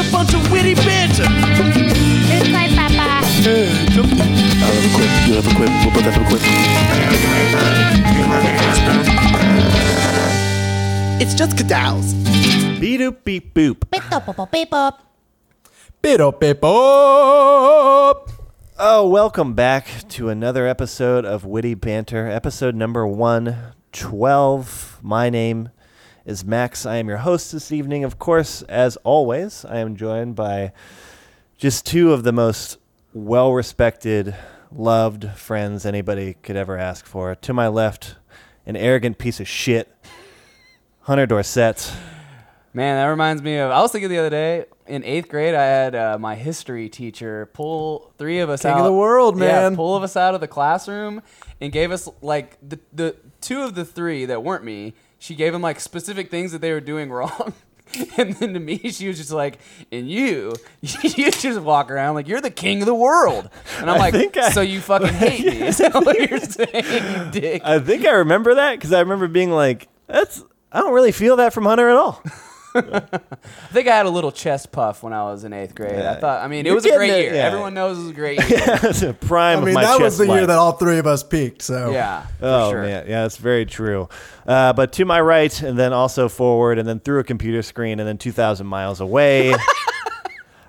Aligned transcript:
a 0.00 0.10
bunch 0.10 0.32
of 0.32 0.50
witty 0.50 0.74
banter. 0.74 1.24
It's 1.28 2.48
my 2.48 2.68
papa. 2.68 3.20
I 3.20 3.52
have 4.64 4.84
a 4.84 4.90
quip. 4.96 5.10
You 5.28 5.34
have 5.34 5.46
a 5.46 5.54
quip. 5.54 5.68
We'll 5.68 5.92
both 5.92 6.04
have 6.08 6.16
a 6.16 6.24
quip. 6.28 6.42
It's 11.20 11.34
just 11.34 11.56
cadals. 11.56 12.14
Beep 12.80 13.00
doop 13.00 13.24
beep 13.24 13.52
boop. 13.52 13.90
Beep 13.90 14.10
up, 14.10 14.26
up, 14.38 14.50
beep 14.50 14.72
up. 14.72 15.02
Bip 16.00 16.40
bip 16.40 16.64
up. 16.64 18.30
Oh, 18.78 19.06
welcome 19.06 19.52
back 19.52 19.86
to 20.08 20.30
another 20.30 20.66
episode 20.66 21.26
of 21.26 21.44
Witty 21.44 21.74
Banter, 21.74 22.26
episode 22.26 22.74
number 22.74 23.06
112. 23.06 24.98
My 25.02 25.28
name 25.28 25.68
is 26.24 26.44
Max. 26.44 26.86
I 26.86 26.96
am 26.96 27.08
your 27.08 27.18
host 27.18 27.52
this 27.52 27.72
evening. 27.72 28.04
Of 28.04 28.18
course, 28.18 28.62
as 28.62 28.96
always, 28.98 29.64
I 29.64 29.78
am 29.78 29.96
joined 29.96 30.34
by 30.34 30.72
just 31.56 31.86
two 31.86 32.12
of 32.12 32.22
the 32.22 32.32
most 32.32 32.78
well 33.12 33.52
respected, 33.52 34.34
loved 34.70 35.30
friends 35.30 35.86
anybody 35.86 36.34
could 36.42 36.56
ever 36.56 36.76
ask 36.76 37.06
for. 37.06 37.34
To 37.34 37.52
my 37.52 37.68
left, 37.68 38.16
an 38.66 38.76
arrogant 38.76 39.18
piece 39.18 39.40
of 39.40 39.48
shit, 39.48 39.94
Hunter 41.00 41.26
Dorset. 41.26 41.92
Man, 42.72 42.96
that 42.96 43.06
reminds 43.06 43.42
me 43.42 43.56
of. 43.56 43.70
I 43.70 43.80
was 43.80 43.90
thinking 43.90 44.10
the 44.10 44.18
other 44.18 44.30
day 44.30 44.66
in 44.90 45.04
eighth 45.04 45.28
grade, 45.28 45.54
I 45.54 45.64
had 45.64 45.94
uh, 45.94 46.18
my 46.18 46.34
history 46.34 46.88
teacher 46.88 47.46
pull 47.52 48.12
three 48.18 48.40
of 48.40 48.50
us 48.50 48.62
King 48.62 48.72
out 48.72 48.78
of 48.78 48.84
the 48.84 48.92
world, 48.92 49.36
man. 49.36 49.72
Yeah, 49.72 49.76
pull 49.76 49.96
of 49.96 50.02
us 50.02 50.16
out 50.16 50.34
of 50.34 50.40
the 50.40 50.48
classroom 50.48 51.22
and 51.60 51.72
gave 51.72 51.92
us 51.92 52.08
like 52.20 52.58
the 52.66 52.78
the 52.92 53.16
two 53.40 53.62
of 53.62 53.74
the 53.74 53.84
three 53.84 54.26
that 54.26 54.42
weren't 54.42 54.64
me. 54.64 54.94
She 55.20 55.36
gave 55.36 55.54
him 55.54 55.62
like 55.62 55.78
specific 55.78 56.30
things 56.30 56.50
that 56.50 56.60
they 56.60 56.72
were 56.72 56.80
doing 56.80 57.10
wrong. 57.12 57.52
And 58.16 58.34
then 58.34 58.54
to 58.54 58.60
me, 58.60 58.78
she 58.90 59.08
was 59.08 59.18
just 59.18 59.32
like, 59.32 59.58
"And 59.90 60.08
you, 60.08 60.54
you 60.80 61.30
just 61.32 61.60
walk 61.60 61.90
around 61.90 62.14
like 62.14 62.26
you're 62.28 62.40
the 62.40 62.48
king 62.50 62.80
of 62.82 62.86
the 62.86 62.94
world." 62.94 63.50
And 63.78 63.90
I'm 63.90 63.96
I 64.00 64.10
like, 64.10 64.36
I- 64.36 64.50
"So 64.50 64.60
you 64.60 64.80
fucking 64.80 65.08
hate 65.14 65.44
me?" 65.44 65.62
Is 65.62 65.78
that 65.78 65.94
what 65.94 66.16
you're 66.18 66.38
saying, 66.38 66.84
you 67.34 67.40
dick? 67.40 67.62
I 67.64 67.78
think 67.80 68.06
I 68.06 68.10
remember 68.12 68.54
that 68.56 68.72
because 68.76 68.92
I 68.92 69.00
remember 69.00 69.26
being 69.28 69.50
like, 69.50 69.88
that's, 70.06 70.42
I 70.72 70.80
don't 70.80 70.92
really 70.94 71.10
feel 71.12 71.36
that 71.36 71.52
from 71.52 71.64
Hunter 71.64 71.88
at 71.90 71.96
all. 71.96 72.22
I 72.74 73.00
think 73.72 73.88
I 73.88 73.96
had 73.96 74.06
a 74.06 74.10
little 74.10 74.32
chest 74.32 74.70
puff 74.72 75.02
when 75.02 75.12
I 75.12 75.24
was 75.24 75.44
in 75.44 75.52
eighth 75.52 75.74
grade. 75.74 75.96
Yeah. 75.98 76.12
I 76.12 76.20
thought, 76.20 76.42
I 76.44 76.48
mean, 76.48 76.60
it 76.66 76.66
You're 76.66 76.74
was 76.76 76.84
a 76.86 76.90
great 76.96 77.10
it, 77.10 77.22
year. 77.24 77.34
yeah. 77.34 77.46
Everyone 77.46 77.74
knows 77.74 77.98
it 77.98 78.02
was 78.02 78.10
a 78.10 78.14
great 78.14 78.38
year. 78.48 78.58
That's 78.60 79.00
the 79.00 79.14
prime 79.14 79.58
I 79.58 79.60
mean, 79.60 79.68
of 79.70 79.74
my 79.74 79.82
that 79.82 80.00
was 80.00 80.16
chest 80.16 80.18
the 80.18 80.26
year 80.34 80.46
that 80.46 80.58
all 80.58 80.72
three 80.72 80.98
of 80.98 81.06
us 81.06 81.22
peaked. 81.22 81.62
So 81.62 81.90
Yeah. 81.90 82.22
For 82.38 82.46
Oh 82.46 82.70
sure. 82.70 82.82
man, 82.82 83.06
yeah, 83.08 83.22
that's 83.22 83.36
very 83.36 83.66
true. 83.66 84.08
Uh, 84.46 84.72
but 84.72 84.92
to 84.94 85.04
my 85.04 85.20
right, 85.20 85.62
and 85.62 85.78
then 85.78 85.92
also 85.92 86.28
forward, 86.28 86.78
and 86.78 86.88
then 86.88 87.00
through 87.00 87.20
a 87.20 87.24
computer 87.24 87.62
screen, 87.62 88.00
and 88.00 88.08
then 88.08 88.18
two 88.18 88.32
thousand 88.32 88.66
miles 88.66 89.00
away, 89.00 89.54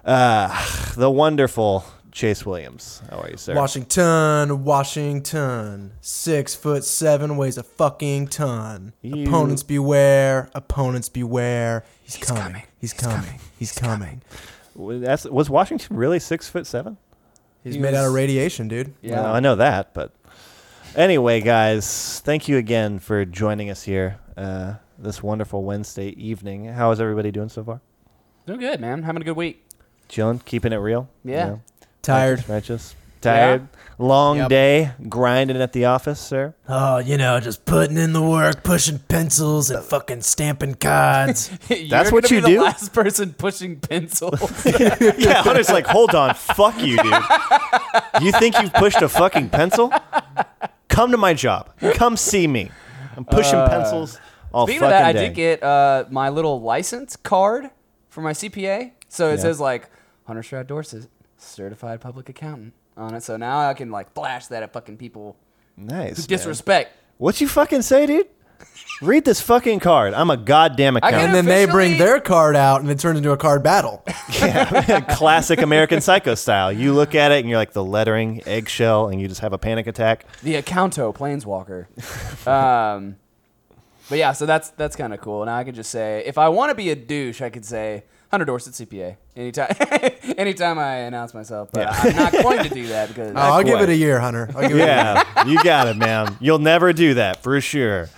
uh, 0.06 0.92
the 0.98 1.10
wonderful 1.10 1.86
Chase 2.12 2.46
Williams. 2.46 3.02
How 3.10 3.20
are 3.20 3.30
you, 3.30 3.38
sir? 3.38 3.56
Washington, 3.56 4.64
Washington, 4.66 5.94
six 6.02 6.56
foot 6.56 6.84
seven, 6.84 7.38
weighs 7.38 7.58
a 7.58 7.64
fucking 7.64 8.28
ton. 8.28 8.94
You- 9.02 9.24
Opponents 9.28 9.64
beware, 9.64 10.50
opponents 10.54 11.10
beware. 11.10 11.84
He's, 12.04 12.18
coming. 12.18 12.44
coming. 12.44 12.64
He's 12.80 12.94
coming. 12.94 13.40
He's 13.58 13.72
coming. 13.72 14.22
W- 14.76 15.00
That's, 15.00 15.26
was 15.26 15.50
Washington 15.50 15.96
really 15.96 16.20
six 16.20 16.50
foot 16.50 16.68
seven? 16.68 16.98
He's 17.64 17.76
He 17.76 17.80
made 17.80 17.94
out 17.94 18.08
of 18.08 18.14
radiation, 18.14 18.68
dude. 18.68 18.94
Yeah. 19.02 19.22
Well, 19.22 19.34
I 19.36 19.40
know 19.40 19.56
that, 19.56 19.94
but 19.94 20.12
anyway, 20.96 21.42
guys, 21.42 22.20
thank 22.22 22.48
you 22.48 22.58
again 22.58 23.00
for 23.00 23.24
joining 23.24 23.70
us 23.70 23.84
here 23.84 24.18
uh, 24.36 24.76
this 24.98 25.22
wonderful 25.24 25.64
Wednesday 25.64 26.10
evening. 26.10 26.66
How 26.66 26.92
is 26.92 27.00
everybody 27.00 27.32
doing 27.32 27.50
so 27.50 27.64
far? 27.64 27.82
Doing 28.48 28.60
good, 28.60 28.82
man. 28.82 29.04
Having 29.04 29.22
a 29.22 29.26
good 29.26 29.38
week. 29.38 29.64
Chilling, 30.10 30.40
keeping 30.40 30.74
it 30.74 30.78
real. 30.78 31.08
Yeah. 31.24 31.58
Tired. 32.02 32.40
righteous, 32.40 32.50
righteous. 32.50 32.96
Tired. 33.22 33.68
Long 34.00 34.38
Yep. 34.38 34.50
day 34.50 34.92
grinding 35.08 35.62
at 35.62 35.74
the 35.74 35.86
office, 35.86 36.20
sir. 36.20 36.56
Oh, 36.68 36.98
you 36.98 37.18
know, 37.18 37.40
just 37.40 37.66
putting 37.66 37.98
in 37.98 38.14
the 38.14 38.22
work, 38.22 38.64
pushing 38.64 38.98
pencils 38.98 39.70
and 39.70 39.84
fucking 39.84 40.22
stamping 40.24 40.74
cards. 40.74 41.52
You're 41.70 41.88
That's 41.88 42.12
what 42.12 42.24
gonna 42.24 42.36
you 42.36 42.42
be 42.42 42.54
the 42.54 42.58
do? 42.60 42.64
last 42.64 42.94
person 42.94 43.34
pushing 43.34 43.80
pencils. 43.80 44.40
Yeah, 45.20 45.44
Hunter's 45.44 45.70
like, 45.70 45.86
hold 45.86 46.16
on, 46.16 46.34
fuck 46.34 46.82
you, 46.82 46.98
dude. 46.98 47.14
You 48.22 48.32
think 48.32 48.60
you've 48.60 48.74
pushed 48.74 49.04
a 49.04 49.10
fucking 49.10 49.50
pencil? 49.50 49.94
Come 50.88 51.12
to 51.12 51.18
my 51.18 51.36
job. 51.36 51.70
Come 51.94 52.18
see 52.18 52.48
me. 52.48 52.72
I'm 53.16 53.26
pushing 53.26 53.60
pencils 53.68 54.18
all 54.52 54.64
Uh, 54.64 54.66
Speaking 54.66 54.80
fucking 54.82 54.96
of 54.96 55.00
that, 55.00 55.06
I 55.06 55.14
day. 55.14 55.28
did 55.28 55.36
get 55.36 55.62
uh, 55.64 56.06
my 56.10 56.30
little 56.30 56.60
license 56.62 57.16
card 57.16 57.70
for 58.10 58.22
my 58.22 58.32
CPA. 58.34 58.94
So 59.10 59.28
it 59.30 59.36
Yeah. 59.36 59.42
says 59.42 59.60
like 59.60 59.90
Hunter 60.26 60.42
Stroud 60.42 60.66
Dorset, 60.68 61.08
certified 61.42 62.02
public 62.02 62.30
accountant 62.30 62.74
on 62.98 63.16
it. 63.16 63.24
So 63.24 63.38
now 63.38 63.70
I 63.70 63.74
can 63.74 63.92
like 63.92 64.14
flash 64.14 64.48
that 64.48 64.64
at 64.64 64.74
fucking 64.74 64.98
people 64.98 65.38
nice. 65.78 66.18
who 66.18 66.22
man. 66.22 66.28
disrespect. 66.28 66.96
What 67.18 67.40
you 67.42 67.48
fucking 67.48 67.82
say, 67.84 68.06
dude? 68.06 68.28
Read 69.02 69.26
this 69.26 69.42
fucking 69.42 69.80
card. 69.80 70.14
I'm 70.14 70.30
a 70.30 70.38
goddamn 70.38 70.98
accountant. 70.98 71.24
and 71.24 71.34
then 71.34 71.46
they 71.46 71.66
bring 71.66 71.98
their 71.98 72.20
card 72.20 72.56
out 72.56 72.82
and 72.82 72.90
it 72.92 73.00
turns 73.00 73.18
into 73.18 73.32
a 73.32 73.38
card 73.38 73.64
battle. 73.64 74.04
Yeah, 74.40 75.02
classic 75.16 75.62
American 75.62 76.00
Psycho 76.02 76.36
style. 76.36 76.72
You 76.72 76.94
look 76.94 77.16
at 77.16 77.32
it 77.32 77.42
and 77.42 77.50
you're 77.50 77.58
like 77.58 77.74
the 77.74 77.84
lettering, 77.84 78.42
eggshell, 78.46 79.10
and 79.10 79.20
you 79.22 79.28
just 79.28 79.42
have 79.42 79.52
a 79.54 79.58
panic 79.58 79.88
attack. 79.88 80.26
The 80.42 80.56
Accounto 80.56 81.14
Planeswalker. 81.14 81.86
um, 82.48 83.18
but 84.10 84.18
yeah, 84.18 84.32
so 84.32 84.46
that's 84.46 84.70
that's 84.72 84.96
kind 84.96 85.14
of 85.14 85.22
cool. 85.22 85.46
Now 85.46 85.58
I 85.58 85.64
can 85.64 85.76
just 85.76 85.92
say, 85.92 86.24
if 86.26 86.38
I 86.38 86.50
want 86.50 86.70
to 86.70 86.76
be 86.76 86.90
a 86.92 86.96
douche, 86.96 87.42
I 87.42 87.50
could 87.50 87.66
say 87.66 88.04
Hunter 88.32 88.46
Dorset 88.46 88.74
CPA 88.74 89.18
anytime. 89.36 89.76
anytime 90.38 90.80
I 90.80 90.96
announce 91.00 91.34
myself, 91.34 91.70
but 91.72 91.82
Yeah. 91.82 91.90
I'm 91.92 92.16
not 92.16 92.32
going 92.32 92.64
to 92.64 92.70
do 92.70 92.88
that 92.88 93.08
because 93.10 93.32
Oh, 93.32 93.40
I'll 93.40 93.64
give 93.64 93.82
it 93.82 93.90
a 93.90 93.96
year, 93.96 94.20
Hunter. 94.20 94.50
I'll 94.56 94.62
give 94.68 94.72
it 94.72 94.74
a 94.76 94.78
year. 94.78 94.88
Yeah, 94.88 95.46
you 95.48 95.62
got 95.64 95.88
it, 95.88 95.98
man. 95.98 96.38
You'll 96.40 96.60
never 96.60 96.94
do 96.94 97.16
that 97.16 97.44
for 97.44 97.60
sure. 97.62 98.10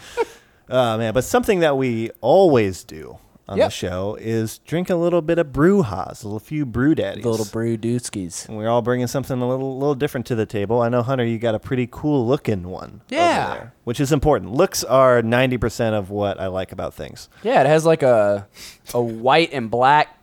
Oh 0.69 0.97
man, 0.97 1.13
but 1.13 1.24
something 1.24 1.59
that 1.59 1.78
we 1.78 2.12
always 2.22 2.84
do 2.84 3.18
on 3.48 3.58
the 3.59 3.70
show 3.70 4.16
is 4.22 4.59
drink 4.59 4.90
a 4.90 4.96
little 4.96 5.22
bit 5.22 5.38
of 5.38 5.48
brewhas, 5.48 6.24
a 6.24 6.28
little 6.28 6.40
few 6.40 6.66
brew 6.66 6.96
daddies. 6.96 7.24
the 7.24 7.30
little 7.30 7.46
brew 7.46 7.78
dooskies. 7.78 8.48
And 8.48 8.58
we're 8.58 8.70
all 8.70 8.81
bringing 8.81 9.08
something 9.08 9.42
a 9.42 9.48
little, 9.48 9.78
little 9.78 9.96
different 9.96 10.26
to 10.28 10.36
the 10.36 10.46
table. 10.46 10.81
I 10.81 10.90
know, 10.90 11.02
Hunter, 11.02 11.26
you 11.26 11.38
got 11.40 11.54
a 11.56 11.59
pretty 11.59 11.88
cool 11.92 12.26
looking 12.26 12.64
one. 12.70 13.02
over 13.12 13.16
Yeah. 13.22 13.54
there, 13.54 13.74
which 13.84 14.00
is 14.00 14.12
important. 14.14 14.52
Looks 14.54 14.84
are 14.84 15.22
ninety 15.22 15.58
percent 15.58 15.96
of 15.96 16.09
what 16.09 16.40
I 16.40 16.48
like 16.48 16.72
about 16.72 16.94
things. 16.94 17.28
Yeah, 17.44 17.62
it 17.62 17.68
has 17.68 17.86
like 17.86 18.02
a 18.04 18.48
a 18.94 19.02
white 19.02 19.50
and 19.52 19.70
black 19.70 20.18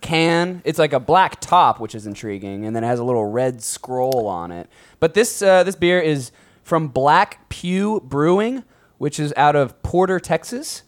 can. 0.00 0.62
It's 0.64 0.78
like 0.78 0.92
a 0.92 1.00
black 1.00 1.40
top, 1.40 1.80
which 1.80 1.94
is 1.94 2.06
intriguing, 2.06 2.64
and 2.64 2.76
then 2.76 2.84
it 2.84 2.86
has 2.86 2.98
a 2.98 3.04
little 3.04 3.24
red 3.24 3.62
scroll 3.62 4.26
on 4.26 4.52
it. 4.52 4.68
But 5.00 5.14
this 5.14 5.42
uh, 5.42 5.64
this 5.64 5.74
beer 5.74 6.00
is 6.00 6.30
from 6.62 6.88
Black 6.88 7.48
Pew 7.48 8.00
Brewing, 8.04 8.62
which 8.98 9.18
is 9.18 9.32
out 9.36 9.56
of 9.56 9.82
Porter, 9.82 10.20
Texas, 10.20 10.82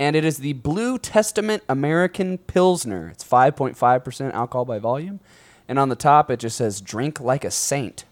and 0.00 0.16
it 0.16 0.24
is 0.24 0.38
the 0.38 0.54
Blue 0.54 0.98
Testament 0.98 1.62
American 1.68 2.38
Pilsner. 2.38 3.08
It's 3.08 3.22
5.5% 3.22 4.32
alcohol 4.32 4.64
by 4.64 4.80
volume, 4.80 5.20
and 5.68 5.78
on 5.78 5.88
the 5.90 5.94
top 5.96 6.30
it 6.30 6.38
just 6.40 6.56
says 6.56 6.80
"Drink 6.80 7.20
like 7.20 7.44
a 7.44 7.50
saint." 7.52 8.04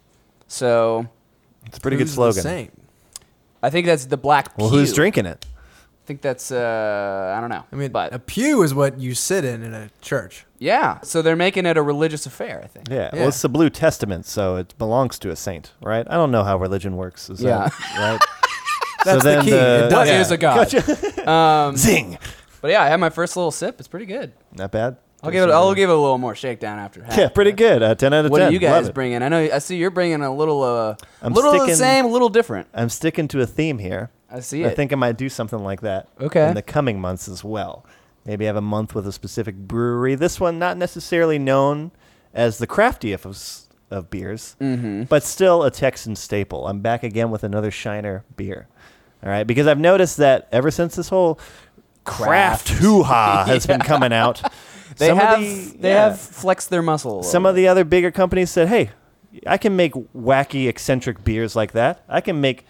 So 0.47 1.09
It's 1.67 1.79
a 1.79 1.81
pretty 1.81 1.97
good 1.97 2.05
Who's 2.05 2.11
the 2.13 2.33
slogan. 2.33 2.43
saint? 2.43 2.83
I 3.63 3.71
think 3.71 3.87
that's 3.87 4.05
the 4.07 4.17
Black 4.17 4.57
Pew. 4.57 4.65
Well, 4.65 4.71
who's 4.71 4.93
drinking 4.93 5.27
it? 5.27 5.45
I 5.51 6.07
think 6.09 6.23
that's 6.23 6.51
uh, 6.51 7.35
I 7.37 7.41
don't 7.41 7.51
know. 7.51 7.65
I 7.71 7.77
mean, 7.77 7.91
but 7.91 8.15
a 8.15 8.19
pew 8.19 8.63
is 8.63 8.73
what 8.73 8.99
you 8.99 9.15
sit 9.15 9.45
in 9.45 9.63
in 9.63 9.75
a 9.75 9.91
church. 10.01 10.47
Yeah, 10.59 11.01
so 11.03 11.21
they're 11.21 11.37
making 11.37 11.67
it 11.67 11.77
a 11.77 11.83
religious 11.83 12.25
affair, 12.25 12.63
I 12.65 12.67
think. 12.67 12.89
Yeah, 12.89 13.11
Yeah. 13.13 13.21
well, 13.21 13.29
it's 13.29 13.43
the 13.43 13.49
Blue 13.51 13.69
Testament, 13.69 14.25
so 14.25 14.57
it 14.57 14.75
belongs 14.79 15.19
to 15.19 15.31
a 15.31 15.37
saint, 15.37 15.73
right? 15.83 16.07
I 16.09 16.15
don't 16.15 16.31
know 16.31 16.45
how 16.45 16.57
religion 16.57 16.97
works. 16.97 17.29
Is 17.29 17.43
Yeah. 17.43 17.69
that 17.69 17.99
right? 17.99 18.21
That's 19.05 19.23
the 19.23 19.31
then 19.31 19.45
key. 19.45 19.51
the- 19.51 19.87
It 19.87 19.89
does- 19.91 19.93
What 19.93 20.07
Yeah. 20.09 20.21
is 20.21 20.31
a 20.31 20.37
god? 20.37 21.29
um, 21.29 21.77
Zing. 21.77 22.19
but 22.61 22.71
yeah, 22.71 22.83
I 22.83 22.89
had 22.89 22.99
my 23.01 23.11
first 23.11 23.37
little 23.37 23.51
sip. 23.51 23.77
It's 23.79 23.89
pretty 23.89 24.07
good. 24.07 24.33
Not 24.57 24.71
bad. 24.73 24.97
I'll 25.23 25.33
give 25.33 25.49
it. 25.49 25.53
I'll 25.53 25.75
give 25.75 25.91
it 25.91 25.93
a 25.93 25.97
little 25.99 26.19
more 26.19 26.37
shakedown 26.37 26.79
after. 26.79 27.03
half. 27.03 27.17
Yeah, 27.19 27.29
pretty 27.29 27.51
good. 27.51 27.83
Uh, 27.83 27.95
ten 27.97 28.13
out 28.13 28.25
of 28.25 28.31
What 28.31 28.39
ten. 28.39 28.51
do 28.53 28.55
you 28.55 28.61
Love 28.69 28.83
guys 28.83 28.89
it. 28.89 28.95
bring? 28.95 29.21
I 29.21 29.29
know. 29.29 29.49
I 29.53 29.59
see 29.59 29.77
you're 29.77 29.91
bringing 29.91 30.21
a 30.23 30.33
little. 30.33 30.63
Uh, 30.63 30.95
I'm 31.23 31.33
little 31.33 31.51
of 31.51 31.57
the 31.59 31.65
sticking- 31.65 31.77
same, 31.77 32.05
a 32.05 32.09
little 32.09 32.29
different. 32.29 32.69
I'm 32.73 32.89
sticking 32.89 33.27
to 33.29 33.41
a 33.41 33.47
theme 33.47 33.79
here. 33.79 34.11
I 34.31 34.39
see 34.41 34.65
I 34.65 34.69
it. 34.69 34.77
think 34.77 34.93
I 34.93 34.97
might 34.97 35.17
do 35.17 35.29
something 35.29 35.59
like 35.59 35.81
that. 35.81 36.07
Okay. 36.21 36.49
In 36.49 36.55
the 36.55 36.63
coming 36.63 37.01
months 37.01 37.27
as 37.29 37.43
well. 37.43 37.85
Maybe 38.25 38.45
have 38.45 38.55
a 38.57 38.61
month 38.61 38.95
with 38.95 39.09
a 39.09 39.13
specific 39.13 39.57
brewery. 39.57 40.15
This 40.15 40.39
one 40.39 40.59
not 40.59 40.77
necessarily 40.77 41.39
known 41.39 41.91
as 42.35 42.59
the 42.59 42.67
craftiest 42.69 43.25
of, 43.25 43.33
s- 43.33 43.69
of 43.91 44.11
beers, 44.11 44.55
Mm-hmm. 44.61 45.05
but 45.05 45.23
still 45.25 45.65
a 45.65 45.71
Texan 45.71 46.15
staple. 46.15 46.69
I'm 46.69 46.81
back 46.81 47.03
again 47.03 47.31
with 47.31 47.43
another 47.43 47.71
Shiner 47.71 48.23
beer. 48.37 48.69
All 49.23 49.29
right, 49.31 49.45
because 49.47 49.67
I've 49.67 49.79
noticed 49.81 50.19
that 50.19 50.49
ever 50.53 50.71
since 50.71 50.95
this 50.97 51.09
whole 51.09 51.39
craft, 52.05 52.69
hoo 52.69 53.03
ha 53.03 53.45
has 53.47 53.67
been 53.67 53.81
coming 53.93 54.13
out, 54.13 54.43
They 54.97 55.09
some 55.09 55.19
have. 55.19 55.39
of 55.41 55.45
the, 55.45 55.77
they 55.79 55.91
yeah, 55.91 56.09
have 56.11 56.21
flexed 56.21 56.71
their 56.71 56.83
muscle. 56.83 57.21
a 57.21 57.25
some 57.25 57.45
of 57.47 57.55
the 57.55 57.69
other 57.69 57.85
bigger 57.85 58.11
companies 58.11 58.51
said, 58.51 58.69
"Hey, 58.69 58.91
I 59.47 59.59
can 59.59 59.77
make 59.77 59.93
wacky, 60.17 60.69
eccentric 60.69 61.23
beers 61.25 61.55
like 61.57 61.73
that. 61.73 62.03
I 62.09 62.21
can 62.21 62.41
make 62.41 62.65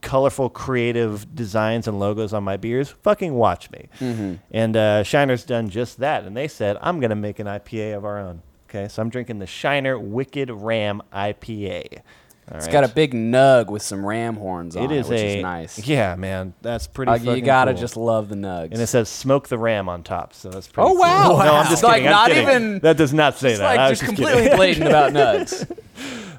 colorful, 0.00 0.48
creative 0.50 1.32
designs 1.34 1.86
and 1.86 2.00
logos 2.00 2.32
on 2.32 2.42
my 2.42 2.56
beers, 2.56 2.88
fucking 2.90 3.34
watch 3.34 3.70
me. 3.70 3.86
And 4.50 4.76
uh, 4.76 5.04
Shiner's 5.04 5.44
done 5.44 5.68
just 5.70 5.98
that, 6.00 6.24
and 6.24 6.36
they 6.36 6.48
said 6.48 6.76
I'm 6.80 6.98
gonna 7.00 7.14
make 7.14 7.38
an 7.38 7.46
IPA 7.46 7.96
of 7.98 8.04
our 8.04 8.18
own. 8.18 8.42
Okay, 8.68 8.88
so 8.88 9.00
I'm 9.02 9.10
drinking 9.10 9.38
the 9.38 9.46
Shiner 9.46 9.98
Wicked 9.98 10.50
Ram 10.50 11.02
IPA. 11.12 12.00
All 12.50 12.56
It's 12.56 12.66
right. 12.66 12.72
got 12.72 12.84
a 12.84 12.88
big 12.88 13.14
nug 13.14 13.68
with 13.68 13.82
some 13.82 14.04
ram 14.04 14.34
horns 14.36 14.76
on 14.76 14.82
It 14.84 14.90
it, 14.92 14.98
is 14.98 15.08
which 15.08 15.20
a 15.20 15.36
is 15.38 15.42
nice. 15.42 15.86
Yeah, 15.86 16.16
man, 16.16 16.54
that's 16.60 16.86
pretty. 16.88 17.12
Uh, 17.12 17.16
you 17.34 17.40
gotta 17.40 17.72
cool. 17.72 17.80
just 17.80 17.96
love 17.96 18.28
the 18.28 18.34
nugs. 18.34 18.72
And 18.72 18.80
it 18.80 18.88
says 18.88 19.08
"Smoke 19.08 19.48
the 19.48 19.58
Ram" 19.58 19.88
on 19.88 20.02
top, 20.02 20.34
so 20.34 20.50
that's 20.50 20.66
pretty. 20.66 20.86
Oh, 20.88 20.92
cool. 20.92 21.00
wow. 21.00 21.28
No, 21.44 21.54
I'm 21.54 21.66
just 21.68 21.82
Wow. 21.84 21.90
kidding. 21.92 22.04
Like, 22.06 22.06
I'm 22.06 22.10
not 22.10 22.28
kidding. 22.30 22.42
even- 22.66 22.78
That 22.80 22.96
does 22.96 23.14
not 23.14 23.38
say 23.38 23.50
it's 23.50 23.58
that. 23.60 23.64
like 23.64 23.78
I 23.78 23.90
was 23.90 24.00
just 24.00 24.10
just 24.10 24.16
completely 24.16 24.42
kidding. 24.42 24.56
blatant 24.56 24.88
about 24.88 25.12
nugs. 25.14 25.78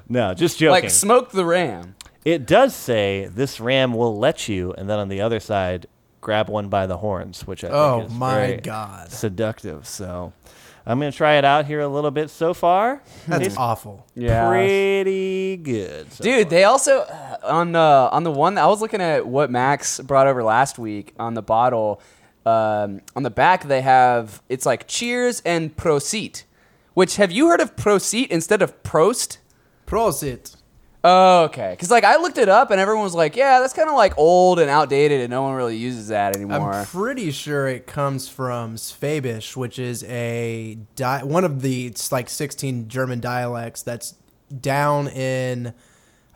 no, 0.08 0.34
just 0.34 0.58
joking. 0.58 0.70
like 0.82 0.90
smoke 0.90 1.30
the 1.30 1.44
ram. 1.44 1.94
It 2.24 2.46
does 2.46 2.74
say 2.74 3.28
this 3.34 3.58
ram 3.58 3.92
will 3.94 4.16
let 4.18 4.48
you, 4.48 4.72
and 4.76 4.88
then 4.88 4.98
on 4.98 5.08
the 5.08 5.20
other 5.22 5.40
side, 5.40 5.86
grab 6.20 6.48
one 6.48 6.68
by 6.68 6.86
the 6.86 6.98
horns, 6.98 7.46
which 7.46 7.64
I 7.64 7.68
Oh 7.68 7.98
think 8.00 8.10
is 8.10 8.16
my 8.16 8.34
very 8.46 8.56
God. 8.58 9.10
seductive. 9.10 9.86
So 9.86 10.32
I'm 10.86 10.98
gonna 10.98 11.12
try 11.12 11.34
it 11.36 11.44
out 11.44 11.66
here 11.66 11.80
a 11.80 11.88
little 11.88 12.10
bit. 12.10 12.28
So 12.30 12.52
far, 12.54 13.02
That's 13.28 13.46
it's 13.46 13.56
awful. 13.56 14.06
Yeah. 14.14 14.48
pretty 14.48 15.56
good. 15.56 16.12
so 16.12 16.22
Dude, 16.24 16.42
far. 16.42 16.50
they 16.50 16.64
also 16.64 16.98
uh, 17.00 17.38
on 17.44 17.72
the 17.72 17.78
on 17.78 18.22
the 18.24 18.30
one 18.30 18.58
I 18.58 18.66
was 18.66 18.80
looking 18.80 19.00
at 19.00 19.26
what 19.26 19.50
Max 19.50 19.98
brought 20.00 20.26
over 20.26 20.42
last 20.44 20.78
week 20.78 21.14
on 21.18 21.34
the 21.34 21.42
bottle. 21.42 22.00
Um, 22.46 23.00
on 23.16 23.22
the 23.22 23.30
back 23.30 23.64
they 23.64 23.80
have 23.80 24.42
it's 24.50 24.66
like 24.66 24.86
cheers 24.86 25.40
and 25.46 25.74
proceed. 25.76 26.42
Which 26.92 27.16
have 27.16 27.32
you 27.32 27.48
heard 27.48 27.60
of 27.60 27.76
proceed 27.76 28.30
instead 28.30 28.60
of 28.62 28.82
prost? 28.82 29.38
Prosit. 29.86 30.56
Oh, 31.06 31.44
okay. 31.44 31.72
Because 31.72 31.90
like 31.90 32.02
I 32.02 32.16
looked 32.16 32.38
it 32.38 32.48
up 32.48 32.70
and 32.70 32.80
everyone 32.80 33.04
was 33.04 33.14
like, 33.14 33.36
"Yeah, 33.36 33.60
that's 33.60 33.74
kind 33.74 33.90
of 33.90 33.94
like 33.94 34.16
old 34.16 34.58
and 34.58 34.70
outdated, 34.70 35.20
and 35.20 35.30
no 35.30 35.42
one 35.42 35.54
really 35.54 35.76
uses 35.76 36.08
that 36.08 36.34
anymore." 36.34 36.72
I'm 36.72 36.86
pretty 36.86 37.30
sure 37.30 37.68
it 37.68 37.86
comes 37.86 38.26
from 38.26 38.76
Swabisch, 38.76 39.54
which 39.54 39.78
is 39.78 40.02
a 40.04 40.78
di- 40.96 41.22
one 41.22 41.44
of 41.44 41.60
the 41.60 41.86
it's 41.88 42.10
like 42.10 42.30
16 42.30 42.88
German 42.88 43.20
dialects 43.20 43.82
that's 43.82 44.14
down 44.60 45.08
in 45.08 45.74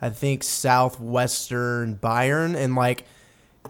I 0.01 0.11
think 0.11 0.43
southwestern 0.43 1.95
Bayern 1.97 2.55
and 2.55 2.75
like 2.75 3.05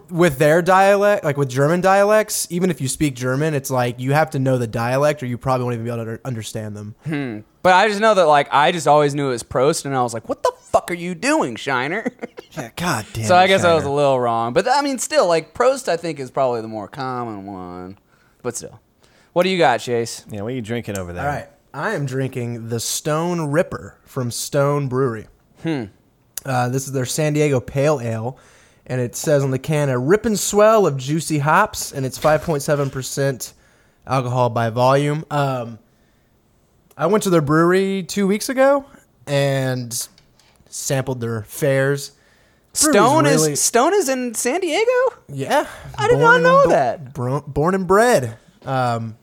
with 0.09 0.37
their 0.37 0.61
dialect, 0.61 1.23
like 1.23 1.37
with 1.37 1.49
German 1.49 1.81
dialects, 1.81 2.47
even 2.49 2.69
if 2.69 2.81
you 2.81 2.87
speak 2.87 3.15
German, 3.15 3.53
it's 3.53 3.69
like 3.71 3.99
you 3.99 4.13
have 4.13 4.31
to 4.31 4.39
know 4.39 4.57
the 4.57 4.67
dialect 4.67 5.21
or 5.21 5.25
you 5.25 5.37
probably 5.37 5.65
won't 5.65 5.73
even 5.75 5.85
be 5.85 5.91
able 5.91 6.05
to 6.05 6.19
understand 6.25 6.75
them. 6.75 7.43
but 7.61 7.73
I 7.73 7.87
just 7.87 7.99
know 7.99 8.13
that 8.13 8.25
like 8.25 8.47
I 8.51 8.71
just 8.71 8.87
always 8.87 9.13
knew 9.15 9.27
it 9.27 9.31
was 9.31 9.43
prost, 9.43 9.85
and 9.85 9.95
I 9.95 10.01
was 10.01 10.13
like, 10.13 10.27
"What 10.29 10.43
the 10.43 10.51
fuck 10.59 10.89
are 10.91 10.95
you 10.95 11.15
doing, 11.15 11.55
Shiner?" 11.55 12.11
Yeah, 12.53 12.71
God 12.75 13.05
damn. 13.13 13.25
so 13.25 13.35
I 13.35 13.45
guess 13.45 13.63
I 13.63 13.75
was 13.75 13.83
a 13.85 13.91
little 13.91 14.19
wrong. 14.19 14.53
But 14.53 14.67
I 14.67 14.81
mean, 14.81 14.97
still, 14.97 15.27
like 15.27 15.53
prost, 15.53 15.87
I 15.87 15.97
think 15.97 16.19
is 16.19 16.31
probably 16.31 16.61
the 16.61 16.67
more 16.67 16.87
common 16.87 17.45
one. 17.45 17.99
But 18.41 18.57
still, 18.57 18.79
what 19.33 19.43
do 19.43 19.49
you 19.49 19.57
got, 19.59 19.77
Chase? 19.81 20.25
Yeah, 20.31 20.41
what 20.41 20.47
are 20.51 20.55
you 20.55 20.61
drinking 20.61 20.97
over 20.97 21.13
there? 21.13 21.23
All 21.27 21.31
right. 21.33 21.47
I 21.75 21.93
am 21.93 22.07
drinking 22.07 22.69
the 22.69 22.79
Stone 22.79 23.51
Ripper 23.51 23.99
from 24.03 24.31
Stone 24.31 24.87
Brewery. 24.87 25.27
Hmm. 25.61 25.85
Uh, 26.43 26.69
this 26.69 26.87
is 26.87 26.93
their 26.93 27.05
San 27.05 27.33
Diego 27.33 27.59
Pale 27.59 28.01
Ale, 28.01 28.37
and 28.89 28.99
it 28.99 29.15
says 29.15 29.43
on 29.43 29.51
the 29.51 29.59
can 29.59 29.87
a 29.89 29.97
rip 29.97 30.25
and 30.25 30.37
swell 30.37 30.85
of 30.87 30.97
juicy 30.97 31.37
hops, 31.39 31.91
and 31.93 32.05
it's 32.05 32.17
5.7% 32.19 33.53
alcohol 34.07 34.49
by 34.49 34.69
volume. 34.71 35.23
Um, 35.29 35.79
I 36.97 37.05
went 37.05 37.23
to 37.23 37.29
their 37.29 37.41
brewery 37.41 38.03
two 38.03 38.27
weeks 38.27 38.49
ago 38.49 38.85
and 39.27 40.07
sampled 40.69 41.21
their. 41.21 41.41
Brewery's 41.49 42.11
Stone 42.73 43.23
really- 43.25 43.53
is 43.53 43.61
Stone 43.61 43.93
is 43.93 44.09
in 44.09 44.33
San 44.33 44.59
Diego. 44.61 44.91
yeah, 45.27 45.65
I 45.97 46.07
did 46.07 46.19
not 46.19 46.41
know 46.41 46.67
that. 46.67 47.13
bro- 47.13 47.41
born 47.41 47.75
and 47.75 47.87
bred. 47.87 48.37
Um, 48.65 49.17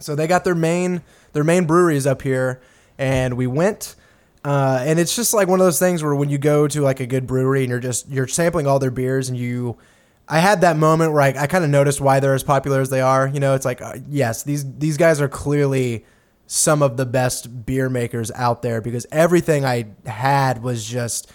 so 0.00 0.14
they 0.14 0.26
got 0.26 0.44
their 0.44 0.54
main 0.54 1.02
their 1.32 1.44
main 1.44 1.64
breweries 1.66 2.06
up 2.06 2.22
here, 2.22 2.60
and 2.98 3.34
we 3.36 3.46
went. 3.46 3.96
Uh, 4.44 4.82
and 4.84 4.98
it's 4.98 5.16
just 5.16 5.32
like 5.32 5.48
one 5.48 5.58
of 5.58 5.66
those 5.66 5.78
things 5.78 6.02
where 6.02 6.14
when 6.14 6.28
you 6.28 6.36
go 6.36 6.68
to 6.68 6.82
like 6.82 7.00
a 7.00 7.06
good 7.06 7.26
brewery 7.26 7.62
and 7.62 7.70
you're 7.70 7.80
just 7.80 8.08
you're 8.10 8.28
sampling 8.28 8.66
all 8.66 8.78
their 8.78 8.90
beers 8.90 9.28
and 9.30 9.38
you, 9.38 9.78
I 10.28 10.38
had 10.38 10.60
that 10.60 10.76
moment 10.76 11.12
where 11.12 11.22
I, 11.22 11.28
I 11.28 11.46
kind 11.46 11.64
of 11.64 11.70
noticed 11.70 12.00
why 12.00 12.20
they're 12.20 12.34
as 12.34 12.42
popular 12.42 12.80
as 12.80 12.90
they 12.90 13.00
are. 13.00 13.26
You 13.26 13.40
know, 13.40 13.54
it's 13.54 13.64
like 13.64 13.80
uh, 13.80 13.96
yes, 14.08 14.42
these 14.42 14.70
these 14.78 14.98
guys 14.98 15.20
are 15.20 15.28
clearly 15.28 16.04
some 16.46 16.82
of 16.82 16.98
the 16.98 17.06
best 17.06 17.64
beer 17.64 17.88
makers 17.88 18.30
out 18.34 18.60
there 18.60 18.82
because 18.82 19.06
everything 19.10 19.64
I 19.64 19.86
had 20.04 20.62
was 20.62 20.84
just 20.84 21.32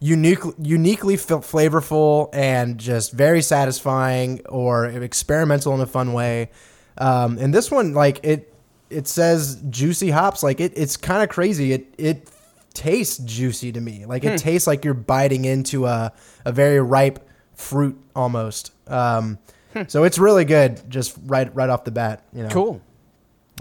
unique, 0.00 0.40
uniquely 0.60 1.16
flavorful 1.16 2.30
and 2.32 2.78
just 2.78 3.12
very 3.12 3.42
satisfying 3.42 4.40
or 4.46 4.86
experimental 4.86 5.74
in 5.74 5.80
a 5.80 5.86
fun 5.86 6.12
way. 6.12 6.50
Um, 6.98 7.38
and 7.38 7.54
this 7.54 7.70
one, 7.70 7.94
like 7.94 8.18
it, 8.24 8.52
it 8.88 9.06
says 9.06 9.62
juicy 9.70 10.10
hops. 10.10 10.42
Like 10.42 10.58
it, 10.58 10.72
it's 10.74 10.96
kind 10.96 11.22
of 11.22 11.28
crazy. 11.28 11.72
It 11.72 11.94
it 11.96 12.28
tastes 12.74 13.18
juicy 13.18 13.72
to 13.72 13.80
me. 13.80 14.04
Like 14.06 14.24
it 14.24 14.38
tastes 14.38 14.66
like 14.66 14.84
you're 14.84 14.94
biting 14.94 15.44
into 15.44 15.86
a 15.86 16.12
a 16.44 16.52
very 16.52 16.80
ripe 16.80 17.28
fruit 17.54 18.00
almost. 18.16 18.72
Um, 18.88 19.38
So 19.86 20.02
it's 20.04 20.18
really 20.18 20.44
good, 20.44 20.80
just 20.90 21.16
right 21.26 21.54
right 21.54 21.70
off 21.70 21.84
the 21.84 21.90
bat. 21.92 22.24
You 22.32 22.44
know, 22.44 22.48
Cool. 22.48 22.80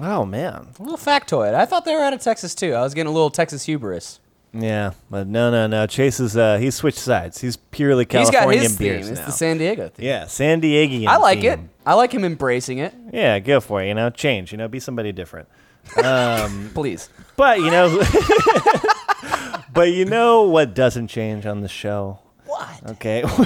Oh 0.02 0.26
man. 0.26 0.68
A 0.80 0.82
little 0.82 0.98
factoid. 0.98 1.54
I 1.54 1.66
thought 1.66 1.86
they 1.86 1.94
were 1.94 2.02
out 2.02 2.14
of 2.14 2.22
Texas 2.22 2.56
too. 2.56 2.74
I 2.74 2.82
was 2.82 2.94
getting 2.94 3.10
a 3.10 3.14
little 3.14 3.30
Texas 3.30 3.64
hubris. 3.66 4.20
Yeah, 4.52 4.94
but 5.12 5.28
no, 5.28 5.52
no, 5.52 5.68
no. 5.68 5.86
Chase 5.86 6.20
is 6.20 6.36
uh, 6.36 6.58
he's 6.58 6.74
switched 6.74 6.98
sides. 6.98 7.40
He's 7.40 7.56
purely 7.58 8.06
He's 8.06 8.32
got 8.32 8.32
Californian 8.32 8.64
his 8.64 8.78
theme. 8.78 8.88
beers 8.88 9.10
It's 9.10 9.20
now. 9.20 9.26
the 9.28 9.32
San 9.32 9.58
Diego 9.60 9.90
theme. 9.90 10.06
yeah, 10.08 10.26
San 10.26 10.60
Diegan. 10.60 11.06
I 11.06 11.18
like 11.18 11.44
it. 11.44 11.60
I 11.86 11.94
like 11.94 12.12
him 12.12 12.24
embracing 12.26 12.80
it. 12.80 12.92
Yeah, 13.14 13.38
go 13.38 13.60
for 13.60 13.84
it. 13.84 13.88
You 13.90 13.94
know, 13.94 14.10
change. 14.10 14.52
You 14.52 14.58
know, 14.58 14.68
be 14.68 14.80
somebody 14.80 15.12
different. 15.12 15.48
Um, 16.04 16.72
Please. 16.74 17.10
But 17.36 17.60
you 17.60 17.70
know, 17.72 17.90
but 19.74 19.92
you 19.92 20.06
know 20.06 20.44
what 20.44 20.74
doesn't 20.74 21.08
change 21.08 21.46
on 21.46 21.62
the 21.62 21.68
show? 21.68 22.20
What? 22.46 22.92
Okay, 22.92 23.24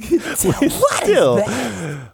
we 0.00 0.68
still 0.68 1.44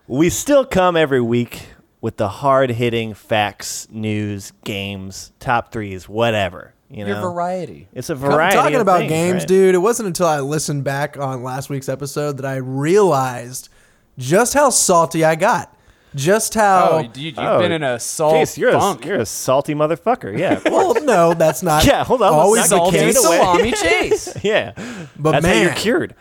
we 0.07 0.31
still 0.31 0.65
come 0.65 0.97
every 0.97 1.21
week 1.21 1.67
with 2.01 2.17
the 2.17 2.29
hard 2.29 2.71
hitting 2.71 3.15
facts, 3.15 3.89
news, 3.91 4.53
games, 4.65 5.33
top 5.41 5.73
threes, 5.73 6.09
whatever. 6.09 6.75
You 6.91 7.05
know, 7.05 7.21
Your 7.21 7.31
variety. 7.33 7.89
it's 7.93 8.09
a 8.09 8.15
variety. 8.15 8.57
I'm 8.57 8.63
talking 8.63 8.81
about 8.81 9.01
things, 9.01 9.11
games, 9.11 9.43
right? 9.43 9.49
dude. 9.49 9.75
It 9.75 9.79
wasn't 9.79 10.07
until 10.07 10.27
I 10.27 10.41
listened 10.41 10.85
back 10.85 11.19
on 11.19 11.43
last 11.43 11.69
week's 11.69 11.89
episode 11.89 12.39
that 12.39 12.47
I 12.47 12.57
realized 12.57 13.69
just 14.17 14.55
how 14.55 14.71
salty 14.71 15.25
I 15.25 15.35
got. 15.35 15.75
Just 16.15 16.55
how. 16.55 16.89
Oh, 16.91 17.03
dude, 17.03 17.17
you've 17.37 17.39
Oh, 17.39 17.59
been 17.59 17.73
in 17.73 17.83
a 17.83 17.99
salt 18.01 18.35
Chase, 18.35 18.57
you're 18.59 18.73
funk. 18.73 19.05
a 19.05 19.09
you're 19.09 19.21
a 19.21 19.27
salty 19.27 19.75
motherfucker. 19.75 20.37
Yeah, 20.39 20.61
well, 20.67 20.95
no, 21.05 21.35
that's 21.35 21.63
not. 21.63 21.85
Yeah, 21.85 22.03
hold 22.05 22.23
on, 22.23 22.33
Always 22.33 22.71
not 22.71 22.77
the 22.77 22.77
salty 22.77 22.99
carried 22.99 23.15
case. 23.15 23.25
away. 23.27 23.37
salami 23.39 23.73
chase. 23.73 24.45
yeah. 24.45 24.73
But 25.19 25.33
That's 25.33 25.47
how 25.47 25.53
man, 25.53 25.63
you're 25.67 25.75
cured. 25.75 26.15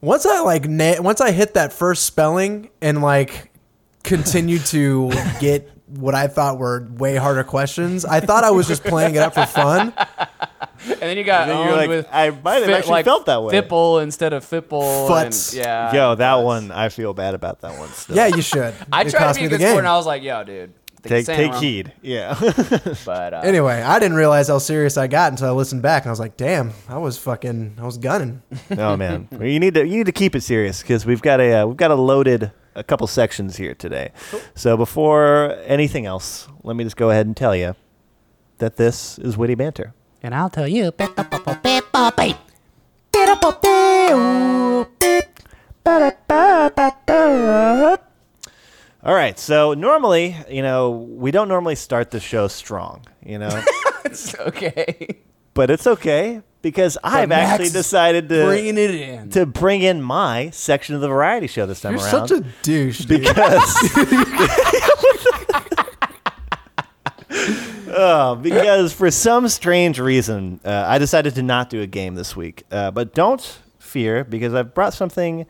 once 0.00 0.26
I 0.26 0.40
like 0.40 0.68
na- 0.68 1.00
once 1.00 1.20
I 1.20 1.30
hit 1.30 1.54
that 1.54 1.72
first 1.72 2.04
spelling 2.04 2.70
and 2.80 3.00
like 3.00 3.52
continued 4.02 4.64
to 4.66 5.10
get 5.40 5.70
what 5.90 6.14
I 6.14 6.26
thought 6.28 6.58
were 6.58 6.86
way 6.96 7.16
harder 7.16 7.44
questions, 7.44 8.04
I 8.04 8.20
thought 8.20 8.44
I 8.44 8.50
was 8.50 8.66
just 8.68 8.84
playing 8.84 9.14
it 9.14 9.18
up 9.22 9.34
for 9.34 9.46
fun. 9.46 9.92
And 10.80 11.00
then 11.00 11.16
you 11.18 11.24
got 11.24 11.42
And 11.42 11.50
then 11.50 11.58
you're 11.58 11.66
owned 11.70 11.76
like, 11.76 11.88
with 11.88 12.08
I 12.12 12.30
might 12.30 12.54
have 12.58 12.64
fit- 12.66 12.74
actually 12.76 12.90
like 12.92 13.04
felt 13.04 13.26
that 13.26 13.42
way. 13.42 13.52
Fipple 13.60 14.00
instead 14.00 14.32
of 14.32 14.44
Fipple. 14.44 15.00
and- 15.00 15.08
Futs. 15.08 15.52
yeah. 15.52 15.92
Yo, 15.92 16.14
that 16.14 16.36
one 16.36 16.70
I 16.70 16.88
feel 16.88 17.12
bad 17.14 17.34
about 17.34 17.60
that 17.62 17.76
one. 17.78 17.88
Still. 17.88 18.14
Yeah, 18.14 18.28
you 18.28 18.42
should. 18.42 18.74
I 18.92 19.02
It 19.02 19.10
tried 19.10 19.32
to 19.32 19.40
be 19.40 19.40
a 19.40 19.42
me 19.42 19.48
the 19.48 19.58
good 19.58 19.60
sport, 19.64 19.72
game. 19.72 19.78
and 19.80 19.88
I 19.88 19.96
was 19.96 20.06
like, 20.06 20.22
"Yo, 20.22 20.44
dude, 20.44 20.72
take 21.02 21.26
take 21.26 21.50
wrong. 21.52 21.60
heed. 21.60 21.92
Yeah. 22.00 22.38
But 23.04 23.34
uh, 23.34 23.40
Anyway, 23.42 23.82
I 23.82 23.98
didn't 23.98 24.16
realize 24.16 24.46
how 24.48 24.58
serious 24.58 24.96
I 24.96 25.08
got 25.08 25.32
until 25.32 25.48
I 25.48 25.50
listened 25.50 25.82
back, 25.82 26.04
and 26.04 26.10
I 26.10 26.12
was 26.12 26.20
like, 26.20 26.36
"Damn, 26.36 26.72
I 26.88 26.98
was 26.98 27.18
fucking, 27.18 27.76
I 27.80 27.84
was 27.84 27.98
gunning." 27.98 28.42
oh 28.70 28.96
man, 28.96 29.26
Well, 29.32 29.46
you 29.48 29.58
need 29.58 29.74
to 29.74 29.84
you 29.84 29.96
need 29.98 30.06
to 30.06 30.12
keep 30.12 30.36
it 30.36 30.42
serious 30.42 30.80
because 30.80 31.04
we've 31.04 31.22
got 31.22 31.40
a 31.40 31.62
uh, 31.62 31.66
we've 31.66 31.76
got 31.76 31.90
a 31.90 31.96
loaded 31.96 32.52
a 32.78 32.84
couple 32.84 33.06
sections 33.06 33.56
here 33.56 33.74
today. 33.74 34.12
So 34.54 34.76
before 34.76 35.56
anything 35.66 36.06
else, 36.06 36.48
let 36.62 36.76
me 36.76 36.84
just 36.84 36.96
go 36.96 37.10
ahead 37.10 37.26
and 37.26 37.36
tell 37.36 37.54
you 37.54 37.74
that 38.58 38.76
this 38.76 39.18
is 39.18 39.36
witty 39.36 39.56
banter. 39.56 39.94
And 40.22 40.34
I'll 40.34 40.50
tell 40.50 40.68
you. 40.68 40.92
All 49.04 49.14
right, 49.14 49.38
so 49.38 49.74
normally, 49.74 50.36
you 50.50 50.62
know, 50.62 50.90
we 50.90 51.30
don't 51.30 51.48
normally 51.48 51.76
start 51.76 52.10
the 52.10 52.20
show 52.20 52.48
strong, 52.48 53.04
you 53.24 53.38
know, 53.38 53.62
it's 54.04 54.38
okay. 54.40 55.18
but 55.54 55.70
it's 55.70 55.86
okay 55.86 56.42
because 56.62 56.98
I've 57.04 57.28
Max 57.28 57.52
actually 57.52 57.70
decided 57.70 58.28
to 58.30 58.44
Bringing 58.46 58.78
it 58.78 58.90
in. 58.94 59.30
to 59.30 59.46
bring 59.46 59.82
in 59.82 60.02
my 60.02 60.50
section 60.50 60.94
of 60.94 61.00
the 61.00 61.08
variety 61.08 61.46
show 61.46 61.66
this 61.66 61.80
time 61.80 61.92
You're 61.94 62.02
around. 62.02 62.28
such 62.28 62.38
a 62.38 62.44
douche, 62.62 63.00
dude. 63.04 63.20
because 63.20 63.64
Oh, 67.90 68.34
because 68.42 68.92
for 68.92 69.10
some 69.10 69.48
strange 69.48 69.98
reason, 69.98 70.60
uh, 70.64 70.84
I 70.86 70.98
decided 70.98 71.34
to 71.36 71.42
not 71.42 71.70
do 71.70 71.80
a 71.82 71.86
game 71.86 72.14
this 72.14 72.34
week. 72.36 72.64
Uh, 72.70 72.90
but 72.90 73.14
don't 73.14 73.58
fear 73.78 74.24
because 74.24 74.54
I've 74.54 74.74
brought 74.74 74.94
something 74.94 75.46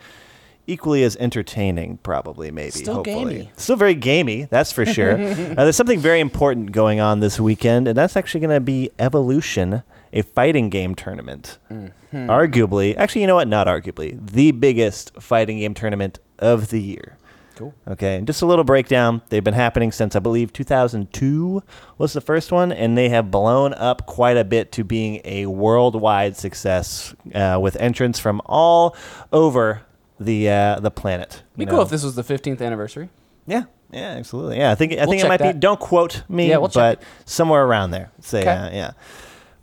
equally 0.66 1.02
as 1.02 1.16
entertaining, 1.16 1.98
probably, 2.02 2.50
maybe. 2.50 2.70
Still 2.72 2.96
hopefully. 2.96 3.34
gamey. 3.38 3.50
Still 3.56 3.76
very 3.76 3.94
gamey, 3.94 4.44
that's 4.50 4.70
for 4.70 4.84
sure. 4.84 5.12
uh, 5.18 5.54
there's 5.54 5.76
something 5.76 5.98
very 5.98 6.20
important 6.20 6.72
going 6.72 7.00
on 7.00 7.20
this 7.20 7.40
weekend, 7.40 7.88
and 7.88 7.96
that's 7.96 8.16
actually 8.16 8.40
going 8.40 8.54
to 8.54 8.60
be 8.60 8.90
Evolution, 8.98 9.82
a 10.12 10.22
fighting 10.22 10.70
game 10.70 10.94
tournament. 10.94 11.58
Mm-hmm. 11.70 12.16
Arguably, 12.30 12.96
actually, 12.96 13.20
you 13.22 13.26
know 13.26 13.34
what? 13.36 13.48
Not 13.48 13.66
arguably, 13.66 14.18
the 14.30 14.50
biggest 14.52 15.12
fighting 15.20 15.58
game 15.58 15.74
tournament 15.74 16.18
of 16.38 16.68
the 16.70 16.80
year. 16.80 17.16
Cool. 17.56 17.74
Okay, 17.88 18.14
and 18.16 18.26
just 18.26 18.40
a 18.40 18.46
little 18.46 18.64
breakdown. 18.64 19.20
They've 19.30 19.42
been 19.42 19.52
happening 19.54 19.90
since 19.90 20.14
I 20.14 20.20
believe 20.20 20.52
2002 20.52 21.60
was 21.98 22.12
the 22.12 22.20
first 22.20 22.52
one, 22.52 22.70
and 22.70 22.96
they 22.96 23.08
have 23.08 23.32
blown 23.32 23.74
up 23.74 24.06
quite 24.06 24.36
a 24.36 24.44
bit 24.44 24.70
to 24.72 24.84
being 24.84 25.20
a 25.24 25.46
worldwide 25.46 26.36
success 26.36 27.14
uh, 27.34 27.58
with 27.60 27.74
entrants 27.76 28.20
from 28.20 28.40
all 28.46 28.96
over 29.32 29.82
the 30.20 30.48
uh, 30.48 30.78
the 30.80 30.90
planet. 30.92 31.42
Be 31.56 31.64
you 31.64 31.66
cool 31.68 31.78
know. 31.78 31.82
if 31.82 31.90
this 31.90 32.04
was 32.04 32.14
the 32.14 32.22
15th 32.22 32.62
anniversary. 32.62 33.08
Yeah, 33.46 33.64
yeah, 33.90 34.10
absolutely. 34.10 34.58
Yeah, 34.58 34.70
I 34.70 34.74
think 34.76 34.92
I 34.92 34.96
We'll 34.96 35.06
think 35.06 35.20
it 35.20 35.28
check 35.28 35.40
might 35.40 35.52
be. 35.54 35.58
Don't 35.58 35.80
quote 35.80 36.22
me, 36.28 36.48
Yeah, 36.50 36.58
we'll 36.58 36.68
check 36.68 37.00
but 37.00 37.06
somewhere 37.28 37.64
around 37.64 37.90
there. 37.90 38.12
Say, 38.20 38.40
Okay. 38.42 38.50
uh, 38.50 38.70
yeah. 38.70 38.90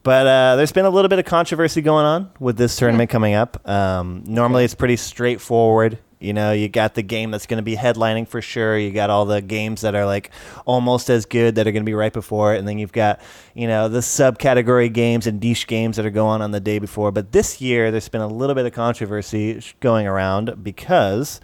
But 0.06 0.28
uh, 0.28 0.56
there's 0.56 0.72
been 0.72 0.86
a 0.86 0.90
little 0.92 1.10
bit 1.10 1.18
of 1.18 1.26
controversy 1.26 1.82
going 1.82 2.06
on 2.06 2.30
with 2.40 2.58
this 2.58 2.76
tournament 2.76 3.10
coming 3.10 3.34
up. 3.34 3.68
Um, 3.68 4.24
normally, 4.28 4.64
it's 4.64 4.76
pretty 4.76 4.98
straightforward. 4.98 5.98
You 6.20 6.32
know, 6.32 6.52
you 6.52 6.70
got 6.70 6.94
the 6.94 7.02
game 7.02 7.32
that's 7.32 7.48
going 7.48 7.58
to 7.58 7.64
be 7.64 7.76
headlining 7.76 8.28
for 8.28 8.40
sure. 8.40 8.78
You 8.78 8.92
got 8.92 9.10
all 9.10 9.26
the 9.26 9.42
games 9.42 9.82
that 9.82 9.96
are 9.96 10.06
like 10.06 10.30
almost 10.68 11.10
as 11.10 11.26
good 11.26 11.56
that 11.56 11.66
are 11.66 11.72
going 11.72 11.82
to 11.84 11.90
be 11.90 11.96
right 11.96 12.14
before 12.14 12.54
it, 12.54 12.60
and 12.60 12.68
then 12.68 12.78
you've 12.78 12.92
got 12.92 13.20
you 13.56 13.66
know 13.68 13.90
the 13.90 14.00
subcategory 14.00 14.94
games 14.94 15.26
and 15.26 15.42
niche 15.42 15.66
games 15.66 15.98
that 15.98 16.06
are 16.06 16.12
going 16.12 16.44
on 16.44 16.52
the 16.52 16.60
day 16.60 16.78
before. 16.78 17.12
But 17.12 17.32
this 17.32 17.60
year, 17.60 17.90
there's 17.90 18.08
been 18.08 18.22
a 18.22 18.28
little 18.28 18.54
bit 18.54 18.68
of 18.68 18.74
controversy 18.74 19.60
going 19.80 20.06
around 20.06 20.64
because 20.64 21.42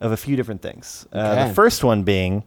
of 0.00 0.12
a 0.12 0.16
few 0.16 0.36
different 0.36 0.62
things. 0.62 1.04
Uh, 1.12 1.18
Okay. 1.36 1.48
the 1.48 1.54
first 1.54 1.82
one 1.82 2.04
being 2.04 2.44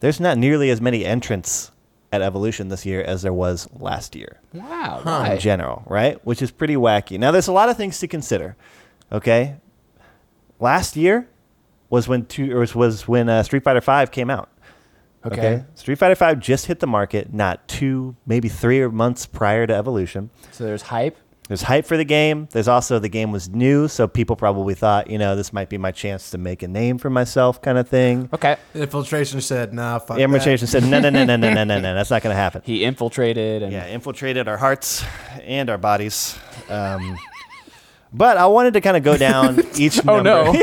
there's 0.00 0.18
not 0.18 0.36
nearly 0.38 0.70
as 0.70 0.80
many 0.80 1.04
entrants 1.04 1.70
at 2.12 2.22
Evolution 2.22 2.68
this 2.68 2.86
year 2.86 3.02
as 3.02 3.22
there 3.22 3.32
was 3.32 3.68
last 3.72 4.14
year 4.14 4.40
Wow. 4.54 5.24
in 5.30 5.38
general, 5.38 5.82
right? 5.86 6.24
Which 6.24 6.40
is 6.42 6.50
pretty 6.50 6.76
wacky. 6.76 7.18
Now, 7.18 7.30
there's 7.32 7.48
a 7.48 7.52
lot 7.52 7.68
of 7.68 7.76
things 7.76 7.98
to 8.00 8.08
consider. 8.08 8.56
Okay, 9.12 9.56
last 10.58 10.96
year 10.96 11.28
was 11.90 12.08
when 12.08 12.26
two 12.26 12.54
or 12.56 12.60
was, 12.60 12.74
was 12.74 13.06
when 13.08 13.28
uh, 13.28 13.42
Street 13.42 13.62
Fighter 13.62 13.80
Five 13.80 14.10
came 14.10 14.30
out. 14.30 14.48
Okay. 15.24 15.64
Street 15.74 15.96
Fighter 15.98 16.14
Five 16.14 16.38
just 16.40 16.66
hit 16.66 16.78
the 16.80 16.86
market 16.86 17.32
not 17.32 17.66
two, 17.68 18.14
maybe 18.26 18.48
three 18.48 18.86
months 18.86 19.26
prior 19.26 19.66
to 19.66 19.74
Evolution. 19.74 20.30
So 20.52 20.64
there's 20.64 20.82
hype 20.82 21.16
there's 21.48 21.62
hype 21.62 21.86
for 21.86 21.96
the 21.96 22.04
game. 22.04 22.48
There's 22.50 22.68
also 22.68 22.98
the 22.98 23.08
game 23.08 23.30
was 23.32 23.48
new, 23.48 23.86
so 23.88 24.08
people 24.08 24.34
probably 24.36 24.74
thought, 24.74 25.08
you 25.10 25.18
know, 25.18 25.36
this 25.36 25.52
might 25.52 25.68
be 25.68 25.78
my 25.78 25.92
chance 25.92 26.30
to 26.30 26.38
make 26.38 26.62
a 26.62 26.68
name 26.68 26.98
for 26.98 27.08
myself, 27.10 27.62
kind 27.62 27.78
of 27.78 27.88
thing. 27.88 28.28
Okay. 28.32 28.56
Infiltration 28.74 29.40
said, 29.40 29.72
"Nah, 29.72 29.98
fuck." 30.00 30.18
Infiltration 30.18 30.66
said, 30.66 30.82
"No, 30.84 30.98
no, 31.00 31.08
no, 31.10 31.24
no, 31.24 31.36
no, 31.36 31.52
no, 31.52 31.64
no, 31.64 31.80
no. 31.80 31.94
That's 31.98 32.10
not 32.10 32.22
going 32.22 32.34
to 32.34 32.40
happen." 32.40 32.62
He 32.64 32.84
infiltrated. 32.84 33.62
And- 33.62 33.72
yeah, 33.72 33.86
infiltrated 33.86 34.48
our 34.48 34.56
hearts 34.56 35.04
and 35.42 35.70
our 35.70 35.78
bodies. 35.78 36.36
Um, 36.68 37.16
but 38.12 38.36
I 38.38 38.46
wanted 38.46 38.74
to 38.74 38.80
kind 38.80 38.96
of 38.96 39.02
go 39.02 39.16
down 39.16 39.60
each. 39.76 40.00
oh 40.06 40.22
no. 40.22 40.52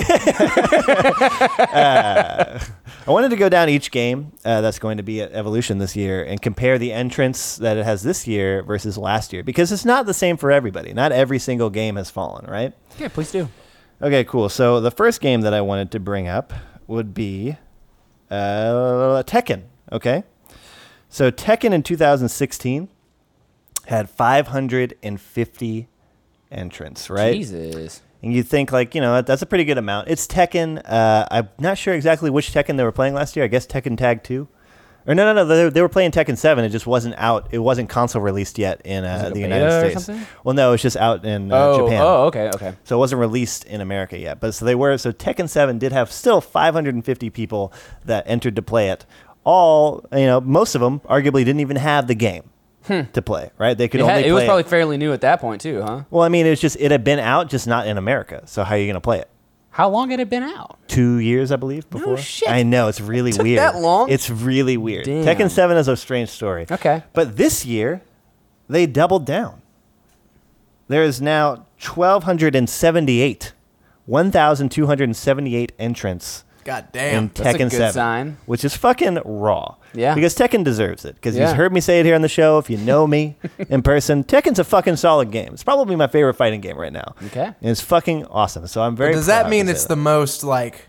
uh, 1.59 2.59
I 3.05 3.11
wanted 3.11 3.29
to 3.29 3.35
go 3.35 3.49
down 3.49 3.67
each 3.67 3.91
game 3.91 4.31
uh, 4.45 4.61
that's 4.61 4.79
going 4.79 4.95
to 4.95 5.03
be 5.03 5.21
at 5.21 5.33
Evolution 5.33 5.77
this 5.77 5.93
year 5.93 6.23
and 6.23 6.41
compare 6.41 6.77
the 6.77 6.93
entrance 6.93 7.57
that 7.57 7.75
it 7.75 7.83
has 7.83 8.01
this 8.01 8.27
year 8.27 8.63
versus 8.63 8.97
last 8.97 9.33
year 9.33 9.43
because 9.43 9.73
it's 9.73 9.83
not 9.83 10.05
the 10.05 10.13
same 10.13 10.37
for 10.37 10.51
everybody. 10.51 10.93
Not 10.93 11.11
every 11.11 11.37
single 11.37 11.69
game 11.69 11.97
has 11.97 12.09
fallen, 12.09 12.45
right? 12.49 12.71
yeah, 12.97 13.09
please 13.09 13.29
do. 13.31 13.49
Okay, 14.01 14.23
cool. 14.23 14.47
So 14.47 14.79
the 14.79 14.91
first 14.91 15.19
game 15.19 15.41
that 15.41 15.53
I 15.53 15.59
wanted 15.59 15.91
to 15.91 15.99
bring 15.99 16.29
up 16.29 16.53
would 16.87 17.13
be 17.13 17.57
uh, 18.31 19.23
Tekken. 19.23 19.63
Okay, 19.91 20.23
so 21.09 21.29
Tekken 21.29 21.73
in 21.73 21.83
2016 21.83 22.87
had 23.87 24.09
550 24.09 25.87
entrants, 26.51 27.09
right? 27.09 27.33
Jesus. 27.33 28.01
And 28.23 28.33
you 28.33 28.41
think 28.41 28.71
like 28.71 28.95
you 28.95 29.01
know 29.01 29.21
that's 29.21 29.41
a 29.41 29.45
pretty 29.45 29.65
good 29.65 29.77
amount. 29.77 30.07
It's 30.07 30.25
Tekken. 30.25 30.81
Uh, 30.85 31.27
I'm 31.29 31.49
not 31.59 31.77
sure 31.77 31.93
exactly 31.93 32.29
which 32.29 32.51
Tekken 32.53 32.77
they 32.77 32.83
were 32.83 32.93
playing 32.93 33.13
last 33.13 33.35
year. 33.35 33.43
I 33.43 33.49
guess 33.49 33.67
Tekken 33.67 33.97
Tag 33.97 34.23
Two, 34.23 34.47
or 35.05 35.13
no, 35.13 35.25
no, 35.25 35.43
no. 35.43 35.45
They, 35.45 35.69
they 35.69 35.81
were 35.81 35.89
playing 35.89 36.11
Tekken 36.11 36.37
Seven. 36.37 36.63
It 36.63 36.69
just 36.69 36.87
wasn't 36.87 37.15
out. 37.17 37.49
It 37.51 37.57
wasn't 37.59 37.89
console 37.89 38.21
released 38.21 38.57
yet 38.57 38.81
in 38.85 39.03
uh, 39.03 39.29
the 39.33 39.41
United 39.41 39.93
States. 39.93 40.21
Well, 40.45 40.55
no, 40.55 40.71
it's 40.71 40.81
just 40.81 40.95
out 40.95 41.25
in 41.25 41.51
uh, 41.51 41.57
oh, 41.57 41.77
Japan. 41.79 42.01
oh, 42.01 42.25
okay, 42.27 42.49
okay. 42.55 42.73
So 42.85 42.95
it 42.95 42.99
wasn't 42.99 43.19
released 43.19 43.65
in 43.65 43.81
America 43.81 44.17
yet. 44.17 44.39
But 44.39 44.53
so 44.53 44.63
they 44.63 44.75
were. 44.75 44.97
So 44.97 45.11
Tekken 45.11 45.49
7 45.49 45.77
did 45.77 45.91
have 45.91 46.09
still 46.09 46.39
550 46.39 47.29
people 47.29 47.73
that 48.05 48.23
entered 48.25 48.55
to 48.55 48.61
play 48.61 48.89
it. 48.89 49.05
All, 49.43 50.05
you 50.13 50.25
know, 50.25 50.39
most 50.39 50.75
of 50.75 50.79
them 50.79 51.01
arguably 51.01 51.43
didn't 51.43 51.59
even 51.59 51.75
have 51.75 52.07
the 52.07 52.15
game 52.15 52.49
to 52.87 53.21
play, 53.21 53.51
right? 53.57 53.77
They 53.77 53.87
could. 53.87 53.99
It, 53.99 54.03
only 54.03 54.13
had- 54.15 54.25
it 54.25 54.31
was 54.33 54.43
probably 54.45 54.63
fairly 54.63 54.97
new 54.97 55.13
at 55.13 55.21
that 55.21 55.39
point 55.39 55.61
too, 55.61 55.81
huh? 55.81 56.03
Well, 56.09 56.23
I 56.23 56.29
mean, 56.29 56.45
it 56.45 56.49
was 56.51 56.59
just, 56.61 56.77
it 56.79 56.91
had 56.91 57.03
been 57.03 57.19
out, 57.19 57.49
just 57.49 57.67
not 57.67 57.87
in 57.87 57.97
America. 57.97 58.43
So 58.45 58.63
how 58.63 58.75
are 58.75 58.77
you 58.77 58.85
going 58.85 58.95
to 58.95 59.01
play 59.01 59.19
it? 59.19 59.29
How 59.69 59.89
long 59.89 60.11
had 60.11 60.19
it 60.19 60.29
been 60.29 60.43
out? 60.43 60.77
Two 60.87 61.17
years, 61.17 61.51
I 61.51 61.55
believe, 61.55 61.89
before. 61.89 62.15
shit. 62.17 62.47
I 62.47 62.61
know 62.61 62.89
it's 62.89 63.01
really 63.01 63.31
took 63.31 63.41
weird. 63.43 63.57
that 63.57 63.75
long? 63.77 64.07
It's 64.09 64.29
really 64.29 64.77
weird. 64.77 65.05
Damn. 65.05 65.25
Tekken 65.25 65.49
Seven 65.49 65.77
is 65.77 65.87
a 65.87 65.97
strange 65.97 66.29
story. 66.29 66.67
Okay. 66.69 67.03
But 67.13 67.37
this 67.37 67.65
year, 67.65 68.03
they 68.69 68.85
doubled 68.85 69.25
down. 69.25 69.61
There 70.89 71.01
is 71.01 71.21
now 71.21 71.65
1,278, 71.81 73.53
1,278 74.05 75.71
entrants 75.79 76.43
God 76.63 76.85
in 76.85 76.89
damn. 76.93 77.27
That's 77.29 77.39
a 77.39 77.43
Tekken 77.43 77.69
good 77.69 77.71
7, 77.71 77.93
sign. 77.93 78.37
which 78.45 78.63
is 78.65 78.75
fucking 78.75 79.19
raw. 79.25 79.75
Yeah. 79.93 80.15
Because 80.15 80.35
Tekken 80.35 80.63
deserves 80.63 81.05
it. 81.05 81.15
Because 81.15 81.35
Yeah. 81.35 81.47
you've 81.49 81.57
heard 81.57 81.71
me 81.73 81.79
say 81.81 81.99
it 81.99 82.05
here 82.05 82.15
on 82.15 82.21
the 82.21 82.29
show. 82.29 82.57
If 82.57 82.69
you 82.69 82.77
know 82.77 83.05
me 83.07 83.35
in 83.69 83.81
person, 83.81 84.23
Tekken's 84.23 84.59
a 84.59 84.63
fucking 84.63 84.95
solid 84.95 85.31
game. 85.31 85.49
It's 85.53 85.63
probably 85.63 85.95
my 85.95 86.07
favorite 86.07 86.33
fighting 86.35 86.61
game 86.61 86.77
right 86.77 86.93
now. 86.93 87.15
Okay. 87.27 87.45
And 87.45 87.55
it's 87.61 87.81
fucking 87.81 88.25
awesome. 88.25 88.65
So 88.67 88.81
I'm 88.81 88.95
very. 88.95 89.13
Does 89.13 89.25
that 89.27 89.41
proud 89.43 89.51
mean 89.51 89.65
to 89.67 89.71
it's 89.71 89.85
the 89.85 89.95
most 89.95 90.43
like 90.43 90.87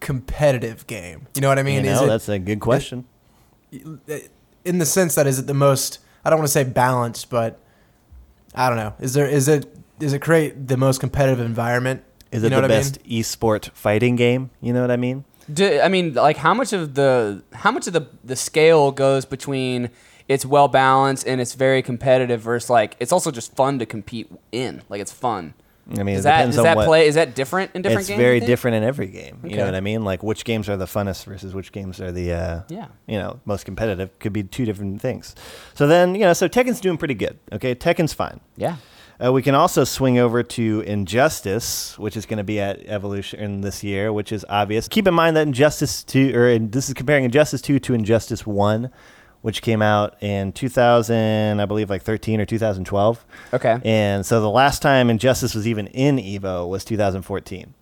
competitive 0.00 0.86
game? 0.86 1.26
You 1.34 1.40
know 1.42 1.48
what 1.48 1.58
I 1.58 1.62
mean? 1.62 1.84
You 1.84 1.90
is 1.90 2.00
know, 2.00 2.06
that's 2.06 2.28
a 2.28 2.38
good 2.38 2.60
question. 2.60 3.04
Uh, 3.74 4.16
in 4.64 4.78
the 4.78 4.86
sense 4.86 5.14
that 5.14 5.26
is 5.26 5.38
it 5.38 5.46
the 5.46 5.54
most? 5.54 5.98
I 6.24 6.30
don't 6.30 6.38
want 6.38 6.46
to 6.48 6.52
say 6.52 6.64
balanced, 6.64 7.30
but 7.30 7.58
I 8.54 8.68
don't 8.68 8.76
know. 8.78 8.94
Is 9.00 9.14
there 9.14 9.26
is 9.26 9.48
it 9.48 9.66
does 9.98 10.12
it 10.12 10.20
create 10.20 10.68
the 10.68 10.76
most 10.76 11.00
competitive 11.00 11.40
environment? 11.44 12.02
Is 12.32 12.42
You 12.42 12.46
it 12.48 12.50
know 12.50 12.56
the 12.56 12.62
what 12.62 12.70
I 12.72 12.74
mean? 12.74 12.78
best 12.82 13.04
esport 13.04 13.70
fighting 13.72 14.16
game? 14.16 14.50
You 14.60 14.72
know 14.72 14.80
what 14.80 14.90
I 14.90 14.96
mean? 14.96 15.24
Do, 15.52 15.80
I 15.80 15.88
mean, 15.88 16.14
like, 16.14 16.36
how 16.38 16.54
much 16.54 16.72
of 16.72 16.94
the 16.94 17.42
how 17.52 17.70
much 17.70 17.86
of 17.86 17.92
the 17.92 18.06
the 18.24 18.36
scale 18.36 18.90
goes 18.90 19.24
between 19.24 19.90
it's 20.28 20.46
well 20.46 20.68
balanced 20.68 21.26
and 21.26 21.40
it's 21.40 21.54
very 21.54 21.82
competitive 21.82 22.40
versus 22.40 22.70
like 22.70 22.96
it's 23.00 23.12
also 23.12 23.30
just 23.30 23.54
fun 23.54 23.78
to 23.80 23.86
compete 23.86 24.30
in, 24.52 24.82
like 24.88 25.00
it's 25.00 25.12
fun. 25.12 25.54
I 25.98 26.04
mean, 26.04 26.14
Is 26.14 26.22
that 26.22 26.36
depends 26.38 26.54
is 26.54 26.58
on 26.60 26.64
that 26.64 26.76
what. 26.76 26.86
play? 26.86 27.08
Is 27.08 27.16
that 27.16 27.34
different 27.34 27.72
in 27.74 27.82
different 27.82 28.02
it's 28.02 28.08
games? 28.08 28.20
very 28.20 28.38
different 28.38 28.76
in 28.76 28.84
every 28.84 29.08
game. 29.08 29.40
You 29.42 29.56
know 29.56 29.64
what 29.64 29.74
I 29.74 29.80
mean? 29.80 30.04
Like 30.04 30.22
which 30.22 30.44
games 30.44 30.68
are 30.68 30.76
the 30.76 30.84
funnest 30.86 31.24
versus 31.24 31.54
which 31.54 31.72
games 31.72 32.00
are 32.00 32.12
the 32.12 32.32
uh, 32.32 32.60
Yeah. 32.68 32.86
you 33.08 33.18
know 33.18 33.40
most 33.44 33.64
competitive. 33.64 34.16
Could 34.20 34.32
be 34.32 34.44
two 34.44 34.64
different 34.64 35.02
things. 35.02 35.34
So 35.74 35.88
then 35.88 36.14
you 36.14 36.20
know, 36.20 36.34
so 36.34 36.46
Tekken's 36.48 36.80
doing 36.80 36.96
pretty 36.98 37.14
good. 37.14 37.36
Okay, 37.50 37.74
Tekken's 37.74 38.12
fine. 38.14 38.38
Yeah. 38.56 38.76
Uh, 39.22 39.32
we 39.32 39.42
can 39.42 39.54
also 39.54 39.84
swing 39.84 40.18
over 40.18 40.42
to 40.42 40.80
Injustice, 40.80 41.96
which 41.98 42.16
is 42.16 42.26
going 42.26 42.38
to 42.38 42.44
be 42.44 42.58
at 42.60 42.80
Evolution 42.86 43.60
this 43.60 43.84
year, 43.84 44.12
which 44.12 44.32
is 44.32 44.44
obvious. 44.48 44.88
Keep 44.88 45.06
in 45.06 45.14
mind 45.14 45.36
that 45.36 45.46
Injustice 45.46 46.02
2, 46.02 46.34
or 46.34 46.48
in, 46.48 46.70
this 46.70 46.88
is 46.88 46.94
comparing 46.94 47.24
Injustice 47.24 47.62
2 47.62 47.78
to 47.80 47.94
Injustice 47.94 48.44
1, 48.46 48.90
which 49.42 49.62
came 49.62 49.80
out 49.80 50.20
in 50.20 50.50
2000, 50.52 51.60
I 51.60 51.66
believe, 51.66 51.88
like 51.88 52.02
13 52.02 52.40
or 52.40 52.46
2012. 52.46 53.24
Okay. 53.54 53.80
And 53.84 54.26
so 54.26 54.40
the 54.40 54.50
last 54.50 54.82
time 54.82 55.08
Injustice 55.08 55.54
was 55.54 55.68
even 55.68 55.86
in 55.88 56.16
Evo 56.16 56.68
was 56.68 56.84
2014. 56.84 57.74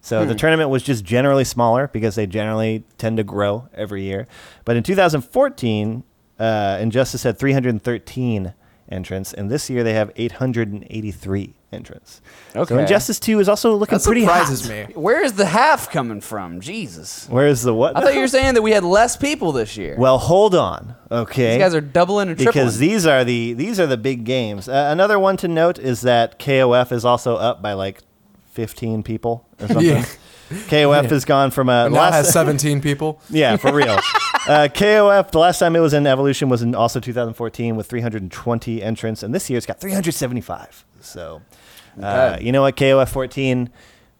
So 0.00 0.26
the 0.26 0.34
tournament 0.34 0.68
was 0.68 0.82
just 0.82 1.02
generally 1.02 1.44
smaller 1.44 1.88
because 1.88 2.14
they 2.14 2.26
generally 2.26 2.84
tend 2.98 3.16
to 3.16 3.24
grow 3.24 3.68
every 3.72 4.02
year. 4.02 4.26
But 4.66 4.76
in 4.76 4.82
2014, 4.82 6.04
uh, 6.38 6.78
Injustice 6.78 7.22
had 7.22 7.38
313 7.38 8.52
entrants, 8.88 9.32
and 9.32 9.50
this 9.50 9.68
year 9.70 9.82
they 9.82 9.94
have 9.94 10.10
883 10.16 11.54
entrants. 11.72 12.20
So 12.52 12.60
Okay. 12.60 12.80
Injustice 12.82 13.18
2 13.18 13.40
is 13.40 13.48
also 13.48 13.74
looking 13.74 13.98
That 13.98 14.04
pretty 14.04 14.20
surprises 14.22 14.62
hot. 14.68 14.88
me. 14.88 14.94
Where 14.94 15.24
is 15.24 15.32
the 15.34 15.46
half 15.46 15.90
coming 15.90 16.20
from? 16.20 16.60
Jesus. 16.60 17.26
Where's 17.28 17.62
the 17.62 17.74
what? 17.74 17.96
I 17.96 18.00
thought 18.00 18.14
you 18.14 18.20
were 18.20 18.28
saying 18.28 18.54
that 18.54 18.62
we 18.62 18.70
had 18.72 18.84
less 18.84 19.16
people 19.16 19.52
this 19.52 19.76
year. 19.76 19.96
well, 19.98 20.18
hold 20.18 20.54
on. 20.54 20.94
Okay. 21.10 21.54
These 21.54 21.58
guys 21.62 21.74
are 21.74 21.80
doubling 21.80 22.28
and 22.28 22.36
tripling. 22.38 22.52
because 22.52 22.78
these 22.78 23.06
are 23.06 23.24
the 23.24 23.52
these 23.54 23.78
are 23.80 23.86
the 23.86 23.96
big 23.96 24.24
games. 24.24 24.68
Uh, 24.68 24.88
another 24.90 25.18
one 25.18 25.36
to 25.38 25.48
note 25.48 25.78
is 25.78 26.02
that 26.02 26.38
KOF 26.38 26.92
is 26.92 27.04
also 27.04 27.36
up 27.36 27.60
by 27.62 27.72
like 27.72 28.00
15 28.52 29.02
people 29.02 29.46
or 29.60 29.66
something. 29.68 29.84
Yeah. 29.86 30.04
KOF 30.54 31.10
has 31.10 31.24
gone 31.24 31.50
from 31.50 31.68
a 31.68 31.88
Now 31.88 31.96
last 31.96 32.14
has 32.14 32.32
17 32.32 32.80
people. 32.80 33.20
yeah 33.30 33.56
for 33.56 33.72
real. 33.72 33.92
uh, 34.48 34.68
KOF 34.72 35.30
the 35.30 35.38
last 35.38 35.58
time 35.58 35.76
it 35.76 35.80
was 35.80 35.94
in 35.94 36.06
Evolution 36.06 36.48
was 36.48 36.62
in 36.62 36.74
also 36.74 37.00
2014 37.00 37.76
with 37.76 37.86
320 37.86 38.82
entrants, 38.82 39.22
and 39.22 39.34
this 39.34 39.48
year 39.50 39.56
it's 39.56 39.66
got 39.66 39.80
375. 39.80 40.84
So. 41.00 41.42
Uh, 42.00 42.38
you 42.40 42.52
know 42.52 42.62
what? 42.62 42.76
KOF 42.76 43.08
14, 43.08 43.70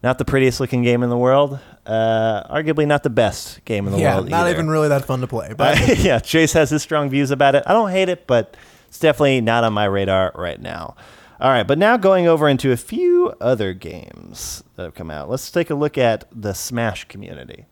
not 0.02 0.18
the 0.18 0.24
prettiest 0.24 0.60
looking 0.60 0.82
game 0.82 1.02
in 1.02 1.10
the 1.10 1.16
world. 1.16 1.58
Uh, 1.86 2.42
arguably 2.54 2.86
not 2.86 3.02
the 3.02 3.10
best 3.10 3.64
game 3.64 3.86
in 3.86 3.92
the 3.92 3.98
world. 3.98 4.02
yeah, 4.02 4.14
world. 4.16 4.30
not 4.30 4.46
either. 4.46 4.56
even 4.56 4.70
really 4.70 4.88
that 4.88 5.04
fun 5.04 5.20
to 5.20 5.26
play. 5.26 5.48
But 5.48 5.78
But 5.78 5.98
yeah, 5.98 6.18
Chase 6.18 6.52
has 6.52 6.70
his 6.70 6.82
strong 6.82 7.10
views 7.10 7.30
about 7.30 7.54
it. 7.54 7.64
I 7.66 7.72
don't 7.72 7.90
hate 7.90 8.08
it, 8.08 8.26
but 8.26 8.56
it's 8.88 8.98
definitely 8.98 9.40
not 9.40 9.64
on 9.64 9.72
my 9.72 9.84
radar 9.84 10.32
right 10.34 10.60
now. 10.60 10.96
All 11.40 11.50
right, 11.50 11.66
but 11.66 11.78
now 11.78 11.96
going 11.96 12.26
over 12.26 12.48
into 12.48 12.70
a 12.72 12.76
few 12.76 13.34
other 13.40 13.74
games 13.74 14.62
that 14.76 14.84
have 14.84 14.94
come 14.94 15.10
out. 15.10 15.28
Let's 15.28 15.50
take 15.50 15.70
a 15.70 15.74
look 15.74 15.98
at 15.98 16.24
the 16.32 16.52
Smash 16.52 17.04
community. 17.04 17.66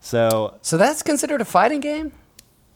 So, 0.00 0.58
So 0.62 0.76
that's 0.76 1.02
considered 1.02 1.40
a 1.40 1.44
fighting 1.44 1.80
game? 1.80 2.12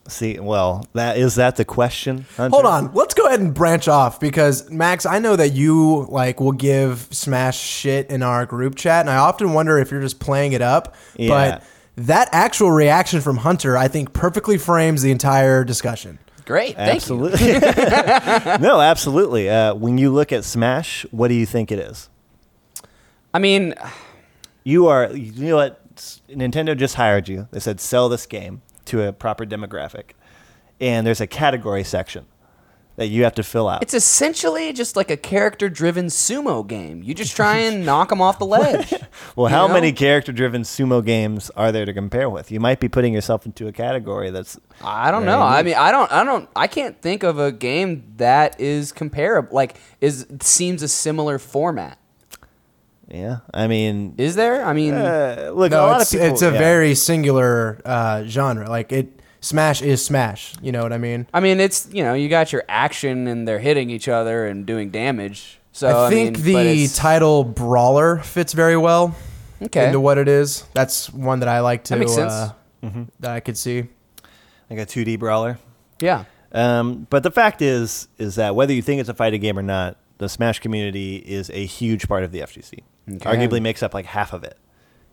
see, 0.08 0.38
well, 0.40 0.86
that 0.94 1.18
is 1.18 1.36
that 1.36 1.56
the 1.56 1.64
question? 1.64 2.24
Hunter? 2.36 2.54
Hold 2.54 2.66
on, 2.66 2.94
let's 2.94 3.14
go 3.14 3.26
ahead 3.26 3.40
and 3.40 3.54
branch 3.54 3.88
off 3.88 4.18
because 4.18 4.70
Max, 4.70 5.06
I 5.06 5.18
know 5.18 5.36
that 5.36 5.50
you 5.50 6.06
like 6.08 6.40
will 6.40 6.52
give 6.52 7.08
Smash 7.10 7.58
shit 7.60 8.10
in 8.10 8.22
our 8.22 8.46
group 8.46 8.74
chat, 8.74 9.00
and 9.00 9.10
I 9.10 9.16
often 9.16 9.52
wonder 9.52 9.78
if 9.78 9.90
you're 9.90 10.00
just 10.00 10.18
playing 10.18 10.52
it 10.52 10.62
up. 10.62 10.94
Yeah. 11.16 11.28
But 11.28 11.64
that 12.06 12.28
actual 12.32 12.70
reaction 12.70 13.20
from 13.20 13.38
Hunter, 13.38 13.76
I 13.76 13.88
think, 13.88 14.12
perfectly 14.12 14.56
frames 14.56 15.02
the 15.02 15.10
entire 15.10 15.64
discussion. 15.64 16.18
Great. 16.48 16.76
Thank 16.76 16.88
you. 17.06 17.26
Absolutely. 17.26 17.52
no, 18.66 18.80
absolutely. 18.80 19.50
Uh, 19.50 19.74
when 19.74 19.98
you 19.98 20.10
look 20.10 20.32
at 20.32 20.44
Smash, 20.44 21.04
what 21.10 21.28
do 21.28 21.34
you 21.34 21.44
think 21.44 21.70
it 21.70 21.78
is? 21.78 22.08
I 23.34 23.38
mean, 23.38 23.74
You 24.64 24.86
are, 24.86 25.12
you 25.14 25.50
know 25.50 25.56
what? 25.56 25.84
Nintendo 26.30 26.74
just 26.74 26.94
hired 26.94 27.28
you. 27.28 27.48
They 27.50 27.60
said 27.60 27.80
sell 27.80 28.08
this 28.08 28.24
game 28.24 28.62
to 28.86 29.06
a 29.06 29.12
proper 29.12 29.44
demographic, 29.44 30.12
and 30.80 31.06
there's 31.06 31.20
a 31.20 31.26
category 31.26 31.84
section 31.84 32.24
that 32.98 33.06
you 33.06 33.22
have 33.22 33.34
to 33.36 33.42
fill 33.44 33.68
out. 33.68 33.80
it's 33.80 33.94
essentially 33.94 34.72
just 34.72 34.96
like 34.96 35.08
a 35.10 35.16
character-driven 35.16 36.06
sumo 36.06 36.66
game. 36.66 37.00
You 37.02 37.14
just 37.14 37.34
try 37.34 37.58
and 37.58 37.86
knock 37.86 38.08
them 38.10 38.20
off 38.20 38.38
the 38.40 38.44
ledge. 38.56 38.92
well, 39.36 39.46
how 39.46 39.66
know? 39.68 39.74
many 39.74 39.92
character-driven 39.92 40.62
sumo 40.62 41.04
games 41.04 41.48
are 41.56 41.70
there 41.70 41.86
to 41.86 41.94
compare 41.94 42.28
with? 42.28 42.50
You 42.50 42.58
might 42.58 42.80
be 42.80 42.88
putting 42.88 43.14
yourself 43.14 43.46
into 43.46 43.68
a 43.68 43.72
category 43.72 44.30
that's. 44.30 44.58
I 44.82 45.10
don't 45.12 45.24
Very 45.24 45.36
know. 45.36 45.42
I 45.42 45.62
mean, 45.62 45.76
I 45.76 45.90
don't, 45.92 46.10
I 46.12 46.24
don't, 46.24 46.48
I 46.56 46.66
can't 46.66 47.00
think 47.00 47.22
of 47.22 47.38
a 47.38 47.52
game 47.52 48.02
that 48.16 48.60
is 48.60 48.90
comparable. 48.92 49.54
Like, 49.54 49.76
is 50.00 50.26
seems 50.40 50.82
a 50.82 50.88
similar 50.88 51.38
format. 51.38 51.98
Yeah, 53.10 53.38
I 53.54 53.68
mean, 53.68 54.14
Is 54.18 54.34
there? 54.34 54.62
I 54.64 54.74
mean, 54.74 54.92
uh, 54.92 55.52
look, 55.54 55.72
a 55.72 55.76
No, 55.76 55.86
lot 55.86 56.00
it's, 56.02 56.12
of 56.12 56.20
people. 56.20 56.34
it's 56.34 56.42
a 56.42 56.52
yeah. 56.52 56.58
very 56.58 56.94
singular 56.94 57.80
uh, 57.84 58.24
genre. 58.24 58.68
Like 58.68 58.92
it, 58.92 59.17
Smash 59.40 59.82
is 59.82 60.04
Smash. 60.04 60.54
You 60.62 60.72
know 60.72 60.82
what 60.82 60.92
I 60.92 60.98
mean? 60.98 61.26
I 61.32 61.40
mean, 61.40 61.60
it's 61.60 61.88
you 61.92 62.02
know, 62.02 62.14
you 62.14 62.28
got 62.28 62.52
your 62.52 62.64
action 62.68 63.26
and 63.26 63.46
they're 63.46 63.58
hitting 63.58 63.90
each 63.90 64.08
other 64.08 64.46
and 64.46 64.66
doing 64.66 64.90
damage. 64.90 65.58
So 65.72 65.86
I 65.88 66.06
I, 66.06 66.10
think 66.10 66.38
mean, 66.38 66.44
the 66.44 66.88
title 66.88 67.44
Brawler 67.44 68.18
fits 68.18 68.52
very 68.52 68.76
well 68.76 69.14
okay. 69.62 69.86
into 69.86 70.00
what 70.00 70.18
it 70.18 70.26
is. 70.28 70.64
That's 70.74 71.08
one 71.12 71.40
that 71.40 71.48
I 71.48 71.60
like 71.60 71.84
to. 71.84 71.94
That 71.94 72.00
makes 72.00 72.14
sense. 72.14 72.32
Uh, 72.32 72.52
That 73.20 73.30
I 73.32 73.40
could 73.40 73.56
see. 73.56 73.84
like 74.70 74.80
a 74.80 74.86
2D 74.86 75.18
brawler. 75.18 75.58
yeah. 76.00 76.24
Um, 76.50 77.06
but 77.10 77.22
the 77.22 77.30
fact 77.30 77.60
is, 77.60 78.08
is 78.16 78.36
that 78.36 78.54
whether 78.56 78.72
you 78.72 78.80
think 78.80 79.00
it's 79.00 79.10
a 79.10 79.14
fighting 79.14 79.42
game 79.42 79.58
or 79.58 79.62
not, 79.62 79.98
the 80.16 80.30
Smash 80.30 80.60
community 80.60 81.16
is 81.16 81.50
a 81.50 81.66
huge 81.66 82.08
part 82.08 82.24
of 82.24 82.32
the 82.32 82.40
FGC. 82.40 82.80
Okay. 83.08 83.18
Arguably 83.30 83.60
makes 83.60 83.82
up 83.82 83.92
like 83.92 84.06
half 84.06 84.32
of 84.32 84.44
it. 84.44 84.56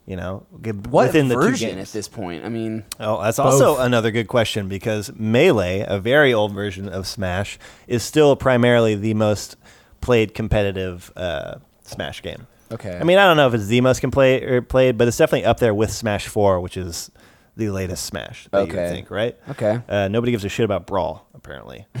You 0.06 0.14
know, 0.14 0.46
What 0.52 1.06
within 1.08 1.26
the 1.28 1.34
two 1.34 1.40
version 1.40 1.70
games. 1.76 1.88
at 1.88 1.92
this 1.92 2.06
point? 2.06 2.44
I 2.44 2.48
mean, 2.48 2.84
Oh, 3.00 3.20
that's 3.20 3.40
also 3.40 3.78
another 3.78 4.12
good 4.12 4.28
question 4.28 4.68
because 4.68 5.10
Melee, 5.16 5.84
a 5.86 5.98
very 5.98 6.32
old 6.32 6.52
version 6.54 6.88
of 6.88 7.08
Smash, 7.08 7.58
is 7.88 8.04
still 8.04 8.36
primarily 8.36 8.94
the 8.94 9.14
most 9.14 9.56
played 10.00 10.32
competitive 10.32 11.12
uh, 11.16 11.56
Smash 11.82 12.22
game. 12.22 12.46
Okay. 12.70 12.96
I 12.96 13.02
mean, 13.02 13.18
I 13.18 13.24
don't 13.26 13.36
know 13.36 13.48
if 13.48 13.54
it's 13.54 13.66
the 13.66 13.80
most 13.80 14.00
complay- 14.00 14.42
or 14.44 14.62
played, 14.62 14.96
but 14.96 15.08
it's 15.08 15.16
definitely 15.16 15.44
up 15.44 15.58
there 15.58 15.74
with 15.74 15.90
Smash 15.92 16.28
4, 16.28 16.60
which 16.60 16.76
is 16.76 17.10
the 17.56 17.70
latest 17.70 18.04
Smash. 18.04 18.46
That 18.52 18.68
you 18.68 18.74
would 18.76 18.88
think, 18.88 19.10
right? 19.10 19.36
Okay. 19.50 19.80
Uh, 19.88 20.06
nobody 20.08 20.30
gives 20.30 20.44
a 20.44 20.48
shit 20.48 20.64
about 20.64 20.86
Brawl, 20.86 21.26
apparently. 21.34 21.86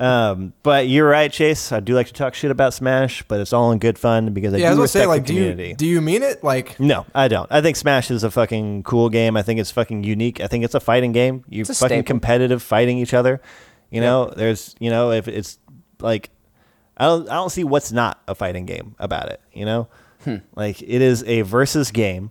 um, 0.00 0.54
but 0.62 0.88
you're 0.88 1.08
right, 1.08 1.30
Chase. 1.30 1.72
I 1.72 1.80
do 1.80 1.94
like 1.94 2.06
to 2.08 2.12
talk 2.12 2.34
shit 2.34 2.50
about 2.50 2.72
Smash, 2.74 3.22
but 3.28 3.38
it's 3.40 3.52
all 3.52 3.70
in 3.70 3.78
good 3.78 3.98
fun 3.98 4.32
because 4.32 4.54
I 4.54 4.56
Yeah, 4.56 4.70
I 4.70 4.74
do 4.74 4.80
was 4.80 4.94
respect 4.94 5.02
say, 5.04 5.06
like, 5.06 5.22
the 5.22 5.26
do 5.28 5.34
you 5.34 5.40
community. 5.50 5.74
do 5.74 5.86
you 5.86 6.00
mean 6.00 6.22
it? 6.22 6.42
Like, 6.42 6.80
No, 6.80 7.04
I 7.14 7.28
don't. 7.28 7.50
I 7.52 7.60
think 7.60 7.76
Smash 7.76 8.10
is 8.10 8.24
a 8.24 8.30
fucking 8.30 8.82
cool 8.84 9.10
game. 9.10 9.36
I 9.36 9.42
think 9.42 9.60
it's 9.60 9.70
fucking 9.70 10.02
unique. 10.04 10.40
I 10.40 10.46
think 10.46 10.64
it's 10.64 10.74
a 10.74 10.80
fighting 10.80 11.12
game. 11.12 11.44
You 11.48 11.60
It's 11.60 11.70
a 11.70 11.74
fucking 11.74 11.98
staple. 11.98 12.06
competitive 12.06 12.62
fighting 12.62 12.96
each 12.98 13.12
other. 13.14 13.40
You 13.90 14.00
know, 14.00 14.32
there's 14.36 14.74
you 14.80 14.88
know, 14.90 15.10
if 15.12 15.28
it's 15.28 15.58
like 16.00 16.30
I 16.96 17.04
don't 17.06 17.28
I 17.28 17.34
don't 17.34 17.50
see 17.50 17.64
what's 17.64 17.92
not 17.92 18.22
a 18.26 18.34
fighting 18.34 18.64
game 18.66 18.94
about 18.98 19.28
it, 19.28 19.40
you 19.52 19.64
know? 19.66 19.88
Hmm. 20.24 20.36
Like 20.54 20.80
it 20.82 21.02
is 21.02 21.22
a 21.24 21.42
versus 21.42 21.90
game 21.90 22.30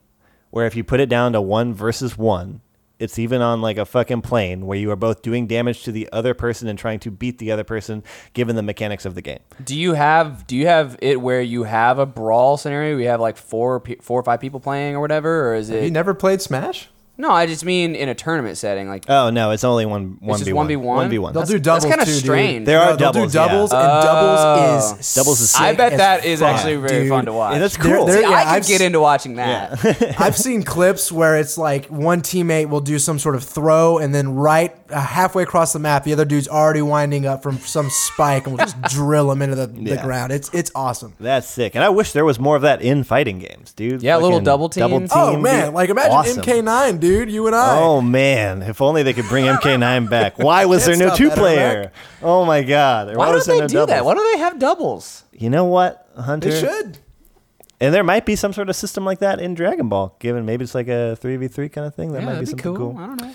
where 0.51 0.65
if 0.65 0.75
you 0.75 0.83
put 0.83 0.99
it 0.99 1.09
down 1.09 1.33
to 1.33 1.41
one 1.41 1.73
versus 1.73 2.17
one, 2.17 2.61
it's 2.99 3.17
even 3.17 3.41
on 3.41 3.61
like 3.61 3.77
a 3.77 3.85
fucking 3.85 4.21
plane 4.21 4.65
where 4.65 4.77
you 4.77 4.91
are 4.91 4.95
both 4.95 5.21
doing 5.21 5.47
damage 5.47 5.83
to 5.83 5.91
the 5.91 6.09
other 6.11 6.33
person 6.33 6.67
and 6.67 6.77
trying 6.77 6.99
to 6.99 7.11
beat 7.11 7.37
the 7.37 7.51
other 7.51 7.63
person 7.63 8.03
given 8.33 8.55
the 8.55 8.63
mechanics 8.63 9.05
of 9.05 9.15
the 9.15 9.21
game. 9.21 9.39
do 9.63 9.75
you 9.75 9.93
have 9.93 10.45
do 10.45 10.55
you 10.55 10.67
have 10.67 10.97
it 11.01 11.21
where 11.21 11.41
you 11.41 11.63
have 11.63 11.99
a 11.99 12.05
brawl 12.05 12.57
scenario? 12.57 12.95
We 12.97 13.05
have 13.05 13.19
like 13.19 13.37
four 13.37 13.79
pe- 13.79 13.97
four 13.97 14.19
or 14.19 14.23
five 14.23 14.39
people 14.39 14.59
playing 14.59 14.95
or 14.95 14.99
whatever, 14.99 15.49
or 15.49 15.55
is 15.55 15.69
have 15.69 15.83
you 15.83 15.91
never 15.91 16.13
played 16.13 16.41
Smash? 16.41 16.89
No, 17.19 17.29
I 17.29 17.45
just 17.45 17.63
mean 17.63 17.93
in 17.95 18.09
a 18.09 18.15
tournament 18.15 18.57
setting. 18.57 18.87
Like, 18.87 19.05
Oh 19.07 19.29
no, 19.29 19.51
it's 19.51 19.63
only 19.63 19.85
one 19.85 20.17
one 20.19 20.39
just 20.39 20.45
v 20.47 20.53
one. 20.53 20.67
1v1? 20.67 20.79
One 20.81 21.09
v 21.09 21.19
one. 21.19 21.33
They'll 21.33 21.41
That's- 21.43 21.49
do 21.51 21.59
doubles 21.59 21.83
that's 21.83 21.93
kinda 21.93 22.05
too, 22.05 22.11
dude. 22.13 22.21
strange. 22.23 22.65
There 22.65 22.79
are 22.79 22.91
No, 22.91 22.95
they'll 22.95 23.11
doubles, 23.11 23.31
do 23.33 23.37
yeah. 23.37 23.47
doubles, 23.47 23.71
and 23.73 23.81
Oh. 23.81 24.01
doubles 24.01 24.99
is 24.99 25.13
Doubles 25.15 25.41
is 25.41 25.49
sick 25.51 25.61
I 25.61 25.73
bet 25.73 25.93
as 25.93 25.97
that 25.99 26.25
is 26.25 26.39
fuck, 26.39 26.55
actually 26.55 26.75
very 26.77 27.01
dude. 27.03 27.09
fun 27.09 27.25
to 27.25 27.33
watch. 27.33 27.53
Yeah, 27.53 27.59
that's 27.59 27.77
They're- 27.77 27.95
cool. 27.97 28.05
they're- 28.07 28.15
See, 28.15 28.21
yeah, 28.21 28.29
I 28.29 28.43
could 28.43 28.47
I've 28.49 28.67
get 28.67 28.75
s- 28.75 28.81
into 28.81 28.99
watching 29.01 29.35
that. 29.35 30.15
I've 30.19 30.37
seen 30.37 30.63
clips 30.63 31.11
where 31.11 31.35
it's 31.37 31.57
like 31.57 31.85
one 31.87 32.21
teammate 32.21 32.69
will 32.69 32.79
do 32.81 32.97
some 32.97 33.19
sort 33.19 33.35
of 33.35 33.43
throw, 33.43 33.97
and 33.97 34.15
then 34.15 34.35
right 34.35 34.73
uh, 34.91 34.99
halfway 34.99 35.43
across 35.43 35.71
the 35.73 35.77
map, 35.79 36.03
the 36.05 36.13
other 36.13 36.25
dude's 36.25 36.47
already 36.47 36.81
winding 36.81 37.25
up 37.27 37.43
from 37.43 37.59
some 37.59 37.89
spike 37.91 38.47
and 38.47 38.57
will 38.57 38.65
just 38.65 38.81
drill 38.89 39.31
him 39.31 39.41
into 39.43 39.55
the, 39.55 39.67
the 39.67 39.81
Yeah. 39.95 40.01
ground. 40.03 40.31
It's 40.31 40.49
it's 40.53 40.71
awesome. 40.73 41.13
That's 41.19 41.47
sick, 41.47 41.75
and 41.75 41.83
I 41.83 41.89
wish 41.89 42.13
there 42.13 42.25
was 42.25 42.39
more 42.39 42.55
of 42.55 42.61
that 42.63 42.81
in 42.81 43.03
fighting 43.03 43.39
games, 43.39 43.73
dude. 43.73 44.01
Yeah, 44.01 44.15
little 44.15 44.31
Fucking 44.37 44.43
double 44.45 44.69
team. 44.69 45.07
Oh 45.11 45.31
would 45.33 45.41
man, 45.41 45.69
be 45.69 45.75
like 45.75 45.89
imagine 45.89 46.11
awesome. 46.13 46.41
MK9, 46.43 46.99
dude. 46.99 47.08
You 47.29 47.47
and 47.47 47.55
I. 47.55 47.77
Oh 47.79 48.01
man, 48.01 48.61
if 48.61 48.81
only 48.81 49.03
they 49.03 49.13
could 49.13 49.27
bring 49.27 49.45
MK9 49.45 50.09
back. 50.11 50.37
Why 50.37 50.65
was 50.65 50.85
there 50.85 50.95
no 50.97 51.07
stop 51.07 51.17
two 51.17 51.29
that, 51.29 51.37
player? 51.37 51.91
Oh 52.21 52.45
my 52.45 52.61
god, 52.63 53.15
Why 53.15 53.31
was 53.31 53.45
don't 53.45 53.57
there 53.57 53.67
they 53.67 53.73
no 53.73 53.85
do 53.85 53.91
that? 53.91 54.05
Why 54.05 54.13
don't 54.13 54.33
they 54.33 54.39
have 54.39 54.59
doubles? 54.59 55.23
You 55.31 55.49
know 55.49 55.65
what, 55.65 56.07
Hunter? 56.17 56.49
they 56.51 56.59
should. 56.59 56.97
And 57.81 57.93
there 57.95 58.03
might 58.03 58.25
be 58.25 58.35
some 58.35 58.51
sort 58.51 58.69
of 58.69 58.75
system 58.75 59.05
like 59.05 59.19
that 59.19 59.39
in 59.39 59.53
Dragon 59.53 59.87
Ball. 59.87 60.15
Given 60.19 60.45
maybe 60.45 60.63
it's 60.63 60.75
like 60.75 60.89
a 60.89 61.15
three 61.15 61.37
v 61.37 61.47
three 61.47 61.69
kind 61.69 61.87
of 61.87 61.95
thing. 61.95 62.11
That 62.11 62.19
yeah, 62.21 62.25
might 62.25 62.39
be 62.39 62.45
that'd 62.45 62.57
be 62.57 62.63
something 62.63 62.75
cool. 62.75 62.93
cool. 62.93 63.01
I 63.01 63.07
don't 63.07 63.21
know. 63.21 63.33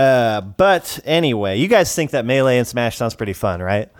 Uh, 0.00 0.40
but 0.40 0.98
anyway, 1.04 1.58
you 1.58 1.68
guys 1.68 1.94
think 1.94 2.12
that 2.12 2.24
Melee 2.24 2.56
and 2.58 2.66
Smash 2.66 2.96
sounds 2.96 3.14
pretty 3.14 3.34
fun, 3.34 3.60
right? 3.60 3.90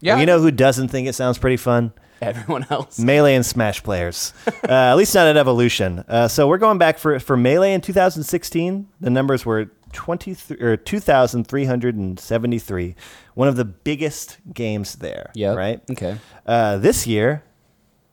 Yeah, 0.00 0.14
Well, 0.14 0.20
you 0.20 0.26
know 0.26 0.40
who 0.40 0.50
doesn't 0.50 0.88
think 0.88 1.08
it 1.08 1.14
sounds 1.14 1.36
pretty 1.38 1.58
fun? 1.58 1.92
everyone 2.22 2.66
else. 2.70 2.98
Melee 2.98 3.34
and 3.34 3.44
Smash 3.46 3.82
players. 3.82 4.32
uh, 4.46 4.52
at 4.70 4.94
least 4.94 5.14
not 5.14 5.26
at 5.26 5.36
Evolution. 5.36 6.04
Uh, 6.08 6.28
so 6.28 6.48
we're 6.48 6.58
going 6.58 6.78
back 6.78 6.98
for 6.98 7.18
for 7.20 7.36
Melee 7.36 7.72
in 7.74 7.80
2016. 7.80 8.88
The 9.00 9.10
numbers 9.10 9.44
were 9.46 9.70
20 9.92 10.36
or 10.60 10.76
2,373. 10.76 12.94
One 13.34 13.48
of 13.48 13.56
the 13.56 13.64
biggest 13.64 14.38
games 14.52 14.96
there. 14.96 15.30
Yeah. 15.34 15.54
Right. 15.54 15.80
Okay. 15.90 16.18
Uh, 16.44 16.76
this 16.78 17.06
year, 17.06 17.42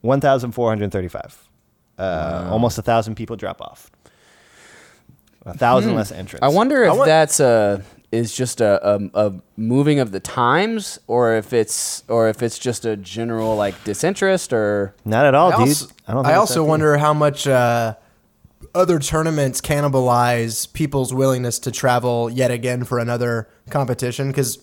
1,435. 0.02 1.48
Uh, 1.98 2.48
Almost 2.50 2.78
a 2.78 2.82
thousand 2.82 3.14
people 3.14 3.36
drop 3.36 3.60
off. 3.60 3.90
A 5.46 5.54
thousand 5.54 5.94
less 5.94 6.10
entrants. 6.10 6.40
Hmm. 6.40 6.44
I 6.52 6.54
wonder 6.54 6.84
if 6.84 6.96
want- 6.96 7.06
that's 7.06 7.38
a 7.40 7.82
is 8.14 8.34
just 8.34 8.60
a, 8.60 8.80
a 8.88 9.00
a 9.26 9.32
moving 9.56 9.98
of 10.00 10.12
the 10.12 10.20
times, 10.20 10.98
or 11.06 11.34
if 11.36 11.52
it's 11.52 12.04
or 12.08 12.28
if 12.28 12.42
it's 12.42 12.58
just 12.58 12.84
a 12.84 12.96
general 12.96 13.56
like 13.56 13.74
disinterest, 13.84 14.52
or 14.52 14.94
Not 15.04 15.26
at 15.26 15.34
all, 15.34 15.52
I 15.52 15.56
dude. 15.56 15.68
also, 15.68 15.86
I 16.08 16.12
don't. 16.12 16.20
I 16.26 16.28
Think 16.28 16.32
it's 16.32 16.38
also 16.40 16.62
that 16.62 16.68
wonder 16.68 16.96
how 16.98 17.12
much 17.14 17.46
uh, 17.46 17.94
other 18.74 18.98
tournaments 18.98 19.60
cannibalize 19.60 20.72
people's 20.72 21.12
willingness 21.12 21.58
to 21.60 21.70
travel 21.70 22.30
yet 22.30 22.50
again 22.50 22.84
for 22.84 22.98
another 22.98 23.48
competition 23.70 24.28
because 24.28 24.58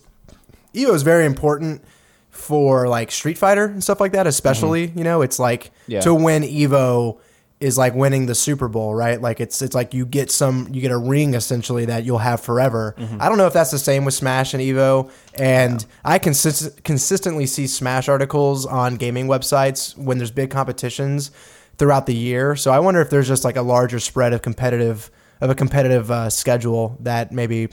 Evo 0.73 0.93
is 0.93 1.03
very 1.03 1.25
important 1.25 1.83
for 2.29 2.87
like 2.87 3.11
Street 3.11 3.37
Fighter 3.37 3.65
and 3.65 3.83
stuff 3.83 3.99
like 3.99 4.13
that. 4.13 4.25
Especially, 4.27 4.87
you 4.95 5.03
know, 5.03 5.21
it's 5.21 5.37
like 5.39 5.71
Yeah. 5.87 6.01
to 6.01 6.13
win 6.13 6.43
Evo 6.43 7.19
is 7.61 7.77
like 7.77 7.93
winning 7.93 8.25
the 8.25 8.35
Super 8.35 8.67
Bowl, 8.67 8.93
right? 8.95 9.21
Like 9.21 9.39
it's 9.39 9.61
it's 9.61 9.75
like 9.75 9.93
you 9.93 10.05
get 10.05 10.31
some 10.31 10.67
you 10.71 10.81
get 10.81 10.91
a 10.91 10.97
ring 10.97 11.33
essentially 11.35 11.85
that 11.85 12.03
you'll 12.03 12.17
have 12.17 12.41
forever. 12.41 12.95
I 13.19 13.29
don't 13.29 13.37
know 13.37 13.47
if 13.47 13.53
that's 13.53 13.71
the 13.71 13.79
same 13.79 14.03
with 14.03 14.13
Smash 14.15 14.53
and 14.53 14.61
Evo, 14.61 15.09
and 15.35 15.85
I 16.03 16.19
consist- 16.19 16.83
consistently 16.83 17.45
see 17.45 17.67
Smash 17.67 18.09
articles 18.09 18.65
on 18.65 18.95
gaming 18.95 19.27
websites 19.27 19.97
when 19.97 20.17
there's 20.17 20.31
big 20.31 20.49
competitions 20.49 21.31
throughout 21.77 22.05
the 22.05 22.15
year. 22.15 22.55
So 22.55 22.71
I 22.71 22.79
wonder 22.79 23.01
if 23.01 23.09
there's 23.09 23.27
just 23.27 23.43
like 23.43 23.55
a 23.55 23.61
larger 23.61 23.99
spread 23.99 24.33
of 24.33 24.41
competitive 24.41 25.11
of 25.39 25.49
a 25.49 25.55
competitive 25.55 26.11
uh, 26.11 26.29
schedule 26.29 26.97
that 26.99 27.31
maybe 27.31 27.69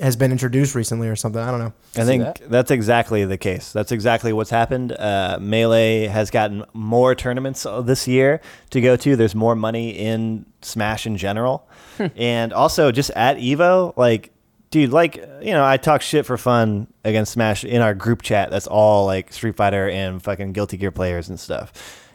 has 0.00 0.16
been 0.16 0.32
introduced 0.32 0.74
recently 0.74 1.08
or 1.08 1.16
something. 1.16 1.40
I 1.40 1.50
don't 1.50 1.60
know. 1.60 1.72
I 1.96 2.04
think 2.04 2.24
that? 2.24 2.40
that's 2.50 2.70
exactly 2.70 3.24
the 3.24 3.36
case. 3.36 3.72
That's 3.72 3.92
exactly 3.92 4.32
what's 4.32 4.50
happened. 4.50 4.92
Uh, 4.92 5.38
Melee 5.40 6.06
has 6.06 6.30
gotten 6.30 6.64
more 6.72 7.14
tournaments 7.14 7.66
uh, 7.66 7.80
this 7.82 8.08
year 8.08 8.40
to 8.70 8.80
go 8.80 8.96
to. 8.96 9.16
There's 9.16 9.34
more 9.34 9.54
money 9.54 9.90
in 9.90 10.46
Smash 10.62 11.06
in 11.06 11.16
general, 11.16 11.68
and 12.16 12.52
also 12.52 12.90
just 12.92 13.10
at 13.10 13.36
Evo, 13.36 13.94
like, 13.96 14.30
dude, 14.70 14.90
like 14.90 15.16
you 15.42 15.52
know, 15.52 15.64
I 15.64 15.76
talk 15.76 16.00
shit 16.02 16.24
for 16.26 16.38
fun 16.38 16.86
against 17.04 17.32
Smash 17.32 17.64
in 17.64 17.82
our 17.82 17.94
group 17.94 18.22
chat. 18.22 18.50
That's 18.50 18.66
all 18.66 19.04
like 19.06 19.32
Street 19.32 19.56
Fighter 19.56 19.88
and 19.88 20.22
fucking 20.22 20.52
Guilty 20.52 20.76
Gear 20.78 20.90
players 20.92 21.28
and 21.28 21.38
stuff, 21.38 21.72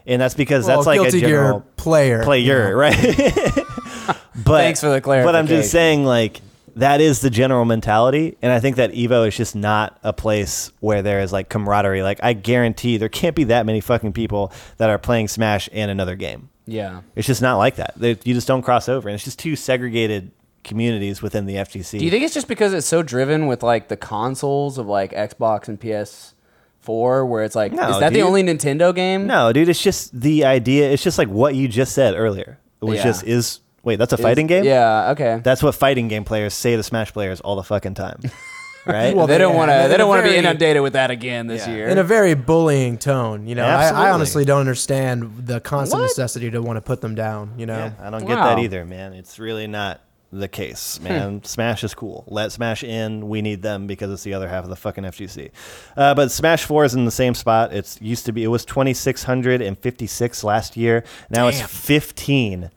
and 0.08 0.20
that's 0.22 0.34
because 0.34 0.66
Well, 0.66 0.78
that's 0.78 0.88
like 0.88 1.00
Guilty 1.02 1.18
a 1.20 1.22
general 1.22 1.60
Gear 1.60 1.68
player. 1.78 2.24
player, 2.24 2.42
you 2.42 2.70
know. 2.70 2.76
right? 2.76 2.96
but 4.44 4.58
Thanks 4.64 4.82
for 4.82 4.90
the 4.90 5.02
clarification. 5.02 5.26
But 5.26 5.36
I'm 5.36 5.48
just 5.48 5.72
saying, 5.72 6.04
like, 6.04 6.42
that 6.76 7.02
is 7.02 7.22
the 7.22 7.30
general 7.30 7.66
mentality, 7.66 8.38
and 8.42 8.52
I 8.52 8.60
think 8.60 8.76
that 8.76 8.92
Evo 8.92 9.28
is 9.28 9.36
just 9.38 9.56
not 9.56 9.98
a 10.04 10.12
place 10.14 10.72
where 10.82 11.02
there 11.02 11.22
is 11.22 11.32
like 11.32 11.50
camaraderie. 11.50 12.04
Like, 12.04 12.20
I 12.22 12.34
guarantee 12.34 12.98
there 12.98 13.10
can't 13.10 13.36
be 13.36 13.46
that 13.46 13.66
many 13.66 13.80
fucking 13.82 14.14
people 14.14 14.52
that 14.78 14.90
are 14.90 14.98
playing 14.98 15.28
Smash 15.30 15.70
and 15.72 15.90
another 15.90 16.16
game. 16.16 16.50
Yeah. 16.68 17.02
It's 17.16 17.28
just 17.28 17.42
not 17.42 17.58
like 17.58 17.76
that. 17.76 17.94
They, 17.96 18.18
you 18.24 18.34
just 18.34 18.48
don't 18.48 18.62
cross 18.62 18.90
over, 18.90 19.08
and 19.08 19.16
it's 19.16 19.24
just 19.24 19.40
two 19.40 19.56
segregated 19.56 20.32
communities 20.64 21.22
within 21.22 21.46
the 21.46 21.56
FGC. 21.56 22.00
Do 22.00 22.06
you 22.06 22.12
think 22.12 22.24
it's 22.24 22.34
just 22.34 22.48
because 22.48 22.74
it's 22.74 22.88
so 22.88 23.04
driven 23.04 23.46
with 23.48 23.62
like 23.64 23.88
the 23.88 23.96
consoles 23.98 24.78
of 24.78 24.88
like 24.88 25.12
Xbox 25.14 25.68
and 25.68 25.80
PS4, 25.80 27.28
where 27.30 27.44
it's 27.44 27.56
like, 27.56 27.72
No, 27.72 27.90
is 27.90 28.00
that 28.00 28.14
the 28.14 28.22
only 28.24 28.44
Nintendo 28.44 28.94
game? 28.94 29.28
No, 29.28 29.54
dude, 29.54 29.70
it's 29.70 29.82
just 29.82 30.20
the 30.20 30.46
idea. 30.46 30.90
It's 30.92 31.04
just 31.04 31.18
like 31.18 31.28
what 31.30 31.56
you 31.56 31.68
just 31.68 31.94
said 31.94 32.16
earlier, 32.16 32.58
which 32.80 32.98
Yeah. 32.98 33.04
just 33.04 33.24
is 33.26 33.60
wait, 33.86 33.96
that's 33.98 34.12
a 34.12 34.18
Is- 34.18 34.22
fighting 34.22 34.48
game. 34.48 34.66
Yeah. 34.66 35.12
Okay. 35.12 35.40
That's 35.42 35.64
what 35.64 35.74
fighting 35.76 36.10
game 36.10 36.26
players 36.26 36.54
say 36.54 36.76
to 36.76 36.84
Smash 36.84 37.14
players 37.14 37.40
all 37.40 37.56
the 37.56 37.64
fucking 37.64 37.94
time, 37.94 38.20
right? 38.86 39.16
Well, 39.16 39.28
they 39.28 39.38
don't 39.38 39.54
yeah, 39.54 39.58
want 39.58 39.72
to. 39.72 39.86
a 39.86 39.88
They 39.88 39.96
don't 39.98 40.10
want 40.10 40.20
to 40.20 40.24
be 40.24 40.30
very- 40.30 40.40
inundated 40.40 40.82
with 40.82 40.94
that 40.94 41.12
again 41.12 41.48
this 41.48 41.66
Yeah. 41.66 41.74
year. 41.76 41.88
in 41.88 41.98
a 41.98 42.04
very 42.04 42.34
bullying 42.34 42.98
tone. 42.98 43.48
You 43.48 43.56
know, 43.56 43.64
I, 43.64 43.70
Absolutely. 43.84 44.06
I 44.08 44.12
honestly 44.12 44.46
don't 44.46 44.60
understand 44.60 45.48
the 45.48 45.62
constant 45.62 46.02
What? 46.02 46.08
necessity 46.08 46.52
to 46.52 46.62
want 46.62 46.78
to 46.78 46.82
put 46.82 47.00
them 47.02 47.16
down. 47.16 47.54
You 47.58 47.66
know, 47.68 47.78
Yeah, 47.78 47.92
I 48.08 48.10
don't 48.10 48.26
get 48.26 48.38
Wow. 48.38 48.56
that 48.56 48.60
either, 48.60 48.84
man. 48.86 49.14
It's 49.14 49.40
really 49.40 49.68
not 49.68 50.02
the 50.34 50.48
case, 50.50 50.98
Hmm. 50.98 51.04
man. 51.08 51.42
Smash 51.46 51.84
is 51.86 51.94
cool. 51.94 52.26
Let 52.28 52.52
Smash 52.52 52.84
in. 52.84 53.30
We 53.30 53.42
need 53.42 53.62
them 53.62 53.88
because 53.88 54.12
it's 54.12 54.24
the 54.24 54.34
other 54.34 54.50
half 54.50 54.66
of 54.66 54.70
the 54.70 54.76
fucking 54.76 55.06
FGC. 55.06 55.52
Uh, 55.96 56.14
but 56.14 56.30
Smash 56.30 56.66
Four 56.66 56.84
is 56.84 56.94
in 56.94 57.06
the 57.06 57.12
same 57.12 57.34
spot. 57.36 57.72
It's 57.72 57.98
used 58.02 58.26
to 58.26 58.34
be. 58.34 58.44
It 58.44 58.48
was 58.48 58.66
twenty 58.66 58.94
six 58.94 59.24
hundred 59.24 59.62
and 59.62 59.78
fifty 59.78 60.08
six 60.08 60.44
last 60.44 60.76
year. 60.76 61.06
Now 61.30 61.48
it's 61.48 61.62
fifteen. 61.62 62.70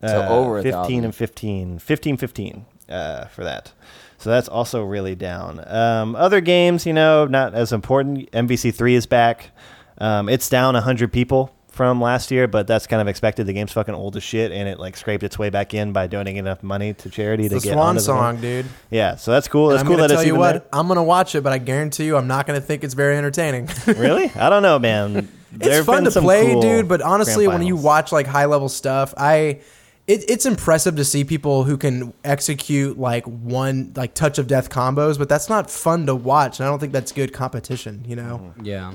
So 0.00 0.26
over 0.28 0.58
a 0.58 0.62
15 0.62 0.72
thousand. 0.72 1.04
and 1.04 1.14
15 1.14 1.78
15 1.80 2.16
15 2.16 2.66
uh, 2.88 3.24
for 3.26 3.42
that 3.44 3.72
so 4.18 4.30
that's 4.30 4.48
also 4.48 4.84
really 4.84 5.14
down 5.16 5.62
um, 5.66 6.14
other 6.14 6.40
games 6.40 6.86
you 6.86 6.92
know 6.92 7.26
not 7.26 7.54
as 7.54 7.72
important 7.72 8.30
mvc3 8.30 8.92
is 8.92 9.06
back 9.06 9.50
um, 9.98 10.28
it's 10.28 10.48
down 10.48 10.74
100 10.74 11.12
people 11.12 11.52
from 11.68 12.00
last 12.00 12.30
year 12.30 12.46
but 12.48 12.66
that's 12.68 12.86
kind 12.86 13.02
of 13.02 13.08
expected 13.08 13.46
the 13.46 13.52
game's 13.52 13.72
fucking 13.72 13.94
old 13.94 14.16
as 14.16 14.22
shit 14.22 14.50
and 14.52 14.68
it 14.68 14.78
like 14.78 14.96
scraped 14.96 15.22
its 15.24 15.36
way 15.38 15.50
back 15.50 15.74
in 15.74 15.92
by 15.92 16.06
donating 16.06 16.36
enough 16.36 16.62
money 16.62 16.94
to 16.94 17.10
charity 17.10 17.48
to 17.48 17.56
the 17.56 17.60
get 17.60 17.72
swan 17.72 17.88
onto 17.88 18.00
the 18.00 18.06
game. 18.06 18.16
song, 18.16 18.40
dude. 18.40 18.66
yeah 18.90 19.16
so 19.16 19.32
that's 19.32 19.48
cool 19.48 19.70
And 19.70 19.74
that's 19.74 19.80
I'm 19.82 19.86
cool 19.88 19.96
gonna 19.96 20.08
that 20.08 20.14
tell 20.14 20.22
you 20.24 20.28
even 20.34 20.40
what, 20.40 20.68
I'm 20.72 20.86
gonna 20.88 21.02
watch 21.04 21.34
it, 21.34 21.42
but 21.42 21.52
I 21.52 21.58
guarantee 21.58 22.06
you, 22.06 22.16
I'm 22.16 22.26
not 22.28 22.46
gonna 22.46 22.60
think 22.60 22.82
it's 22.84 22.94
very 22.94 23.16
entertaining. 23.16 23.68
really 23.86 24.30
i 24.36 24.48
don't 24.48 24.62
know 24.62 24.78
man 24.78 25.28
it's 25.60 25.86
fun 25.86 26.04
to 26.04 26.10
play, 26.20 26.52
cool 26.52 26.60
dude. 26.60 26.88
But 26.88 27.00
honestly, 27.00 27.48
when 27.48 27.62
you 27.62 27.74
watch 27.76 28.12
like 28.12 28.26
high 28.26 28.44
level 28.44 28.68
stuff, 28.68 29.14
I 29.16 29.60
it, 30.08 30.28
it's 30.28 30.44
impressive 30.46 30.96
to 30.96 31.04
see 31.04 31.22
people 31.22 31.62
who 31.64 31.76
can 31.76 32.12
execute 32.24 32.98
like 32.98 33.24
one 33.26 33.92
like 33.94 34.14
touch 34.14 34.38
of 34.38 34.46
death 34.48 34.70
combos. 34.70 35.18
But 35.18 35.28
that's 35.28 35.48
not 35.48 35.70
fun 35.70 36.06
to 36.06 36.14
watch, 36.16 36.58
and 36.58 36.66
I 36.66 36.70
don't 36.70 36.80
think 36.80 36.92
that's 36.92 37.12
good 37.12 37.32
competition. 37.32 38.04
You 38.08 38.16
know, 38.16 38.40
Mm-hmm. 38.42 38.64
yeah. 38.64 38.94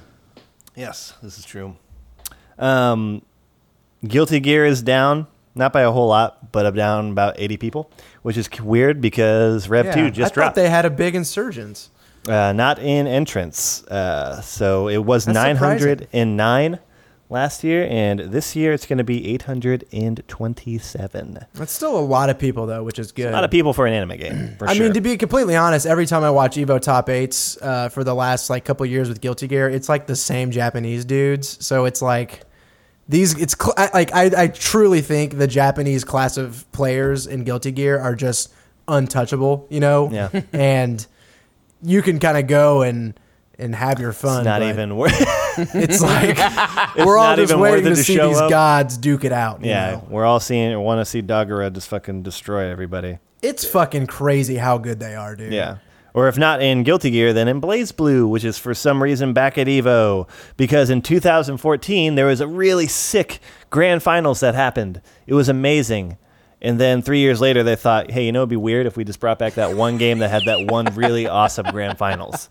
Yes, 0.75 1.13
this 1.21 1.37
is 1.37 1.45
true. 1.45 1.75
Um, 2.57 3.21
Guilty 4.07 4.39
Gear 4.39 4.65
is 4.65 4.81
down, 4.81 5.27
not 5.55 5.71
by 5.71 5.81
a 5.81 5.91
whole 5.91 6.07
lot, 6.07 6.51
but 6.51 6.65
up 6.65 6.75
down 6.75 7.11
about 7.11 7.35
80 7.37 7.57
people, 7.57 7.91
which 8.23 8.37
is 8.37 8.49
weird 8.59 8.99
because 8.99 9.69
Rev 9.69 9.85
Yeah, 9.85 9.95
2 9.95 10.05
I 10.05 10.09
just 10.09 10.33
thought 10.33 10.41
dropped. 10.41 10.55
they 10.55 10.69
had 10.69 10.85
a 10.85 10.89
big 10.89 11.15
insurgence. 11.15 11.89
uh, 12.27 12.53
not 12.53 12.79
in 12.79 13.05
entrance. 13.07 13.83
Uh, 13.85 14.41
so 14.41 14.87
it 14.87 14.97
was 14.97 15.25
That's 15.25 15.37
surprising. 15.59 16.07
909 16.11 16.79
last 17.33 17.63
year, 17.65 17.85
and 17.89 18.19
this 18.19 18.55
year 18.55 18.71
it's 18.71 18.85
going 18.85 18.99
to 18.99 19.03
be 19.03 19.33
827. 19.33 21.45
That's 21.53 21.71
still 21.71 21.97
a 21.97 22.01
lot 22.01 22.29
of 22.29 22.39
people 22.39 22.65
though, 22.65 22.83
which 22.83 22.99
is 22.99 23.11
good. 23.11 23.29
A 23.29 23.31
lot 23.31 23.43
of 23.43 23.51
people 23.51 23.73
for 23.73 23.85
an 23.85 23.93
anime 23.93 24.17
game, 24.17 24.55
for 24.57 24.69
I 24.69 24.73
sure. 24.73 24.85
mean, 24.85 24.93
to 24.93 25.01
be 25.01 25.17
completely 25.17 25.55
honest, 25.55 25.85
every 25.85 26.05
time 26.05 26.23
I 26.23 26.31
watch 26.31 26.55
Evo 26.55 26.79
Top 26.79 27.09
Eights 27.09 27.57
uh, 27.61 27.89
for 27.89 28.03
the 28.03 28.15
last 28.15 28.49
like 28.49 28.65
couple 28.65 28.85
years 28.85 29.09
with 29.09 29.21
Guilty 29.21 29.47
Gear, 29.47 29.69
it's 29.69 29.89
like 29.89 30.07
the 30.07 30.15
same 30.15 30.51
Japanese 30.51 31.05
dudes. 31.05 31.63
So 31.65 31.85
it's 31.85 32.01
like 32.01 32.41
these. 33.09 33.39
It's 33.39 33.55
cl- 33.59 33.73
I, 33.77 33.89
like 33.93 34.13
I, 34.13 34.43
I 34.43 34.47
truly 34.47 35.01
think 35.01 35.37
the 35.37 35.47
Japanese 35.47 36.03
class 36.03 36.37
of 36.37 36.69
players 36.71 37.27
in 37.27 37.43
Guilty 37.43 37.71
Gear 37.71 37.99
are 37.99 38.15
just 38.15 38.53
untouchable. 38.87 39.67
You 39.69 39.79
know, 39.79 40.09
Yeah. 40.11 40.41
and 40.53 41.05
you 41.81 42.01
can 42.01 42.19
kind 42.19 42.37
of 42.37 42.47
go 42.47 42.81
and 42.81 43.19
and 43.59 43.75
have 43.75 43.99
your 43.99 44.13
fun. 44.13 44.39
it's 44.39 44.45
not 44.45 44.61
but 44.61 44.69
even 44.69 44.95
worth 44.97 45.19
It's 45.73 46.01
like 46.01 46.37
we're 47.05 47.17
all 47.17 47.27
not 47.29 47.37
just 47.37 47.51
even 47.51 47.59
worth 47.61 47.71
waiting 47.73 47.87
it 47.87 47.89
to, 47.91 47.95
to 47.95 48.03
see 48.03 48.15
show 48.15 48.27
these 48.29 48.37
up. 48.39 48.49
gods 48.49 48.97
duke 48.97 49.23
it 49.23 49.31
out. 49.31 49.61
you 49.63 49.69
Yeah, 49.69 49.91
know? 49.91 50.07
we're 50.09 50.25
all 50.25 50.39
seeing 50.39 50.79
want 50.79 50.99
to 50.99 51.05
see 51.05 51.21
Dagura 51.21 51.71
just 51.73 51.87
fucking 51.87 52.23
destroy 52.23 52.69
everybody. 52.69 53.19
it's 53.41 53.65
fucking 53.65 54.07
crazy 54.07 54.55
how 54.57 54.77
good 54.77 54.99
they 54.99 55.15
are, 55.15 55.35
dude. 55.35 55.53
Yeah. 55.53 55.77
Or 56.15 56.27
if 56.27 56.37
not 56.37 56.61
in 56.61 56.83
Guilty 56.83 57.09
Gear, 57.09 57.33
then 57.33 57.47
in 57.47 57.59
BlazBlue, 57.59 58.29
which 58.29 58.43
is 58.43 58.59
for 58.59 58.75
some 58.75 59.01
reason 59.01 59.33
back 59.33 59.57
at 59.57 59.65
Evo. 59.65 60.29
Because 60.57 60.91
in 60.91 61.01
2014, 61.01 62.13
there 62.13 62.27
was 62.27 62.39
a 62.39 62.45
really 62.47 62.85
sick 62.85 63.39
grand 63.71 64.03
finals 64.03 64.39
that 64.41 64.53
happened. 64.53 65.01
It 65.25 65.33
was 65.33 65.49
amazing. 65.49 66.17
And 66.63 66.79
then 66.79 67.01
three 67.01 67.19
years 67.19 67.41
later, 67.41 67.61
they 67.63 67.75
thought, 67.75 68.09
hey, 68.09 68.25
you 68.25 68.31
know, 68.31 68.39
it'd 68.39 68.49
be 68.49 68.55
weird 68.55 68.85
if 68.85 68.95
we 68.95 69.03
just 69.03 69.19
brought 69.19 69.37
back 69.37 69.55
that 69.55 69.75
one 69.75 69.97
game 69.97 70.19
that 70.19 70.29
had 70.29 70.45
that 70.45 70.71
one 70.71 70.85
really 70.95 71.27
awesome 71.41 71.65
grand 71.71 71.97
finals 71.97 72.47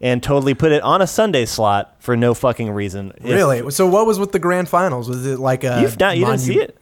and 0.00 0.20
totally 0.20 0.54
put 0.54 0.72
it 0.72 0.82
on 0.82 1.00
a 1.00 1.06
Sunday 1.06 1.46
slot 1.46 1.94
for 2.00 2.16
no 2.16 2.34
fucking 2.34 2.70
reason. 2.70 3.12
If- 3.18 3.24
Really? 3.24 3.70
So 3.70 3.86
what 3.86 4.04
was 4.06 4.18
with 4.18 4.32
the 4.32 4.40
grand 4.40 4.68
finals? 4.68 5.08
Was 5.08 5.24
it 5.26 5.38
like 5.38 5.62
a 5.62 5.80
You've 5.80 5.98
not, 6.00 6.18
you 6.18 6.24
didn't 6.24 6.40
monu- 6.40 6.46
see 6.46 6.58
it? 6.60 6.76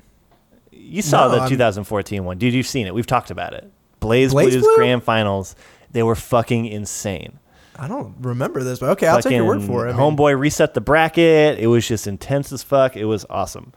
You 0.72 1.02
saw 1.02 1.26
No, 1.28 1.34
the 1.34 1.40
I'm- 1.42 1.48
2014 1.50 2.24
one. 2.24 2.38
Dude, 2.38 2.54
you've 2.54 2.66
seen 2.66 2.86
it. 2.86 2.94
We've 2.94 3.06
talked 3.06 3.30
about 3.30 3.52
it. 3.52 3.70
Blaze, 4.00 4.32
BlazBlue's 4.32 4.56
Blue? 4.62 4.76
grand 4.76 5.04
finals. 5.04 5.54
They 5.92 6.02
were 6.02 6.14
fucking 6.14 6.64
insane. 6.64 7.38
I 7.78 7.88
don't 7.88 8.14
remember 8.20 8.62
this, 8.62 8.78
but 8.78 8.90
okay, 8.90 9.06
I'll 9.06 9.20
take 9.22 9.32
your 9.32 9.44
word 9.44 9.60
Fucking 9.60 9.66
for 9.74 9.86
it. 9.86 9.90
I 9.90 9.96
mean, 9.96 10.16
Homeboy 10.16 10.38
reset 10.38 10.72
the 10.74 10.80
bracket. 10.80 11.58
It 11.58 11.66
was 11.66 11.86
just 11.86 12.06
intense 12.06 12.52
as 12.52 12.62
fuck. 12.62 12.96
It 12.96 13.04
was 13.04 13.26
awesome. 13.28 13.72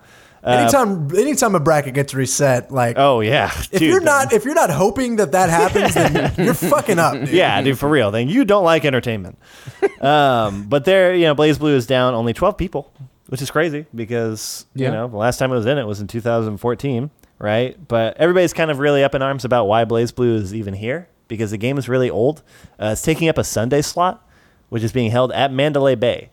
Uh, 0.45 0.49
anytime, 0.49 1.09
anytime 1.15 1.55
a 1.55 1.59
bracket 1.59 1.93
gets 1.93 2.13
reset, 2.13 2.69
like 2.71 2.97
oh 2.99 3.21
yeah, 3.21 3.45
if 3.55 3.69
dude, 3.71 3.81
you're 3.83 4.01
not 4.01 4.33
if 4.33 4.43
you're 4.43 4.53
not 4.53 4.69
hoping 4.69 5.15
that 5.15 5.31
that 5.31 5.49
happens, 5.49 5.93
then 5.93 6.33
you're 6.45 6.53
fucking 6.53 6.99
up. 6.99 7.13
Dude. 7.13 7.29
yeah, 7.29 7.61
dude, 7.61 7.79
for 7.79 7.87
real. 7.87 8.11
Then 8.11 8.27
you 8.27 8.43
don't 8.43 8.65
like 8.65 8.83
entertainment. 8.83 9.37
um, 10.01 10.65
but 10.67 10.83
there, 10.85 11.15
you 11.15 11.23
know, 11.25 11.35
BlazBlue 11.35 11.73
is 11.75 11.87
down 11.87 12.13
only 12.13 12.33
12 12.33 12.57
people, 12.57 12.91
which 13.27 13.41
is 13.41 13.49
crazy 13.51 13.85
because 13.95 14.65
Yeah. 14.75 14.87
you 14.87 14.93
know 14.93 15.07
the 15.07 15.15
last 15.17 15.37
time 15.37 15.51
it 15.51 15.55
was 15.55 15.65
in 15.65 15.77
it 15.77 15.85
was 15.85 16.01
in 16.01 16.07
2014, 16.07 17.09
right? 17.39 17.87
But 17.87 18.17
everybody's 18.17 18.53
kind 18.53 18.69
of 18.69 18.79
really 18.79 19.03
up 19.03 19.15
in 19.15 19.21
arms 19.21 19.45
about 19.45 19.65
why 19.65 19.85
BlazBlue 19.85 20.35
is 20.35 20.53
even 20.53 20.73
here 20.73 21.07
because 21.29 21.51
the 21.51 21.57
game 21.57 21.77
is 21.77 21.87
really 21.87 22.09
old. 22.09 22.43
Uh, 22.77 22.89
it's 22.91 23.01
taking 23.01 23.29
up 23.29 23.37
a 23.37 23.43
Sunday 23.45 23.81
slot, 23.81 24.27
which 24.67 24.83
is 24.83 24.91
being 24.91 25.09
held 25.11 25.31
at 25.31 25.53
Mandalay 25.53 25.95
Bay, 25.95 26.29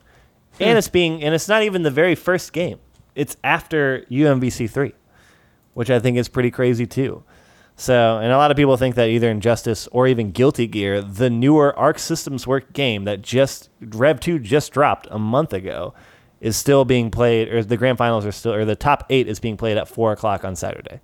and 0.59 0.77
it's 0.77 0.89
being 0.89 1.23
and 1.23 1.33
it's 1.33 1.47
not 1.47 1.63
even 1.63 1.83
the 1.83 1.91
very 1.91 2.13
first 2.15 2.51
game. 2.51 2.79
It's 3.15 3.37
after 3.43 4.05
UMVC 4.09 4.69
three, 4.69 4.93
which 5.73 5.89
I 5.89 5.99
think 5.99 6.17
is 6.17 6.27
pretty 6.27 6.51
crazy 6.51 6.85
too. 6.85 7.23
So, 7.75 8.19
and 8.19 8.31
a 8.31 8.37
lot 8.37 8.51
of 8.51 8.57
people 8.57 8.77
think 8.77 8.95
that 8.95 9.09
either 9.09 9.29
Injustice 9.29 9.87
or 9.91 10.07
even 10.07 10.31
Guilty 10.31 10.67
Gear, 10.67 11.01
the 11.01 11.29
newer 11.29 11.77
Arc 11.77 11.97
Systems 11.97 12.45
Work 12.45 12.73
game 12.73 13.05
that 13.05 13.21
just 13.21 13.69
Rev 13.81 14.19
2 14.19 14.39
just 14.39 14.71
dropped 14.71 15.07
a 15.09 15.17
month 15.17 15.51
ago, 15.51 15.93
is 16.41 16.57
still 16.57 16.85
being 16.85 17.11
played, 17.11 17.47
or 17.49 17.63
the 17.63 17.77
grand 17.77 17.97
finals 17.97 18.25
are 18.25 18.31
still, 18.31 18.53
or 18.53 18.65
the 18.65 18.75
top 18.75 19.05
eight 19.09 19.27
is 19.27 19.39
being 19.39 19.57
played 19.57 19.77
at 19.77 19.87
four 19.87 20.11
o'clock 20.11 20.43
on 20.43 20.55
Saturday. 20.55 20.99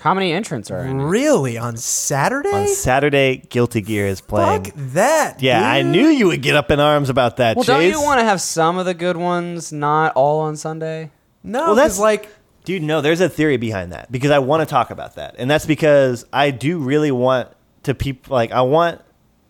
How 0.00 0.14
many 0.14 0.32
entrants 0.32 0.70
are 0.70 0.80
in 0.84 1.00
it? 1.00 1.04
Really 1.04 1.56
on 1.56 1.76
Saturday? 1.76 2.50
On 2.50 2.66
Saturday, 2.66 3.36
Guilty 3.48 3.80
Gear 3.80 4.06
is 4.06 4.20
playing. 4.20 4.64
Fuck 4.64 4.74
that. 4.94 5.40
yeah, 5.42 5.70
I 5.70 5.82
knew 5.82 6.08
you 6.08 6.26
would 6.26 6.42
get 6.42 6.56
up 6.56 6.70
in 6.70 6.80
arms 6.80 7.08
about 7.08 7.36
that. 7.36 7.56
Well, 7.56 7.64
Chase. 7.64 7.68
don't 7.68 7.88
you 7.88 8.02
want 8.02 8.18
to 8.20 8.24
have 8.24 8.40
some 8.40 8.78
of 8.78 8.84
the 8.84 8.94
good 8.94 9.16
ones 9.16 9.72
not 9.72 10.12
all 10.14 10.40
on 10.40 10.56
Sunday? 10.56 11.10
No, 11.44 11.66
Well, 11.66 11.74
that's 11.74 11.98
like 11.98 12.28
Dude, 12.64 12.82
no, 12.82 13.00
there's 13.00 13.20
a 13.20 13.28
theory 13.28 13.56
behind 13.56 13.92
that 13.92 14.12
because 14.12 14.30
I 14.30 14.38
want 14.38 14.60
to 14.60 14.66
talk 14.66 14.90
about 14.90 15.16
that. 15.16 15.34
And 15.38 15.50
that's 15.50 15.66
because 15.66 16.24
I 16.32 16.52
do 16.52 16.78
really 16.78 17.10
want 17.10 17.48
to 17.82 17.94
people 17.94 18.32
like 18.32 18.52
I 18.52 18.60
want 18.62 19.00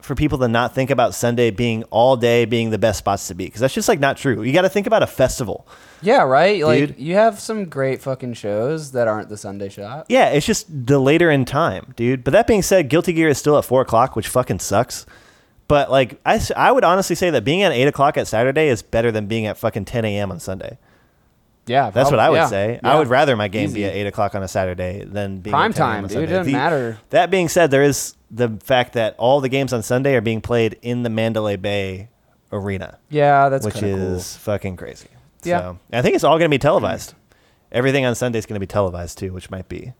for 0.00 0.14
people 0.14 0.38
to 0.38 0.48
not 0.48 0.74
think 0.74 0.90
about 0.90 1.14
Sunday 1.14 1.50
being 1.50 1.84
all 1.84 2.16
day 2.16 2.44
being 2.44 2.70
the 2.70 2.78
best 2.78 2.98
spots 2.98 3.28
to 3.28 3.34
be 3.34 3.44
because 3.44 3.60
that's 3.60 3.74
just 3.74 3.88
like 3.88 4.00
not 4.00 4.16
true. 4.16 4.42
You 4.42 4.52
got 4.52 4.62
to 4.62 4.68
think 4.70 4.86
about 4.86 5.02
a 5.02 5.06
festival. 5.06 5.66
Yeah, 6.00 6.22
right. 6.22 6.64
Like 6.64 6.78
Dude. 6.88 6.98
you 6.98 7.14
have 7.14 7.38
some 7.38 7.66
great 7.66 8.00
fucking 8.00 8.34
shows 8.34 8.92
that 8.92 9.08
aren't 9.08 9.28
the 9.28 9.36
Sunday 9.36 9.68
shop. 9.68 10.06
Yeah, 10.08 10.30
it's 10.30 10.46
just 10.46 10.66
the 10.86 10.98
later 10.98 11.30
in 11.30 11.44
time, 11.44 11.92
dude. 11.96 12.24
But 12.24 12.32
that 12.32 12.46
being 12.46 12.62
said, 12.62 12.88
Guilty 12.88 13.12
Gear 13.12 13.28
is 13.28 13.38
still 13.38 13.58
at 13.58 13.64
four 13.64 13.82
o'clock, 13.82 14.16
which 14.16 14.28
fucking 14.28 14.58
sucks. 14.60 15.06
But 15.68 15.90
like, 15.90 16.18
I, 16.26 16.40
I 16.56 16.72
would 16.72 16.84
honestly 16.84 17.14
say 17.14 17.30
that 17.30 17.44
being 17.44 17.62
at 17.62 17.72
eight 17.72 17.86
o'clock 17.86 18.16
at 18.16 18.26
Saturday 18.26 18.68
is 18.68 18.82
better 18.82 19.12
than 19.12 19.26
being 19.26 19.46
at 19.46 19.58
fucking 19.58 19.84
ten 19.84 20.04
a.m. 20.04 20.32
on 20.32 20.40
Sunday. 20.40 20.78
Yeah, 21.66 21.90
That's 21.90 22.10
what 22.10 22.18
I 22.18 22.28
would 22.28 22.36
yeah, 22.36 22.46
say. 22.46 22.80
I 22.82 22.98
would 22.98 23.06
rather 23.08 23.36
my 23.36 23.46
game 23.48 23.66
Easy. 23.66 23.74
be 23.80 23.84
at 23.84 23.94
eight 23.94 24.06
o'clock 24.06 24.34
on 24.34 24.42
a 24.42 24.48
Saturday 24.48 25.04
than 25.04 25.38
being 25.38 25.52
Prime 25.52 25.70
at 25.70 25.76
10 25.76 25.86
a.m. 25.86 26.02
time, 26.02 26.08
dude. 26.08 26.28
It 26.28 26.32
doesn't 26.32 26.52
matter. 26.52 26.98
That 27.10 27.30
being 27.30 27.48
said, 27.48 27.70
there 27.70 27.84
is 27.84 28.16
the 28.32 28.48
fact 28.64 28.94
that 28.94 29.14
all 29.16 29.40
the 29.40 29.48
games 29.48 29.72
on 29.72 29.82
Sunday 29.84 30.16
are 30.16 30.20
being 30.20 30.40
played 30.40 30.76
in 30.82 31.04
the 31.04 31.10
Mandalay 31.10 31.56
Bay 31.56 32.08
Arena, 32.50 32.98
Yeah, 33.10 33.48
that's 33.48 33.64
which 33.64 33.74
kinda 33.74 33.96
cool. 33.96 34.14
is 34.16 34.36
fucking 34.38 34.76
crazy. 34.76 35.06
Yeah. 35.44 35.60
So, 35.60 35.78
I 35.92 36.02
think 36.02 36.14
it's 36.16 36.24
all 36.24 36.36
going 36.38 36.50
to 36.50 36.54
be 36.54 36.58
televised. 36.58 37.14
Everything 37.70 38.04
on 38.04 38.14
Sunday 38.14 38.38
is 38.38 38.46
going 38.46 38.56
to 38.56 38.60
be 38.60 38.66
televised 38.66 39.18
too, 39.18 39.32
which 39.32 39.48
might 39.50 39.68
be 39.68 39.92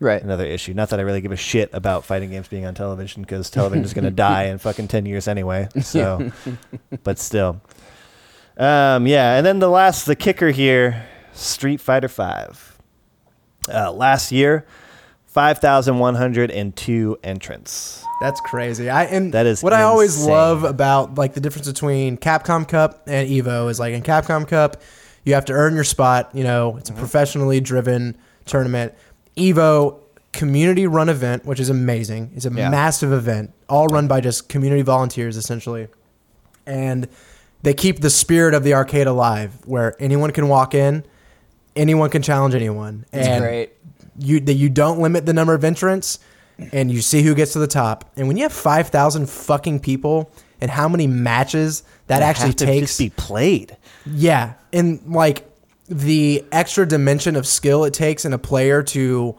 right. 0.00 0.22
another 0.22 0.44
issue. 0.46 0.74
Not 0.74 0.90
that 0.90 1.00
I 1.00 1.02
really 1.02 1.20
give 1.20 1.32
a 1.32 1.36
shit 1.36 1.70
about 1.72 2.04
fighting 2.04 2.30
games 2.30 2.48
being 2.48 2.64
on 2.66 2.74
television 2.74 3.22
because 3.22 3.50
television 3.50 3.84
is 3.84 3.94
going 3.94 4.04
to 4.06 4.10
die 4.10 4.44
in 4.44 4.58
fucking 4.58 4.88
10 4.88 5.06
years 5.06 5.26
anyway. 5.26 5.68
So, 5.82 6.30
but 7.02 7.18
still. 7.18 7.60
Um, 8.58 9.06
yeah. 9.06 9.36
And 9.36 9.46
then 9.46 9.58
the 9.60 9.68
last, 9.68 10.04
the 10.06 10.16
kicker 10.16 10.50
here 10.50 11.06
Street 11.32 11.80
Fighter 11.80 12.08
5. 12.08 12.78
Uh, 13.72 13.92
last 13.92 14.32
year, 14.32 14.66
5,102 15.26 17.18
entrants. 17.22 18.04
That's 18.20 18.40
crazy. 18.40 18.90
I 18.90 19.04
and 19.04 19.32
That 19.32 19.46
is 19.46 19.62
what 19.62 19.72
I 19.72 19.82
always 19.82 20.24
love 20.26 20.64
about 20.64 21.16
like 21.16 21.34
the 21.34 21.40
difference 21.40 21.68
between 21.68 22.16
Capcom 22.16 22.66
Cup 22.66 23.02
and 23.06 23.28
Evo 23.28 23.70
is 23.70 23.78
like 23.78 23.94
in 23.94 24.02
Capcom 24.02 24.48
Cup, 24.48 24.82
you 25.24 25.34
have 25.34 25.44
to 25.46 25.52
earn 25.52 25.74
your 25.74 25.84
spot. 25.84 26.30
You 26.34 26.44
know, 26.44 26.76
it's 26.76 26.90
a 26.90 26.92
Mm-hmm. 26.92 27.00
professionally 27.00 27.60
driven 27.60 28.16
tournament. 28.46 28.94
Evo 29.36 30.00
community 30.32 30.86
run 30.86 31.08
event, 31.08 31.44
which 31.44 31.60
is 31.60 31.68
amazing. 31.70 32.32
It's 32.34 32.44
a 32.46 32.50
Yeah. 32.52 32.70
massive 32.70 33.12
event, 33.12 33.52
all 33.68 33.86
run 33.86 34.08
by 34.08 34.20
just 34.20 34.48
community 34.48 34.82
volunteers 34.82 35.36
essentially, 35.36 35.86
and 36.66 37.06
they 37.62 37.74
keep 37.74 38.00
the 38.00 38.10
spirit 38.10 38.54
of 38.54 38.62
the 38.64 38.74
arcade 38.74 39.06
alive, 39.06 39.52
where 39.64 39.94
anyone 40.00 40.30
can 40.30 40.48
walk 40.48 40.74
in, 40.74 41.04
anyone 41.76 42.10
can 42.10 42.22
challenge 42.22 42.54
anyone, 42.54 43.04
It's 43.12 43.26
and 43.26 43.42
great. 43.42 43.70
you 44.18 44.40
that 44.40 44.54
you 44.54 44.68
don't 44.68 45.00
limit 45.00 45.26
the 45.26 45.32
number 45.32 45.54
of 45.54 45.64
entrants 45.64 46.18
and 46.72 46.90
you 46.90 47.00
see 47.00 47.22
who 47.22 47.34
gets 47.34 47.52
to 47.52 47.58
the 47.60 47.66
top. 47.68 48.10
And 48.16 48.26
when 48.28 48.36
you 48.36 48.42
have 48.42 48.52
5,000 48.52 49.28
fucking 49.30 49.80
people 49.80 50.30
and 50.60 50.70
how 50.70 50.88
many 50.88 51.06
matches 51.06 51.84
that 52.08 52.18
They 52.18 52.24
actually 52.24 52.46
have 52.48 52.56
to 52.56 52.66
takes 52.66 52.86
just 52.88 52.98
be 52.98 53.10
played. 53.10 53.76
yeah, 54.06 54.54
and 54.72 55.00
like 55.06 55.44
the 55.88 56.44
extra 56.52 56.84
dimension 56.86 57.36
of 57.36 57.46
skill 57.46 57.84
it 57.84 57.94
takes 57.94 58.24
in 58.24 58.32
a 58.32 58.38
player 58.38 58.82
to 58.82 59.36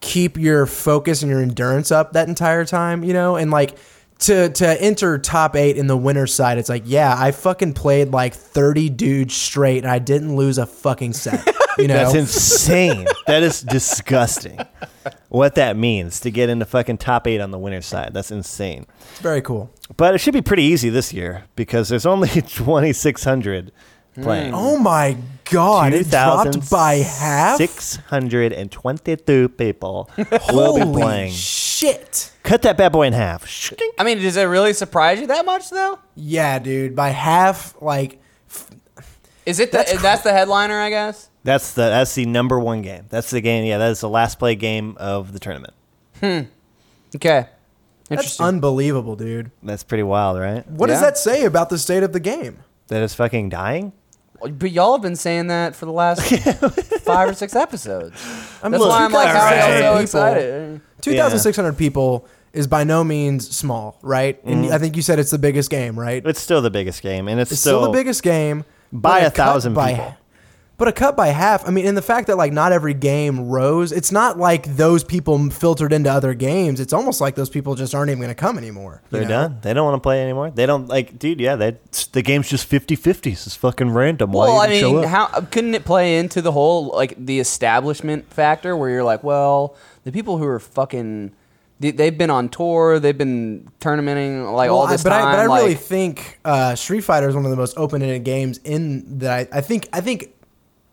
keep 0.00 0.36
your 0.36 0.66
focus 0.66 1.22
and 1.22 1.30
your 1.30 1.40
endurance 1.40 1.90
up 1.90 2.12
that 2.12 2.28
entire 2.28 2.64
time, 2.64 3.02
you 3.02 3.12
know, 3.12 3.36
and 3.36 3.50
like 3.50 3.76
to 4.20 4.48
to 4.50 4.82
enter 4.82 5.18
top 5.18 5.56
eight 5.56 5.76
in 5.76 5.86
the 5.86 5.96
winner's 5.96 6.32
side, 6.34 6.58
it's 6.58 6.68
like, 6.68 6.84
yeah, 6.86 7.14
I 7.18 7.32
fucking 7.32 7.74
played 7.74 8.12
like 8.12 8.34
thirty 8.34 8.88
dudes 8.88 9.34
straight 9.34 9.82
and 9.82 9.90
I 9.90 9.98
didn't 9.98 10.36
lose 10.36 10.58
a 10.58 10.66
fucking 10.66 11.12
set. 11.14 11.46
You 11.78 11.88
know, 11.88 11.94
That's 11.94 12.14
insane. 12.14 13.06
that 13.26 13.42
is 13.42 13.62
disgusting. 13.62 14.60
What 15.30 15.54
that 15.54 15.74
means 15.74 16.20
to 16.20 16.30
get 16.30 16.50
into 16.50 16.66
fucking 16.66 16.98
top 16.98 17.26
eight 17.26 17.40
on 17.40 17.50
the 17.50 17.58
winner's 17.58 17.86
side. 17.86 18.12
That's 18.12 18.30
insane. 18.30 18.84
it's 19.12 19.20
very 19.20 19.40
cool. 19.40 19.70
But 19.96 20.14
it 20.14 20.18
should 20.18 20.34
be 20.34 20.42
pretty 20.42 20.64
easy 20.64 20.90
this 20.90 21.14
year 21.14 21.44
because 21.56 21.88
there's 21.88 22.04
only 22.04 22.28
2,600 22.42 23.72
playing. 24.14 24.52
Oh 24.54 24.76
my 24.78 25.16
god, 25.50 25.92
it 25.92 26.10
dropped 26.10 26.70
by 26.70 26.94
half. 26.96 27.56
622 27.58 29.48
people 29.50 30.10
will 30.16 30.24
be 30.24 30.80
Holy 30.80 30.82
playing. 30.82 31.32
shit! 31.32 32.32
Cut 32.42 32.62
that 32.62 32.76
bad 32.76 32.92
boy 32.92 33.06
in 33.06 33.12
half. 33.12 33.46
Shking. 33.46 33.88
I 33.98 34.04
mean, 34.04 34.18
does 34.18 34.36
it 34.36 34.44
really 34.44 34.72
surprise 34.72 35.20
you 35.20 35.26
that 35.28 35.44
much 35.44 35.70
though? 35.70 35.98
Yeah, 36.14 36.58
dude, 36.58 36.94
by 36.96 37.10
half, 37.10 37.74
like 37.80 38.20
Is 39.46 39.60
it 39.60 39.70
the, 39.72 39.78
That's 39.78 40.02
that's, 40.02 40.22
the 40.22 40.32
headliner? 40.32 40.78
I 40.78 40.90
guess. 40.90 41.28
That's 41.44 41.72
the 41.74 41.82
that's 41.82 42.14
the 42.14 42.26
number 42.26 42.58
one 42.60 42.82
game. 42.82 43.06
That's 43.08 43.30
the 43.30 43.40
game. 43.40 43.64
Yeah, 43.64 43.78
that 43.78 43.90
is 43.90 44.00
the 44.00 44.08
last 44.08 44.38
play 44.38 44.54
game 44.54 44.96
of 44.98 45.32
the 45.32 45.38
tournament. 45.40 45.74
Hmm. 46.20 46.40
Okay. 47.16 47.46
that's 48.08 48.10
Interesting. 48.10 48.46
unbelievable, 48.46 49.16
dude. 49.16 49.50
That's 49.62 49.82
pretty 49.82 50.04
wild, 50.04 50.38
right? 50.38 50.66
What 50.68 50.86
does 50.86 51.00
Yeah. 51.00 51.06
that 51.06 51.18
say 51.18 51.44
about 51.44 51.68
the 51.68 51.78
state 51.78 52.02
of 52.04 52.12
the 52.12 52.20
game? 52.20 52.58
That 52.88 53.02
is 53.02 53.14
fucking 53.14 53.48
dying. 53.48 53.92
But 54.50 54.70
y'all 54.70 54.92
have 54.92 55.02
been 55.02 55.16
saying 55.16 55.48
that 55.48 55.74
for 55.76 55.86
the 55.86 55.92
last 55.92 56.22
five 57.02 57.30
or 57.30 57.34
six 57.34 57.54
episodes. 57.54 58.14
I 58.62 58.68
That's 58.68 58.80
look, 58.80 58.90
why 58.90 59.04
I'm 59.04 59.12
like, 59.12 59.28
how 59.28 59.46
are 59.46 59.80
y'all 59.80 60.06
so 60.06 60.20
2,600 60.20 60.36
excited? 60.36 60.80
Two 61.00 61.16
thousand 61.16 61.38
six 61.40 61.56
hundred 61.56 61.76
people 61.76 62.26
is 62.52 62.66
by 62.66 62.84
no 62.84 63.02
means 63.02 63.54
small, 63.54 63.98
right? 64.02 64.42
And 64.44 64.66
mm. 64.66 64.70
I 64.70 64.78
think 64.78 64.94
you 64.94 65.02
said 65.02 65.18
it's 65.18 65.30
the 65.30 65.38
biggest 65.38 65.70
game, 65.70 65.98
right? 65.98 66.24
It's 66.24 66.40
still 66.40 66.62
the 66.62 66.70
biggest 66.70 67.02
game, 67.02 67.28
and 67.28 67.40
it's, 67.40 67.50
It's 67.50 67.60
still, 67.60 67.82
the 67.82 67.90
biggest 67.90 68.22
game 68.22 68.64
by 68.92 69.20
but 69.20 69.22
a 69.22 69.30
cut 69.30 69.34
thousand 69.34 69.74
by- 69.74 69.94
people. 69.94 70.16
But 70.78 70.88
a 70.88 70.92
cut 70.92 71.16
by 71.16 71.28
half. 71.28 71.66
I 71.68 71.70
mean, 71.70 71.86
and 71.86 71.96
the 71.96 72.02
fact 72.02 72.26
that 72.26 72.36
like 72.36 72.52
not 72.52 72.72
every 72.72 72.94
game 72.94 73.48
rose. 73.48 73.92
It's 73.92 74.10
not 74.10 74.38
like 74.38 74.76
those 74.76 75.04
people 75.04 75.50
filtered 75.50 75.92
into 75.92 76.10
other 76.10 76.34
games. 76.34 76.80
It's 76.80 76.92
almost 76.92 77.20
like 77.20 77.34
those 77.34 77.50
people 77.50 77.74
just 77.74 77.94
aren't 77.94 78.10
even 78.10 78.20
going 78.20 78.30
to 78.30 78.34
come 78.34 78.58
anymore. 78.58 79.02
They're 79.10 79.22
know? 79.22 79.28
done. 79.28 79.58
They 79.62 79.74
don't 79.74 79.84
want 79.84 79.96
to 79.96 80.00
play 80.00 80.22
anymore. 80.22 80.50
They 80.50 80.66
don't 80.66 80.88
like, 80.88 81.18
dude. 81.18 81.40
Yeah, 81.40 81.56
they, 81.56 81.76
the 82.12 82.22
game's 82.22 82.48
just 82.48 82.68
50-50. 82.68 83.32
It's 83.32 83.54
fucking 83.54 83.90
random. 83.90 84.32
Why 84.32 84.46
Well, 84.46 84.60
I 84.60 84.68
mean, 84.68 85.02
how 85.04 85.26
couldn't 85.26 85.74
it 85.74 85.84
play 85.84 86.18
into 86.18 86.42
the 86.42 86.52
whole 86.52 86.86
like 86.88 87.14
the 87.24 87.38
establishment 87.38 88.32
factor 88.32 88.76
where 88.76 88.90
you're 88.90 89.04
like, 89.04 89.22
well, 89.22 89.76
the 90.04 90.10
people 90.10 90.38
who 90.38 90.46
are 90.46 90.58
fucking 90.58 91.32
they, 91.82 91.90
they've 91.90 92.16
been 92.16 92.30
on 92.30 92.48
tour, 92.48 92.98
they've 92.98 93.16
been 93.16 93.68
tournamenting 93.80 94.52
like 94.52 94.70
all 94.70 94.80
Well, 94.80 94.88
I- 94.88 94.92
this 94.92 95.02
but 95.02 95.10
time. 95.10 95.26
I, 95.28 95.32
but 95.32 95.38
I 95.40 95.46
like, 95.46 95.62
really 95.62 95.74
think 95.74 96.38
uh, 96.44 96.74
Street 96.76 97.02
Fighter 97.02 97.28
is 97.28 97.34
one 97.34 97.44
of 97.44 97.50
the 97.50 97.56
most 97.56 97.76
open-ended 97.76 98.24
games 98.24 98.58
in 98.64 99.18
that. 99.18 99.48
I, 99.52 99.58
I 99.58 99.60
think 99.60 99.88
I 99.92 100.00
think 100.00 100.32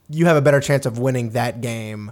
you 0.09 0.25
have 0.25 0.37
a 0.37 0.41
better 0.41 0.59
chance 0.59 0.85
of 0.85 0.97
winning 0.99 1.31
that 1.31 1.61
game 1.61 2.11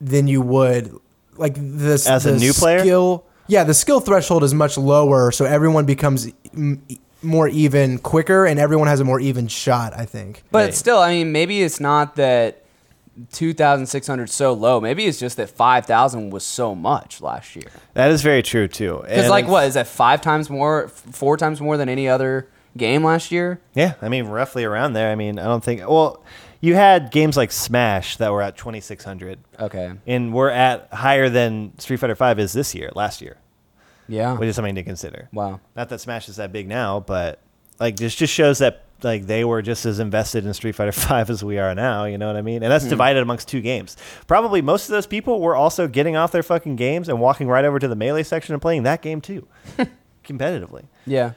than 0.00 0.26
you 0.26 0.40
would 0.40 0.92
like 1.36 1.54
this 1.56 2.06
As 2.08 2.26
a 2.26 2.36
new 2.36 2.52
player? 2.52 2.80
Skill, 2.80 3.24
yeah, 3.46 3.64
the 3.64 3.74
skill 3.74 4.00
threshold 4.00 4.42
is 4.44 4.54
much 4.54 4.76
lower, 4.78 5.30
so 5.32 5.44
everyone 5.44 5.84
becomes 5.86 6.28
m- 6.54 6.82
more 7.22 7.48
even 7.48 7.98
quicker, 7.98 8.46
and 8.46 8.58
everyone 8.58 8.88
has 8.88 9.00
a 9.00 9.04
more 9.04 9.20
even 9.20 9.46
shot. 9.48 9.92
I 9.96 10.04
think. 10.04 10.42
but 10.50 10.64
Right. 10.66 10.74
still, 10.74 10.98
I 10.98 11.10
mean, 11.10 11.32
maybe 11.32 11.62
it's 11.62 11.80
not 11.80 12.16
that 12.16 12.62
2,600 13.32 14.30
so 14.30 14.52
low. 14.52 14.80
Maybe 14.80 15.04
it's 15.06 15.18
just 15.18 15.36
that 15.36 15.50
5,000 15.50 16.30
was 16.30 16.44
so 16.44 16.74
much 16.74 17.20
last 17.20 17.54
year. 17.56 17.66
that 17.94 18.10
is 18.10 18.22
very 18.22 18.42
true 18.42 18.66
too. 18.68 18.98
Because 19.02 19.18
And 19.18 19.28
like, 19.30 19.46
what 19.46 19.66
is 19.66 19.74
that? 19.74 19.86
Five 19.86 20.22
times 20.22 20.48
more, 20.48 20.84
f- 20.84 20.92
four 21.12 21.36
times 21.36 21.60
more 21.60 21.76
than 21.76 21.88
any 21.88 22.08
other 22.08 22.48
game 22.76 23.04
last 23.04 23.30
year? 23.30 23.60
Yeah, 23.74 23.94
I 24.00 24.08
mean, 24.08 24.26
roughly 24.26 24.64
around 24.64 24.94
there. 24.94 25.10
I 25.10 25.14
mean, 25.16 25.38
I 25.38 25.44
don't 25.44 25.62
think. 25.62 25.80
Well, 25.80 26.22
you 26.60 26.74
had 26.74 27.10
games 27.10 27.36
like 27.36 27.52
Smash 27.52 28.16
that 28.18 28.32
were 28.32 28.42
at 28.42 28.56
twenty 28.56 28.80
six 28.80 29.04
hundred, 29.04 29.38
Okay, 29.58 29.92
and 30.06 30.32
we're 30.32 30.50
at 30.50 30.92
higher 30.92 31.28
than 31.28 31.78
Street 31.78 31.98
Fighter 31.98 32.14
Five 32.14 32.38
is 32.38 32.52
this 32.52 32.74
year, 32.74 32.90
last 32.94 33.20
year, 33.22 33.38
yeah. 34.08 34.36
which 34.36 34.48
is 34.48 34.56
something 34.56 34.74
to 34.74 34.82
consider. 34.82 35.28
Wow. 35.32 35.60
Not 35.76 35.88
that 35.88 36.00
Smash 36.00 36.28
is 36.28 36.36
that 36.36 36.52
big 36.52 36.68
now, 36.68 37.00
but 37.00 37.40
like 37.78 37.96
this 37.96 38.14
just 38.14 38.32
shows 38.32 38.58
that 38.58 38.84
like 39.02 39.26
they 39.26 39.44
were 39.44 39.62
just 39.62 39.86
as 39.86 39.98
invested 39.98 40.44
in 40.44 40.52
Street 40.52 40.74
Fighter 40.74 40.92
Five 41.08 41.30
as 41.30 41.42
we 41.42 41.58
are 41.58 41.74
now. 41.74 42.04
You 42.04 42.18
know 42.18 42.26
what 42.26 42.36
I 42.36 42.42
mean? 42.42 42.62
And 42.62 42.70
that's 42.70 42.84
divided 42.84 43.22
amongst 43.22 43.48
two 43.48 43.62
games. 43.62 43.96
Probably 44.26 44.60
most 44.60 44.84
of 44.84 44.90
those 44.90 45.06
people 45.06 45.40
were 45.40 45.56
also 45.56 45.88
getting 45.88 46.16
off 46.16 46.32
their 46.32 46.42
fucking 46.42 46.76
games 46.76 47.08
and 47.08 47.18
walking 47.20 47.48
right 47.48 47.64
over 47.64 47.78
to 47.78 47.88
the 47.88 47.96
melee 47.96 48.22
section 48.22 48.52
and 48.52 48.60
playing 48.60 48.82
that 48.82 49.00
game 49.00 49.22
too, 49.22 49.48
competitively. 50.24 50.84
Yeah, 51.06 51.32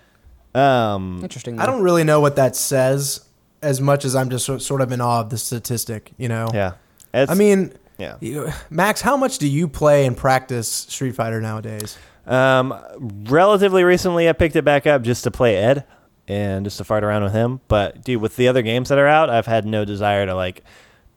Um, 0.53 1.19
interesting. 1.23 1.59
I 1.59 1.65
don't 1.65 1.81
really 1.81 2.03
know 2.03 2.19
what 2.19 2.35
that 2.35 2.55
says 2.57 3.21
as 3.63 3.81
much 3.81 4.05
as 4.05 4.15
I'm 4.15 4.29
just 4.29 4.45
sort 4.61 4.81
of 4.81 4.91
in 4.91 5.01
awe 5.01 5.21
of 5.21 5.29
the 5.29 5.37
statistic. 5.37 6.11
You 6.17 6.29
know. 6.29 6.47
yeah. 6.53 6.73
It's, 7.13 7.31
I 7.31 7.35
mean, 7.35 7.73
yeah. 7.97 8.17
you- 8.19 8.51
Max, 8.69 9.01
how 9.01 9.15
much 9.17 9.37
do 9.37 9.47
you 9.47 9.67
play 9.67 10.05
and 10.05 10.17
practice 10.17 10.67
Street 10.67 11.15
Fighter 11.15 11.39
nowadays? 11.41 11.97
Um, 12.25 12.73
relatively 12.99 13.83
recently, 13.83 14.27
I 14.29 14.33
picked 14.33 14.55
it 14.55 14.63
back 14.63 14.87
up 14.87 15.01
just 15.03 15.23
to 15.25 15.31
play 15.31 15.57
Ed 15.57 15.85
and 16.27 16.65
just 16.65 16.77
to 16.77 16.83
fart 16.83 17.03
around 17.03 17.23
with 17.23 17.33
him. 17.33 17.61
But 17.67 18.03
dude, 18.03 18.21
with 18.21 18.35
the 18.35 18.47
other 18.47 18.61
games 18.61 18.89
that 18.89 18.97
are 18.97 19.07
out, 19.07 19.29
I've 19.29 19.45
had 19.45 19.65
no 19.65 19.85
desire 19.85 20.25
to 20.25 20.33
like 20.33 20.63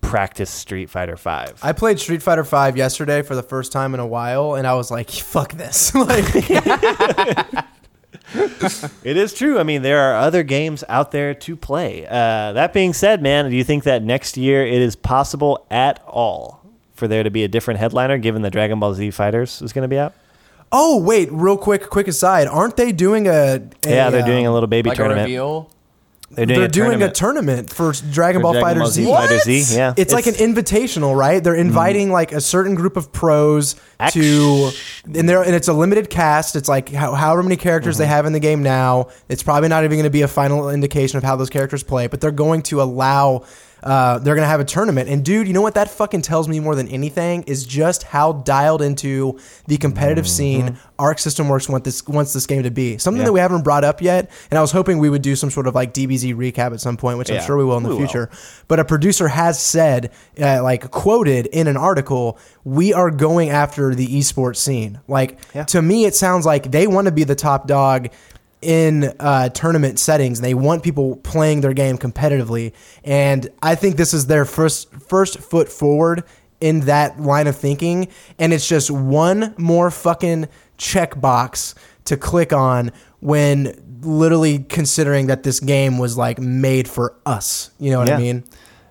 practice 0.00 0.50
Street 0.50 0.90
Fighter 0.90 1.16
Five. 1.16 1.58
I 1.62 1.72
played 1.72 1.98
Street 1.98 2.22
Fighter 2.22 2.44
Five 2.44 2.76
yesterday 2.76 3.22
for 3.22 3.34
the 3.34 3.42
first 3.42 3.72
time 3.72 3.94
in 3.94 4.00
a 4.00 4.06
while, 4.06 4.54
and 4.54 4.66
I 4.66 4.74
was 4.74 4.90
like, 4.90 5.10
"Fuck 5.10 5.52
this!" 5.52 5.94
like, 5.94 6.24
It 9.04 9.16
is 9.16 9.32
true. 9.32 9.58
I 9.58 9.62
mean, 9.62 9.82
there 9.82 10.00
are 10.00 10.16
other 10.16 10.42
games 10.42 10.82
out 10.88 11.12
there 11.12 11.34
to 11.34 11.56
play. 11.56 12.06
Uh, 12.06 12.52
that 12.52 12.72
being 12.72 12.92
said, 12.92 13.22
man, 13.22 13.48
do 13.50 13.56
you 13.56 13.64
think 13.64 13.84
that 13.84 14.02
next 14.02 14.36
year 14.36 14.66
it 14.66 14.82
is 14.82 14.96
possible 14.96 15.66
at 15.70 16.02
all 16.06 16.64
for 16.94 17.06
there 17.06 17.22
to 17.22 17.30
be 17.30 17.44
a 17.44 17.48
different 17.48 17.78
headliner, 17.78 18.18
given 18.18 18.42
that 18.42 18.50
Dragon 18.50 18.80
Ball 18.80 18.94
Z 18.94 19.10
Fighters 19.12 19.62
is 19.62 19.72
going 19.72 19.82
to 19.82 19.88
be 19.88 19.98
out? 19.98 20.14
Oh 20.72 21.00
wait, 21.00 21.28
real 21.30 21.56
quick, 21.56 21.88
quick 21.88 22.08
aside. 22.08 22.48
Aren't 22.48 22.76
they 22.76 22.90
doing 22.90 23.28
a? 23.28 23.30
a 23.32 23.60
yeah, 23.86 24.10
they're 24.10 24.26
doing 24.26 24.46
a 24.46 24.48
um, 24.48 24.54
little 24.54 24.66
baby 24.66 24.90
like 24.90 24.98
a 24.98 25.02
tournament. 25.02 25.28
They're 26.30 26.44
doing, 26.44 26.58
They're 26.58 26.68
a, 26.68 26.70
doing 26.70 26.90
tournament 26.90 27.10
a 27.10 27.14
tournament 27.14 27.70
for 27.70 27.92
Dragon 28.10 28.40
for 28.40 28.42
Ball 28.42 28.52
Dragon 28.54 28.80
Fighter 28.80 28.90
Z. 28.90 29.04
Fighter 29.04 29.38
Z. 29.38 29.76
Yeah, 29.76 29.94
It's, 29.96 30.12
like 30.12 30.26
an 30.26 30.34
invitational, 30.34 31.16
right? 31.16 31.42
They're 31.42 31.54
inviting 31.54 32.10
like 32.10 32.32
a 32.32 32.40
certain 32.40 32.74
group 32.74 32.96
of 32.96 33.12
pros 33.12 33.76
to, 34.10 34.70
and 35.04 35.28
they're 35.28 35.42
and 35.42 35.54
it's 35.54 35.68
a 35.68 35.72
limited 35.72 36.10
cast. 36.10 36.56
It's 36.56 36.68
like 36.68 36.88
how, 36.88 37.14
however 37.14 37.42
many 37.44 37.56
characters 37.56 37.96
they 37.96 38.04
mm-hmm. 38.04 38.12
have 38.12 38.26
in 38.26 38.32
the 38.32 38.40
game 38.40 38.62
now. 38.62 39.08
It's 39.28 39.44
probably 39.44 39.68
not 39.68 39.84
even 39.84 39.98
going 39.98 40.04
to 40.04 40.10
be 40.10 40.22
a 40.22 40.28
final 40.28 40.68
indication 40.68 41.16
of 41.16 41.22
how 41.22 41.36
those 41.36 41.50
characters 41.50 41.84
play, 41.84 42.08
but 42.08 42.20
they're 42.20 42.32
going 42.32 42.62
to 42.64 42.82
allow. 42.82 43.44
Uh, 43.82 44.18
they're 44.18 44.34
gonna 44.34 44.46
have 44.46 44.58
a 44.58 44.64
tournament, 44.64 45.08
and 45.08 45.24
dude, 45.24 45.46
you 45.46 45.52
know 45.52 45.60
what 45.60 45.74
that 45.74 45.88
fucking 45.90 46.22
tells 46.22 46.48
me 46.48 46.58
more 46.60 46.74
than 46.74 46.88
anything 46.88 47.42
is 47.42 47.64
just 47.64 48.02
how 48.04 48.32
dialed 48.32 48.80
into 48.82 49.38
the 49.66 49.76
competitive 49.76 50.26
scene 50.26 50.76
Arc 50.98 51.18
System 51.18 51.48
Works 51.48 51.68
want 51.68 51.84
this 51.84 52.04
wants 52.06 52.32
this 52.32 52.46
game 52.46 52.62
to 52.62 52.70
be. 52.70 52.96
Something 52.98 53.20
Yeah. 53.20 53.26
that 53.26 53.32
we 53.32 53.40
haven't 53.40 53.62
brought 53.62 53.84
up 53.84 54.00
yet, 54.00 54.30
and 54.50 54.58
I 54.58 54.62
was 54.62 54.72
hoping 54.72 54.98
we 54.98 55.10
would 55.10 55.22
do 55.22 55.36
some 55.36 55.50
sort 55.50 55.66
of 55.66 55.74
like 55.74 55.92
DBZ 55.92 56.34
recap 56.34 56.72
at 56.72 56.80
some 56.80 56.96
point, 56.96 57.18
which 57.18 57.30
I'm 57.30 57.42
sure 57.42 57.56
we 57.56 57.64
will 57.64 57.76
in 57.76 57.82
the 57.82 57.90
we 57.90 57.94
will. 57.96 58.00
future. 58.00 58.30
But 58.66 58.80
a 58.80 58.84
producer 58.84 59.28
has 59.28 59.60
said, 59.60 60.10
uh, 60.40 60.62
like 60.62 60.90
quoted 60.90 61.46
in 61.46 61.66
an 61.68 61.76
article, 61.76 62.38
we 62.64 62.92
are 62.94 63.10
going 63.10 63.50
after 63.50 63.94
the 63.94 64.06
esports 64.06 64.56
scene. 64.56 64.98
Like 65.06 65.38
Yeah. 65.54 65.64
to 65.64 65.82
me, 65.82 66.06
it 66.06 66.14
sounds 66.16 66.46
like 66.46 66.70
they 66.70 66.86
want 66.86 67.06
to 67.06 67.12
be 67.12 67.24
the 67.24 67.34
top 67.36 67.66
dog 67.68 68.08
in 68.62 69.14
uh, 69.20 69.48
tournament 69.50 69.98
settings. 69.98 70.40
They 70.40 70.54
want 70.54 70.82
people 70.82 71.16
playing 71.16 71.60
their 71.60 71.74
game 71.74 71.98
competitively, 71.98 72.72
and 73.04 73.48
I 73.62 73.74
think 73.74 73.96
this 73.96 74.14
is 74.14 74.26
their 74.26 74.44
first 74.44 74.92
first 74.94 75.38
foot 75.38 75.68
forward 75.68 76.24
in 76.60 76.80
that 76.80 77.20
line 77.20 77.46
of 77.46 77.56
thinking. 77.56 78.08
And 78.38 78.52
it's 78.52 78.68
just 78.68 78.90
one 78.90 79.54
more 79.58 79.90
fucking 79.90 80.48
checkbox 80.78 81.74
to 82.06 82.16
click 82.16 82.52
on 82.52 82.92
when 83.20 83.82
literally 84.02 84.60
considering 84.60 85.26
that 85.26 85.42
this 85.42 85.60
game 85.60 85.98
was 85.98 86.16
like 86.16 86.38
made 86.38 86.88
for 86.88 87.16
us. 87.26 87.70
You 87.78 87.90
know 87.90 87.98
what 87.98 88.10
I 88.10 88.18
mean? 88.18 88.44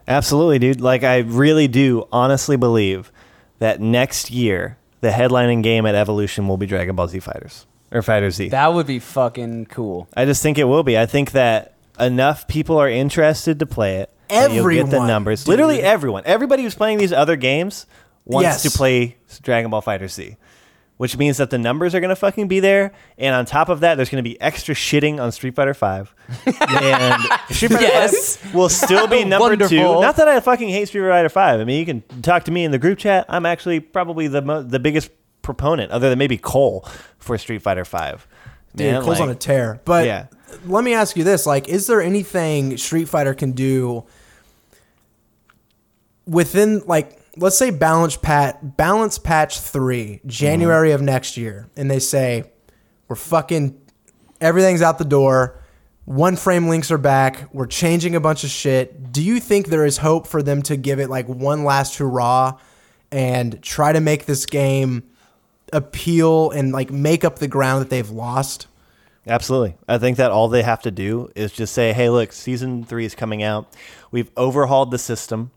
Absolutely, 0.08 0.60
dude. 0.60 0.82
Like 0.82 1.04
I 1.04 1.19
really 1.19 1.67
do 1.67 2.08
honestly 2.12 2.58
believe 2.58 3.12
that 3.60 3.82
next 3.82 4.30
year 4.30 4.78
the 5.01 5.10
headlining 5.10 5.63
game 5.63 5.86
at 5.86 5.95
Evolution 5.95 6.47
will 6.47 6.58
be 6.58 6.65
Dragon 6.65 6.95
Ball 6.95 7.08
Z 7.08 7.19
Fighters 7.19 7.65
or 7.95 8.01
Fighter 8.01 8.29
Z. 8.31 8.49
That 8.49 8.73
would 8.73 8.86
be 8.88 8.99
fucking 8.99 9.67
cool. 9.67 10.08
I 10.15 10.25
just 10.25 10.43
think 10.43 10.58
it 10.58 10.65
will 10.65 10.84
be. 10.84 10.97
I 10.97 11.05
think 11.05 11.31
that 11.31 11.75
enough 11.99 12.47
people 12.47 12.77
are 12.77 12.89
interested 12.89 13.60
to 13.60 13.65
play 13.65 13.97
it. 13.97 14.10
that 14.29 14.51
you'll 14.51 14.67
get 14.69 14.75
the 14.77 14.81
Everyone, 14.88 15.08
numbers. 15.08 15.43
dude. 15.43 15.51
Literally 15.51 15.81
everyone. 15.81 16.23
Everybody 16.25 16.63
who's 16.63 16.75
playing 16.75 16.97
these 16.97 17.13
other 17.13 17.36
games 17.36 17.86
wants 18.25 18.43
Yes. 18.45 18.63
to 18.63 18.71
play 18.77 19.17
Dragon 19.41 19.71
Ball 19.71 19.81
FighterZ. 19.81 20.36
Which 20.97 21.17
means 21.17 21.38
that 21.38 21.49
the 21.49 21.58
numbers 21.58 21.93
are 21.93 21.99
gonna 21.99 22.15
fucking 22.15 22.47
be 22.47 22.62
there, 22.62 22.93
and 23.17 23.36
on 23.36 23.45
top 23.45 23.67
of 23.67 23.81
that, 23.81 23.95
there's 23.95 24.10
gonna 24.10 24.23
be 24.23 24.39
extra 24.39 24.73
shitting 24.73 25.19
on 25.21 25.34
Street 25.34 25.53
Fighter 25.53 25.73
Five, 25.73 26.15
and 26.45 27.21
Street 27.49 27.71
Fighter 27.73 27.81
Yes. 27.81 28.38
Five 28.38 28.53
will 28.55 28.69
still 28.69 29.05
be 29.05 29.23
number 29.25 29.58
two. 29.58 29.75
Wonderful. 29.77 30.01
Not 30.01 30.15
that 30.15 30.29
I 30.29 30.39
fucking 30.39 30.69
hate 30.69 30.88
Street 30.88 31.01
Fighter 31.10 31.27
Five. 31.27 31.60
I 31.60 31.65
mean, 31.65 31.79
you 31.79 31.86
can 31.86 32.21
talk 32.21 32.45
to 32.45 32.51
me 32.51 32.63
in 32.63 32.71
the 32.71 32.77
group 32.79 32.97
chat. 32.97 33.25
I'm 33.27 33.45
actually 33.45 33.81
probably 33.81 34.27
the 34.29 34.41
mo- 34.41 34.63
the 34.63 34.79
biggest 34.79 35.12
proponent, 35.45 35.91
other 35.91 36.10
than 36.10 36.19
maybe 36.19 36.38
Cole, 36.38 36.86
for 37.19 37.38
Street 37.38 37.62
Fighter 37.62 37.86
Five. 37.86 38.27
Dude, 38.75 38.91
Man, 38.91 39.01
Cole's 39.01 39.19
like- 39.19 39.21
on 39.21 39.29
a 39.29 39.36
tear. 39.36 39.79
But 39.86 40.05
Yeah. 40.05 40.25
let 40.65 40.84
me 40.84 40.93
ask 40.93 41.15
you 41.15 41.23
this: 41.23 41.45
like, 41.45 41.69
is 41.69 41.88
there 41.88 42.01
anything 42.01 42.75
Street 42.77 43.08
Fighter 43.08 43.34
can 43.34 43.53
do 43.53 44.03
within, 46.27 46.81
like, 46.86 47.19
let's 47.38 47.58
say 47.58 47.69
balance 47.69 48.17
pat 48.17 48.77
balance 48.77 49.17
patch 49.17 49.60
three, 49.60 50.21
January 50.25 50.91
of 50.91 51.01
next 51.01 51.38
year, 51.38 51.67
and 51.75 51.89
they 51.89 51.99
say 51.99 52.43
we're 53.08 53.15
fucking 53.15 53.77
everything's 54.41 54.81
out 54.81 54.97
the 54.97 55.05
door. 55.05 55.60
One 56.05 56.36
frame 56.36 56.67
links 56.67 56.91
are 56.91 56.97
back. 56.99 57.49
We're 57.51 57.65
changing 57.65 58.15
a 58.15 58.19
bunch 58.19 58.43
of 58.43 58.49
shit. 58.51 59.12
Do 59.12 59.23
you 59.23 59.39
think 59.39 59.67
there 59.67 59.86
is 59.86 59.97
hope 59.97 60.27
for 60.27 60.43
them 60.43 60.62
to 60.63 60.75
give 60.77 60.99
it 60.99 61.10
like 61.10 61.27
one 61.27 61.63
last 61.63 61.97
hurrah 61.97 62.58
and 63.12 63.62
try 63.63 63.91
to 63.91 63.99
make 63.99 64.25
this 64.25 64.45
game 64.45 65.03
appeal 65.75 66.51
and 66.51 66.71
like 66.71 66.91
make 66.91 67.23
up 67.23 67.39
the 67.39 67.47
ground 67.47 67.81
that 67.81 67.89
they've 67.89 68.09
lost? 68.09 68.67
Absolutely. 69.27 69.75
I 69.88 69.97
think 69.97 70.17
that 70.17 70.31
all 70.31 70.47
they 70.47 70.61
have 70.61 70.81
to 70.83 70.91
do 70.91 71.31
is 71.35 71.51
just 71.51 71.73
say, 71.73 71.93
hey, 71.93 72.09
look, 72.09 72.31
season 72.31 72.83
three 72.83 73.05
is 73.05 73.15
coming 73.15 73.43
out. 73.43 73.73
We've 74.11 74.29
overhauled 74.38 74.91
the 74.91 74.99
system. 74.99 75.51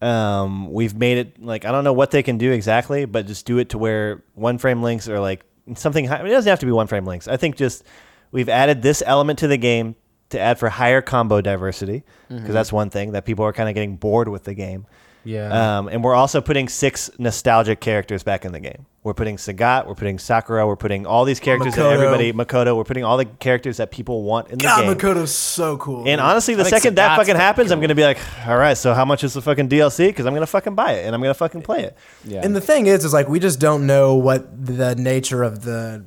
Um, 0.00 0.72
we've 0.72 0.94
made 0.94 1.18
it 1.18 1.42
like, 1.42 1.64
I 1.64 1.72
don't 1.72 1.84
know 1.84 1.92
what 1.92 2.10
they 2.10 2.22
can 2.22 2.38
do 2.38 2.52
exactly, 2.52 3.04
but 3.04 3.26
just 3.26 3.46
do 3.46 3.58
it 3.58 3.70
to 3.70 3.78
where 3.78 4.22
one 4.34 4.58
frame 4.58 4.82
links 4.82 5.08
are 5.08 5.20
like 5.20 5.44
something 5.74 6.06
high. 6.06 6.24
It 6.24 6.28
doesn't 6.28 6.48
have 6.48 6.60
to 6.60 6.66
be 6.66 6.72
one 6.72 6.86
frame 6.86 7.04
links. 7.04 7.28
I 7.28 7.36
think 7.36 7.56
just 7.56 7.84
we've 8.30 8.48
added 8.48 8.82
this 8.82 9.02
element 9.04 9.38
to 9.40 9.48
the 9.48 9.58
game 9.58 9.94
to 10.30 10.40
add 10.40 10.58
for 10.58 10.68
higher 10.68 11.02
combo 11.02 11.40
diversity 11.40 12.02
because 12.28 12.52
that's 12.52 12.72
one 12.72 12.90
thing 12.90 13.12
that 13.12 13.24
people 13.24 13.44
are 13.44 13.52
kind 13.52 13.68
of 13.68 13.74
getting 13.74 13.96
bored 13.96 14.28
with 14.28 14.44
the 14.44 14.54
game. 14.54 14.86
Yeah. 15.24 15.78
Um, 15.78 15.88
and 15.88 16.02
we're 16.04 16.14
also 16.14 16.40
putting 16.40 16.68
six 16.68 17.10
nostalgic 17.18 17.80
characters 17.80 18.22
back 18.22 18.44
in 18.44 18.52
the 18.52 18.60
game. 18.60 18.86
We're 19.06 19.14
putting 19.14 19.36
Sagat, 19.36 19.86
we're 19.86 19.94
putting 19.94 20.18
Sakura, 20.18 20.66
we're 20.66 20.74
putting 20.74 21.06
all 21.06 21.24
these 21.24 21.38
characters 21.38 21.76
that 21.76 21.92
everybody 21.92 22.32
Makoto. 22.32 22.76
We're 22.76 22.82
putting 22.82 23.04
all 23.04 23.16
the 23.16 23.24
characters 23.24 23.76
that 23.76 23.92
people 23.92 24.24
want 24.24 24.50
in 24.50 24.58
the 24.58 24.64
God, 24.64 24.82
game. 24.82 24.92
Makoto's 24.92 25.32
so 25.32 25.76
cool. 25.76 26.08
And 26.08 26.20
honestly, 26.20 26.56
the 26.56 26.64
second 26.64 26.96
that 26.96 27.10
Sagat's 27.10 27.16
fucking 27.18 27.34
fucking 27.34 27.40
happens, 27.40 27.70
I'm 27.70 27.80
gonna 27.80 27.94
be 27.94 28.02
like, 28.02 28.18
all 28.48 28.56
right, 28.56 28.76
so 28.76 28.94
how 28.94 29.04
much 29.04 29.22
is 29.22 29.32
the 29.32 29.40
fucking 29.40 29.68
DLC? 29.68 30.08
Because 30.08 30.26
I'm 30.26 30.34
gonna 30.34 30.44
fucking 30.44 30.74
buy 30.74 30.94
it 30.94 31.06
and 31.06 31.14
I'm 31.14 31.20
gonna 31.20 31.34
fucking 31.34 31.62
play 31.62 31.84
it. 31.84 31.96
yeah. 32.24 32.40
and 32.42 32.56
the 32.56 32.60
thing 32.60 32.86
is, 32.86 33.04
is 33.04 33.12
like 33.12 33.28
we 33.28 33.38
just 33.38 33.60
don't 33.60 33.86
know 33.86 34.16
what 34.16 34.66
the 34.66 34.96
nature 34.96 35.44
of 35.44 35.62
the 35.62 36.04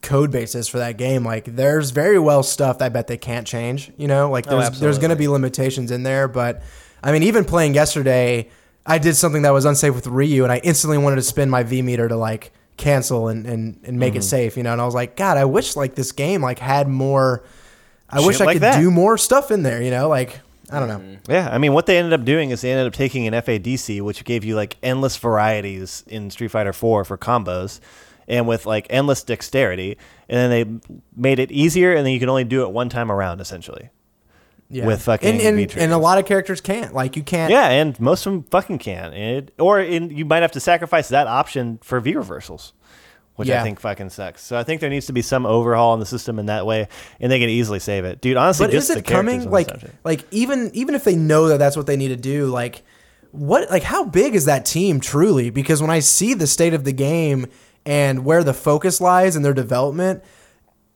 code 0.00 0.30
base 0.30 0.54
is 0.54 0.68
for 0.68 0.78
that 0.78 0.96
game. 0.96 1.24
Like, 1.24 1.44
there's 1.44 1.90
very 1.90 2.18
well 2.18 2.42
stuff 2.42 2.78
that 2.78 2.86
I 2.86 2.88
bet 2.88 3.08
they 3.08 3.18
can't 3.18 3.46
change. 3.46 3.92
You 3.98 4.08
know, 4.08 4.30
like 4.30 4.46
Oh, 4.48 4.58
there's 4.58 4.80
there's 4.80 4.98
going 4.98 5.10
to 5.10 5.16
be 5.16 5.28
limitations 5.28 5.90
in 5.90 6.02
there. 6.02 6.28
But 6.28 6.62
I 7.02 7.12
mean, 7.12 7.24
even 7.24 7.44
playing 7.44 7.74
yesterday, 7.74 8.48
I 8.88 8.98
did 8.98 9.14
something 9.16 9.42
that 9.42 9.50
was 9.52 9.64
unsafe 9.66 9.94
with 9.94 10.06
Ryu, 10.06 10.42
and 10.44 10.52
I 10.52 10.58
instantly 10.64 10.98
wanted 10.98 11.16
to 11.16 11.22
spin 11.22 11.50
my 11.50 11.62
V 11.62 11.82
meter 11.82 12.08
to 12.08 12.16
like 12.16 12.52
cancel 12.76 13.28
and 13.28 13.46
and, 13.46 13.78
and 13.84 13.98
make 13.98 14.14
it 14.14 14.18
Mm-hmm. 14.18 14.22
safe. 14.22 14.56
You 14.56 14.62
know, 14.62 14.72
and 14.72 14.80
I 14.80 14.84
was 14.86 14.94
like, 14.94 15.14
God, 15.16 15.36
I 15.36 15.44
wish 15.44 15.76
like 15.76 15.94
this 15.94 16.10
game 16.12 16.40
like 16.42 16.58
had 16.58 16.88
more. 16.88 17.44
I 18.10 18.24
wish 18.26 18.40
I 18.40 18.46
like 18.46 18.54
could 18.54 18.62
that. 18.62 18.80
do 18.80 18.90
more 18.90 19.18
stuff 19.18 19.50
in 19.50 19.62
there. 19.62 19.82
You 19.82 19.90
know, 19.90 20.08
like 20.08 20.40
I 20.70 20.80
don't 20.80 20.88
know. 20.88 21.18
Yeah, 21.28 21.48
I 21.52 21.58
mean, 21.58 21.72
what 21.74 21.86
they 21.86 21.98
ended 21.98 22.12
up 22.18 22.24
doing 22.24 22.50
is 22.50 22.62
they 22.62 22.70
ended 22.72 22.86
up 22.86 22.92
taking 22.94 23.26
an 23.26 23.34
FADC, 23.34 24.00
which 24.00 24.24
gave 24.24 24.44
you 24.44 24.56
like 24.56 24.76
endless 24.82 25.16
varieties 25.16 26.04
in 26.06 26.30
Street 26.30 26.48
Fighter 26.50 26.72
4 26.72 27.04
for 27.04 27.16
combos, 27.18 27.80
and 28.26 28.46
with 28.48 28.64
like 28.66 28.86
endless 28.90 29.22
dexterity, 29.22 29.96
and 30.28 30.36
then 30.38 30.50
they 30.50 30.96
made 31.16 31.38
it 31.38 31.50
easier, 31.52 31.94
and 31.94 32.04
then 32.06 32.12
you 32.12 32.20
can 32.20 32.28
only 32.30 32.44
do 32.44 32.62
it 32.62 32.70
one 32.70 32.88
time 32.88 33.10
around, 33.12 33.40
essentially. 33.40 33.90
Yeah. 34.70 34.86
With 34.86 35.02
fucking 35.02 35.40
and 35.40 35.58
and, 35.58 35.76
and 35.78 35.92
a 35.92 35.98
lot 35.98 36.18
of 36.18 36.26
characters 36.26 36.60
can't. 36.60 36.92
Like 36.92 37.16
you 37.16 37.22
can't. 37.22 37.50
Yeah, 37.50 37.68
and 37.70 37.98
most 37.98 38.26
of 38.26 38.32
them 38.32 38.42
fucking 38.42 38.78
can, 38.78 39.14
and 39.14 39.36
it, 39.38 39.54
or 39.58 39.80
in, 39.80 40.10
you 40.10 40.26
might 40.26 40.42
have 40.42 40.52
to 40.52 40.60
sacrifice 40.60 41.08
that 41.08 41.26
option 41.26 41.78
for 41.82 41.98
V 42.00 42.14
reversals, 42.14 42.74
which 43.36 43.48
I 43.48 43.62
think 43.62 43.80
fucking 43.80 44.10
sucks. 44.10 44.42
So 44.42 44.58
I 44.58 44.64
think 44.64 44.82
there 44.82 44.90
needs 44.90 45.06
to 45.06 45.14
be 45.14 45.22
some 45.22 45.46
overhaul 45.46 45.94
in 45.94 46.00
the 46.00 46.06
system 46.06 46.38
in 46.38 46.46
that 46.46 46.66
way, 46.66 46.88
and 47.18 47.32
they 47.32 47.38
can 47.38 47.48
easily 47.48 47.78
save 47.78 48.04
it, 48.04 48.20
dude. 48.20 48.36
Honestly, 48.36 48.66
but 48.66 48.74
is 48.74 48.90
it 48.90 49.06
coming 49.06 49.50
like 49.50 49.70
like 50.04 50.26
even 50.32 50.70
even 50.74 50.94
if 50.94 51.02
they 51.02 51.16
know 51.16 51.48
that 51.48 51.56
that's 51.56 51.76
what 51.76 51.86
they 51.86 51.96
need 51.96 52.08
to 52.08 52.16
do 52.16 52.48
like 52.48 52.82
what 53.30 53.70
like 53.70 53.82
how 53.82 54.04
big 54.04 54.34
is 54.34 54.46
that 54.46 54.64
team 54.64 55.00
truly 55.00 55.50
because 55.50 55.82
when 55.82 55.90
i 55.90 55.98
see 55.98 56.34
the 56.34 56.46
state 56.46 56.72
of 56.72 56.84
the 56.84 56.92
game 56.92 57.46
and 57.84 58.24
where 58.24 58.42
the 58.42 58.54
focus 58.54 59.00
lies 59.00 59.36
in 59.36 59.42
their 59.42 59.52
development 59.52 60.22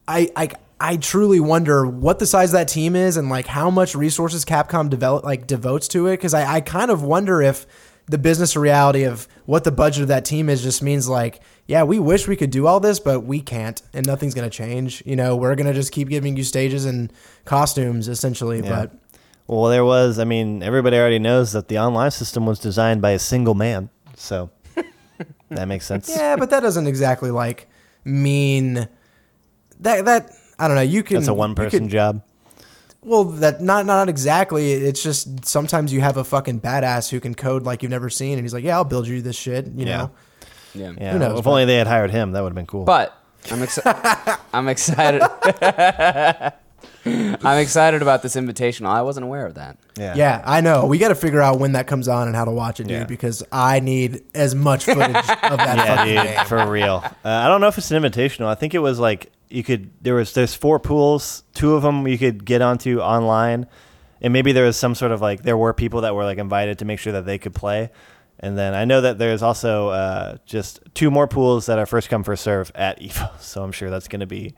i 0.08 0.30
i 0.35 0.48
I 0.83 0.97
truly 0.97 1.38
wonder 1.38 1.87
what 1.87 2.18
the 2.18 2.27
size 2.27 2.51
of 2.51 2.59
that 2.59 2.68
team 2.68 2.97
is 2.97 3.16
and 3.16 3.29
like 3.29 3.47
how 3.47 3.71
much 3.71 3.95
resources 3.95 4.45
Capcom 4.45 4.90
develop 4.90 5.25
like 5.25 5.47
devotes 5.47 5.87
to 5.88 6.09
it 6.09 6.14
because 6.16 6.35
I, 6.35 6.55
I 6.57 6.61
kind 6.61 6.90
of 6.90 7.03
wonder 7.03 7.40
if 7.40 7.66
the 8.07 8.18
business 8.18 8.57
reality 8.57 9.05
of 9.05 9.29
what 9.47 9.62
the 9.62 9.71
budget 9.71 10.03
of 10.03 10.09
that 10.09 10.25
team 10.25 10.49
is 10.49 10.61
just 10.62 10.83
means 10.83 11.09
like 11.09 11.40
yeah 11.66 11.85
we 11.85 12.01
wish 12.01 12.27
we 12.27 12.35
could 12.35 12.51
do 12.51 12.66
all 12.66 12.81
this 12.81 12.99
but 12.99 13.21
we 13.21 13.40
can't 13.40 13.81
and 13.95 14.05
nothing's 14.07 14.35
gonna 14.35 14.51
change 14.51 15.05
you 15.07 15.14
know 15.14 15.37
we're 15.37 15.55
gonna 15.55 15.73
just 15.73 15.92
keep 15.92 16.09
giving 16.09 16.37
you 16.37 16.42
stages 16.42 16.85
and 16.85 17.12
costumes 17.45 18.09
essentially 18.09 18.59
Yeah. 18.61 18.68
but 18.87 18.92
Well, 19.47 19.64
there 19.71 19.85
was. 19.85 20.18
I 20.18 20.25
mean, 20.25 20.62
everybody 20.62 20.97
already 20.97 21.18
knows 21.21 21.53
that 21.53 21.68
the 21.68 21.79
online 21.79 22.11
system 22.11 22.45
was 22.47 22.59
designed 22.59 23.01
by 23.03 23.11
a 23.11 23.18
single 23.18 23.55
man, 23.55 23.88
so 24.16 24.51
that 25.51 25.66
makes 25.68 25.87
sense. 25.87 26.09
yeah 26.09 26.35
but 26.37 26.51
that 26.51 26.61
doesn't 26.61 26.87
exactly 26.88 27.31
like 27.31 27.68
mean 28.05 28.88
that 29.81 30.05
that 30.07 30.31
I 30.58 30.66
don't 30.68 30.76
know 30.76 30.82
you 30.82 31.02
can 31.02 31.16
That's 31.16 31.28
a 31.28 31.34
one-person 31.34 31.88
job. 31.88 32.22
Well, 33.04 33.24
that 33.24 33.60
not 33.60 33.84
not 33.86 34.08
exactly. 34.08 34.72
It's 34.72 35.02
just 35.02 35.44
sometimes 35.44 35.92
you 35.92 36.00
have 36.02 36.16
a 36.16 36.24
fucking 36.24 36.60
badass 36.60 37.10
who 37.10 37.18
can 37.18 37.34
code 37.34 37.64
like 37.64 37.82
you've 37.82 37.90
never 37.90 38.09
seen, 38.09 38.34
and 38.38 38.42
he's 38.42 38.55
like, 38.55 38.62
"Yeah, 38.62 38.76
I'll 38.76 38.84
build 38.84 39.09
you 39.09 39.20
this 39.22 39.34
shit." 39.34 39.66
You 39.66 39.86
Yeah. 39.86 39.96
know, 39.98 40.11
yeah. 40.74 40.92
Yeah, 41.00 41.12
Who 41.12 41.18
knows, 41.18 41.38
if 41.40 41.44
but- 41.44 41.50
only 41.50 41.64
they 41.64 41.76
had 41.76 41.88
hired 41.88 42.12
him, 42.12 42.30
that 42.32 42.42
would 42.42 42.50
have 42.50 42.55
been 42.55 42.66
cool. 42.66 42.84
But 42.84 43.12
I'm 43.50 43.61
excited. 43.62 44.38
I'm 44.53 44.68
excited. 44.68 45.22
I'm 47.05 47.59
excited 47.59 48.03
about 48.03 48.22
this 48.22 48.36
invitational. 48.36 48.86
I 48.86 49.03
wasn't 49.03 49.24
aware 49.24 49.46
of 49.46 49.55
that. 49.55 49.76
Yeah. 49.98 50.14
Yeah, 50.14 50.42
I 50.44 50.61
know. 50.61 50.86
We 50.86 50.98
got 50.98 51.09
to 51.09 51.16
figure 51.16 51.40
out 51.40 51.59
when 51.59 51.72
that 51.72 51.88
comes 51.88 52.07
on 52.07 52.28
and 52.28 52.36
how 52.36 52.44
to 52.44 52.53
watch 52.53 52.78
it, 52.78 52.84
dude. 52.84 52.90
Yeah. 52.98 53.05
Because 53.05 53.42
I 53.50 53.80
need 53.80 54.22
as 54.34 54.55
much 54.55 54.84
footage 54.84 55.00
of 55.09 55.14
that 55.16 55.42
Yeah, 55.76 55.96
fucking 55.96 56.14
dude, 56.14 56.24
game. 56.36 56.44
for 56.46 56.70
real. 56.70 57.03
Uh, 57.05 57.28
I 57.28 57.48
don't 57.48 57.61
know 57.61 57.66
if 57.66 57.76
it's 57.78 57.90
an 57.90 58.00
invitational. 58.00 58.46
I 58.46 58.55
think 58.55 58.74
it 58.74 58.78
was 58.78 59.00
like 59.00 59.32
you 59.53 59.62
could. 59.62 59.90
There 60.03 60.14
was 60.14 60.32
there's 60.34 60.55
four 60.55 60.78
pools. 60.80 61.44
Two 61.55 61.74
of 61.74 61.82
them 61.82 62.07
you 62.07 62.18
could 62.18 62.44
get 62.44 62.62
onto 62.62 63.00
online, 63.00 63.66
and 64.20 64.32
maybe 64.32 64.53
there 64.53 64.64
was 64.64 64.76
some 64.76 64.94
sort 64.94 65.12
of 65.12 65.20
like 65.20 65.42
there 65.42 65.57
were 65.57 65.72
people 65.72 66.00
that 66.03 66.14
were 66.14 66.24
like 66.24 66.38
invited 66.38 66.78
to 66.80 66.84
make 66.84 66.98
sure 66.98 67.12
that 67.12 67.26
they 67.26 67.38
could 67.38 67.55
play. 67.55 67.90
And 68.40 68.59
then 68.59 68.74
I 68.74 68.84
know 68.84 69.00
that 69.03 69.18
there's 69.18 69.42
also 69.42 69.90
uh, 69.90 70.36
just 70.46 70.80
two 70.94 71.11
more 71.12 71.28
pools 71.28 71.66
that 71.66 71.78
are 71.78 71.86
first 71.86 72.09
come 72.09 72.24
first 72.24 72.42
serve 72.42 72.72
at 72.74 73.00
Evo. 73.03 73.40
So 73.40 73.62
I'm 73.62 73.72
sure 73.72 73.88
that's 73.90 74.09
going 74.09 74.20
to 74.20 74.26
be. 74.26 74.55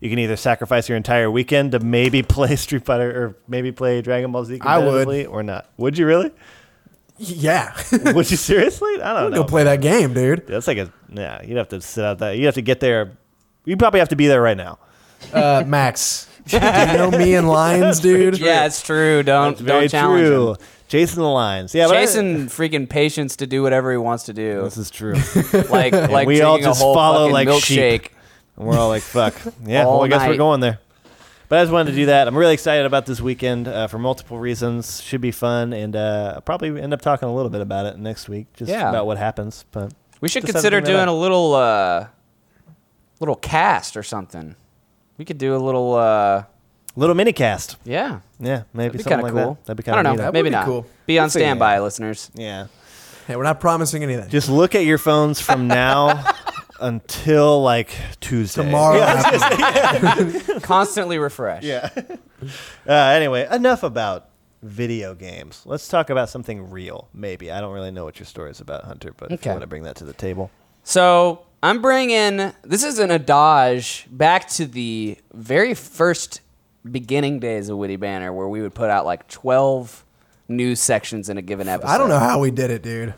You 0.00 0.10
can 0.10 0.18
either 0.18 0.36
sacrifice 0.36 0.88
your 0.88 0.96
entire 0.96 1.30
weekend 1.30 1.72
to 1.72 1.80
maybe 1.80 2.22
play 2.36 2.54
Street 2.56 2.84
Fighter 2.84 3.10
or 3.10 3.36
maybe 3.48 3.72
play 3.72 4.02
Dragon 4.02 4.30
Ball 4.32 4.44
Z 4.44 4.58
I 4.60 4.78
would. 4.78 5.08
competitively 5.08 5.28
or 5.30 5.42
not. 5.42 5.70
Would 5.78 5.96
you 5.98 6.06
really? 6.06 6.30
Yeah, 7.16 7.74
Would 8.12 8.30
you 8.30 8.36
seriously? 8.36 9.00
I 9.00 9.20
don't 9.20 9.30
know. 9.30 9.42
go 9.42 9.44
play 9.44 9.64
that 9.64 9.80
game, 9.80 10.14
dude. 10.14 10.46
That's 10.48 10.66
like 10.66 10.78
a 10.78 10.92
yeah. 11.10 11.42
You'd 11.42 11.56
have 11.56 11.68
to 11.68 11.80
sit 11.80 12.04
out 12.04 12.18
that. 12.18 12.36
You'd 12.36 12.46
have 12.46 12.54
to 12.56 12.62
get 12.62 12.80
there. 12.80 13.16
You 13.64 13.76
probably 13.76 14.00
have 14.00 14.10
to 14.10 14.16
be 14.16 14.26
there 14.26 14.42
right 14.42 14.56
now. 14.56 14.78
Uh, 15.32 15.64
Max, 15.66 16.28
do 16.46 16.56
you 16.56 16.60
know 16.62 17.10
me 17.10 17.34
and 17.34 17.48
Lions, 17.48 18.00
dude? 18.00 18.38
Yeah, 18.38 18.66
it's 18.66 18.82
true. 18.82 19.22
Don't 19.22 19.58
Very 19.58 19.82
don't 19.82 19.90
challenge 19.90 20.26
true. 20.26 20.50
him. 20.50 20.56
Jason 20.88 21.22
the 21.22 21.28
Lions. 21.28 21.74
Yeah, 21.74 21.86
but 21.86 21.96
I- 21.96 22.00
Jason 22.02 22.46
freaking 22.48 22.88
patience 22.88 23.36
to 23.36 23.46
do 23.46 23.62
whatever 23.62 23.90
he 23.90 23.96
wants 23.96 24.24
to 24.24 24.32
do. 24.34 24.62
this 24.62 24.76
is 24.76 24.90
true. 24.90 25.14
Like 25.70 25.92
like 25.92 26.26
we 26.28 26.42
all 26.42 26.54
drinking 26.56 26.66
a 26.66 26.70
just 26.70 26.82
whole 26.82 26.94
follow 26.94 27.20
fucking 27.30 27.32
like 27.32 27.48
milkshake. 27.48 28.02
sheep. 28.02 28.10
And 28.56 28.66
we're 28.66 28.78
all 28.78 28.88
like, 28.88 29.02
fuck. 29.02 29.34
Yeah, 29.64 29.84
All 29.86 29.94
well, 29.98 30.04
I 30.04 30.08
guess 30.08 30.20
we're 30.22 30.28
night. 30.32 30.36
going 30.36 30.60
there. 30.60 30.78
But 31.48 31.58
I 31.58 31.62
just 31.62 31.72
wanted 31.72 31.90
to 31.92 31.96
do 31.96 32.06
that. 32.06 32.28
I'm 32.28 32.36
really 32.36 32.54
excited 32.54 32.86
about 32.86 33.06
this 33.06 33.20
weekend 33.20 33.66
uh, 33.68 33.86
for 33.86 33.98
multiple 33.98 34.38
reasons. 34.38 35.02
Should 35.02 35.20
be 35.20 35.30
fun, 35.30 35.72
and 35.72 35.94
uh, 35.96 36.32
I'll 36.36 36.40
probably 36.40 36.80
end 36.80 36.92
up 36.94 37.00
talking 37.02 37.28
a 37.28 37.34
little 37.34 37.50
bit 37.50 37.60
about 37.60 37.86
it 37.86 37.98
next 37.98 38.28
week, 38.28 38.46
just 38.54 38.70
Yeah. 38.70 38.88
about 38.88 39.06
what 39.06 39.18
happens. 39.18 39.64
But 39.72 39.92
We 40.20 40.28
should 40.28 40.42
Just 40.42 40.52
consider 40.52 40.76
have 40.76 40.84
to 40.84 40.86
bring 40.90 40.96
that 40.98 41.04
doing 41.06 41.16
a 41.16 41.20
little 41.20 41.54
uh 41.54 42.06
little 43.24 43.36
cast 43.36 43.96
or 43.96 44.02
something. 44.02 44.54
We 45.18 45.24
could 45.24 45.38
do 45.38 45.56
a 45.56 45.58
little 45.58 45.94
uh 45.94 46.44
little 46.96 47.14
mini 47.14 47.32
cast. 47.32 47.76
yeah. 47.84 48.20
Yeah, 48.40 48.64
maybe 48.74 48.88
That'd 48.88 48.92
be 48.92 48.98
something 48.98 49.10
kind 49.10 49.22
like 49.22 49.32
of 49.32 49.36
cool. 49.46 49.54
that. 49.54 49.64
That'd 49.66 49.84
be 49.84 49.90
I 49.90 49.94
kind 49.94 50.04
don't 50.04 50.12
of 50.12 50.16
know. 50.18 50.22
That 50.24 50.28
would 50.28 50.34
Maybe 50.34 50.48
be 50.50 50.54
not. 50.54 50.64
cool. 50.66 50.86
Be 51.06 51.18
on 51.18 51.24
We'll 51.24 51.30
figure 51.30 51.44
it 51.46 51.48
standby, 51.48 51.80
listeners. 51.80 52.30
Yeah. 52.34 52.66
Hey, 53.26 53.36
we're 53.36 53.42
not 53.44 53.58
promising 53.60 54.02
anything. 54.02 54.28
Just 54.28 54.50
look 54.50 54.74
at 54.74 54.84
your 54.84 54.98
phones 54.98 55.40
from 55.40 55.66
now 55.82 56.30
until 56.80 57.62
like 57.62 57.90
Tuesday. 58.20 58.64
Tomorrow 58.64 59.00
afternoon. 59.00 60.60
Constantly 60.60 61.18
refresh. 61.18 61.62
Yeah. 61.64 61.88
uh, 62.86 62.92
anyway, 62.92 63.48
enough 63.50 63.82
about 63.82 64.28
video 64.62 65.14
games. 65.14 65.62
Let's 65.64 65.88
talk 65.88 66.10
about 66.10 66.28
something 66.28 66.70
real. 66.70 67.08
Maybe 67.14 67.50
I 67.50 67.60
don't 67.60 67.72
really 67.72 67.90
know 67.90 68.04
what 68.04 68.18
your 68.18 68.26
story 68.26 68.50
is 68.50 68.60
about, 68.60 68.84
Hunter, 68.84 69.12
but 69.16 69.26
if 69.26 69.30
you 69.30 69.34
Okay. 69.36 69.50
want 69.50 69.60
to 69.62 69.66
bring 69.66 69.84
that 69.84 69.96
to 69.96 70.04
the 70.04 70.12
table, 70.12 70.50
So 70.82 71.40
I'm 71.64 71.80
bringing 71.80 72.52
this 72.62 72.84
is 72.84 72.98
an 72.98 73.10
adage 73.10 74.06
back 74.10 74.48
to 74.50 74.66
the 74.66 75.16
very 75.32 75.72
first 75.72 76.42
beginning 76.90 77.38
days 77.38 77.70
of 77.70 77.78
Witty 77.78 77.96
Banter, 77.96 78.34
where 78.34 78.46
we 78.46 78.60
would 78.60 78.74
put 78.74 78.90
out 78.90 79.06
like 79.06 79.26
12 79.28 80.04
news 80.46 80.78
sections 80.78 81.30
in 81.30 81.38
a 81.38 81.42
given 81.42 81.66
episode. 81.66 81.90
I 81.90 81.96
don't 81.96 82.10
know 82.10 82.18
how 82.18 82.38
we 82.38 82.50
did 82.50 82.70
it, 82.70 82.82
dude. 82.82 83.14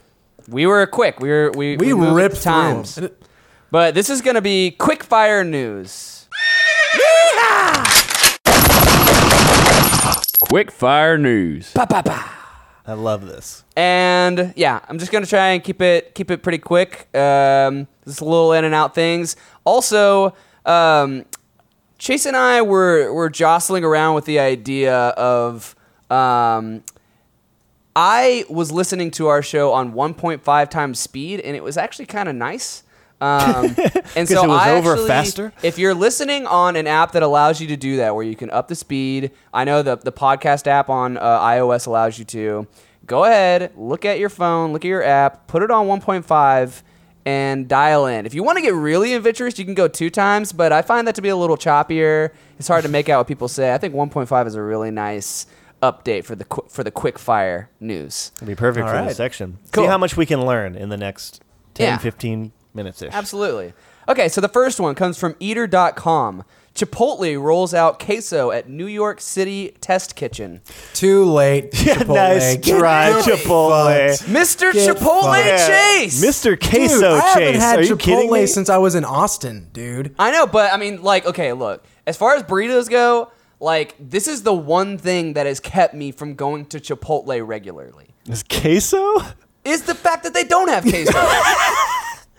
We 0.47 0.65
were 0.65 0.87
quick. 0.87 1.19
We 1.19 1.29
were 1.29 1.51
we 1.57 1.77
We, 1.77 1.93
moved 1.93 2.15
ripped 2.15 2.41
times. 2.41 2.95
through 2.95 3.09
'em. 3.09 3.15
But 3.73 3.97
this 3.97 4.09
is 4.09 4.23
going 4.23 4.37
to 4.37 4.41
be 4.41 4.71
quick 4.71 5.03
fire 5.03 5.43
news. 5.43 6.29
Quick 10.39 10.71
fire 10.71 11.19
news. 11.19 11.73
Pa, 11.73 11.85
pa, 11.87 12.01
pa. 12.01 12.33
I 12.87 12.93
love 12.93 13.27
this. 13.27 13.65
And 13.77 14.55
yeah, 14.55 14.79
I'm 14.89 15.01
just 15.01 15.11
gonna 15.11 15.27
try 15.27 15.49
and 15.49 15.65
keep 15.65 15.83
it 15.83 16.15
keep 16.15 16.31
it 16.31 16.45
pretty 16.45 16.59
quick. 16.59 17.09
Um, 17.17 17.89
just 18.07 18.23
little 18.23 18.53
in 18.53 18.65
and 18.65 18.75
out 18.75 18.95
things. 18.95 19.37
Also, 19.65 20.35
um, 20.65 21.25
Chase 21.99 22.27
and 22.27 22.37
I 22.37 22.63
were 22.63 23.13
were 23.13 23.29
jostling 23.31 23.85
around 23.85 24.15
with 24.15 24.25
the 24.25 24.39
idea 24.39 24.95
of. 25.11 25.75
Um, 26.11 26.83
I 27.99 28.45
was 28.51 28.71
listening 28.71 29.11
to 29.13 29.29
our 29.29 29.41
show 29.43 29.73
on 29.73 29.95
1.5 29.95 30.69
times 30.69 31.01
speed, 31.01 31.41
and 31.41 31.57
it 31.57 31.63
was 31.65 31.79
actually 31.79 32.05
kind 32.05 32.29
of 32.29 32.35
nice. 32.35 32.83
Um, 33.23 33.75
and 34.15 34.29
so 34.29 34.45
it 34.45 34.49
was 34.49 34.61
I 34.61 34.73
over 34.73 34.93
actually- 34.93 35.09
faster? 35.09 35.53
If 35.63 35.79
you're 35.79 35.95
listening 35.95 36.47
on 36.47 36.77
an 36.77 36.87
app 36.87 37.13
that 37.13 37.23
allows 37.23 37.59
you 37.59 37.69
to 37.69 37.77
do 37.77 37.97
that, 37.97 38.15
where 38.15 38.23
you 38.23 38.37
can 38.37 38.51
up 38.51 38.69
the 38.69 38.75
speed, 38.75 39.31
I 39.55 39.65
know 39.65 39.83
the 39.83 39.97
the 39.97 40.13
podcast 40.13 40.67
app 40.67 40.91
on 40.91 41.17
uh, 41.17 41.41
iOS 41.41 41.87
allows 41.87 42.19
you 42.19 42.27
to. 42.27 42.67
Go 43.07 43.25
ahead, 43.25 43.73
look 43.77 44.05
at 44.05 44.19
your 44.19 44.29
phone, 44.29 44.75
look 44.75 44.85
at 44.85 44.89
your 44.89 45.03
app, 45.03 45.47
put 45.47 45.63
it 45.63 45.71
on 45.71 45.87
1.5, 45.87 46.83
and 47.27 47.67
dial 47.69 48.07
in. 48.07 48.25
If 48.25 48.33
you 48.35 48.43
want 48.45 48.57
to 48.57 48.63
get 48.63 48.73
really 48.73 49.13
adventurous, 49.13 49.59
you 49.59 49.65
can 49.65 49.75
go 49.75 49.89
two 49.89 50.09
times, 50.09 50.53
but 50.53 50.73
I 50.73 50.81
find 50.81 51.07
that 51.09 51.17
to 51.17 51.23
be 51.23 51.29
a 51.29 51.37
little 51.37 51.57
choppier. 51.57 52.31
It's 52.59 52.69
hard 52.69 52.85
to 52.85 52.89
make 52.89 53.09
out 53.09 53.19
what 53.19 53.27
people 53.27 53.49
say. 53.49 53.75
I 53.75 53.79
think 53.79 53.95
1.5 53.95 54.47
is 54.47 54.55
a 54.55 54.63
really 54.63 54.91
nice 54.93 55.47
update 55.83 56.25
for 56.25 56.35
the 56.35 56.45
qu- 56.45 56.65
for 56.69 56.83
the 56.85 56.91
quick 56.91 57.19
fire 57.19 57.69
news. 57.81 58.33
It'd 58.37 58.49
be 58.49 58.55
perfect 58.55 58.85
All 58.87 58.93
for 58.93 58.99
right. 59.01 59.09
this 59.09 59.17
section. 59.19 59.59
Cool. 59.73 59.85
See 59.85 59.89
how 59.89 59.99
much 59.99 60.17
we 60.17 60.25
can 60.25 60.47
learn 60.47 60.75
in 60.77 60.89
the 60.89 60.97
next 60.97 61.43
10, 61.75 61.85
Yeah. 61.87 61.99
15 61.99 62.53
minutes 62.73 63.03
ish. 63.03 63.13
Absolutely. 63.13 63.75
Okay, 64.09 64.29
so 64.29 64.41
the 64.41 64.49
first 64.49 64.79
one 64.79 64.95
comes 64.95 65.19
from 65.19 65.35
eater.com. 65.41 66.45
Chipotle 66.77 67.41
rolls 67.41 67.75
out 67.75 67.99
queso 67.99 68.51
at 68.51 68.69
New 68.69 68.87
York 68.87 69.21
City 69.21 69.75
test 69.81 70.15
kitchen. 70.17 70.61
Too 70.95 71.25
late. 71.25 71.73
Chipotle. 71.73 72.15
nice 72.15 72.57
Get 72.57 72.79
try, 72.79 73.13
fucked. 73.13 73.29
Chipotle. 73.29 74.19
Mr. 74.25 74.73
Get 74.73 74.97
Chipotle 74.97 75.23
fucked. 75.23 75.47
Yeah. 75.47 75.67
Chase! 75.99 76.25
Mr. 76.25 76.59
Dude, 76.59 76.61
Queso 76.71 77.15
I 77.15 77.19
haven't 77.21 77.43
Chase. 77.55 77.63
had 77.63 77.79
Are 77.79 77.83
you 77.83 77.97
kidding 77.97 78.29
Chipotle 78.29 78.41
me? 78.41 78.47
since 78.47 78.69
I 78.71 78.79
was 78.79 78.95
in 78.95 79.05
Austin, 79.05 79.69
dude. 79.73 80.15
I 80.19 80.31
know, 80.31 80.47
but 80.47 80.73
I 80.73 80.77
mean, 80.77 81.03
like, 81.03 81.27
okay, 81.27 81.53
look. 81.53 81.85
As 82.07 82.17
far 82.17 82.35
as 82.37 82.43
burritos 82.45 82.89
go, 82.89 83.31
like, 83.59 83.95
this 83.99 84.29
is 84.29 84.43
the 84.43 84.55
one 84.55 84.99
thing 84.99 85.33
that 85.33 85.47
has 85.47 85.59
kept 85.61 85.95
me 85.95 86.13
from 86.13 86.35
going 86.35 86.67
to 86.67 86.79
Chipotle 86.79 87.45
regularly. 87.47 88.09
Is 88.29 88.43
queso? 88.43 89.17
Is 89.65 89.83
the 89.83 89.95
fact 89.95 90.23
that 90.25 90.35
they 90.35 90.45
don't 90.45 90.69
have 90.69 90.85
queso. 90.85 91.13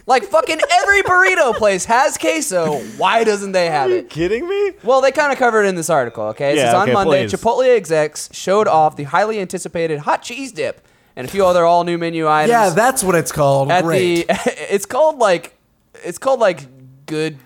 like, 0.08 0.24
fucking 0.24 0.60
every 0.72 1.04
burrito 1.04 1.54
place 1.56 1.86
has 1.86 2.18
queso. 2.18 2.80
Why 2.98 3.24
doesn't 3.24 3.52
they 3.52 3.70
have 3.70 3.92
it? 3.92 4.10
kidding 4.10 4.48
me? 4.48 4.72
Well, 4.84 5.02
they 5.02 5.12
kind 5.12 5.32
of 5.32 5.38
covered 5.38 5.66
it 5.66 5.68
in 5.68 5.76
this 5.76 5.90
article, 5.90 6.24
okay? 6.30 6.56
Yeah, 6.56 6.70
is 6.70 6.74
on 6.74 6.84
okay, 6.84 6.94
Monday. 6.94 7.28
please. 7.28 7.40
Chipotle 7.40 7.76
execs 7.76 8.30
showed 8.34 8.68
off 8.68 8.96
the 8.96 9.04
highly 9.04 9.40
anticipated 9.40 10.00
hot 10.00 10.24
cheese 10.24 10.52
dip 10.52 10.88
and 11.18 11.28
a 11.28 11.30
few 11.30 11.46
other 11.46 11.66
all 11.66 11.84
new 11.84 11.98
menu 11.98 12.28
items. 12.28 12.52
Yeah, 12.52 12.70
that's 12.70 13.04
what 13.04 13.16
it's 13.16 13.32
called. 13.32 13.70
at 13.70 13.84
Great. 13.84 14.28
the 14.28 14.74
it's 14.74 14.86
called 14.86 15.18
like 15.18 15.56
it's 16.06 16.18
called 16.18 16.40
like 16.40 16.66
good 17.06 17.38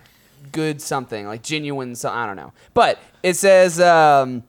good 0.52 0.82
something 0.82 1.26
like 1.26 1.42
genuine 1.42 1.96
so 1.96 2.10
I 2.10 2.28
don't 2.28 2.36
know. 2.36 2.54
But 2.74 3.00
it 3.24 3.36
says 3.36 3.80
um, 3.80 4.44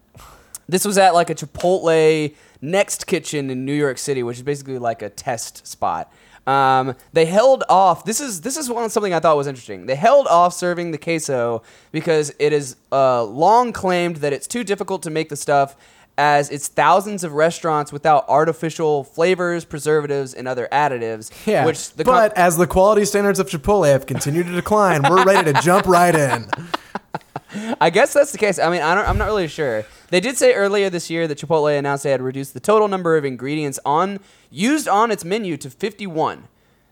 this 0.69 0.85
was 0.85 0.99
at 0.99 1.15
like 1.15 1.31
a 1.31 1.35
Chipotle 1.35 2.35
Next 2.61 3.07
Kitchen 3.07 3.51
in 3.51 3.65
New 3.65 3.73
York 3.73 3.99
City, 3.99 4.23
which 4.23 4.37
is 4.37 4.43
basically 4.43 4.79
like 4.79 5.03
a 5.03 5.09
test 5.09 5.67
spot. 5.67 6.13
Um, 6.47 6.97
they 7.13 7.25
held 7.25 7.63
off. 7.69 8.05
This 8.05 8.21
is 8.21 8.41
this 8.41 8.57
is 8.57 8.69
one 8.69 8.89
something 8.91 9.15
I 9.15 9.21
thought 9.21 9.37
was 9.37 9.47
interesting. 9.47 9.87
They 9.87 9.95
held 9.95 10.27
off 10.27 10.53
serving 10.55 10.91
the 10.91 10.99
queso 10.99 11.63
because 11.93 12.33
it 12.39 12.53
is 12.53 12.77
uh, 12.91 13.23
long 13.25 13.73
claimed 13.73 14.17
that 14.17 14.33
it's 14.33 14.47
too 14.47 14.65
difficult 14.65 15.03
to 15.05 15.11
make 15.11 15.29
the 15.29 15.37
stuff, 15.37 15.77
as 16.19 16.51
it's 16.51 16.67
thousands 16.67 17.23
of 17.23 17.33
restaurants 17.35 17.93
without 17.93 18.29
artificial 18.29 19.05
flavors, 19.05 19.65
preservatives, 19.65 20.35
and 20.35 20.49
other 20.49 20.69
additives. 20.73 21.31
yeah, 21.47 21.65
which 21.65 21.93
the 21.93 22.05
com- 22.05 22.15
but 22.15 22.37
as 22.37 22.57
the 22.57 22.67
quality 22.67 23.05
standards 23.05 23.39
of 23.39 23.49
Chipotle 23.49 23.87
have 23.87 24.07
continued 24.07 24.47
to 24.47 24.53
decline, 24.53 25.03
we're 25.09 25.25
ready 25.25 25.53
to 25.53 25.61
jump 25.63 25.87
right 25.87 26.15
in. 26.15 26.49
I 27.81 27.91
guess 27.91 28.13
that's 28.13 28.33
the 28.33 28.39
case. 28.39 28.59
I 28.59 28.71
mean, 28.71 28.83
I 28.83 28.95
don't, 28.95 29.09
I'm 29.09 29.19
not 29.19 29.27
really 29.27 29.47
sure. 29.49 29.85
They 30.13 30.21
did 30.21 30.37
say 30.37 30.53
earlier 30.53 30.91
this 30.91 31.09
year 31.09 31.27
that 31.27 31.39
Chipotle 31.39 31.79
announced 31.79 32.05
they 32.05 32.11
had 32.11 32.21
reduced 32.21 32.53
the 32.53 32.61
total 32.61 32.87
number 32.87 33.17
of 33.17 33.25
ingredients 33.25 33.81
on 33.83 34.21
used 34.51 34.87
on 34.87 35.11
its 35.11 35.25
menu 35.25 35.57
to 35.57 35.71
51 35.71 36.49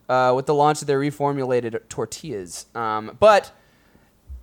uh, 0.09 0.33
with 0.35 0.47
the 0.47 0.55
launch 0.55 0.81
of 0.81 0.87
their 0.87 0.99
reformulated 0.99 1.87
tortillas. 1.87 2.65
Um, 2.73 3.15
but 3.19 3.51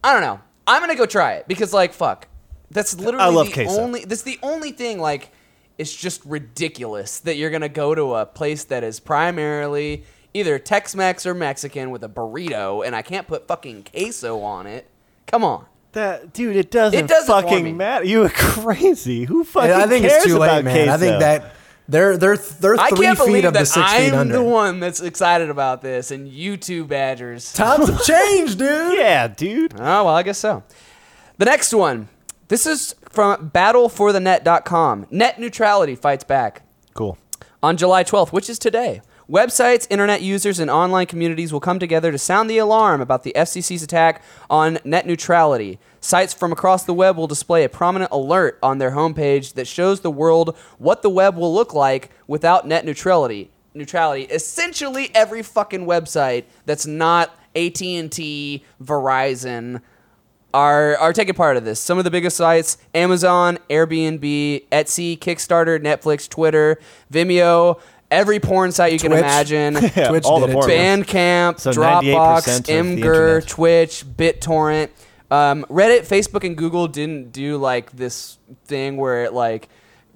I 0.05 0.12
don't 0.12 0.22
know. 0.22 0.39
I'm 0.64 0.81
gonna 0.81 0.95
go 0.95 1.07
try 1.07 1.33
it 1.33 1.49
because, 1.49 1.72
like, 1.72 1.93
fuck, 1.93 2.29
that's 2.70 2.97
literally 2.97 3.24
I 3.24 3.31
love 3.31 3.49
the 3.49 3.53
queso. 3.53 3.81
only. 3.81 4.05
That's 4.05 4.22
the 4.22 4.39
only 4.45 4.70
thing. 4.70 5.01
Like, 5.01 5.33
it's 5.76 5.93
just 5.93 6.24
ridiculous 6.24 7.18
that 7.18 7.35
you're 7.35 7.51
gonna 7.51 7.68
go 7.68 7.97
to 7.97 8.14
a 8.14 8.26
place 8.26 8.62
that 8.62 8.85
is 8.85 9.01
primarily 9.01 10.05
either 10.33 10.57
Tex-Mex 10.57 11.26
or 11.26 11.35
Mexican 11.35 11.91
with 11.91 12.05
a 12.05 12.09
burrito, 12.09 12.87
and 12.87 12.95
I 12.95 13.03
can't 13.03 13.26
put 13.26 13.49
fucking 13.49 13.87
queso 13.91 14.41
on 14.43 14.68
it. 14.68 14.87
Come 15.26 15.43
on. 15.43 15.66
That 15.93 16.32
dude, 16.32 16.57
it 16.57 16.70
doesn't, 16.70 16.99
It 16.99 17.09
doesn't 17.09 17.26
fucking 17.43 17.76
matter. 17.76 18.05
You 18.05 18.24
are 18.24 18.28
crazy. 18.34 19.24
Who 19.24 19.43
fucking 19.45 19.70
And 19.70 19.82
I 19.82 19.86
think 19.86 20.07
cares 20.07 20.16
it's 20.22 20.24
too 20.26 20.39
late, 20.39 20.49
about 20.49 20.64
man. 20.64 20.89
I 20.91 20.97
think 20.99 21.16
queso? 21.16 21.20
that 21.20 21.55
they're 21.89 22.16
they're 22.18 22.36
they're 22.36 22.78
I 22.78 22.91
three 22.91 23.07
can't 23.07 23.18
feet 23.18 23.24
believe 23.26 23.45
of 23.47 23.53
the 23.55 23.61
that 23.61 23.66
six 23.66 23.93
feet 23.95 24.12
I'm 24.12 24.18
under. 24.18 24.34
the 24.34 24.43
one 24.43 24.78
that's 24.80 25.01
excited 25.01 25.49
about 25.49 25.80
this, 25.80 26.11
and 26.11 26.28
you 26.28 26.59
two 26.59 26.84
badgers. 26.84 27.53
Times 27.55 27.89
have 27.89 28.05
changed, 28.05 28.59
dude. 28.59 28.99
Yeah, 28.99 29.28
dude. 29.28 29.72
Oh 29.74 30.05
well, 30.05 30.09
I 30.09 30.22
guess 30.22 30.39
so. 30.39 30.62
The 31.39 31.47
next 31.47 31.72
one, 31.72 32.09
This 32.49 32.66
is 32.66 32.95
from 33.09 33.51
battleforthenet.com. 33.51 35.07
Net 35.11 35.39
neutrality 35.41 35.95
fights 35.95 36.24
back. 36.24 36.62
Cool. 36.95 37.16
On 37.62 37.76
July 37.76 38.05
12th, 38.05 38.32
which 38.32 38.49
is 38.51 38.59
today, 38.59 39.01
websites, 39.31 39.87
internet 39.91 40.22
users, 40.22 40.59
and 40.59 40.70
online 40.70 41.07
communities 41.07 41.53
will 41.53 41.61
come 41.61 41.79
together 41.79 42.11
to 42.11 42.18
sound 42.18 42.49
the 42.49 42.59
alarm 42.59 43.01
about 43.01 43.22
the 43.22 43.33
FCC's 43.37 43.83
attack 43.83 44.22
on 44.49 44.79
net 44.85 45.07
neutrality. 45.07 45.79
Sites 46.01 46.33
from 46.33 46.53
across 46.53 46.85
the 46.85 46.95
web 46.95 47.16
will 47.16 47.26
display 47.26 47.64
a 47.64 47.68
prominent 47.68 48.11
alert 48.11 48.59
on 48.62 48.79
their 48.79 48.93
homepage 48.93 49.55
that 49.55 49.66
shows 49.66 50.01
the 50.01 50.11
world 50.11 50.57
what 50.79 51.03
the 51.03 51.11
web 51.11 51.37
will 51.37 51.55
look 51.55 51.74
like 51.74 52.11
without 52.26 52.66
net 52.66 52.85
neutrality. 52.85 53.51
Neutrality. 53.74 54.22
Essentially, 54.24 55.11
every 55.14 55.43
fucking 55.43 55.85
website 55.85 56.45
that's 56.64 56.87
not 56.87 57.39
AT&T, 57.55 58.64
Verizon, 58.83 59.83
are 60.55 60.97
are 60.97 61.12
taking 61.12 61.35
part 61.35 61.59
of 61.59 61.64
this. 61.64 61.79
Some 61.79 61.99
of 61.99 62.05
the 62.05 62.11
biggest 62.11 62.37
sites: 62.37 62.79
Amazon, 62.95 63.59
Airbnb, 63.68 64.66
Etsy, 64.70 65.18
Kickstarter, 65.18 65.79
Netflix, 65.79 66.29
Twitter, 66.29 66.79
Vimeo, 67.12 67.79
every 68.11 68.40
porn 68.40 68.72
site 68.72 68.92
you 68.92 68.98
can 68.98 69.11
Twitch. 69.11 69.20
imagine. 69.20 69.74
Yeah, 69.96 70.09
Twitch 70.09 70.24
all 70.24 70.40
did 70.40 70.48
the 70.48 70.52
it 70.52 70.54
porn 70.54 70.70
Bandcamp, 70.70 71.61
So 71.61 71.72
98% 71.72 71.74
Dropbox, 71.74 72.59
of 72.59 72.64
the 72.64 72.72
Imgur, 72.72 72.96
internet. 73.38 73.48
Twitch, 73.48 74.04
BitTorrent. 74.16 74.88
Um, 75.30 75.66
Reddit, 75.68 76.06
Facebook, 76.06 76.44
and 76.44 76.56
Google 76.56 76.88
didn't 76.88 77.32
do 77.32 77.59
like 77.59 77.92
this 77.92 78.38
thing 78.64 78.96
where 78.96 79.24
it 79.24 79.32
like 79.34 79.68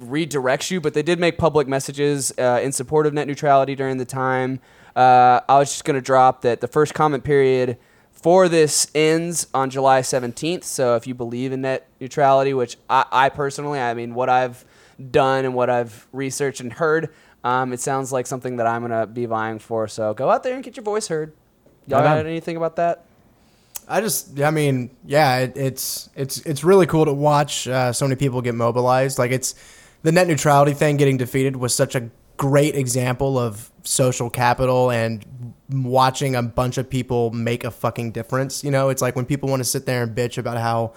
redirects 0.02 0.70
you, 0.70 0.80
but 0.80 0.94
they 0.94 1.02
did 1.02 1.20
make 1.20 1.36
public 1.38 1.68
messages 1.68 2.32
uh, 2.38 2.60
in 2.62 2.72
support 2.72 3.06
of 3.06 3.12
net 3.14 3.26
neutrality 3.26 3.74
during 3.74 3.98
the 3.98 4.04
time. 4.04 4.60
Uh, 4.96 5.40
I 5.48 5.58
was 5.58 5.68
just 5.70 5.84
going 5.84 5.94
to 5.96 6.00
drop 6.00 6.42
that 6.42 6.60
the 6.60 6.68
first 6.68 6.94
comment 6.94 7.24
period 7.24 7.76
for 8.10 8.48
this 8.48 8.86
ends 8.94 9.46
on 9.52 9.68
July 9.70 10.00
17th. 10.00 10.64
So 10.64 10.96
if 10.96 11.06
you 11.06 11.14
believe 11.14 11.52
in 11.52 11.62
net 11.62 11.88
neutrality, 12.00 12.54
which 12.54 12.76
I, 12.88 13.04
I 13.12 13.28
personally, 13.28 13.80
I 13.80 13.94
mean, 13.94 14.14
what 14.14 14.28
I've 14.28 14.64
done 15.10 15.44
and 15.44 15.54
what 15.54 15.68
I've 15.70 16.06
researched 16.12 16.60
and 16.60 16.72
heard, 16.72 17.10
um, 17.44 17.72
it 17.72 17.80
sounds 17.80 18.12
like 18.12 18.26
something 18.26 18.56
that 18.56 18.66
I'm 18.66 18.86
going 18.86 18.98
to 18.98 19.06
be 19.06 19.26
vying 19.26 19.58
for. 19.58 19.88
So 19.88 20.14
go 20.14 20.30
out 20.30 20.42
there 20.42 20.54
and 20.54 20.62
get 20.62 20.76
your 20.76 20.84
voice 20.84 21.08
heard. 21.08 21.32
Y'all 21.86 22.02
got 22.02 22.24
anything 22.24 22.56
about 22.56 22.76
that? 22.76 23.04
I 23.88 24.00
just, 24.00 24.40
I 24.40 24.50
mean, 24.50 24.90
yeah, 25.04 25.38
it, 25.38 25.56
it's 25.56 26.08
it's 26.14 26.38
it's 26.46 26.62
really 26.62 26.86
cool 26.86 27.04
to 27.04 27.12
watch 27.12 27.66
uh, 27.66 27.92
so 27.92 28.06
many 28.06 28.16
people 28.16 28.40
get 28.40 28.54
mobilized. 28.54 29.18
Like 29.18 29.32
it's 29.32 29.56
the 30.02 30.12
net 30.12 30.28
neutrality 30.28 30.72
thing 30.72 30.96
getting 30.96 31.16
defeated 31.16 31.56
was 31.56 31.74
such 31.74 31.96
a 31.96 32.08
great 32.36 32.76
example 32.76 33.38
of 33.38 33.70
social 33.82 34.30
capital 34.30 34.90
and 34.90 35.54
watching 35.68 36.36
a 36.36 36.42
bunch 36.42 36.78
of 36.78 36.88
people 36.88 37.30
make 37.30 37.64
a 37.64 37.70
fucking 37.70 38.12
difference. 38.12 38.62
You 38.62 38.70
know, 38.70 38.88
it's 38.88 39.02
like 39.02 39.16
when 39.16 39.26
people 39.26 39.48
want 39.48 39.60
to 39.60 39.64
sit 39.64 39.84
there 39.86 40.04
and 40.04 40.16
bitch 40.16 40.38
about 40.38 40.58
how 40.58 40.92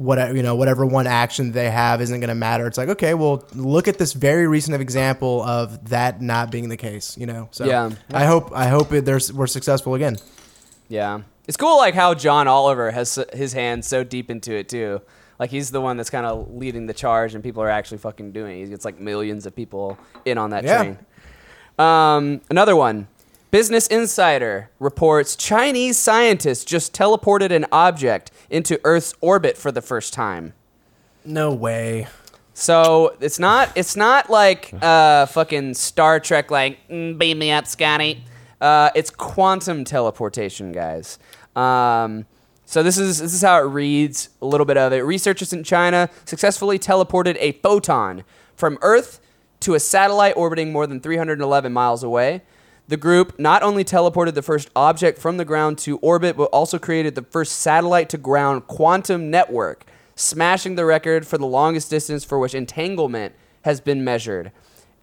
whatever 0.00 0.36
you 0.36 0.42
know 0.42 0.54
whatever 0.54 0.84
one 0.86 1.06
action 1.06 1.52
they 1.52 1.70
have 1.70 2.00
isn't 2.00 2.18
going 2.20 2.28
to 2.28 2.34
matter. 2.34 2.66
It's 2.66 2.78
like 2.78 2.88
okay, 2.88 3.14
well, 3.14 3.44
look 3.54 3.86
at 3.88 3.98
this 3.98 4.12
very 4.12 4.46
recent 4.48 4.80
example 4.80 5.42
of 5.42 5.90
that 5.90 6.20
not 6.20 6.50
being 6.50 6.68
the 6.68 6.76
case. 6.76 7.16
You 7.18 7.26
know, 7.26 7.48
so 7.50 7.64
Yeah. 7.66 7.90
I 8.12 8.24
hope 8.24 8.50
I 8.54 8.68
hope 8.68 8.92
it, 8.92 9.04
there's 9.04 9.32
we're 9.32 9.46
successful 9.46 9.94
again. 9.94 10.16
Yeah, 10.88 11.20
it's 11.46 11.56
cool 11.56 11.76
like 11.76 11.94
how 11.94 12.14
John 12.14 12.48
Oliver 12.48 12.90
has 12.90 13.18
his 13.32 13.52
hands 13.52 13.86
so 13.86 14.02
deep 14.02 14.30
into 14.30 14.52
it 14.54 14.68
too. 14.68 15.00
Like 15.38 15.50
he's 15.50 15.70
the 15.70 15.80
one 15.80 15.96
that's 15.96 16.10
kind 16.10 16.26
of 16.26 16.52
leading 16.52 16.86
the 16.86 16.92
charge, 16.94 17.34
and 17.34 17.42
people 17.42 17.62
are 17.62 17.70
actually 17.70 17.98
fucking 17.98 18.32
doing 18.32 18.60
it. 18.60 18.64
He 18.64 18.70
gets 18.70 18.84
like 18.84 18.98
millions 19.00 19.46
of 19.46 19.54
people 19.54 19.96
in 20.24 20.36
on 20.36 20.50
that 20.50 20.64
Yeah. 20.64 20.78
train. 20.78 20.98
Um, 21.78 22.40
another 22.50 22.76
one. 22.76 23.08
Business 23.50 23.88
Insider 23.88 24.70
reports 24.78 25.34
Chinese 25.34 25.98
scientists 25.98 26.64
just 26.64 26.92
teleported 26.94 27.50
an 27.50 27.66
object 27.72 28.30
into 28.48 28.80
Earth's 28.84 29.14
orbit 29.20 29.56
for 29.56 29.72
the 29.72 29.82
first 29.82 30.12
time. 30.12 30.52
No 31.24 31.52
way. 31.52 32.06
So 32.54 33.16
it's 33.20 33.38
not 33.38 33.72
it's 33.74 33.96
not 33.96 34.30
like 34.30 34.72
uh, 34.80 35.26
fucking 35.26 35.74
Star 35.74 36.20
Trek 36.20 36.50
like 36.50 36.78
"Mm, 36.88 37.18
beam 37.18 37.38
me 37.38 37.50
up, 37.50 37.66
Scotty. 37.66 38.22
Uh, 38.60 38.90
it's 38.94 39.10
quantum 39.10 39.84
teleportation, 39.84 40.70
guys. 40.70 41.18
Um, 41.56 42.26
so 42.66 42.82
this 42.84 42.98
is 42.98 43.18
this 43.18 43.34
is 43.34 43.42
how 43.42 43.58
it 43.58 43.66
reads. 43.66 44.28
A 44.42 44.46
little 44.46 44.66
bit 44.66 44.76
of 44.76 44.92
it. 44.92 45.00
Researchers 45.00 45.52
in 45.52 45.64
China 45.64 46.08
successfully 46.24 46.78
teleported 46.78 47.36
a 47.40 47.52
photon 47.62 48.22
from 48.54 48.78
Earth 48.82 49.20
to 49.60 49.74
a 49.74 49.80
satellite 49.80 50.36
orbiting 50.36 50.70
more 50.72 50.86
than 50.86 51.00
311 51.00 51.72
miles 51.72 52.04
away. 52.04 52.42
The 52.90 52.96
group 52.96 53.38
not 53.38 53.62
only 53.62 53.84
teleported 53.84 54.34
the 54.34 54.42
first 54.42 54.68
object 54.74 55.20
from 55.20 55.36
the 55.36 55.44
ground 55.44 55.78
to 55.78 55.98
orbit, 55.98 56.36
but 56.36 56.46
also 56.46 56.76
created 56.76 57.14
the 57.14 57.22
first 57.22 57.52
satellite 57.52 58.08
to 58.08 58.18
ground 58.18 58.66
quantum 58.66 59.30
network, 59.30 59.84
smashing 60.16 60.74
the 60.74 60.84
record 60.84 61.24
for 61.24 61.38
the 61.38 61.46
longest 61.46 61.88
distance 61.88 62.24
for 62.24 62.36
which 62.40 62.52
entanglement 62.52 63.32
has 63.62 63.80
been 63.80 64.02
measured. 64.02 64.50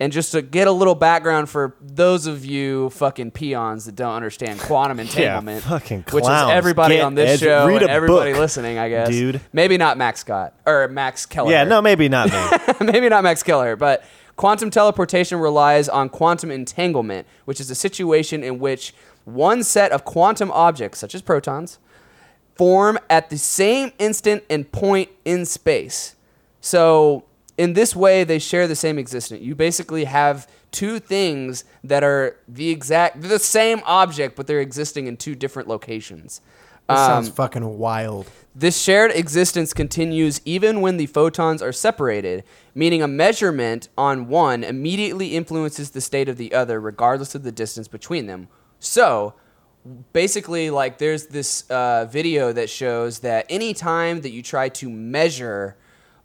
And 0.01 0.11
just 0.11 0.33
to 0.33 0.41
get 0.41 0.67
a 0.67 0.71
little 0.73 0.95
background 0.95 1.49
for 1.49 1.75
those 1.81 2.27
of 2.27 2.43
you 2.43 2.89
fucking 2.89 3.31
peons 3.31 3.85
that 3.85 3.95
don't 3.95 4.13
understand 4.15 4.59
quantum 4.59 4.99
entanglement, 5.05 5.63
fucking 5.63 6.03
which 6.11 6.23
is 6.23 6.27
clowns. 6.27 6.51
everybody 6.51 6.95
Get 6.97 7.05
on 7.05 7.15
this 7.15 7.39
edu- 7.41 7.45
show 7.45 7.67
read 7.67 7.83
and 7.83 7.89
a 7.89 7.93
everybody 7.93 8.33
book, 8.33 8.41
listening, 8.41 8.77
I 8.77 8.89
guess. 8.89 9.07
dude. 9.07 9.39
Maybe 9.53 9.77
not 9.77 9.97
Max 9.97 10.19
Scott 10.19 10.55
or 10.65 10.89
Max 10.89 11.25
Keller. 11.25 11.51
Yeah, 11.51 11.63
no, 11.63 11.81
maybe 11.81 12.09
not 12.09 12.29
me. 12.81 12.85
maybe 12.91 13.07
not 13.07 13.23
Max 13.23 13.41
Keller, 13.43 13.77
but 13.77 14.03
quantum 14.37 14.69
teleportation 14.69 15.39
relies 15.39 15.89
on 15.89 16.07
quantum 16.07 16.49
entanglement, 16.51 17.27
which 17.45 17.59
is 17.59 17.69
a 17.69 17.75
situation 17.75 18.43
in 18.43 18.59
which 18.59 18.93
one 19.25 19.63
set 19.63 19.91
of 19.91 20.05
quantum 20.05 20.49
objects, 20.51 20.99
such 20.99 21.13
as 21.13 21.21
protons, 21.21 21.79
form 22.55 22.97
at 23.09 23.29
the 23.29 23.37
same 23.37 23.91
instant 23.99 24.43
and 24.49 24.71
point 24.71 25.09
in 25.25 25.45
space. 25.45 26.15
So, 26.61 27.25
in 27.57 27.73
this 27.73 27.95
way, 27.95 28.23
they 28.23 28.39
share 28.39 28.67
the 28.67 28.75
same 28.75 28.97
existence. 28.99 29.41
You 29.41 29.55
basically 29.55 30.05
have 30.05 30.47
two 30.71 30.99
things 30.99 31.65
that 31.83 32.03
are 32.03 32.37
the 32.47 32.69
exact, 32.69 33.21
the 33.21 33.39
same 33.39 33.81
object, 33.85 34.35
but 34.35 34.47
they're 34.47 34.61
existing 34.61 35.07
in 35.07 35.17
two 35.17 35.33
different 35.35 35.67
locations. 35.67 36.39
That 36.87 36.97
Um, 36.97 37.23
sounds 37.23 37.29
fucking 37.29 37.77
wild. 37.77 38.27
This 38.57 38.81
shared 38.81 39.11
existence 39.11 39.71
continues 39.71 40.41
even 40.43 40.81
when 40.81 40.97
the 40.97 41.05
photons 41.05 41.61
are 41.61 41.71
separated, 41.71 42.43
meaning 42.73 43.03
a 43.03 43.07
measurement 43.07 43.87
on 43.95 44.27
one 44.27 44.63
immediately 44.63 45.35
influences 45.35 45.91
the 45.91 46.01
state 46.01 46.27
of 46.27 46.37
the 46.37 46.55
other, 46.55 46.81
regardless 46.81 47.35
of 47.35 47.43
the 47.43 47.51
distance 47.51 47.87
between 47.87 48.25
them. 48.25 48.47
So, 48.79 49.35
basically, 50.11 50.71
like, 50.71 50.97
there's 50.97 51.27
this 51.27 51.69
uh, 51.69 52.05
video 52.05 52.51
that 52.51 52.67
shows 52.67 53.19
that 53.19 53.45
any 53.47 53.75
time 53.75 54.21
that 54.21 54.31
you 54.31 54.41
try 54.41 54.69
to 54.69 54.89
measure 54.89 55.77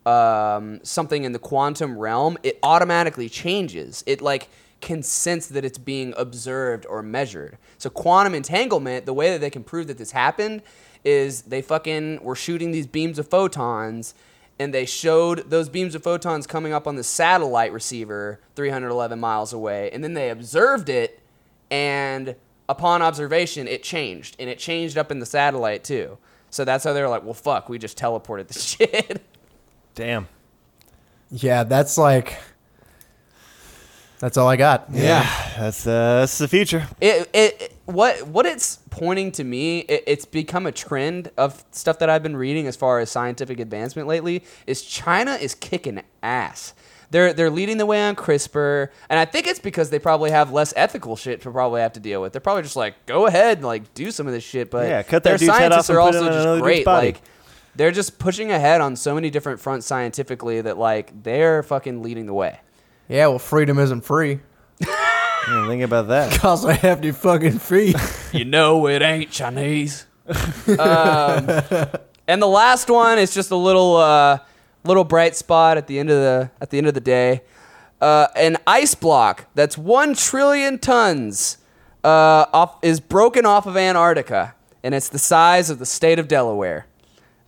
um, 0.06 0.80
something 0.82 1.24
in 1.24 1.32
the 1.32 1.38
quantum 1.38 1.98
realm, 1.98 2.38
it 2.42 2.58
automatically 2.62 3.28
changes. 3.28 4.02
It, 4.06 4.22
like, 4.22 4.48
can 4.80 5.02
sense 5.02 5.46
that 5.46 5.64
it's 5.64 5.78
being 5.78 6.12
observed 6.16 6.84
or 6.86 7.02
measured. 7.02 7.56
So 7.78 7.88
quantum 7.88 8.34
entanglement, 8.34 9.06
the 9.06 9.14
way 9.14 9.30
that 9.30 9.40
they 9.40 9.48
can 9.48 9.64
prove 9.64 9.86
that 9.86 9.96
this 9.96 10.10
happened 10.10 10.62
is 11.04 11.42
they 11.42 11.62
fucking 11.62 12.22
were 12.22 12.36
shooting 12.36 12.70
these 12.70 12.86
beams 12.86 13.18
of 13.18 13.28
photons 13.28 14.14
and 14.58 14.72
they 14.72 14.84
showed 14.84 15.50
those 15.50 15.68
beams 15.68 15.94
of 15.94 16.02
photons 16.02 16.46
coming 16.46 16.72
up 16.72 16.86
on 16.86 16.96
the 16.96 17.02
satellite 17.02 17.72
receiver 17.72 18.38
311 18.54 19.18
miles 19.18 19.52
away 19.52 19.90
and 19.92 20.04
then 20.04 20.14
they 20.14 20.30
observed 20.30 20.88
it 20.88 21.20
and 21.70 22.36
upon 22.68 23.02
observation 23.02 23.66
it 23.66 23.82
changed 23.82 24.36
and 24.38 24.48
it 24.48 24.58
changed 24.58 24.96
up 24.96 25.10
in 25.10 25.18
the 25.18 25.26
satellite 25.26 25.84
too. 25.84 26.18
So 26.50 26.64
that's 26.64 26.84
how 26.84 26.92
they 26.92 27.00
were 27.00 27.08
like, 27.08 27.24
"Well, 27.24 27.32
fuck, 27.34 27.70
we 27.70 27.78
just 27.78 27.98
teleported 27.98 28.48
the 28.48 28.58
shit." 28.58 29.22
Damn. 29.94 30.28
Yeah, 31.30 31.64
that's 31.64 31.96
like. 31.96 32.38
That's 34.22 34.36
all 34.36 34.46
I 34.48 34.54
got. 34.54 34.92
That's 34.92 35.84
uh, 35.84 36.20
that's 36.20 36.38
the 36.38 36.46
future. 36.46 36.86
it, 37.00 37.28
it, 37.34 37.60
it- 37.60 37.72
what 37.86 38.24
what 38.28 38.46
it's 38.46 38.76
pointing 38.90 39.32
to 39.32 39.42
me 39.42 39.80
it, 39.80 40.04
it's 40.06 40.24
become 40.24 40.66
a 40.66 40.72
trend 40.72 41.32
of 41.36 41.64
stuff 41.72 41.98
that 41.98 42.08
i've 42.08 42.22
been 42.22 42.36
reading 42.36 42.68
as 42.68 42.76
far 42.76 43.00
as 43.00 43.10
scientific 43.10 43.58
advancement 43.58 44.06
lately 44.06 44.44
is 44.68 44.82
china 44.82 45.32
is 45.34 45.56
kicking 45.56 46.00
ass. 46.22 46.74
They're 47.10 47.32
they're 47.32 47.50
leading 47.50 47.78
the 47.78 47.84
way 47.84 48.00
on 48.00 48.14
crispr 48.14 48.88
and 49.10 49.18
i 49.18 49.24
think 49.24 49.48
it's 49.48 49.58
because 49.58 49.90
they 49.90 49.98
probably 49.98 50.30
have 50.30 50.52
less 50.52 50.72
ethical 50.76 51.16
shit 51.16 51.42
to 51.42 51.50
probably 51.50 51.80
have 51.80 51.92
to 51.94 52.00
deal 52.00 52.22
with. 52.22 52.32
They're 52.32 52.40
probably 52.40 52.62
just 52.62 52.76
like 52.76 53.04
go 53.06 53.26
ahead 53.26 53.58
and 53.58 53.66
like 53.66 53.92
do 53.94 54.12
some 54.12 54.28
of 54.28 54.32
this 54.32 54.44
shit 54.44 54.70
but 54.70 54.88
Yeah, 54.88 55.02
cut 55.02 55.24
that 55.24 55.30
their 55.30 55.38
dude's 55.38 55.50
head 55.50 55.72
scientists 55.72 55.90
off 55.90 55.96
are 55.96 56.12
put 56.12 56.16
also 56.16 56.28
just 56.30 56.62
great. 56.62 56.86
like 56.86 57.20
they're 57.74 57.90
just 57.90 58.20
pushing 58.20 58.52
ahead 58.52 58.80
on 58.80 58.94
so 58.94 59.12
many 59.16 59.28
different 59.28 59.58
fronts 59.58 59.86
scientifically 59.88 60.60
that 60.60 60.78
like 60.78 61.24
they're 61.24 61.64
fucking 61.64 62.00
leading 62.00 62.26
the 62.26 62.34
way 62.34 62.60
Yeah, 63.12 63.26
well, 63.26 63.38
freedom 63.38 63.78
isn't 63.78 64.06
free. 64.06 64.40
Yeah, 64.80 65.68
think 65.68 65.82
about 65.82 66.08
that. 66.08 66.32
Cause 66.40 66.64
I 66.64 66.72
have 66.72 67.02
to 67.02 67.12
fucking 67.12 67.58
free. 67.58 67.94
You 68.32 68.46
know 68.46 68.88
it 68.88 69.02
ain't 69.02 69.30
Chinese. 69.30 70.06
um, 70.26 70.34
and 72.26 72.40
the 72.40 72.46
last 72.46 72.88
one 72.88 73.18
is 73.18 73.34
just 73.34 73.50
a 73.50 73.56
little 73.56 73.96
uh, 73.96 74.38
little 74.84 75.04
bright 75.04 75.36
spot 75.36 75.76
at 75.76 75.86
the 75.86 75.98
end 75.98 76.08
of 76.08 76.16
the 76.16 76.50
at 76.62 76.70
the 76.70 76.78
end 76.78 76.86
of 76.86 76.94
the 76.94 77.00
day. 77.02 77.42
Uh, 78.00 78.28
an 78.34 78.56
ice 78.66 78.94
block 78.94 79.48
that's 79.54 79.76
one 79.76 80.14
trillion 80.14 80.78
tons 80.78 81.58
uh, 82.04 82.46
off, 82.54 82.78
is 82.80 83.00
broken 83.00 83.44
off 83.44 83.66
of 83.66 83.76
Antarctica, 83.76 84.54
and 84.82 84.94
it's 84.94 85.10
the 85.10 85.18
size 85.18 85.68
of 85.68 85.78
the 85.78 85.84
state 85.84 86.18
of 86.18 86.26
Delaware. 86.26 86.86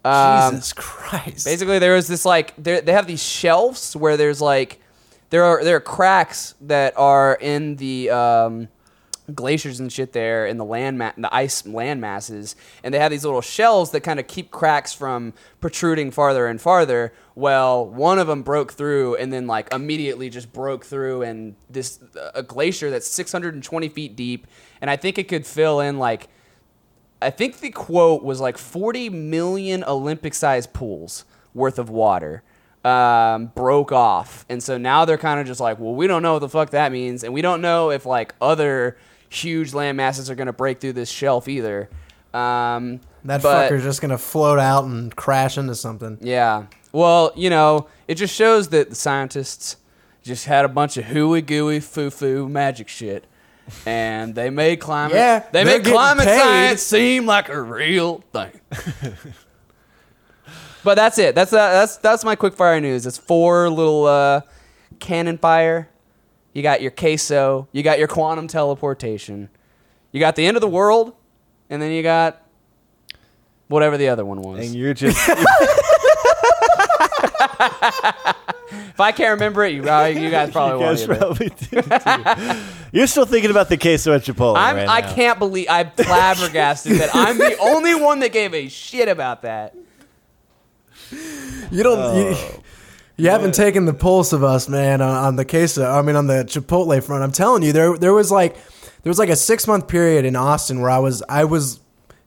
Um, 0.05 0.51
Jesus 0.53 0.75
Christ. 0.75 1.47
Basically, 1.47 1.79
there 1.79 1.95
was 1.95 2.09
this 2.09 2.27
like 2.27 2.55
they 2.59 2.93
have 2.93 3.07
these 3.07 3.23
shelves 3.23 3.97
where 3.97 4.19
there's 4.19 4.43
like 4.43 4.83
there 5.31 5.45
are 5.45 5.65
there 5.65 5.77
are 5.77 5.81
cracks 5.81 6.55
that 6.61 6.97
are 6.97 7.37
in 7.41 7.77
the 7.77 8.11
um, 8.11 8.69
glaciers 9.33 9.81
and 9.81 9.93
shit 9.93 10.13
there 10.13 10.47
in 10.47 10.59
the 10.59 10.65
land 10.65 10.99
ma- 10.99 11.13
the 11.17 11.35
ice 11.35 11.67
land 11.67 12.01
masses, 12.01 12.57
and 12.83 12.93
they 12.93 12.99
have 12.99 13.11
these 13.11 13.25
little 13.25 13.41
shells 13.41 13.91
that 13.93 14.01
kind 14.01 14.21
of 14.21 14.27
keep 14.27 14.51
cracks 14.51 14.93
from 14.93 15.33
protruding 15.61 16.11
farther 16.11 16.47
and 16.47 16.61
farther. 16.61 17.13
Well, 17.35 17.87
one 17.87 18.19
of 18.19 18.27
them 18.27 18.43
broke 18.43 18.73
through 18.73 19.17
and 19.17 19.33
then 19.33 19.47
like 19.47 19.73
immediately 19.73 20.29
just 20.31 20.53
broke 20.53 20.85
through, 20.85 21.23
and 21.23 21.57
this 21.71 22.01
a 22.35 22.43
glacier 22.43 22.91
that's 22.91 23.09
620 23.09 23.89
feet 23.89 24.17
deep, 24.17 24.47
and 24.81 24.91
I 24.91 24.97
think 24.97 25.19
it 25.19 25.29
could 25.29 25.47
fill 25.47 25.81
in 25.81 25.99
like 25.99 26.29
I 27.23 27.31
think 27.31 27.61
the 27.61 27.71
quote 27.71 28.23
was 28.23 28.41
like 28.41 28.59
40 28.59 29.09
million 29.09 29.83
Olympic 29.85 30.35
sized 30.35 30.75
pools 30.75 31.25
worth 31.55 31.79
of 31.79 31.89
water 31.89 32.43
um, 32.85 33.47
broke 33.55 33.93
off. 33.93 34.45
And 34.49 34.63
so 34.63 34.77
now 34.79 35.05
they're 35.05 35.19
kind 35.19 35.41
of 35.41 35.47
just 35.47 35.61
like, 35.61 35.79
well, 35.79 35.95
we 35.95 36.07
don't 36.07 36.23
know 36.23 36.35
what 36.35 36.41
the 36.41 36.49
fuck 36.49 36.71
that 36.71 36.93
means. 36.93 37.25
And 37.25 37.33
we 37.33 37.41
don't 37.43 37.61
know 37.61 37.91
if 37.91 38.05
like 38.07 38.35
other 38.41 38.97
huge 39.31 39.73
land 39.75 39.97
masses 39.97 40.31
are 40.31 40.35
going 40.35 40.47
to 40.47 40.53
break 40.53 40.81
through 40.81 40.93
this 40.93 41.11
shelf 41.11 41.49
either. 41.49 41.89
Um, 42.33 43.01
that 43.25 43.43
but- 43.43 43.71
fucker's 43.71 43.83
just 43.85 44.01
gonna 44.03 44.19
float 44.19 44.59
out 44.59 44.85
and 44.85 45.15
crash 45.15 45.57
into 45.57 45.75
something. 45.75 46.19
yeah. 46.21 46.67
Well, 46.93 47.33
you 47.35 47.49
know, 47.51 47.89
it 48.07 48.15
just 48.17 48.35
shows 48.35 48.69
that 48.69 48.91
the 48.91 48.95
scientists 48.95 49.77
just 50.23 50.45
had 50.47 50.65
a 50.65 50.69
bunch 50.69 50.97
of 50.97 51.07
hooey 51.07 51.43
gooey 51.43 51.81
foo 51.81 52.11
foo 52.11 52.49
magic 52.49 52.89
shit. 52.89 53.25
And 53.87 54.35
they 54.35 54.51
made 54.51 54.77
climate 54.81 55.15
Yeah, 55.17 55.45
they 55.53 55.65
made 55.65 55.85
climate 55.85 56.27
paid. 56.27 56.39
science 56.39 56.83
seem 56.83 57.25
like 57.27 57.49
a 57.49 57.61
real 57.61 58.23
thing. 58.33 58.53
but 60.85 60.95
that's 60.95 61.19
it. 61.19 61.35
That's 61.35 61.53
uh, 61.53 61.57
that's 61.57 61.97
that's 61.97 62.25
my 62.25 62.37
quick 62.37 62.55
fire 62.55 62.81
news. 62.81 63.07
It's 63.07 63.19
four 63.19 63.69
little 63.71 64.07
uh, 64.07 64.43
cannon 65.01 65.39
fire. 65.39 65.89
You 66.53 66.63
got 66.63 66.83
your 66.83 66.91
queso. 66.93 67.69
You 67.73 67.83
got 67.83 67.99
your 67.99 68.09
quantum 68.09 68.47
teleportation. 68.47 69.49
You 70.13 70.21
got 70.21 70.37
the 70.37 70.47
end 70.47 70.57
of 70.57 70.61
the 70.61 70.69
world, 70.69 71.15
and 71.69 71.83
then 71.83 71.91
you 71.91 72.03
got 72.03 72.43
whatever 73.69 73.97
the 73.97 74.09
other 74.09 74.25
one 74.25 74.41
was. 74.41 74.65
And 74.67 74.75
you're 74.75 74.95
just 74.95 75.19
If 78.95 79.01
I 79.01 79.11
can't 79.11 79.33
remember 79.33 79.65
it, 79.65 79.75
you, 79.75 79.89
uh, 79.91 80.05
you 80.05 80.31
guys 80.31 80.53
probably 80.53 80.81
you 80.81 80.87
guys 80.87 81.05
probably 81.05 81.49
did 81.49 81.83
too. 81.91 82.63
You're 82.93 83.09
still 83.09 83.27
thinking 83.27 83.51
about 83.51 83.69
the 83.69 83.77
queso 83.77 84.15
at 84.15 84.23
Chipotle 84.23 84.57
I'm, 84.57 84.77
right 84.77 84.89
I 84.89 85.01
now. 85.01 85.15
can't 85.15 85.39
believe 85.41 85.67
I'm 85.69 85.91
flabbergasted 85.91 87.01
that 87.01 87.11
I'm 87.13 87.37
the 87.37 87.57
only 87.59 87.97
one 87.97 88.21
that 88.21 88.33
gave 88.33 88.55
a 88.55 88.69
shit 88.69 89.09
about 89.09 89.43
that. 89.43 89.75
You 91.11 91.83
don't. 91.83 92.17
you, 92.17 92.35
oh, 92.37 92.63
you 93.17 93.31
haven't 93.31 93.55
taken 93.55 93.85
the 93.85 93.95
pulse 93.95 94.33
of 94.33 94.43
us, 94.43 94.69
man, 94.69 95.01
on, 95.01 95.25
on 95.25 95.37
the 95.37 95.45
queso. 95.45 95.85
I 95.91 96.03
mean, 96.03 96.17
on 96.17 96.27
the 96.27 96.45
Chipotle 96.45 97.03
front. 97.03 97.23
I'm 97.23 97.33
telling 97.33 97.63
you, 97.63 97.73
there 97.73 97.97
there 97.97 98.13
was 98.13 98.31
like 98.31 98.55
there 99.03 99.11
was 99.11 99.19
like 99.19 99.29
a 99.29 99.37
six 99.37 99.67
month 99.67 99.89
period 99.89 100.25
in 100.25 100.37
Austin 100.37 100.81
where 100.81 100.91
I 100.91 100.99
was 100.99 101.23
I 101.29 101.45
was 101.45 101.81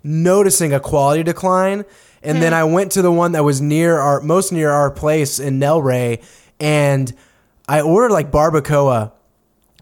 noticing 0.04 0.74
a 0.74 0.80
quality 0.80 1.24
decline, 1.24 1.86
and 2.24 2.42
then 2.42 2.54
hmm. 2.54 2.60
I 2.60 2.64
went 2.64 2.92
to 2.94 3.02
the 3.02 3.12
one 3.12 3.34
that 3.34 3.44
was 3.44 3.62
near 3.62 3.98
our 3.98 4.22
most 4.22 4.52
near 4.52 4.70
our 4.70 4.92
place 4.92 5.40
in 5.40 5.60
Nelray, 5.60 6.24
and 6.60 7.14
I 7.68 7.82
ordered 7.82 8.12
like 8.12 8.32
barbacoa, 8.32 9.12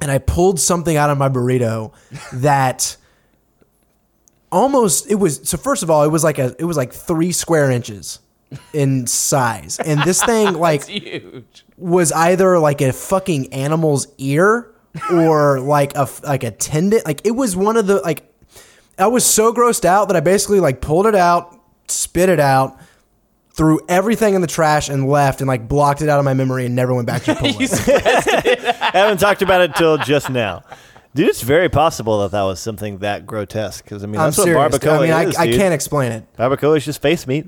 and 0.02 0.10
I 0.10 0.18
pulled 0.18 0.60
something 0.60 0.98
out 0.98 1.10
of 1.10 1.18
my 1.18 1.30
burrito 1.30 1.94
that 2.34 2.98
almost 4.52 5.10
it 5.10 5.16
was 5.16 5.48
so 5.48 5.58
first 5.58 5.84
of 5.84 5.90
all 5.90 6.04
it 6.04 6.10
was 6.10 6.24
like 6.24 6.40
a 6.40 6.56
it 6.58 6.66
was 6.66 6.78
like 6.78 6.94
three 6.94 7.32
square 7.32 7.70
inches 7.70 8.20
in 8.74 9.06
size 9.08 9.80
and 9.80 10.02
this 10.04 10.24
thing 10.24 10.54
like 10.60 10.86
huge. 10.86 11.66
was 11.78 12.12
either 12.12 12.58
like 12.60 12.80
a 12.82 12.94
fucking 12.94 13.52
animal's 13.54 14.08
ear 14.18 14.72
or 15.12 15.60
like 15.62 15.94
a 15.96 16.02
f- 16.02 16.24
like 16.24 16.44
a 16.44 16.52
tendon 16.52 17.02
like 17.06 17.26
it 17.26 17.32
was 17.32 17.56
one 17.56 17.76
of 17.76 17.88
the 17.88 17.96
like 18.02 18.32
i 18.98 19.08
was 19.08 19.26
so 19.26 19.54
grossed 19.54 19.84
out 19.84 20.08
that 20.08 20.16
i 20.16 20.20
basically 20.20 20.60
like 20.60 20.80
pulled 20.80 21.06
it 21.08 21.16
out 21.16 21.60
spit 21.88 22.30
it 22.30 22.40
out 22.40 22.78
threw 23.56 23.80
everything 23.88 24.36
in 24.36 24.42
the 24.42 24.48
trash 24.48 24.90
and 24.90 25.08
left 25.08 25.40
and 25.42 25.48
like 25.48 25.68
blocked 25.68 26.02
it 26.02 26.10
out 26.10 26.20
of 26.20 26.26
my 26.26 26.34
memory 26.34 26.66
and 26.66 26.76
never 26.76 26.94
went 26.94 27.08
back 27.08 27.24
to 27.24 27.34
Chipotle. 27.36 28.82
I 28.82 28.98
haven't 28.98 29.20
talked 29.20 29.42
about 29.42 29.62
it 29.62 29.76
till 29.76 29.98
just 29.98 30.30
now. 30.30 30.64
Dude, 31.14 31.30
it's 31.30 31.42
very 31.42 31.70
possible 31.70 32.22
that 32.24 32.32
that 32.32 32.42
was 32.44 32.60
something 32.60 32.98
that 32.98 33.26
grotesque. 33.26 33.86
Because 33.86 34.04
I 34.04 34.08
mean, 34.08 34.20
I'm 34.20 34.28
that's 34.28 34.38
what 34.38 34.44
serious. 34.44 34.78
barbacoa 34.78 34.98
I 35.00 35.20
mean, 35.22 35.30
is. 35.30 35.38
I, 35.38 35.44
I 35.44 35.52
can't 35.54 35.74
explain 35.74 36.12
it. 36.12 36.26
Barbacoa 36.38 36.76
is 36.76 36.84
just 36.84 37.02
face 37.02 37.26
meat. 37.26 37.46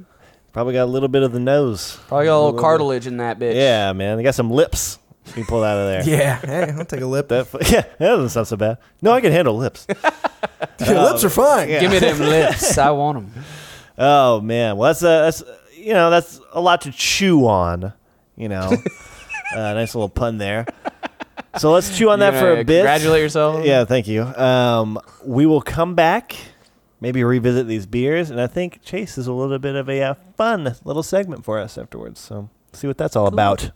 Probably 0.54 0.74
got 0.74 0.84
a 0.84 0.91
little 0.91 1.10
bit 1.10 1.24
of 1.24 1.32
the 1.34 1.39
nose. 1.39 1.98
Probably 2.08 2.26
got 2.26 2.38
a 2.38 2.41
little 2.43 2.60
cartilage 2.60 3.06
in 3.08 3.18
that 3.18 3.38
bitch. 3.39 3.56
Yeah, 3.56 3.93
man. 3.93 4.18
They 4.18 4.24
got 4.24 4.36
some 4.36 4.50
lips. 4.50 4.98
You 5.36 5.45
pull 5.45 5.64
out 5.64 5.78
of 5.78 6.06
there. 6.06 6.18
Yeah, 6.18 6.39
hey, 6.39 6.72
I'll 6.78 6.86
take 6.86 7.02
a 7.02 7.06
lip. 7.06 7.28
That, 7.30 7.48
yeah, 7.70 7.82
that 7.82 8.00
doesn't 8.00 8.30
sound 8.30 8.48
so 8.48 8.56
bad. 8.56 8.78
No, 9.02 9.12
I 9.12 9.22
can 9.22 9.32
handle 9.32 9.56
lips. 9.56 9.86
Your 10.86 11.02
lips 11.02 11.24
are 11.24 11.30
fine. 11.30 11.68
Give 11.68 11.91
me 11.91 12.00
them 12.00 12.20
lips. 12.20 12.78
I 12.78 12.91
want 12.91 13.32
them. 13.34 13.43
Oh 13.98 14.41
man, 14.41 14.78
well 14.78 14.89
that's 14.89 15.04
uh, 15.04 15.24
that's 15.24 15.43
you 15.76 15.93
know 15.93 16.10
that's 16.10 16.39
a 16.54 16.62
lot 16.62 16.82
to 16.82 16.91
chew 16.91 17.48
on. 17.48 17.93
You 18.36 18.50
know, 18.50 18.70
uh, 19.56 19.74
nice 19.74 19.95
little 19.95 20.10
pun 20.10 20.38
there. 20.38 20.66
So 21.58 21.72
let's 21.72 21.98
chew 21.98 22.10
on 22.12 22.20
that 22.20 22.36
for 22.36 22.50
gonna 22.50 22.62
a 22.62 22.64
bit. 22.64 22.78
Congratulate 22.80 23.22
yourself. 23.22 23.66
Yeah, 23.66 23.86
thank 23.86 24.08
you. 24.08 24.24
Um, 24.24 25.00
we 25.26 25.45
will 25.48 25.62
come 25.62 25.95
back, 25.95 26.36
maybe 27.00 27.24
revisit 27.24 27.68
these 27.68 27.86
beers, 27.86 28.30
and 28.30 28.39
I 28.39 28.48
think 28.48 28.82
Chase 28.84 29.18
is 29.18 29.28
a 29.28 29.34
little 29.34 29.60
bit 29.60 29.76
of 29.76 29.89
a 29.89 30.02
uh, 30.02 30.14
fun 30.36 30.76
little 30.84 31.04
segment 31.04 31.45
for 31.45 31.60
us 31.60 31.78
afterwards. 31.78 32.20
So 32.20 32.50
see 32.74 32.88
what 32.88 32.98
that's 32.98 33.16
all 33.16 33.28
about. 33.28 33.72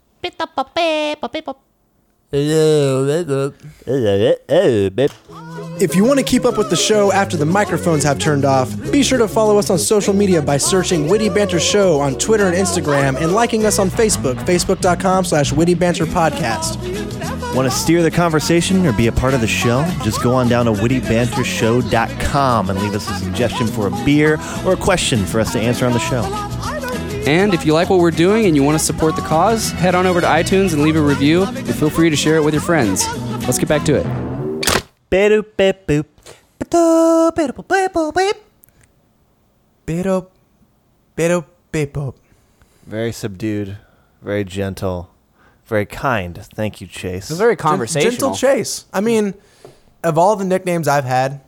If 5.80 5.94
you 5.94 6.04
want 6.04 6.18
to 6.18 6.24
keep 6.24 6.44
up 6.46 6.56
with 6.56 6.70
the 6.70 6.76
show 6.76 7.12
after 7.12 7.36
the 7.36 7.44
microphones 7.44 8.04
have 8.04 8.18
turned 8.18 8.46
off, 8.46 8.74
be 8.90 9.02
sure 9.02 9.18
to 9.18 9.28
follow 9.28 9.58
us 9.58 9.68
on 9.68 9.78
social 9.78 10.14
media 10.14 10.40
by 10.40 10.56
searching 10.56 11.08
Witty 11.08 11.28
Banter 11.28 11.60
Show 11.60 12.00
on 12.00 12.14
Twitter 12.14 12.46
and 12.46 12.54
Instagram 12.56 13.20
and 13.20 13.32
liking 13.34 13.66
us 13.66 13.78
on 13.78 13.90
Facebook, 13.90 14.36
facebook.com 14.46 15.26
slash 15.26 15.52
Witty 15.52 15.74
Banter 15.74 16.06
Podcast. 16.06 16.78
Want 17.54 17.70
to 17.70 17.76
steer 17.76 18.02
the 18.02 18.10
conversation 18.10 18.86
or 18.86 18.94
be 18.94 19.08
a 19.08 19.12
part 19.12 19.34
of 19.34 19.42
the 19.42 19.46
show? 19.46 19.84
Just 20.02 20.22
go 20.22 20.32
on 20.34 20.48
down 20.48 20.64
to 20.64 20.72
wittybantershow.com 20.72 22.70
and 22.70 22.80
leave 22.80 22.94
us 22.94 23.10
a 23.10 23.14
suggestion 23.14 23.66
for 23.66 23.88
a 23.88 23.90
beer 24.06 24.38
or 24.64 24.72
a 24.72 24.76
question 24.76 25.26
for 25.26 25.38
us 25.38 25.52
to 25.52 25.60
answer 25.60 25.84
on 25.84 25.92
the 25.92 25.98
show. 25.98 26.22
And 27.26 27.54
if 27.54 27.64
you 27.64 27.72
like 27.72 27.88
what 27.88 28.00
we're 28.00 28.10
doing 28.10 28.46
and 28.46 28.56
you 28.56 28.64
want 28.64 28.76
to 28.76 28.84
support 28.84 29.14
the 29.14 29.22
cause, 29.22 29.70
head 29.70 29.94
on 29.94 30.06
over 30.06 30.20
to 30.20 30.26
iTunes 30.26 30.72
and 30.72 30.82
leave 30.82 30.96
a 30.96 31.00
review. 31.00 31.44
And 31.44 31.74
feel 31.74 31.88
free 31.88 32.10
to 32.10 32.16
share 32.16 32.36
it 32.36 32.42
with 32.42 32.52
your 32.52 32.62
friends. 32.62 33.06
Let's 33.46 33.58
get 33.58 33.68
back 33.68 33.84
to 33.84 33.94
it. 33.94 34.84
Very 42.86 43.12
subdued, 43.12 43.76
very 44.20 44.42
gentle, 44.42 45.10
very 45.66 45.86
kind. 45.86 46.36
Thank 46.54 46.80
you, 46.80 46.88
Chase. 46.88 47.30
It's 47.30 47.38
very 47.38 47.56
conversational. 47.56 48.10
Gentle 48.10 48.34
Chase. 48.34 48.86
I 48.92 49.00
mean, 49.00 49.34
of 50.02 50.18
all 50.18 50.34
the 50.34 50.44
nicknames 50.44 50.88
I've 50.88 51.04
had, 51.04 51.40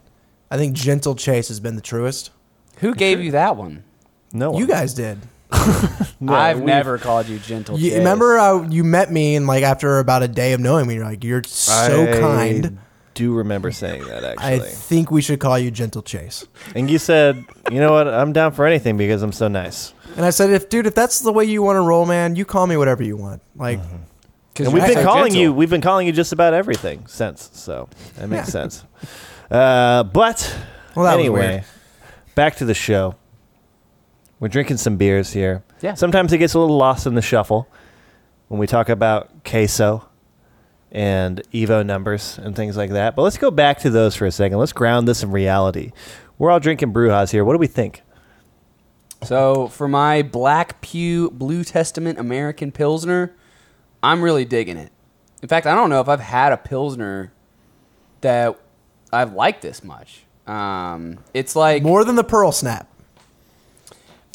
I 0.50 0.56
think 0.56 0.76
Gentle 0.76 1.16
Chase 1.16 1.48
has 1.48 1.58
been 1.58 1.74
the 1.74 1.82
truest. 1.82 2.30
Who 2.78 2.94
gave 2.94 3.20
you 3.20 3.32
that 3.32 3.56
one? 3.56 3.82
no 4.32 4.52
one. 4.52 4.60
You 4.60 4.68
guys 4.68 4.94
did. 4.94 5.18
I've 6.28 6.56
we've- 6.56 6.66
never 6.66 6.98
called 6.98 7.28
you 7.28 7.38
gentle. 7.38 7.78
You, 7.78 7.90
Chase. 7.90 7.98
remember 7.98 8.38
uh, 8.38 8.62
you 8.68 8.84
met 8.84 9.10
me 9.10 9.36
and 9.36 9.46
like 9.46 9.62
after 9.62 9.98
about 9.98 10.22
a 10.22 10.28
day 10.28 10.52
of 10.52 10.60
knowing 10.60 10.86
me, 10.86 10.94
you're 10.94 11.04
like, 11.04 11.24
you're 11.24 11.42
so 11.44 12.02
I 12.12 12.20
kind. 12.20 12.78
do 13.14 13.34
remember 13.34 13.70
saying 13.70 14.04
that 14.06 14.24
I 14.38 14.54
actually. 14.54 14.68
think 14.70 15.10
we 15.10 15.22
should 15.22 15.38
call 15.40 15.58
you 15.58 15.70
Gentle 15.70 16.02
Chase. 16.02 16.46
and 16.74 16.90
you 16.90 16.98
said, 16.98 17.44
you 17.70 17.78
know 17.80 17.92
what? 17.92 18.08
I'm 18.08 18.32
down 18.32 18.52
for 18.52 18.66
anything 18.66 18.96
because 18.96 19.22
I'm 19.22 19.32
so 19.32 19.48
nice. 19.48 19.92
And 20.16 20.24
I 20.24 20.30
said, 20.30 20.50
if 20.50 20.68
dude, 20.68 20.86
if 20.86 20.94
that's 20.94 21.20
the 21.20 21.32
way 21.32 21.44
you 21.44 21.62
want 21.62 21.76
to 21.76 21.80
roll, 21.82 22.06
man, 22.06 22.36
you 22.36 22.44
call 22.44 22.66
me 22.66 22.76
whatever 22.76 23.02
you 23.02 23.16
want. 23.16 23.42
Like, 23.56 23.80
Because 24.52 24.66
And 24.66 24.74
we've 24.74 24.82
you're 24.84 24.94
been 24.94 25.04
so 25.04 25.10
calling 25.10 25.32
gentle. 25.32 25.40
you. 25.42 25.52
We've 25.52 25.70
been 25.70 25.80
calling 25.80 26.06
you 26.06 26.12
just 26.12 26.32
about 26.32 26.54
everything 26.54 27.06
since. 27.06 27.50
So 27.52 27.88
that 28.16 28.28
makes 28.28 28.48
sense. 28.48 28.84
Uh, 29.50 30.04
but 30.04 30.56
Well, 30.94 31.04
that 31.04 31.14
was 31.16 31.20
anyway, 31.24 31.48
weird. 31.48 31.64
back 32.34 32.56
to 32.56 32.64
the 32.64 32.74
show. 32.74 33.16
We're 34.44 34.48
drinking 34.48 34.76
some 34.76 34.98
beers 34.98 35.32
here. 35.32 35.64
Yeah. 35.80 35.94
Sometimes 35.94 36.30
it 36.34 36.36
gets 36.36 36.52
a 36.52 36.58
little 36.58 36.76
lost 36.76 37.06
in 37.06 37.14
the 37.14 37.22
shuffle 37.22 37.66
when 38.48 38.60
we 38.60 38.66
talk 38.66 38.90
about 38.90 39.42
queso 39.42 40.06
and 40.92 41.42
Evo 41.54 41.82
numbers 41.86 42.36
and 42.36 42.54
things 42.54 42.76
like 42.76 42.90
that. 42.90 43.16
But 43.16 43.22
let's 43.22 43.38
go 43.38 43.50
back 43.50 43.78
to 43.78 43.88
those 43.88 44.14
for 44.14 44.26
a 44.26 44.30
second. 44.30 44.58
Let's 44.58 44.74
ground 44.74 45.08
this 45.08 45.22
in 45.22 45.30
reality. 45.30 45.92
We're 46.36 46.50
all 46.50 46.60
drinking 46.60 46.92
Brujas 46.92 47.30
here. 47.30 47.42
What 47.42 47.54
do 47.54 47.58
we 47.58 47.66
think? 47.66 48.02
So 49.22 49.68
for 49.68 49.88
my 49.88 50.20
Black 50.20 50.82
Pew 50.82 51.30
Blue 51.30 51.64
Testament 51.64 52.18
American 52.18 52.70
Pilsner, 52.70 53.34
I'm 54.02 54.20
really 54.20 54.44
digging 54.44 54.76
it. 54.76 54.92
In 55.40 55.48
fact, 55.48 55.66
I 55.66 55.74
don't 55.74 55.88
know 55.88 56.02
if 56.02 56.08
I've 56.10 56.20
had 56.20 56.52
a 56.52 56.58
Pilsner 56.58 57.32
that 58.20 58.60
I've 59.10 59.32
liked 59.32 59.62
this 59.62 59.82
much. 59.82 60.24
Um, 60.46 61.20
it's 61.32 61.56
like 61.56 61.82
more 61.82 62.04
than 62.04 62.16
the 62.16 62.24
Pearl 62.24 62.52
Snap. 62.52 62.90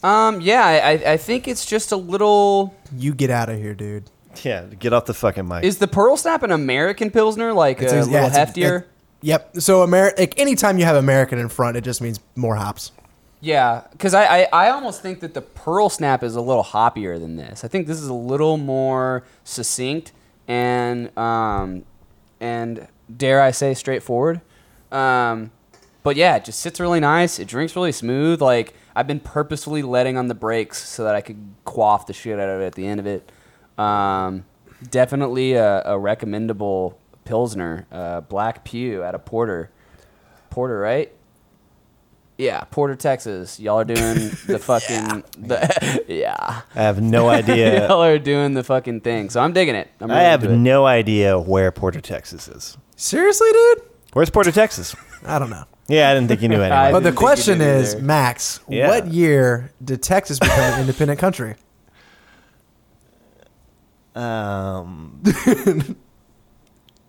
Um, 0.04 0.40
yeah, 0.42 0.66
I, 0.66 0.92
I- 0.92 1.12
I 1.14 1.18
think 1.18 1.48
it's 1.48 1.66
just 1.66 1.92
a 1.92 1.98
little. 1.98 2.74
You 2.96 3.14
get 3.14 3.30
out 3.30 3.50
of 3.50 3.58
here, 3.58 3.74
dude. 3.74 4.06
Yeah, 4.44 4.66
get 4.80 4.94
off 4.94 5.06
the 5.06 5.14
fucking 5.14 5.48
mic. 5.48 5.64
Is 5.64 5.80
the 5.80 5.88
Pearl 5.88 6.16
Snap 6.16 6.44
an 6.44 6.52
American 6.52 7.10
Pilsner, 7.12 7.52
like 7.52 7.82
It's 7.82 7.92
a 7.92 7.98
ex- 7.98 8.08
little 8.08 8.22
yeah, 8.22 8.28
it's- 8.28 8.52
heftier? 8.56 8.82
it- 8.82 8.88
yep. 9.22 9.52
So 9.58 9.86
Ameri- 9.86 10.18
like 10.18 10.40
anytime 10.40 10.78
you 10.78 10.86
have 10.86 10.96
American 10.96 11.40
in 11.40 11.50
front, 11.50 11.76
it 11.78 11.84
just 11.84 12.02
means 12.02 12.20
more 12.36 12.56
hops. 12.56 12.92
Yeah, 13.42 13.84
because 13.92 14.14
I, 14.14 14.26
I, 14.42 14.48
I 14.52 14.70
almost 14.70 15.02
think 15.02 15.22
that 15.22 15.34
the 15.34 15.42
Pearl 15.42 15.90
Snap 15.90 16.24
is 16.24 16.36
a 16.36 16.42
little 16.42 16.64
hoppier 16.64 17.18
than 17.20 17.38
this. 17.38 17.64
I 17.64 17.68
think 17.70 17.88
this 17.88 18.00
is 18.02 18.08
a 18.08 18.14
little 18.14 18.58
more 18.58 19.24
succinct 19.46 20.12
and 20.48 21.18
um, 21.18 21.84
and 22.42 22.88
dare 23.16 23.42
I 23.42 23.52
say 23.52 23.74
straightforward. 23.74 24.42
Um, 24.92 25.52
but 26.04 26.16
yeah, 26.18 26.36
it 26.36 26.46
just 26.46 26.60
sits 26.60 26.80
really 26.80 27.00
nice. 27.00 27.40
It 27.40 27.48
drinks 27.48 27.76
really 27.76 27.92
smooth. 27.94 28.42
Like 28.42 28.74
I've 29.00 29.08
been 29.08 29.22
purposefully 29.22 29.82
letting 29.82 30.18
on 30.18 30.28
the 30.28 30.36
brakes 30.36 30.78
so 30.78 31.06
that 31.06 31.16
I 31.16 31.22
could 31.22 31.38
quaff 31.64 32.06
the 32.06 32.12
shit 32.12 32.38
out 32.38 32.50
of 32.50 32.60
it 32.60 32.66
at 32.66 32.76
the 32.76 32.86
end 32.86 33.00
of 33.00 33.08
it. 33.08 33.32
Um, 33.78 34.44
definitely 34.92 35.54
a, 35.54 35.84
a 35.86 35.98
recommendable 35.98 37.00
pilsner, 37.24 37.88
uh, 37.94 38.20
Black 38.20 38.66
Pew 38.66 39.02
out 39.02 39.16
of 39.16 39.24
Porter. 39.24 39.72
Porter, 40.50 40.78
right? 40.78 41.14
Yeah, 42.38 42.60
Porter, 42.72 42.98
Texas. 42.98 43.58
Y'all 43.58 43.80
are 43.80 43.86
doing 43.86 44.32
the 44.48 44.60
fucking 44.62 45.24
the 45.38 46.04
yeah. 46.10 46.64
I 46.76 46.82
have 46.82 47.02
no 47.02 47.30
idea. 47.30 47.88
Y'all 47.88 48.04
are 48.04 48.20
doing 48.20 48.54
the 48.54 48.66
fucking 48.66 49.00
thing. 49.00 49.30
So 49.30 49.40
I'm 49.40 49.54
digging 49.54 49.76
it. 49.76 49.90
I'm 50.02 50.12
I 50.12 50.24
have 50.24 50.44
it. 50.44 50.50
no 50.50 50.86
idea 50.86 51.40
where 51.40 51.72
Porter, 51.72 52.02
Texas 52.02 52.50
is. 52.50 52.78
Seriously, 52.98 53.48
dude? 53.50 53.82
Where's 54.12 54.30
Porter, 54.30 54.52
Texas? 54.52 54.94
I 55.26 55.40
don't 55.40 55.50
know. 55.50 55.64
Yeah, 55.90 56.10
I 56.10 56.14
didn't 56.14 56.30
think 56.30 56.42
you 56.42 56.48
knew 56.48 56.56
I 56.62 56.66
anyway. 56.68 56.92
But 56.92 57.00
the 57.00 57.04
didn't 57.04 57.04
think 57.04 57.14
you 57.14 57.18
question 57.18 57.62
is, 57.62 57.94
either. 57.96 58.04
Max, 58.04 58.60
Yeah. 58.70 58.88
what 58.88 59.08
year 59.08 59.72
did 59.84 60.02
Texas 60.04 60.40
become 60.40 60.60
an 60.60 60.82
independent 60.82 61.20
country? 61.20 61.56
um, 64.16 65.22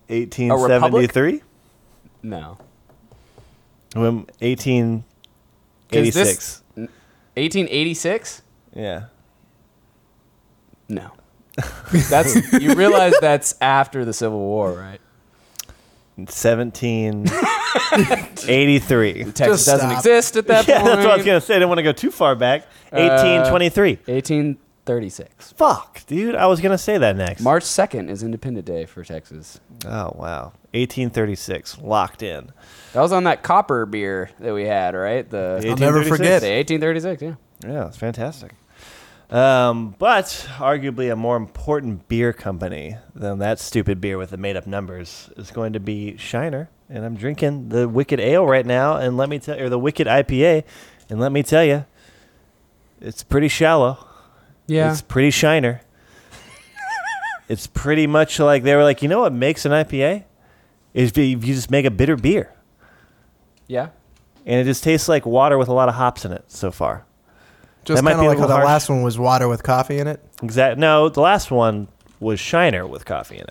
1873? 0.08 1.42
No. 2.22 2.58
Um, 3.96 4.26
'Cause 4.26 4.36
1886. 4.40 6.62
this- 6.74 6.88
1886? 7.36 8.42
Yeah. 8.74 9.04
No. 10.88 11.10
That's 12.08 12.52
you 12.52 12.74
realize 12.74 13.14
that's 13.20 13.54
after 13.60 14.04
the 14.04 14.12
Civil 14.12 14.38
War, 14.38 14.72
right? 14.72 15.00
1783. 16.26 19.24
Texas 19.24 19.38
Just 19.38 19.66
doesn't 19.66 19.78
stop. 19.90 19.98
exist 19.98 20.36
at 20.36 20.46
that 20.46 20.66
yeah, 20.68 20.76
point. 20.82 20.86
that's 20.86 21.04
what 21.04 21.12
I 21.12 21.16
was 21.16 21.26
going 21.26 21.40
to 21.40 21.46
say. 21.46 21.54
I 21.54 21.58
didn't 21.58 21.68
want 21.68 21.78
to 21.78 21.82
go 21.82 21.92
too 21.92 22.10
far 22.10 22.34
back. 22.34 22.62
Uh, 22.92 22.96
1823. 23.46 23.90
1836. 24.06 25.52
Fuck, 25.52 26.04
dude. 26.06 26.34
I 26.34 26.46
was 26.46 26.60
going 26.60 26.72
to 26.72 26.78
say 26.78 26.98
that 26.98 27.16
next. 27.16 27.40
March 27.42 27.64
2nd 27.64 28.08
is 28.10 28.22
Independent 28.22 28.66
Day 28.66 28.86
for 28.86 29.04
Texas. 29.04 29.60
oh, 29.86 30.12
wow. 30.16 30.52
1836. 30.72 31.78
Locked 31.78 32.22
in. 32.22 32.50
That 32.92 33.00
was 33.02 33.12
on 33.12 33.24
that 33.24 33.42
copper 33.42 33.86
beer 33.86 34.30
that 34.40 34.52
we 34.54 34.64
had, 34.64 34.94
right? 34.94 35.28
The 35.28 35.56
I'll 35.68 35.76
never 35.76 36.00
1836. 36.00 36.16
forget. 36.16 36.40
the 36.42 36.56
1836, 36.56 37.22
yeah. 37.22 37.34
Yeah, 37.68 37.86
it's 37.88 37.96
fantastic. 37.96 38.52
Um, 39.30 39.94
but 39.98 40.24
arguably 40.58 41.12
a 41.12 41.16
more 41.16 41.36
important 41.36 42.08
beer 42.08 42.32
company 42.32 42.96
than 43.14 43.38
that 43.38 43.60
stupid 43.60 44.00
beer 44.00 44.18
with 44.18 44.30
the 44.30 44.36
made 44.36 44.56
up 44.56 44.66
numbers 44.66 45.30
is 45.36 45.52
going 45.52 45.72
to 45.74 45.80
be 45.80 46.16
Shiner. 46.16 46.68
And 46.88 47.04
I'm 47.04 47.14
drinking 47.14 47.68
the 47.68 47.88
Wicked 47.88 48.18
Ale 48.18 48.44
right 48.44 48.66
now, 48.66 48.96
and 48.96 49.16
let 49.16 49.28
me 49.28 49.38
tell 49.38 49.60
or 49.60 49.68
the 49.68 49.78
Wicked 49.78 50.08
IPA, 50.08 50.64
and 51.08 51.20
let 51.20 51.30
me 51.30 51.44
tell 51.44 51.64
you, 51.64 51.84
it's 53.00 53.22
pretty 53.22 53.46
shallow. 53.46 54.04
Yeah. 54.66 54.90
It's 54.90 55.00
pretty 55.00 55.30
Shiner. 55.30 55.82
it's 57.48 57.68
pretty 57.68 58.08
much 58.08 58.40
like 58.40 58.64
they 58.64 58.74
were 58.74 58.82
like, 58.82 59.00
you 59.02 59.08
know 59.08 59.20
what 59.20 59.32
makes 59.32 59.64
an 59.64 59.70
IPA? 59.70 60.24
Is 60.92 61.10
if 61.10 61.18
you 61.18 61.24
you 61.24 61.54
just 61.54 61.70
make 61.70 61.86
a 61.86 61.90
bitter 61.90 62.16
beer. 62.16 62.52
yeah. 63.68 63.90
And 64.46 64.60
it 64.60 64.64
just 64.64 64.82
tastes 64.82 65.08
like 65.08 65.26
water 65.26 65.58
with 65.58 65.68
a 65.68 65.72
lot 65.72 65.88
of 65.88 65.94
hops 65.94 66.24
in 66.24 66.32
it 66.32 66.44
so 66.48 66.72
far. 66.72 67.04
Just 67.84 67.96
That 67.98 68.04
might 68.04 68.12
kind 68.12 68.22
be 68.22 68.26
of 68.26 68.32
like 68.32 68.38
how 68.50 68.58
the 68.58 68.64
last 68.64 68.88
one 68.90 69.02
was 69.02 69.18
water 69.18 69.48
with 69.48 69.62
coffee 69.62 69.98
in 69.98 70.06
it. 70.06 70.20
Exactly. 70.42 70.80
No, 70.80 71.08
the 71.08 71.20
last 71.20 71.50
one 71.50 71.88
was 72.20 72.38
Shiner 72.38 72.86
with 72.86 73.04
coffee 73.04 73.38
in 73.38 73.46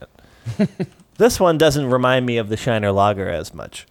it. 0.69 0.87
this 1.17 1.39
one 1.39 1.57
doesn't 1.57 1.89
remind 1.89 2.25
me 2.25 2.37
of 2.37 2.49
the 2.49 2.57
Shiner 2.57 2.91
Lager 2.91 3.27
as 3.27 3.53
much. 3.53 3.87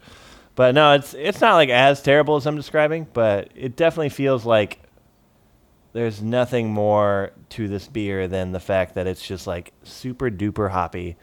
But 0.55 0.75
no, 0.75 0.93
it's 0.93 1.13
it's 1.13 1.39
not 1.41 1.55
like 1.55 1.69
as 1.69 2.01
terrible 2.01 2.35
as 2.35 2.45
I'm 2.45 2.55
describing, 2.55 3.07
but 3.13 3.49
it 3.55 3.75
definitely 3.75 4.09
feels 4.09 4.45
like 4.45 4.79
there's 5.93 6.21
nothing 6.21 6.69
more 6.71 7.31
to 7.49 7.67
this 7.67 7.87
beer 7.87 8.27
than 8.27 8.51
the 8.51 8.59
fact 8.59 8.95
that 8.95 9.07
it's 9.07 9.25
just 9.25 9.47
like 9.47 9.73
super 9.83 10.29
duper 10.29 10.69
hoppy. 10.71 11.15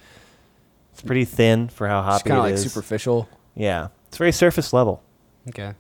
It's 0.93 1.03
pretty 1.03 1.25
thin 1.27 1.69
for 1.69 1.87
how 1.89 2.01
Just 2.03 2.23
hoppy 2.23 2.29
kind 2.31 2.39
of 2.41 2.45
it 2.47 2.49
like 2.49 2.55
is. 2.55 2.73
superficial. 2.73 3.29
yeah, 3.55 3.89
it's 4.09 4.17
very 4.17 4.33
surface 4.33 4.73
level. 4.73 5.03
Okay. 5.49 5.75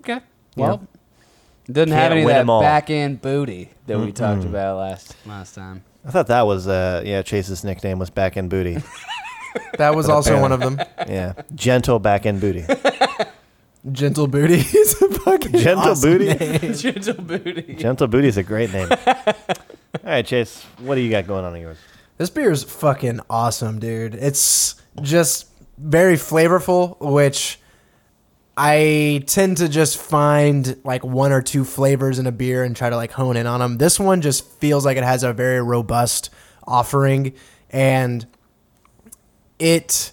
Okay. 0.00 0.14
Yeah. 0.14 0.20
Well, 0.56 0.88
it 0.89 0.89
doesn't 1.72 1.90
have 1.92 1.98
Can't 2.00 2.12
any 2.12 2.20
of 2.22 2.26
win 2.26 2.34
that 2.34 2.40
'em 2.40 2.50
all. 2.50 2.60
back 2.60 2.90
end 2.90 3.20
booty 3.22 3.70
that 3.86 3.98
we 3.98 4.12
talked 4.12 4.44
about 4.44 4.78
last 4.78 5.14
last 5.26 5.54
time. 5.54 5.82
I 6.04 6.10
thought 6.10 6.26
that 6.28 6.42
was 6.46 6.66
uh 6.68 7.02
yeah 7.04 7.22
Chase's 7.22 7.62
nickname 7.64 7.98
was 7.98 8.10
back 8.10 8.36
end 8.36 8.50
booty. 8.50 8.78
That 9.78 9.96
was 9.96 10.06
But 10.06 10.12
also 10.14 10.40
one 10.40 10.52
of 10.52 10.60
them. 10.60 10.78
yeah, 11.08 11.32
gentle 11.56 11.98
back 11.98 12.24
end 12.24 12.40
booty. 12.40 12.64
Gentle 13.92 14.26
Booty 14.26 14.54
is 14.78 15.00
a 15.00 15.08
fucking 15.20 15.52
Gentle 15.52 15.92
awesome 15.92 16.18
Booty? 16.18 16.34
name. 16.34 16.74
Gentle 16.74 17.14
booty. 17.24 17.74
Gentle 17.74 18.06
Booty 18.08 18.28
is 18.28 18.36
a 18.36 18.42
great 18.42 18.70
name. 18.72 18.88
All 18.90 19.34
right, 20.04 20.24
Chase, 20.26 20.62
what 20.80 20.96
do 20.96 21.00
you 21.00 21.10
got 21.10 21.26
going 21.26 21.44
on 21.46 21.56
in 21.56 21.62
yours? 21.62 21.78
This 22.18 22.28
beer 22.30 22.50
is 22.50 22.62
fucking 22.62 23.20
awesome, 23.30 23.78
dude. 23.78 24.14
It's 24.14 24.74
just 25.00 25.46
very 25.78 26.14
flavorful, 26.16 27.00
which 27.00 27.58
I 28.56 29.22
tend 29.26 29.58
to 29.58 29.68
just 29.68 29.96
find 29.96 30.78
like 30.84 31.04
one 31.04 31.32
or 31.32 31.40
two 31.40 31.64
flavors 31.64 32.18
in 32.18 32.26
a 32.26 32.32
beer 32.32 32.62
and 32.64 32.76
try 32.76 32.90
to 32.90 32.96
like 32.96 33.12
hone 33.12 33.36
in 33.36 33.46
on 33.46 33.60
them. 33.60 33.78
This 33.78 33.98
one 33.98 34.20
just 34.20 34.46
feels 34.58 34.84
like 34.84 34.96
it 34.96 35.04
has 35.04 35.22
a 35.22 35.32
very 35.32 35.62
robust 35.62 36.30
offering 36.66 37.32
and 37.70 38.26
it 39.58 40.12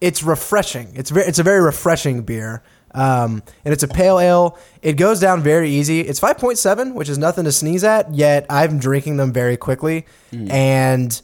it's 0.00 0.22
refreshing. 0.22 0.92
It's 0.94 1.10
very 1.10 1.26
it's 1.26 1.38
a 1.38 1.42
very 1.42 1.60
refreshing 1.60 2.22
beer. 2.22 2.62
Um, 2.92 3.42
and 3.64 3.72
it's 3.72 3.84
a 3.84 3.88
pale 3.88 4.18
ale. 4.18 4.58
It 4.82 4.94
goes 4.94 5.20
down 5.20 5.42
very 5.42 5.70
easy. 5.70 6.00
It's 6.00 6.18
5.7, 6.18 6.92
which 6.94 7.08
is 7.08 7.18
nothing 7.18 7.44
to 7.44 7.52
sneeze 7.52 7.84
at, 7.84 8.12
yet 8.12 8.46
I'm 8.50 8.80
drinking 8.80 9.16
them 9.16 9.32
very 9.32 9.56
quickly. 9.56 10.06
And 10.50 11.20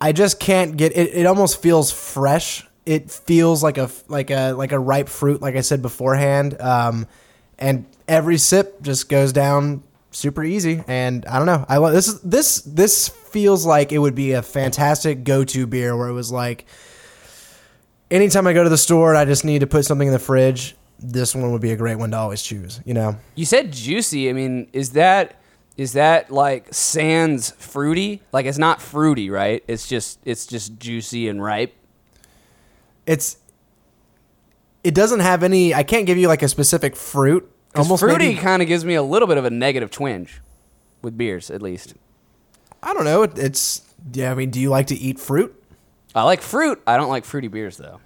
I 0.00 0.12
just 0.12 0.40
can't 0.40 0.78
get 0.78 0.96
it. 0.96 1.14
It 1.14 1.26
almost 1.26 1.60
feels 1.60 1.90
fresh. 1.92 2.66
It 2.86 3.10
feels 3.10 3.62
like 3.62 3.78
a 3.78 3.90
like 4.08 4.30
a 4.30 4.52
like 4.52 4.72
a 4.72 4.78
ripe 4.78 5.08
fruit, 5.08 5.42
like 5.42 5.56
I 5.56 5.60
said 5.60 5.82
beforehand. 5.82 6.60
Um, 6.60 7.06
and 7.58 7.86
every 8.08 8.38
sip 8.38 8.80
just 8.82 9.08
goes 9.08 9.32
down 9.32 9.82
super 10.10 10.42
easy. 10.42 10.82
And 10.86 11.26
I 11.26 11.38
don't 11.38 11.46
know. 11.46 11.64
I 11.68 11.76
love 11.76 11.92
this. 11.92 12.08
Is, 12.08 12.20
this 12.20 12.60
this 12.62 13.08
feels 13.08 13.66
like 13.66 13.92
it 13.92 13.98
would 13.98 14.14
be 14.14 14.32
a 14.32 14.42
fantastic 14.42 15.24
go 15.24 15.44
to 15.44 15.66
beer 15.66 15.96
where 15.96 16.08
it 16.08 16.12
was 16.12 16.32
like 16.32 16.64
anytime 18.10 18.46
I 18.46 18.52
go 18.52 18.64
to 18.64 18.70
the 18.70 18.78
store 18.78 19.10
and 19.10 19.18
I 19.18 19.24
just 19.24 19.44
need 19.44 19.60
to 19.60 19.66
put 19.66 19.84
something 19.84 20.08
in 20.08 20.12
the 20.12 20.18
fridge. 20.18 20.74
This 20.98 21.34
one 21.34 21.52
would 21.52 21.60
be 21.60 21.72
a 21.72 21.76
great 21.76 21.96
one 21.96 22.12
to 22.12 22.16
always 22.16 22.42
choose. 22.42 22.80
You 22.86 22.94
know. 22.94 23.16
You 23.34 23.44
said 23.44 23.72
juicy. 23.72 24.30
I 24.30 24.32
mean, 24.32 24.68
is 24.72 24.92
that 24.92 25.40
is 25.76 25.92
that 25.92 26.30
like 26.30 26.72
sans 26.72 27.50
fruity? 27.58 28.22
Like 28.32 28.46
it's 28.46 28.58
not 28.58 28.80
fruity, 28.80 29.28
right? 29.28 29.62
It's 29.68 29.86
just 29.86 30.18
it's 30.24 30.46
just 30.46 30.78
juicy 30.78 31.28
and 31.28 31.42
ripe. 31.42 31.74
It's 33.06 33.36
it 34.84 34.94
doesn't 34.94 35.20
have 35.20 35.42
any 35.42 35.72
i 35.74 35.82
can't 35.82 36.06
give 36.06 36.18
you 36.18 36.28
like 36.28 36.42
a 36.42 36.48
specific 36.48 36.94
fruit 36.96 37.50
Almost 37.74 38.00
fruity 38.00 38.28
maybe- 38.28 38.40
kind 38.40 38.62
of 38.62 38.68
gives 38.68 38.84
me 38.84 38.94
a 38.94 39.02
little 39.02 39.28
bit 39.28 39.36
of 39.38 39.44
a 39.44 39.50
negative 39.50 39.90
twinge 39.90 40.40
with 41.02 41.16
beers, 41.18 41.50
at 41.50 41.60
least. 41.62 41.94
i 42.82 42.92
don't 42.94 43.04
know 43.04 43.22
it, 43.22 43.38
it's 43.38 43.82
yeah 44.12 44.30
i 44.30 44.34
mean 44.34 44.50
do 44.50 44.60
you 44.60 44.70
like 44.70 44.86
to 44.88 44.96
eat 44.96 45.18
fruit 45.20 45.52
I 46.14 46.22
like 46.22 46.40
fruit. 46.40 46.80
I 46.86 46.96
don't 46.96 47.10
like 47.10 47.26
fruity 47.26 47.48
beers 47.48 47.76
though. 47.76 48.00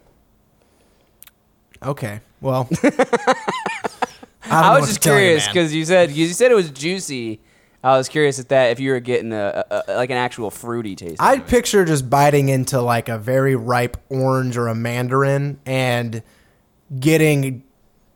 okay 1.83 2.21
well 2.41 2.69
I, 2.83 4.73
don't 4.73 4.81
was 4.81 4.89
just 4.89 5.03
to 5.03 5.09
tell 5.09 5.15
you, 5.15 5.21
curious 5.21 5.47
because 5.47 5.73
you 5.73 5.85
said 5.85 6.11
you 6.11 6.27
said 6.29 6.51
it 6.51 6.55
was 6.55 6.71
juicy. 6.71 7.41
I 7.83 7.97
was 7.97 8.09
curious 8.09 8.39
at 8.39 8.49
that 8.51 8.71
if 8.73 8.81
you 8.81 8.91
were 8.91 9.01
getting 9.01 9.33
a, 9.33 9.65
a, 9.71 9.83
a 9.89 9.95
like 9.97 10.11
an 10.11 10.17
actual 10.19 10.51
fruity 10.51 10.95
taste. 10.97 11.17
i'd 11.21 11.47
picture 11.47 11.85
just 11.85 12.11
biting 12.11 12.49
into 12.49 12.81
like 12.81 13.09
a 13.09 13.19
very 13.19 13.57
ripe 13.57 13.97
orange 14.11 14.57
or 14.57 14.69
a 14.69 14.75
mandarin 14.75 15.59
and 15.65 16.23
getting 16.99 17.63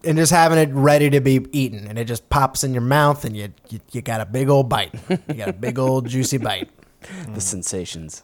and 0.02 0.18
just 0.18 0.32
having 0.32 0.58
it 0.58 0.68
ready 0.72 1.08
to 1.08 1.20
be 1.20 1.46
eaten 1.52 1.86
and 1.86 1.98
it 1.98 2.04
just 2.04 2.28
pops 2.28 2.62
in 2.62 2.74
your 2.74 2.82
mouth 2.82 3.24
and 3.24 3.36
you 3.36 3.52
you, 3.70 3.80
you 3.92 4.02
got 4.02 4.20
a 4.20 4.26
big 4.26 4.48
old 4.50 4.68
bite 4.68 4.92
you 5.08 5.34
got 5.34 5.48
a 5.48 5.52
big 5.52 5.78
old 5.78 6.06
juicy 6.10 6.36
bite 6.38 6.68
the 7.32 7.40
sensations. 7.40 8.22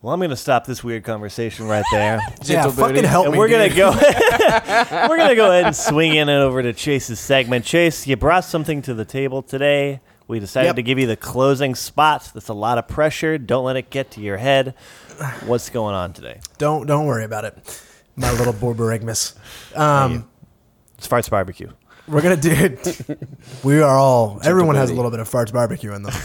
Well, 0.00 0.14
I'm 0.14 0.20
going 0.20 0.30
to 0.30 0.36
stop 0.36 0.64
this 0.64 0.84
weird 0.84 1.02
conversation 1.02 1.66
right 1.66 1.84
there. 1.90 2.18
yeah, 2.28 2.36
Gentle 2.44 2.70
fucking 2.70 2.94
booty. 2.94 3.08
help 3.08 3.24
and 3.26 3.32
me. 3.32 3.38
we're 3.40 3.48
gonna 3.48 3.68
dude. 3.68 3.78
go. 3.78 3.90
we're 5.08 5.16
gonna 5.16 5.34
go 5.34 5.50
ahead 5.50 5.64
and 5.66 5.74
swing 5.74 6.14
in 6.14 6.28
and 6.28 6.40
over 6.40 6.62
to 6.62 6.72
Chase's 6.72 7.18
segment. 7.18 7.64
Chase, 7.64 8.06
you 8.06 8.16
brought 8.16 8.44
something 8.44 8.80
to 8.82 8.94
the 8.94 9.04
table 9.04 9.42
today. 9.42 10.00
We 10.28 10.38
decided 10.40 10.66
Yep. 10.68 10.76
to 10.76 10.82
give 10.82 10.98
you 10.98 11.06
the 11.06 11.16
closing 11.16 11.74
spot. 11.74 12.30
That's 12.34 12.48
a 12.48 12.54
lot 12.54 12.78
of 12.78 12.86
pressure. 12.86 13.38
Don't 13.38 13.64
let 13.64 13.76
it 13.76 13.90
get 13.90 14.10
to 14.12 14.20
your 14.20 14.36
head. 14.36 14.74
What's 15.46 15.68
going 15.70 15.94
on 15.94 16.12
today? 16.12 16.40
Don't 16.58 16.86
don't 16.86 17.06
worry 17.06 17.24
about 17.24 17.44
it. 17.44 17.82
My 18.14 18.30
little 18.32 18.52
Borborygmus. 18.52 19.34
Um, 19.76 20.28
It's 20.98 21.08
Farts 21.08 21.30
Barbecue. 21.30 21.70
we're 22.06 22.20
gonna 22.22 22.36
do 22.36 22.50
it. 22.52 23.18
We 23.64 23.80
are 23.80 23.96
all. 23.96 24.38
Everyone 24.44 24.76
has 24.76 24.90
a 24.90 24.94
little 24.94 25.10
bit 25.10 25.20
of 25.20 25.28
farts 25.28 25.52
barbecue 25.52 25.92
in 25.94 26.02
them. 26.04 26.14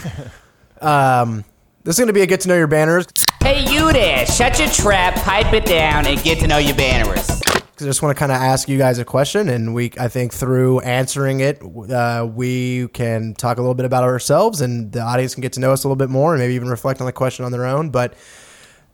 Um, 0.80 1.44
this 1.84 1.96
is 1.96 2.00
gonna 2.00 2.12
be 2.12 2.20
a 2.20 2.26
get 2.26 2.40
to 2.42 2.48
know 2.48 2.56
your 2.56 2.66
banners. 2.66 3.06
Hey, 3.42 3.60
you 3.72 3.90
there! 3.92 4.26
Shut 4.26 4.58
your 4.58 4.68
trap, 4.68 5.14
pipe 5.14 5.52
it 5.54 5.64
down, 5.64 6.04
and 6.06 6.22
get 6.22 6.40
to 6.40 6.46
know 6.46 6.58
your 6.58 6.74
banners. 6.76 7.33
I 7.80 7.84
just 7.84 8.02
want 8.02 8.16
to 8.16 8.18
kind 8.18 8.30
of 8.30 8.36
ask 8.36 8.68
you 8.68 8.78
guys 8.78 8.98
a 9.00 9.04
question, 9.04 9.48
and 9.48 9.74
we, 9.74 9.92
I 9.98 10.06
think, 10.06 10.32
through 10.32 10.80
answering 10.80 11.40
it, 11.40 11.60
uh, 11.90 12.28
we 12.32 12.86
can 12.88 13.34
talk 13.34 13.58
a 13.58 13.60
little 13.60 13.74
bit 13.74 13.84
about 13.84 14.04
ourselves, 14.04 14.60
and 14.60 14.92
the 14.92 15.00
audience 15.00 15.34
can 15.34 15.40
get 15.42 15.54
to 15.54 15.60
know 15.60 15.72
us 15.72 15.82
a 15.82 15.88
little 15.88 15.96
bit 15.96 16.08
more, 16.08 16.34
and 16.34 16.40
maybe 16.40 16.54
even 16.54 16.68
reflect 16.68 17.00
on 17.00 17.06
the 17.06 17.12
question 17.12 17.44
on 17.44 17.50
their 17.50 17.66
own. 17.66 17.90
But 17.90 18.14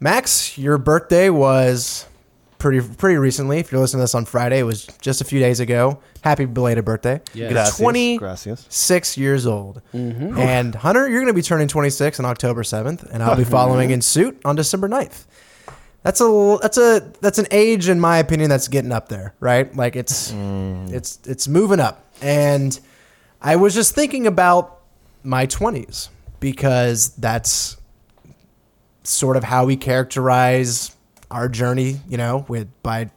Max, 0.00 0.56
your 0.56 0.78
birthday 0.78 1.28
was 1.28 2.06
pretty 2.58 2.80
pretty 2.80 3.18
recently. 3.18 3.58
If 3.58 3.70
you're 3.70 3.82
listening 3.82 3.98
to 3.98 4.04
this 4.04 4.14
on 4.14 4.24
Friday, 4.24 4.60
it 4.60 4.64
was 4.64 4.86
just 5.02 5.20
a 5.20 5.24
few 5.24 5.40
days 5.40 5.60
ago. 5.60 5.98
Happy 6.22 6.46
belated 6.46 6.86
birthday! 6.86 7.20
Yes. 7.34 7.52
Gracias. 7.52 7.76
26 7.76 8.18
Gracias. 8.18 9.18
years 9.18 9.46
old, 9.46 9.82
and 9.92 10.74
Hunter, 10.74 11.06
you're 11.06 11.20
going 11.20 11.32
to 11.32 11.34
be 11.34 11.42
turning 11.42 11.68
26 11.68 12.18
on 12.18 12.24
October 12.24 12.62
7th, 12.62 13.02
and 13.12 13.22
I'll 13.22 13.36
be 13.36 13.44
following 13.58 13.90
in 13.90 14.00
suit 14.00 14.40
on 14.46 14.56
December 14.56 14.88
9th. 14.88 15.26
That's 16.02 16.20
a 16.20 16.58
that's 16.62 16.78
a 16.78 17.12
that's 17.20 17.38
an 17.38 17.46
age 17.50 17.88
in 17.88 18.00
my 18.00 18.18
opinion 18.18 18.48
that's 18.48 18.68
getting 18.68 18.92
up 18.92 19.08
there, 19.08 19.34
right? 19.38 19.74
Like 19.76 19.96
it's 19.96 20.32
mm. 20.32 20.90
it's 20.92 21.18
it's 21.26 21.46
moving 21.46 21.80
up. 21.80 22.04
And 22.22 22.78
I 23.42 23.56
was 23.56 23.74
just 23.74 23.94
thinking 23.94 24.26
about 24.26 24.80
my 25.22 25.46
20s 25.46 26.08
because 26.40 27.10
that's 27.16 27.76
sort 29.02 29.36
of 29.36 29.44
how 29.44 29.66
we 29.66 29.76
characterize 29.76 30.96
our 31.30 31.48
journey, 31.48 32.00
you 32.08 32.16
know, 32.16 32.46
with 32.48 32.68
by 32.82 33.10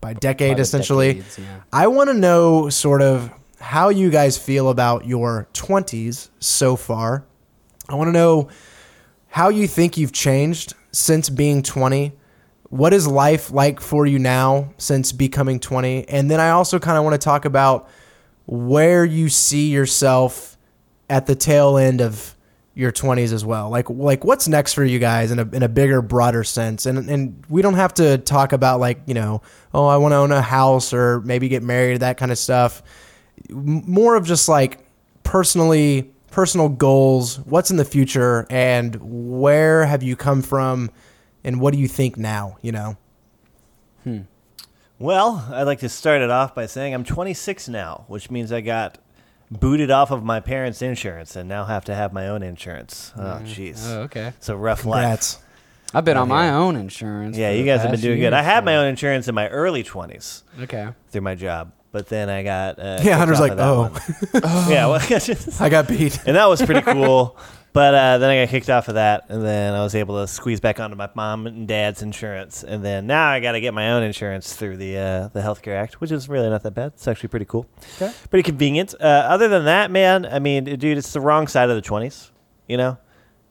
by 0.00 0.14
decade 0.14 0.56
By 0.56 0.62
essentially. 0.62 1.14
decades, 1.14 1.38
yeah. 1.38 1.60
I 1.72 1.86
want 1.88 2.10
to 2.10 2.14
know 2.14 2.68
sort 2.68 3.02
of 3.02 3.30
how 3.60 3.90
you 3.90 4.10
guys 4.10 4.38
feel 4.38 4.70
about 4.70 5.06
your 5.06 5.48
20s 5.52 6.30
so 6.38 6.76
far. 6.76 7.24
I 7.88 7.94
want 7.94 8.08
to 8.08 8.12
know 8.12 8.48
how 9.28 9.48
you 9.48 9.66
think 9.66 9.96
you've 9.96 10.12
changed 10.12 10.74
since 10.92 11.28
being 11.28 11.62
20. 11.62 12.12
What 12.70 12.94
is 12.94 13.06
life 13.06 13.52
like 13.52 13.80
for 13.80 14.06
you 14.06 14.18
now 14.18 14.72
since 14.78 15.12
becoming 15.12 15.60
20? 15.60 16.08
And 16.08 16.30
then 16.30 16.40
I 16.40 16.50
also 16.50 16.78
kind 16.78 16.96
of 16.96 17.04
want 17.04 17.14
to 17.14 17.24
talk 17.24 17.44
about 17.44 17.88
where 18.46 19.04
you 19.04 19.28
see 19.28 19.70
yourself 19.70 20.56
at 21.08 21.26
the 21.26 21.34
tail 21.34 21.76
end 21.76 22.00
of 22.00 22.36
your 22.74 22.92
20s 22.92 23.32
as 23.32 23.44
well. 23.44 23.68
Like 23.70 23.90
like 23.90 24.24
what's 24.24 24.48
next 24.48 24.74
for 24.74 24.84
you 24.84 24.98
guys 24.98 25.30
in 25.30 25.38
a 25.38 25.48
in 25.50 25.62
a 25.62 25.68
bigger 25.68 26.00
broader 26.00 26.44
sense. 26.44 26.86
And 26.86 27.10
and 27.10 27.44
we 27.48 27.62
don't 27.62 27.74
have 27.74 27.92
to 27.94 28.18
talk 28.18 28.52
about 28.52 28.80
like, 28.80 29.00
you 29.06 29.14
know, 29.14 29.42
oh, 29.74 29.86
I 29.86 29.96
want 29.96 30.12
to 30.12 30.16
own 30.16 30.32
a 30.32 30.40
house 30.40 30.92
or 30.92 31.20
maybe 31.20 31.48
get 31.48 31.62
married, 31.62 32.00
that 32.00 32.16
kind 32.16 32.32
of 32.32 32.38
stuff. 32.38 32.82
More 33.50 34.16
of 34.16 34.24
just 34.24 34.48
like 34.48 34.86
personally 35.24 36.10
personal 36.30 36.68
goals, 36.68 37.40
what's 37.40 37.70
in 37.70 37.76
the 37.76 37.84
future 37.84 38.46
and 38.50 38.96
where 39.00 39.84
have 39.84 40.02
you 40.02 40.16
come 40.16 40.42
from 40.42 40.90
and 41.44 41.60
what 41.60 41.72
do 41.74 41.80
you 41.80 41.88
think 41.88 42.16
now, 42.16 42.56
you 42.62 42.72
know? 42.72 42.96
Hmm. 44.04 44.20
Well, 44.98 45.46
I'd 45.52 45.62
like 45.64 45.80
to 45.80 45.88
start 45.88 46.20
it 46.22 46.30
off 46.30 46.54
by 46.54 46.66
saying 46.66 46.92
I'm 46.94 47.04
26 47.04 47.68
now, 47.68 48.04
which 48.08 48.30
means 48.30 48.52
I 48.52 48.60
got 48.60 48.98
booted 49.50 49.90
off 49.90 50.10
of 50.10 50.22
my 50.22 50.40
parents' 50.40 50.82
insurance 50.82 51.36
and 51.36 51.48
now 51.48 51.64
have 51.64 51.84
to 51.86 51.94
have 51.94 52.12
my 52.12 52.28
own 52.28 52.42
insurance. 52.42 53.12
Oh, 53.16 53.40
jeez. 53.44 53.82
Oh, 53.88 54.02
okay. 54.02 54.28
It's 54.36 54.48
a 54.48 54.56
rough 54.56 54.84
life. 54.84 55.02
Congrats. 55.02 55.38
I've 55.92 56.04
been 56.04 56.16
on 56.16 56.28
Yeah. 56.28 56.34
my 56.34 56.50
own 56.50 56.76
insurance. 56.76 57.36
Yeah, 57.36 57.50
you 57.50 57.64
guys 57.64 57.80
have 57.82 57.90
been 57.90 58.00
doing 58.00 58.20
good. 58.20 58.32
I 58.32 58.42
had 58.42 58.64
my 58.64 58.76
own 58.76 58.86
insurance 58.86 59.26
in 59.26 59.34
my 59.34 59.48
early 59.48 59.82
20s 59.82 60.42
Okay. 60.62 60.88
through 61.08 61.22
my 61.22 61.34
job, 61.34 61.72
but 61.90 62.08
then 62.08 62.28
I 62.28 62.42
got 62.44 62.78
uh, 62.78 63.00
Yeah, 63.02 63.16
Hunter's 63.16 63.40
like, 63.40 63.52
of 63.52 63.58
"Oh." 63.58 63.90
yeah, 64.70 64.86
well, 64.86 65.00
I 65.60 65.68
got 65.68 65.88
beat. 65.88 66.20
and 66.26 66.36
that 66.36 66.46
was 66.48 66.62
pretty 66.62 66.82
cool. 66.92 67.36
But 67.72 67.94
uh, 67.94 68.18
then 68.18 68.30
I 68.30 68.44
got 68.44 68.50
kicked 68.50 68.68
off 68.68 68.88
of 68.88 68.94
that, 68.94 69.26
and 69.28 69.44
then 69.44 69.74
I 69.74 69.82
was 69.82 69.94
able 69.94 70.20
to 70.20 70.26
squeeze 70.26 70.58
back 70.58 70.80
onto 70.80 70.96
my 70.96 71.08
mom 71.14 71.46
and 71.46 71.68
dad's 71.68 72.02
insurance, 72.02 72.64
and 72.64 72.84
then 72.84 73.06
now 73.06 73.28
I 73.28 73.38
got 73.38 73.52
to 73.52 73.60
get 73.60 73.72
my 73.74 73.92
own 73.92 74.02
insurance 74.02 74.54
through 74.56 74.76
the 74.78 74.96
uh, 74.98 75.28
the 75.28 75.40
healthcare 75.40 75.74
act, 75.80 76.00
which 76.00 76.10
is 76.10 76.28
really 76.28 76.50
not 76.50 76.64
that 76.64 76.72
bad. 76.72 76.88
It's 76.94 77.06
actually 77.06 77.28
pretty 77.28 77.46
cool, 77.46 77.66
Okay. 78.00 78.12
pretty 78.28 78.42
convenient. 78.42 78.94
Uh, 79.00 79.04
other 79.04 79.46
than 79.46 79.66
that, 79.66 79.92
man, 79.92 80.26
I 80.26 80.40
mean, 80.40 80.64
dude, 80.64 80.98
it's 80.98 81.12
the 81.12 81.20
wrong 81.20 81.46
side 81.46 81.70
of 81.70 81.76
the 81.76 81.82
twenties. 81.82 82.32
You 82.66 82.76
know, 82.76 82.98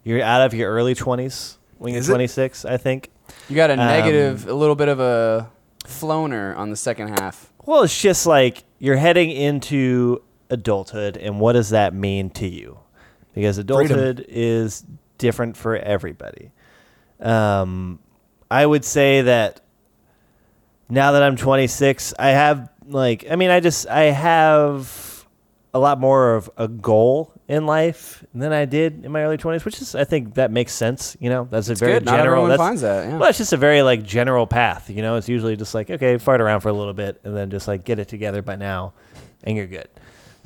you're 0.04 0.22
out 0.22 0.42
of 0.42 0.54
your 0.54 0.70
early 0.70 0.96
twenties 0.96 1.58
when 1.78 1.94
you're 1.94 2.02
Is 2.02 2.10
it? 2.10 2.14
26. 2.14 2.66
I 2.66 2.76
think. 2.76 3.12
You 3.48 3.56
got 3.56 3.70
a 3.70 3.74
Um, 3.74 3.80
negative, 3.80 4.48
a 4.48 4.54
little 4.54 4.76
bit 4.76 4.90
of 4.90 5.00
a 5.00 5.50
floner 5.86 6.58
on 6.58 6.72
the 6.72 6.76
second 6.76 7.20
half. 7.20 7.54
Well, 7.66 7.84
it's 7.84 8.00
just 8.02 8.26
like 8.26 8.64
you're 8.80 8.98
heading 8.98 9.32
into 9.32 10.24
adulthood, 10.50 11.16
and 11.16 11.40
what 11.40 11.54
does 11.54 11.70
that 11.70 11.94
mean 11.94 12.32
to 12.32 12.48
you? 12.48 12.80
Because 13.40 13.58
adulthood 13.58 14.26
is 14.28 14.84
different 15.18 15.56
for 15.56 15.78
everybody. 15.78 16.52
Um, 17.20 18.00
I 18.52 18.66
would 18.66 18.84
say 18.84 19.22
that 19.22 19.62
now 20.90 21.12
that 21.14 21.24
I'm 21.24 21.36
26, 21.36 22.14
I 22.18 22.30
have 22.30 22.70
like, 22.86 23.26
I 23.30 23.36
mean, 23.36 23.50
I 23.50 23.60
just 23.60 23.88
I 23.88 24.06
have 24.06 25.28
a 25.74 25.80
lot 25.80 26.00
more 26.00 26.36
of 26.36 26.50
a 26.58 26.68
goal 26.68 27.32
in 27.48 27.66
life 27.66 28.24
than 28.34 28.52
I 28.52 28.66
did 28.66 29.06
in 29.06 29.12
my 29.12 29.22
early 29.24 29.38
20s, 29.38 29.66
which 29.66 29.82
is 29.82 29.96
I 29.96 30.04
think 30.04 30.36
that 30.36 30.52
makes 30.52 30.74
sense. 30.74 31.16
You 31.20 31.30
know, 31.30 31.48
that's 31.50 31.70
a 31.70 31.76
very 31.76 31.94
good. 31.94 32.06
Not 32.06 32.18
general. 32.18 32.28
everyone 32.28 32.50
that's, 32.50 32.60
finds 32.60 32.82
that, 32.82 33.08
yeah. 33.08 33.18
Well, 33.18 33.30
it's 33.30 33.38
just 33.38 33.54
a 33.54 33.58
very 33.58 33.82
like 33.82 34.04
general 34.04 34.48
path. 34.48 34.90
You 34.90 35.02
know, 35.02 35.16
it's 35.16 35.30
usually 35.30 35.56
just 35.56 35.76
like 35.76 35.90
okay, 35.90 36.18
fart 36.18 36.42
around 36.42 36.62
for 36.62 36.70
a 36.70 36.74
little 36.74 36.94
bit 36.94 37.22
and 37.24 37.36
then 37.36 37.50
just 37.50 37.68
like 37.68 37.84
get 37.84 38.00
it 38.00 38.08
together 38.08 38.42
by 38.42 38.56
now, 38.56 38.94
and 39.44 39.56
you're 39.56 39.68
good. 39.68 39.90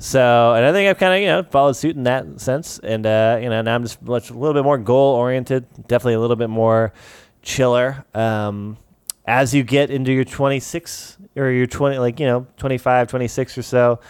So, 0.04 0.52
and 0.52 0.66
I 0.66 0.72
think 0.72 0.90
I've 0.90 0.98
kind 0.98 1.14
of 1.14 1.20
you 1.22 1.28
know 1.28 1.42
followed 1.44 1.76
suit 1.76 1.96
in 1.96 2.02
that 2.02 2.38
sense, 2.38 2.78
and 2.78 3.06
uh, 3.06 3.38
you 3.40 3.48
know 3.48 3.62
now 3.62 3.74
I'm 3.74 3.84
just 3.84 4.02
much, 4.02 4.28
a 4.28 4.34
little 4.34 4.52
bit 4.52 4.62
more 4.62 4.76
goal 4.76 5.14
oriented, 5.14 5.64
definitely 5.88 6.12
a 6.12 6.20
little 6.20 6.36
bit 6.36 6.50
more 6.50 6.92
chiller. 7.40 8.04
Um, 8.12 8.76
as 9.24 9.54
you 9.54 9.62
get 9.62 9.88
into 9.88 10.12
your 10.12 10.26
26 10.26 11.16
or 11.36 11.50
your 11.50 11.66
20, 11.66 11.96
like 11.96 12.20
you 12.20 12.26
know 12.26 12.46
25, 12.58 13.08
26 13.08 13.56
or 13.56 13.62
so. 13.62 14.00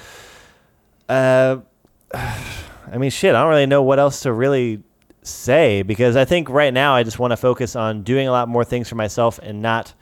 Uh, 1.08 1.58
I 2.12 2.98
mean, 2.98 3.10
shit, 3.10 3.36
I 3.36 3.42
don't 3.42 3.50
really 3.50 3.66
know 3.66 3.84
what 3.84 4.00
else 4.00 4.22
to 4.22 4.32
really 4.32 4.82
say 5.22 5.82
because 5.82 6.16
I 6.16 6.24
think 6.24 6.50
right 6.50 6.74
now 6.74 6.96
I 6.96 7.04
just 7.04 7.20
want 7.20 7.30
to 7.30 7.36
focus 7.36 7.76
on 7.76 8.02
doing 8.02 8.26
a 8.26 8.32
lot 8.32 8.48
more 8.48 8.64
things 8.64 8.88
for 8.88 8.96
myself 8.96 9.38
and 9.40 9.62
not 9.62 9.94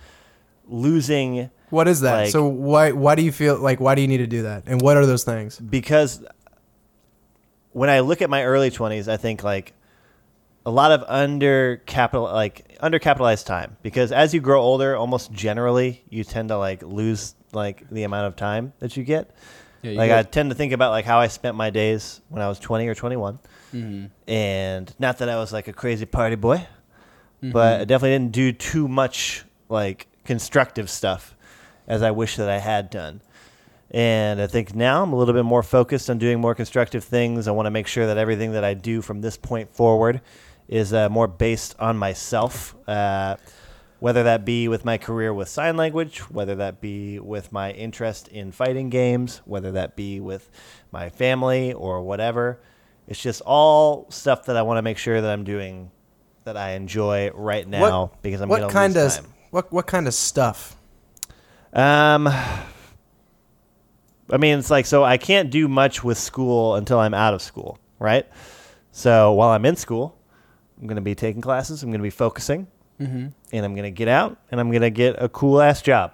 losing 0.66 1.50
What 1.72 1.88
is 1.88 2.00
that? 2.02 2.14
Like- 2.14 2.30
so 2.30 2.46
why 2.46 2.92
why 2.92 3.14
do 3.14 3.22
you 3.22 3.32
feel 3.32 3.56
like 3.58 3.80
why 3.80 3.94
do 3.94 4.02
you 4.02 4.08
need 4.08 4.18
to 4.18 4.26
do 4.26 4.42
that? 4.42 4.64
And 4.66 4.80
what 4.80 4.96
are 4.96 5.06
those 5.06 5.24
things? 5.24 5.58
because 5.58 6.22
when 7.72 7.88
I 7.88 8.00
look 8.00 8.20
at 8.22 8.28
my 8.28 8.44
early 8.44 8.70
20s, 8.70 9.08
I 9.08 9.16
think 9.16 9.42
like 9.42 9.72
a 10.66 10.70
lot 10.70 10.92
of 10.92 11.02
under 11.08 11.78
capital 11.86 12.24
like 12.24 12.78
undercapitalized 12.82 13.46
time 13.46 13.76
because 13.82 14.12
as 14.12 14.32
you 14.34 14.40
grow 14.40 14.60
older, 14.60 14.94
almost 14.96 15.32
generally 15.32 16.04
you 16.10 16.22
tend 16.24 16.50
to 16.50 16.58
like 16.58 16.82
lose 16.82 17.34
like 17.52 17.88
the 17.90 18.02
amount 18.04 18.26
of 18.26 18.36
time 18.36 18.72
that 18.78 18.96
you 18.96 19.04
get. 19.04 19.30
Yeah, 19.82 19.92
you 19.92 19.96
like 19.98 20.10
get- 20.10 20.18
I 20.18 20.22
tend 20.22 20.50
to 20.50 20.54
think 20.54 20.72
about 20.72 20.90
like 20.90 21.04
how 21.04 21.18
I 21.18 21.28
spent 21.28 21.56
my 21.56 21.70
days 21.70 22.20
when 22.28 22.42
I 22.42 22.48
was 22.48 22.58
20 22.58 22.86
or 22.86 22.94
21. 22.94 23.38
Mm-hmm. 23.74 24.06
And 24.30 24.94
not 24.98 25.18
that 25.18 25.28
I 25.30 25.36
was 25.36 25.52
like 25.52 25.66
a 25.68 25.72
crazy 25.72 26.04
party 26.06 26.36
boy, 26.36 26.66
Mm-hmm. 27.42 27.50
but 27.52 27.80
I 27.80 27.84
definitely 27.84 28.10
didn't 28.18 28.32
do 28.32 28.52
too 28.52 28.86
much 28.86 29.44
like 29.68 30.06
constructive 30.24 30.88
stuff 30.88 31.34
as 31.86 32.02
I 32.02 32.10
wish 32.10 32.36
that 32.36 32.48
I 32.48 32.58
had 32.58 32.90
done. 32.90 33.20
And 33.90 34.40
I 34.40 34.46
think 34.46 34.74
now 34.74 35.02
I'm 35.02 35.12
a 35.12 35.16
little 35.16 35.34
bit 35.34 35.44
more 35.44 35.62
focused 35.62 36.08
on 36.08 36.16
doing 36.18 36.40
more 36.40 36.54
constructive 36.54 37.04
things. 37.04 37.46
I 37.46 37.50
want 37.50 37.66
to 37.66 37.70
make 37.70 37.86
sure 37.86 38.06
that 38.06 38.16
everything 38.16 38.52
that 38.52 38.64
I 38.64 38.72
do 38.74 39.02
from 39.02 39.20
this 39.20 39.36
point 39.36 39.74
forward 39.74 40.22
is 40.66 40.94
uh, 40.94 41.10
more 41.10 41.28
based 41.28 41.76
on 41.78 41.98
myself, 41.98 42.74
uh, 42.88 43.36
whether 44.00 44.22
that 44.22 44.46
be 44.46 44.66
with 44.66 44.86
my 44.86 44.96
career 44.96 45.34
with 45.34 45.48
sign 45.48 45.76
language, 45.76 46.20
whether 46.30 46.54
that 46.54 46.80
be 46.80 47.18
with 47.18 47.52
my 47.52 47.72
interest 47.72 48.28
in 48.28 48.50
fighting 48.50 48.88
games, 48.88 49.42
whether 49.44 49.72
that 49.72 49.94
be 49.94 50.20
with 50.20 50.48
my 50.90 51.10
family 51.10 51.74
or 51.74 52.02
whatever. 52.02 52.58
It's 53.06 53.20
just 53.20 53.42
all 53.42 54.06
stuff 54.10 54.46
that 54.46 54.56
I 54.56 54.62
want 54.62 54.78
to 54.78 54.82
make 54.82 54.96
sure 54.96 55.20
that 55.20 55.30
I'm 55.30 55.44
doing 55.44 55.90
that 56.44 56.56
I 56.56 56.72
enjoy 56.72 57.30
right 57.34 57.68
now 57.68 58.12
because 58.22 58.40
I'm 58.40 58.48
what 58.48 58.58
going 58.58 58.68
to 58.70 58.72
kind 58.72 58.96
of 58.96 59.12
time. 59.14 59.26
what 59.50 59.70
what 59.70 59.86
kind 59.86 60.08
of 60.08 60.14
stuff? 60.14 60.76
Um, 61.72 62.26
I 62.26 62.66
mean, 64.38 64.58
it's 64.58 64.70
like 64.70 64.86
so 64.86 65.04
I 65.04 65.16
can't 65.16 65.50
do 65.50 65.68
much 65.68 66.04
with 66.04 66.18
school 66.18 66.76
until 66.76 66.98
I'm 66.98 67.14
out 67.14 67.34
of 67.34 67.42
school, 67.42 67.78
right? 67.98 68.26
So 68.90 69.32
while 69.32 69.50
I'm 69.50 69.64
in 69.64 69.76
school, 69.76 70.16
I'm 70.80 70.86
going 70.86 70.96
to 70.96 71.02
be 71.02 71.14
taking 71.14 71.40
classes. 71.40 71.82
I'm 71.82 71.90
going 71.90 72.00
to 72.00 72.02
be 72.02 72.10
focusing. 72.10 72.66
and 73.52 73.64
I'm 73.64 73.74
gonna 73.74 73.90
get 73.90 74.08
out 74.08 74.36
and 74.50 74.60
I'm 74.60 74.70
gonna 74.70 74.90
get 74.90 75.16
a 75.18 75.28
cool 75.28 75.60
ass 75.60 75.82
job. 75.82 76.12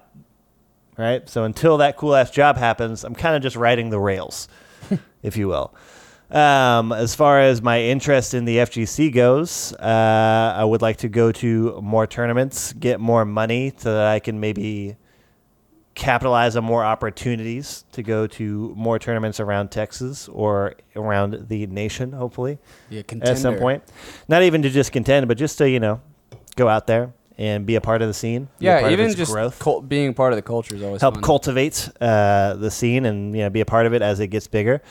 Right. 0.97 1.27
So 1.29 1.43
until 1.43 1.77
that 1.77 1.97
cool 1.97 2.15
ass 2.15 2.31
job 2.31 2.57
happens, 2.57 3.03
I'm 3.03 3.15
kind 3.15 3.35
of 3.35 3.41
just 3.41 3.55
riding 3.55 3.89
the 3.89 3.99
rails, 3.99 4.47
if 5.23 5.37
you 5.37 5.47
will. 5.47 5.73
Um, 6.29 6.91
as 6.91 7.15
far 7.15 7.41
as 7.41 7.61
my 7.61 7.81
interest 7.81 8.33
in 8.33 8.45
the 8.45 8.57
FGC 8.57 9.13
goes, 9.13 9.73
uh, 9.73 10.53
I 10.57 10.63
would 10.63 10.81
like 10.81 10.97
to 10.97 11.09
go 11.09 11.31
to 11.31 11.79
more 11.81 12.05
tournaments, 12.05 12.73
get 12.73 12.99
more 12.99 13.23
money 13.23 13.73
so 13.77 13.93
that 13.93 14.07
I 14.07 14.19
can 14.19 14.39
maybe 14.39 14.97
capitalize 15.99 16.55
on 16.55 16.63
more 16.63 16.83
opportunities 16.83 17.83
to 17.91 18.01
go 18.01 18.25
to 18.25 18.73
more 18.77 18.97
tournaments 18.97 19.41
around 19.41 19.69
Texas 19.69 20.29
or 20.29 20.75
around 20.95 21.47
the 21.49 21.67
nation, 21.67 22.13
hopefully 22.13 22.57
Yeah, 22.89 23.01
at 23.21 23.37
some 23.37 23.57
point. 23.57 23.83
Not 24.29 24.41
even 24.43 24.61
to 24.61 24.69
just 24.69 24.93
contend, 24.93 25.27
but 25.27 25.37
just 25.37 25.57
to 25.57 25.69
you 25.69 25.79
know 25.79 25.99
go 26.55 26.69
out 26.69 26.87
there 26.87 27.11
and 27.37 27.65
be 27.65 27.75
a 27.75 27.81
part 27.81 28.01
of 28.01 28.07
the 28.07 28.13
scene. 28.13 28.47
Yeah, 28.59 28.89
even 28.89 29.13
just 29.13 29.31
growth, 29.31 29.59
cul- 29.59 29.81
being 29.81 30.13
part 30.13 30.31
of 30.31 30.37
the 30.37 30.41
culture 30.41 30.75
is 30.75 30.81
always 30.83 31.01
help 31.01 31.15
fun. 31.15 31.23
cultivate 31.23 31.89
uh, 31.99 32.53
the 32.55 32.71
scene 32.71 33.05
and 33.05 33.35
you 33.35 33.41
know 33.43 33.49
be 33.49 33.59
a 33.59 33.65
part 33.65 33.85
of 33.85 33.93
it 33.93 34.01
as 34.01 34.21
it 34.21 34.27
gets 34.27 34.47
bigger. 34.47 34.81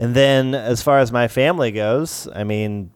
And 0.00 0.16
then 0.16 0.54
as 0.56 0.82
far 0.82 0.98
as 0.98 1.12
my 1.12 1.28
family 1.28 1.70
goes, 1.70 2.28
I 2.34 2.42
mean. 2.44 2.90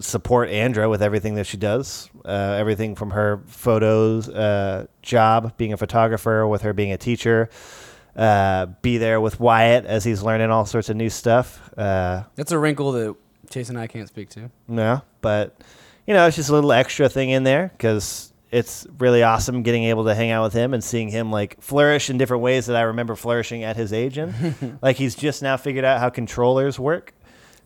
Support 0.00 0.50
Andra 0.50 0.88
with 0.88 1.02
everything 1.02 1.34
that 1.36 1.46
she 1.46 1.56
does, 1.56 2.08
uh, 2.24 2.28
everything 2.58 2.94
from 2.94 3.10
her 3.10 3.40
photos, 3.46 4.28
uh, 4.28 4.86
job 5.02 5.56
being 5.56 5.72
a 5.72 5.76
photographer, 5.76 6.46
with 6.46 6.62
her 6.62 6.72
being 6.72 6.92
a 6.92 6.98
teacher, 6.98 7.48
uh, 8.16 8.66
be 8.82 8.98
there 8.98 9.20
with 9.20 9.40
Wyatt 9.40 9.84
as 9.86 10.04
he's 10.04 10.22
learning 10.22 10.50
all 10.50 10.66
sorts 10.66 10.88
of 10.88 10.96
new 10.96 11.10
stuff. 11.10 11.60
Uh, 11.76 12.24
That's 12.36 12.52
a 12.52 12.58
wrinkle 12.58 12.92
that 12.92 13.14
Chase 13.50 13.68
and 13.68 13.78
I 13.78 13.86
can't 13.86 14.08
speak 14.08 14.30
to. 14.30 14.50
no, 14.68 15.02
but 15.20 15.60
you 16.06 16.14
know, 16.14 16.26
it's 16.26 16.36
just 16.36 16.50
a 16.50 16.52
little 16.52 16.72
extra 16.72 17.08
thing 17.08 17.30
in 17.30 17.44
there 17.44 17.68
because 17.72 18.32
it's 18.50 18.86
really 18.98 19.22
awesome 19.22 19.62
getting 19.62 19.84
able 19.84 20.04
to 20.04 20.14
hang 20.14 20.30
out 20.30 20.44
with 20.44 20.52
him 20.52 20.74
and 20.74 20.84
seeing 20.84 21.08
him 21.08 21.30
like 21.32 21.60
flourish 21.60 22.08
in 22.08 22.18
different 22.18 22.42
ways 22.42 22.66
that 22.66 22.76
I 22.76 22.82
remember 22.82 23.16
flourishing 23.16 23.64
at 23.64 23.76
his 23.76 23.92
age 23.92 24.16
in. 24.18 24.78
like 24.82 24.96
he's 24.96 25.14
just 25.14 25.42
now 25.42 25.56
figured 25.56 25.84
out 25.84 25.98
how 26.00 26.08
controllers 26.10 26.78
work, 26.78 27.14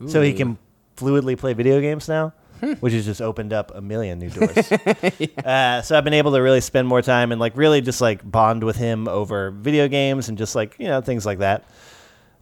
so 0.07 0.21
he 0.21 0.33
can 0.33 0.57
fluidly 0.99 1.37
play 1.37 1.53
video 1.53 1.79
games 1.81 2.07
now. 2.07 2.33
Which 2.81 2.91
has 2.91 3.05
just 3.05 3.21
opened 3.21 3.53
up 3.53 3.71
a 3.73 3.79
million 3.79 4.19
new 4.19 4.29
doors. 4.29 4.69
uh, 5.45 5.81
so 5.81 5.97
I've 5.97 6.03
been 6.03 6.13
able 6.13 6.33
to 6.33 6.39
really 6.41 6.59
spend 6.59 6.89
more 6.89 7.01
time 7.01 7.31
and 7.31 7.39
like 7.39 7.55
really 7.55 7.79
just 7.79 8.01
like 8.01 8.29
bond 8.29 8.65
with 8.65 8.75
him 8.75 9.07
over 9.07 9.51
video 9.51 9.87
games 9.87 10.27
and 10.27 10.37
just 10.37 10.55
like 10.55 10.75
you 10.77 10.87
know 10.87 10.99
things 10.99 11.25
like 11.25 11.37
that. 11.39 11.63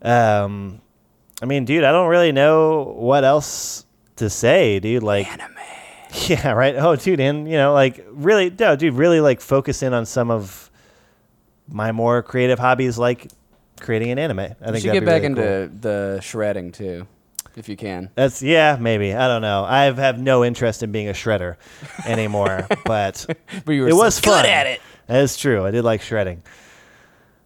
Um, 0.01 0.81
I 1.39 1.45
mean, 1.45 1.65
dude, 1.65 1.83
I 1.83 1.91
don't 1.91 2.07
really 2.07 2.31
know 2.31 2.95
what 2.97 3.23
else 3.23 3.85
to 4.15 4.27
say, 4.27 4.79
dude. 4.79 5.03
Like, 5.03 5.27
yeah, 6.27 6.51
right. 6.51 6.75
Oh, 6.75 6.95
dude, 6.95 7.19
and 7.19 7.47
you 7.47 7.57
know, 7.57 7.73
like, 7.73 8.03
really, 8.09 8.49
no, 8.49 8.75
dude, 8.75 8.95
really, 8.95 9.19
like, 9.21 9.39
focus 9.39 9.83
in 9.83 9.93
on 9.93 10.07
some 10.07 10.31
of 10.31 10.71
my 11.69 11.91
more 11.91 12.23
creative 12.23 12.57
hobbies, 12.57 12.97
like 12.97 13.27
creating 13.79 14.09
an 14.09 14.17
anime. 14.17 14.39
I 14.39 14.45
think 14.45 14.57
You 14.57 14.63
should 14.63 14.73
that'd 14.89 14.93
get 14.93 14.99
be 15.01 15.05
back 15.05 15.21
really 15.21 15.35
cool. 15.35 15.43
into 15.43 15.79
the 15.81 16.19
shredding 16.21 16.71
too, 16.71 17.05
if 17.57 17.67
you 17.67 17.75
can. 17.75 18.09
That's 18.15 18.41
yeah, 18.41 18.77
maybe. 18.79 19.13
I 19.13 19.27
don't 19.27 19.41
know. 19.41 19.63
I 19.65 19.85
have 19.85 20.19
no 20.19 20.45
interest 20.45 20.83
in 20.83 20.91
being 20.91 21.09
a 21.09 21.13
shredder 21.13 21.55
anymore, 22.05 22.67
but 22.85 23.25
But 23.65 23.71
you 23.73 23.81
were 23.83 23.87
it 23.89 23.91
so 23.91 23.97
was 23.97 24.21
good 24.21 24.31
fun. 24.31 24.45
at 24.45 24.67
it. 24.67 24.81
That 25.07 25.23
is 25.23 25.35
true. 25.37 25.65
I 25.65 25.71
did 25.71 25.83
like 25.83 26.01
shredding. 26.01 26.43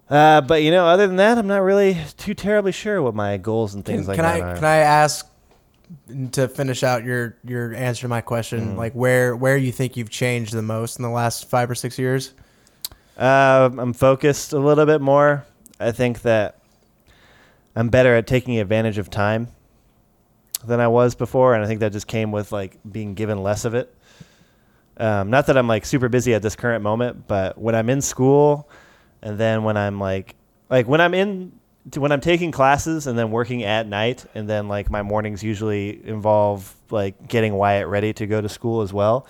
Uh, 0.09 0.41
but 0.41 0.62
you 0.62 0.72
know, 0.72 0.86
other 0.86 1.07
than 1.07 1.16
that, 1.16 1.38
I'm 1.38 1.47
not 1.47 1.62
really 1.62 1.97
too 2.18 2.34
terribly 2.34 2.74
sure 2.74 3.01
what 3.01 3.16
my 3.16 3.38
goals 3.38 3.74
and 3.76 3.86
things 3.86 4.01
Can, 4.01 4.07
like 4.07 4.16
can 4.18 4.26
that 4.26 4.36
I 4.36 4.41
are. 4.51 4.55
can 4.55 4.66
I 4.66 4.78
ask 4.78 5.28
to 6.34 6.47
finish 6.49 6.84
out 6.84 7.03
your 7.05 7.38
your 7.45 7.74
answer 7.74 8.01
to 8.01 8.07
my 8.09 8.22
Mm. 8.22 8.26
question? 8.26 8.76
Like 8.78 8.93
where 8.93 9.36
where 9.36 9.55
you 9.57 9.72
think 9.72 9.95
you've 9.95 10.09
changed 10.09 10.53
the 10.53 10.62
most 10.62 10.97
in 10.99 11.03
the 11.03 11.09
last 11.09 11.49
five 11.49 11.70
or 11.72 11.76
six 11.76 11.97
years? 11.97 12.34
Uh, 13.18 13.70
I'm 13.78 13.93
focused 13.93 14.51
a 14.51 14.59
little 14.59 14.86
bit 14.86 14.99
more. 14.99 15.45
I 15.80 15.91
think 15.91 16.24
that 16.24 16.59
I'm 17.76 17.89
better 17.89 18.16
at 18.16 18.28
taking 18.28 18.59
advantage 18.59 18.97
of 18.97 19.09
time 19.09 19.47
than 20.66 20.80
I 20.80 20.88
was 20.88 21.16
before, 21.16 21.55
and 21.55 21.64
I 21.64 21.68
think 21.68 21.80
that 21.80 21.91
just 21.91 22.07
came 22.07 22.32
with 22.32 22.51
like 22.51 22.78
being 22.89 23.14
given 23.14 23.41
less 23.41 23.66
of 23.66 23.74
it. 23.74 23.95
Um, 24.97 25.30
not 25.30 25.47
that 25.47 25.57
I'm 25.57 25.68
like 25.68 25.86
super 25.86 26.09
busy 26.09 26.34
at 26.34 26.41
this 26.41 26.55
current 26.55 26.84
moment, 26.84 27.28
but 27.28 27.57
when 27.57 27.76
I'm 27.76 27.89
in 27.89 28.01
school, 28.01 28.70
and 29.22 29.38
then 29.38 29.64
when 29.64 29.78
I'm 29.78 29.99
like, 29.99 30.36
like 30.70 30.88
when 30.88 31.01
I'm 31.01 31.14
in, 31.14 31.53
when 31.95 32.12
I'm 32.12 32.22
taking 32.22 32.51
classes 32.51 33.07
and 33.07 33.18
then 33.18 33.32
working 33.32 33.64
at 33.64 33.88
night, 33.88 34.26
and 34.36 34.49
then 34.49 34.68
like 34.68 34.89
my 34.89 35.01
mornings 35.01 35.43
usually 35.43 36.05
involve 36.05 36.76
like 36.91 37.28
getting 37.28 37.53
Wyatt 37.53 37.88
ready 37.88 38.14
to 38.14 38.28
go 38.28 38.41
to 38.41 38.49
school 38.49 38.82
as 38.82 38.93
well. 38.93 39.26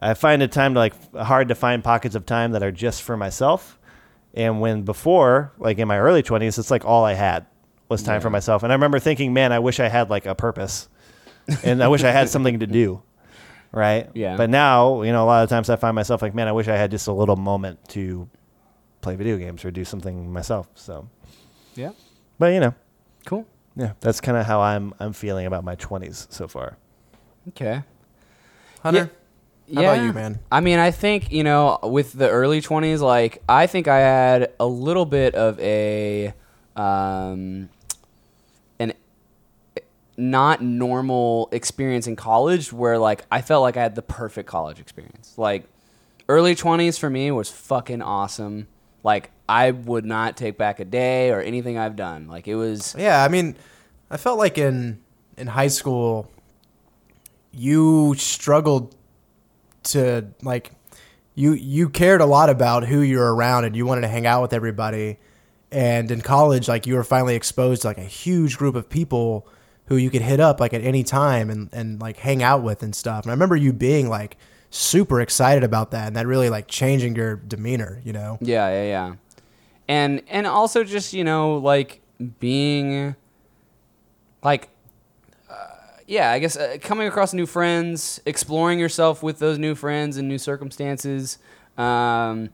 I 0.00 0.14
find 0.14 0.42
it 0.42 0.50
time 0.52 0.74
to 0.74 0.80
like 0.80 1.14
hard 1.14 1.48
to 1.48 1.54
find 1.54 1.82
pockets 1.82 2.14
of 2.14 2.26
time 2.26 2.52
that 2.52 2.62
are 2.62 2.72
just 2.72 3.02
for 3.02 3.16
myself. 3.16 3.78
And 4.34 4.60
when 4.60 4.82
before, 4.82 5.52
like 5.58 5.78
in 5.78 5.86
my 5.86 5.98
early 5.98 6.22
20s, 6.22 6.58
it's 6.58 6.70
like 6.70 6.84
all 6.84 7.04
I 7.04 7.12
had 7.12 7.46
was 7.92 8.02
time 8.02 8.20
for 8.20 8.30
myself. 8.30 8.62
And 8.64 8.72
I 8.72 8.74
remember 8.74 8.98
thinking, 8.98 9.32
man, 9.32 9.52
I 9.52 9.58
wish 9.60 9.78
I 9.80 9.88
had 9.88 10.10
like 10.10 10.26
a 10.26 10.34
purpose 10.34 10.88
and 11.62 11.82
I 11.82 11.88
wish 11.88 12.02
I 12.04 12.10
had 12.10 12.28
something 12.28 12.58
to 12.60 12.66
do. 12.66 13.02
Right. 13.74 14.10
Yeah. 14.12 14.36
But 14.36 14.50
now, 14.50 15.00
you 15.00 15.12
know, 15.12 15.24
a 15.24 15.28
lot 15.32 15.44
of 15.44 15.48
times 15.48 15.70
I 15.70 15.76
find 15.76 15.94
myself 15.94 16.20
like, 16.20 16.34
man, 16.34 16.46
I 16.46 16.52
wish 16.52 16.68
I 16.68 16.76
had 16.76 16.90
just 16.90 17.06
a 17.08 17.12
little 17.12 17.36
moment 17.36 17.78
to 17.90 18.28
play 19.00 19.16
video 19.16 19.38
games 19.38 19.64
or 19.64 19.70
do 19.70 19.82
something 19.82 20.30
myself. 20.30 20.68
So, 20.74 21.08
Yeah. 21.74 21.92
but 22.38 22.52
you 22.52 22.60
know, 22.60 22.74
Cool. 23.24 23.46
yeah, 23.74 23.92
that's 24.00 24.20
kind 24.20 24.36
of 24.36 24.44
how 24.44 24.60
I'm, 24.60 24.92
I'm 25.00 25.14
feeling 25.14 25.46
about 25.46 25.64
my 25.64 25.74
20s 25.76 26.26
so 26.30 26.46
far. 26.48 26.76
Okay. 27.48 27.82
Hunter, 28.82 29.10
Yeah. 29.66 29.80
how 29.88 29.94
about 29.94 30.04
you, 30.04 30.12
man? 30.12 30.38
I 30.52 30.60
mean, 30.60 30.78
I 30.78 30.90
think 30.90 31.32
you 31.32 31.42
know, 31.42 31.78
with 31.82 32.12
the 32.12 32.28
early 32.28 32.60
twenties, 32.60 33.00
like 33.00 33.42
I 33.48 33.66
think 33.66 33.88
I 33.88 34.00
had 34.00 34.52
a 34.60 34.66
little 34.66 35.06
bit 35.06 35.34
of 35.34 35.58
a 35.60 36.34
um, 36.76 36.82
an 36.82 37.70
not 40.30 40.62
normal 40.62 41.48
experience 41.52 42.06
in 42.06 42.16
college, 42.16 42.72
where 42.72 42.98
like 42.98 43.24
I 43.30 43.42
felt 43.42 43.62
like 43.62 43.76
I 43.76 43.82
had 43.82 43.94
the 43.94 44.02
perfect 44.02 44.48
college 44.48 44.80
experience. 44.80 45.34
Like 45.36 45.64
early 46.28 46.54
twenties 46.54 46.98
for 46.98 47.10
me 47.10 47.30
was 47.30 47.50
fucking 47.50 48.02
awesome. 48.02 48.68
Like 49.02 49.30
I 49.48 49.72
would 49.72 50.04
not 50.04 50.36
take 50.36 50.56
back 50.56 50.80
a 50.80 50.84
day 50.84 51.30
or 51.30 51.40
anything 51.40 51.76
I've 51.76 51.96
done. 51.96 52.28
Like 52.28 52.48
it 52.48 52.54
was. 52.54 52.94
Yeah, 52.98 53.22
I 53.22 53.28
mean, 53.28 53.56
I 54.10 54.16
felt 54.16 54.38
like 54.38 54.58
in 54.58 55.00
in 55.36 55.48
high 55.48 55.68
school, 55.68 56.30
you 57.52 58.14
struggled 58.16 58.94
to 59.84 60.28
like 60.42 60.70
you 61.34 61.52
you 61.52 61.88
cared 61.88 62.20
a 62.20 62.26
lot 62.26 62.48
about 62.48 62.86
who 62.86 63.00
you 63.00 63.18
were 63.18 63.34
around 63.34 63.64
and 63.64 63.74
you 63.74 63.86
wanted 63.86 64.02
to 64.02 64.08
hang 64.08 64.26
out 64.26 64.42
with 64.42 64.52
everybody. 64.52 65.18
And 65.70 66.10
in 66.10 66.20
college, 66.20 66.68
like 66.68 66.86
you 66.86 66.94
were 66.94 67.04
finally 67.04 67.34
exposed 67.34 67.82
to 67.82 67.88
like 67.88 67.98
a 67.98 68.02
huge 68.02 68.58
group 68.58 68.74
of 68.74 68.88
people 68.88 69.48
who 69.92 69.98
you 69.98 70.08
could 70.08 70.22
hit 70.22 70.40
up 70.40 70.58
like 70.58 70.72
at 70.72 70.80
any 70.80 71.04
time 71.04 71.50
and 71.50 71.68
and 71.70 72.00
like 72.00 72.16
hang 72.16 72.42
out 72.42 72.62
with 72.62 72.82
and 72.82 72.96
stuff. 72.96 73.24
And 73.24 73.30
I 73.30 73.34
remember 73.34 73.56
you 73.56 73.74
being 73.74 74.08
like 74.08 74.38
super 74.70 75.20
excited 75.20 75.62
about 75.62 75.90
that 75.90 76.06
and 76.06 76.16
that 76.16 76.26
really 76.26 76.48
like 76.48 76.66
changing 76.66 77.14
your 77.14 77.36
demeanor, 77.36 78.00
you 78.04 78.14
know. 78.14 78.38
Yeah, 78.40 78.68
yeah, 78.70 78.84
yeah. 78.84 79.14
And 79.86 80.22
and 80.28 80.46
also 80.46 80.82
just, 80.82 81.12
you 81.12 81.24
know, 81.24 81.56
like 81.56 82.00
being 82.40 83.14
like 84.42 84.70
uh, 85.50 85.66
yeah, 86.06 86.30
I 86.30 86.38
guess 86.38 86.56
uh, 86.56 86.78
coming 86.80 87.06
across 87.06 87.34
new 87.34 87.44
friends, 87.44 88.18
exploring 88.24 88.78
yourself 88.78 89.22
with 89.22 89.40
those 89.40 89.58
new 89.58 89.74
friends 89.74 90.16
and 90.16 90.26
new 90.26 90.38
circumstances, 90.38 91.36
um, 91.76 92.48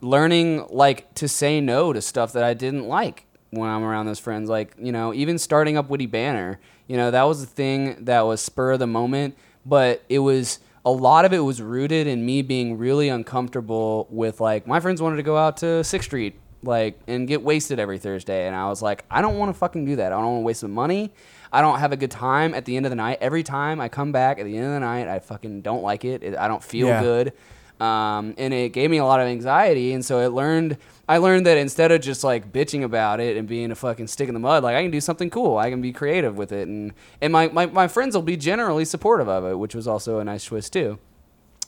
learning 0.00 0.64
like 0.70 1.12
to 1.14 1.26
say 1.26 1.60
no 1.60 1.92
to 1.92 2.00
stuff 2.00 2.32
that 2.34 2.44
I 2.44 2.54
didn't 2.54 2.86
like 2.86 3.26
when 3.50 3.68
I'm 3.68 3.82
around 3.82 4.06
those 4.06 4.20
friends. 4.20 4.48
Like 4.48 4.74
you 4.78 4.92
know, 4.92 5.12
even 5.12 5.38
starting 5.38 5.76
up 5.76 5.88
Witty 5.88 6.06
Banter, 6.06 6.60
you 6.86 6.96
know, 6.96 7.10
that 7.10 7.22
was 7.24 7.40
the 7.40 7.46
thing 7.46 8.04
that 8.04 8.22
was 8.22 8.40
spur 8.40 8.72
of 8.72 8.78
the 8.78 8.86
moment, 8.86 9.36
but 9.64 10.02
it 10.08 10.18
was 10.20 10.58
a 10.84 10.90
lot 10.90 11.24
of 11.24 11.32
it 11.32 11.38
was 11.38 11.62
rooted 11.62 12.06
in 12.06 12.24
me 12.26 12.42
being 12.42 12.76
really 12.76 13.08
uncomfortable 13.08 14.06
with 14.10 14.40
like 14.40 14.66
my 14.66 14.80
friends 14.80 15.00
wanted 15.00 15.16
to 15.16 15.22
go 15.22 15.36
out 15.36 15.56
to 15.58 15.82
Sixth 15.82 16.08
Street 16.08 16.38
like 16.62 16.98
and 17.06 17.26
get 17.28 17.42
wasted 17.42 17.78
every 17.78 17.98
Thursday, 17.98 18.46
and 18.46 18.54
I 18.56 18.68
was 18.68 18.80
like, 18.82 19.04
I 19.10 19.20
don't 19.22 19.36
want 19.38 19.50
to 19.52 19.58
fucking 19.58 19.84
do 19.84 19.96
that. 19.96 20.12
I 20.12 20.16
don't 20.16 20.24
want 20.32 20.40
to 20.42 20.46
waste 20.46 20.60
the 20.62 20.68
money. 20.68 21.12
I 21.52 21.60
don't 21.60 21.78
have 21.78 21.92
a 21.92 21.96
good 21.96 22.10
time 22.10 22.52
at 22.54 22.64
the 22.64 22.76
end 22.76 22.84
of 22.86 22.90
the 22.90 22.96
night. 22.96 23.18
Every 23.20 23.42
time 23.42 23.80
I 23.80 23.88
come 23.88 24.12
back 24.12 24.38
at 24.38 24.44
the 24.44 24.56
end 24.56 24.66
of 24.66 24.72
the 24.72 24.80
night, 24.80 25.06
I 25.08 25.18
fucking 25.20 25.62
don't 25.62 25.82
like 25.82 26.04
it. 26.04 26.36
I 26.36 26.48
don't 26.48 26.62
feel 26.62 26.88
Yeah. 26.88 27.00
good, 27.02 27.32
um, 27.80 28.34
and 28.38 28.52
it 28.54 28.72
gave 28.72 28.90
me 28.90 28.96
a 28.98 29.04
lot 29.04 29.20
of 29.20 29.26
anxiety. 29.26 29.92
And 29.92 30.04
so 30.04 30.20
it 30.20 30.28
learned. 30.32 30.76
I 31.08 31.18
learned 31.18 31.46
that 31.46 31.58
instead 31.58 31.92
of 31.92 32.00
just 32.00 32.24
like 32.24 32.52
bitching 32.52 32.82
about 32.82 33.20
it 33.20 33.36
and 33.36 33.46
being 33.46 33.70
a 33.70 33.74
fucking 33.74 34.06
stick 34.06 34.28
in 34.28 34.34
the 34.34 34.40
mud, 34.40 34.62
like 34.62 34.74
I 34.74 34.82
can 34.82 34.90
do 34.90 35.00
something 35.00 35.30
cool. 35.30 35.58
I 35.58 35.70
can 35.70 35.82
be 35.82 35.92
creative 35.92 36.36
with 36.38 36.52
it, 36.52 36.66
and 36.66 36.92
and 37.20 37.32
my 37.32 37.48
my, 37.48 37.66
my 37.66 37.88
friends 37.88 38.14
will 38.14 38.22
be 38.22 38.36
generally 38.36 38.84
supportive 38.84 39.28
of 39.28 39.44
it, 39.44 39.58
which 39.58 39.74
was 39.74 39.86
also 39.86 40.18
a 40.18 40.24
nice 40.24 40.44
twist 40.44 40.72
too. 40.72 40.98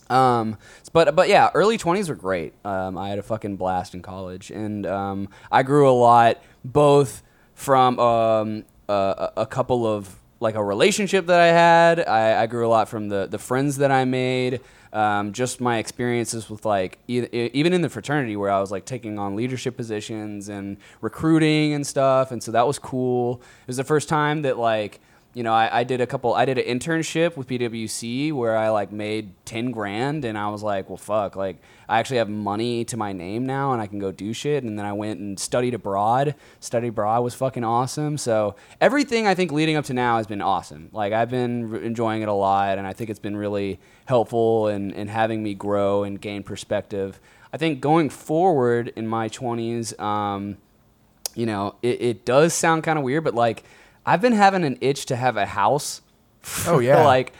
Um, 0.09 0.57
but 0.93 1.15
but 1.15 1.29
yeah, 1.29 1.51
early 1.55 1.77
twenties 1.77 2.09
were 2.09 2.15
great. 2.15 2.55
Um, 2.65 2.97
I 2.97 3.11
had 3.11 3.19
a 3.19 3.23
fucking 3.23 3.57
blast 3.57 3.95
in 3.95 4.03
college, 4.03 4.51
and 4.51 4.87
um, 4.87 5.29
I 5.53 5.63
grew 5.63 5.89
a 5.89 5.93
lot, 5.93 6.43
both 6.65 7.23
from 7.55 7.99
um, 7.99 8.65
a, 8.89 9.33
a 9.39 9.47
couple 9.47 9.87
of 9.87 10.17
like 10.41 10.55
a 10.55 10.63
relationship 10.63 11.27
that 11.27 11.41
I 11.41 11.47
had. 11.47 12.01
I, 12.01 12.43
I 12.43 12.47
grew 12.47 12.67
a 12.67 12.69
lot 12.69 12.89
from 12.89 13.09
the 13.09 13.27
the 13.27 13.39
friends 13.39 13.79
that 13.79 13.91
I 13.91 14.05
made. 14.05 14.61
Um, 14.93 15.33
just 15.33 15.61
my 15.61 15.79
experiences 15.79 16.49
with 16.49 16.65
like 16.65 16.99
even 17.07 17.73
in 17.73 17.83
the 17.83 17.89
fraternity 17.89 18.37
where 18.37 18.51
I 18.51 18.61
was 18.61 18.71
like 18.71 18.85
taking 18.85 19.19
on 19.19 19.37
leadership 19.37 19.77
positions 19.77 20.49
and 20.49 20.79
recruiting 21.01 21.75
and 21.75 21.87
stuff, 21.87 22.33
and 22.33 22.43
so 22.43 22.53
that 22.53 22.67
was 22.67 22.79
cool. 22.79 23.43
It 23.63 23.69
was 23.69 23.77
the 23.77 23.85
first 23.85 24.09
time 24.09 24.43
that 24.43 24.59
like 24.59 25.01
you 25.37 25.43
know, 25.43 25.53
I, 25.53 25.81
I 25.81 25.85
did 25.85 26.01
a 26.01 26.07
couple. 26.07 26.33
I 26.33 26.47
did 26.47 26.57
an 26.57 26.65
internship 26.65 27.37
with 27.37 27.47
PwC 27.47 28.33
where 28.33 28.57
I 28.57 28.71
like 28.71 28.91
made 28.91 29.35
ten 29.45 29.71
grand, 29.71 30.25
and 30.25 30.39
I 30.39 30.49
was 30.49 30.63
like, 30.63 30.89
well, 30.89 30.97
fuck, 30.97 31.37
like 31.37 31.59
I 31.91 31.99
actually 31.99 32.17
have 32.17 32.31
money 32.31 32.87
to 32.87 32.97
my 32.97 33.13
name 33.13 33.45
now, 33.45 33.75
and 33.75 33.83
I 33.83 33.87
can 33.87 33.99
go 33.99 34.11
do 34.11 34.33
shit. 34.33 34.65
And 34.65 34.79
then 34.79 34.87
I 34.87 34.95
went 34.95 35.21
and 35.21 35.39
studied 35.39 35.75
abroad. 35.75 36.37
Studied 36.61 36.89
abroad 36.89 37.23
was 37.23 37.35
fucking 37.35 37.65
awesome. 37.65 38.17
So 38.17 38.57
everything 38.81 39.27
I 39.27 39.35
think 39.35 39.53
leading 39.53 39.77
up 39.77 39.85
to 39.85 39.93
now 39.93 40.17
has 40.17 40.27
been 40.27 40.41
awesome. 40.41 40.89
Like 40.91 41.13
I've 41.13 41.29
been 41.29 41.69
re- 41.69 41.85
enjoying 41.85 42.23
it 42.23 42.29
a 42.29 42.33
lot, 42.33 42.79
and 42.79 42.87
I 42.87 42.95
think 42.95 43.11
it's 43.11 43.21
been 43.21 43.37
really 43.37 43.79
helpful 44.07 44.69
in, 44.69 44.91
in 44.93 45.09
having 45.09 45.43
me 45.43 45.53
grow 45.53 46.03
and 46.03 46.19
gain 46.19 46.45
perspective. 46.45 47.21
I 47.53 47.59
think 47.59 47.83
going 47.83 48.09
forward 48.09 48.91
in 48.97 49.07
my 49.07 49.29
twenties, 49.29 49.93
um, 49.99 50.57
you 51.35 51.45
know, 51.45 51.75
it, 51.83 52.01
it 52.01 52.25
does 52.25 52.55
sound 52.55 52.85
kind 52.85 52.99
of 52.99 53.05
weird, 53.05 53.23
but 53.23 53.35
like 53.35 53.65
I've 54.07 54.21
been 54.23 54.33
having 54.33 54.65
an 54.65 54.79
itch 54.81 55.07
to 55.07 55.17
have 55.17 55.37
a 55.37 55.45
house 55.47 56.01
oh, 56.01 56.47
for 56.47 56.71
Oh, 56.75 56.79
yeah. 56.79 57.05
like 57.05 57.33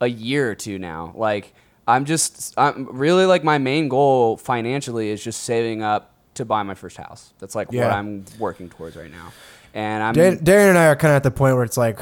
a 0.00 0.06
year 0.06 0.50
or 0.50 0.54
two 0.54 0.78
now. 0.78 1.12
Like 1.16 1.54
I'm 1.88 2.04
just 2.04 2.54
I'm 2.58 2.86
really 2.96 3.24
like 3.24 3.42
my 3.42 3.58
main 3.58 3.88
goal 3.88 4.36
financially 4.36 5.08
is 5.10 5.24
just 5.24 5.42
saving 5.42 5.82
up 5.82 6.12
to 6.34 6.44
buy 6.44 6.62
my 6.62 6.74
first 6.74 6.96
house. 6.96 7.32
That's 7.38 7.54
like 7.54 7.72
what 7.72 7.84
I'm 7.90 8.24
working 8.38 8.68
towards 8.68 8.96
right 8.96 9.10
now. 9.10 9.32
And 9.72 10.02
I'm 10.02 10.14
Dan, 10.14 10.38
Darren 10.38 10.68
and 10.70 10.78
I 10.78 10.86
are 10.86 10.96
kind 10.96 11.12
of 11.12 11.16
at 11.16 11.22
the 11.22 11.30
point 11.30 11.54
where 11.54 11.64
it's 11.64 11.76
like, 11.76 12.00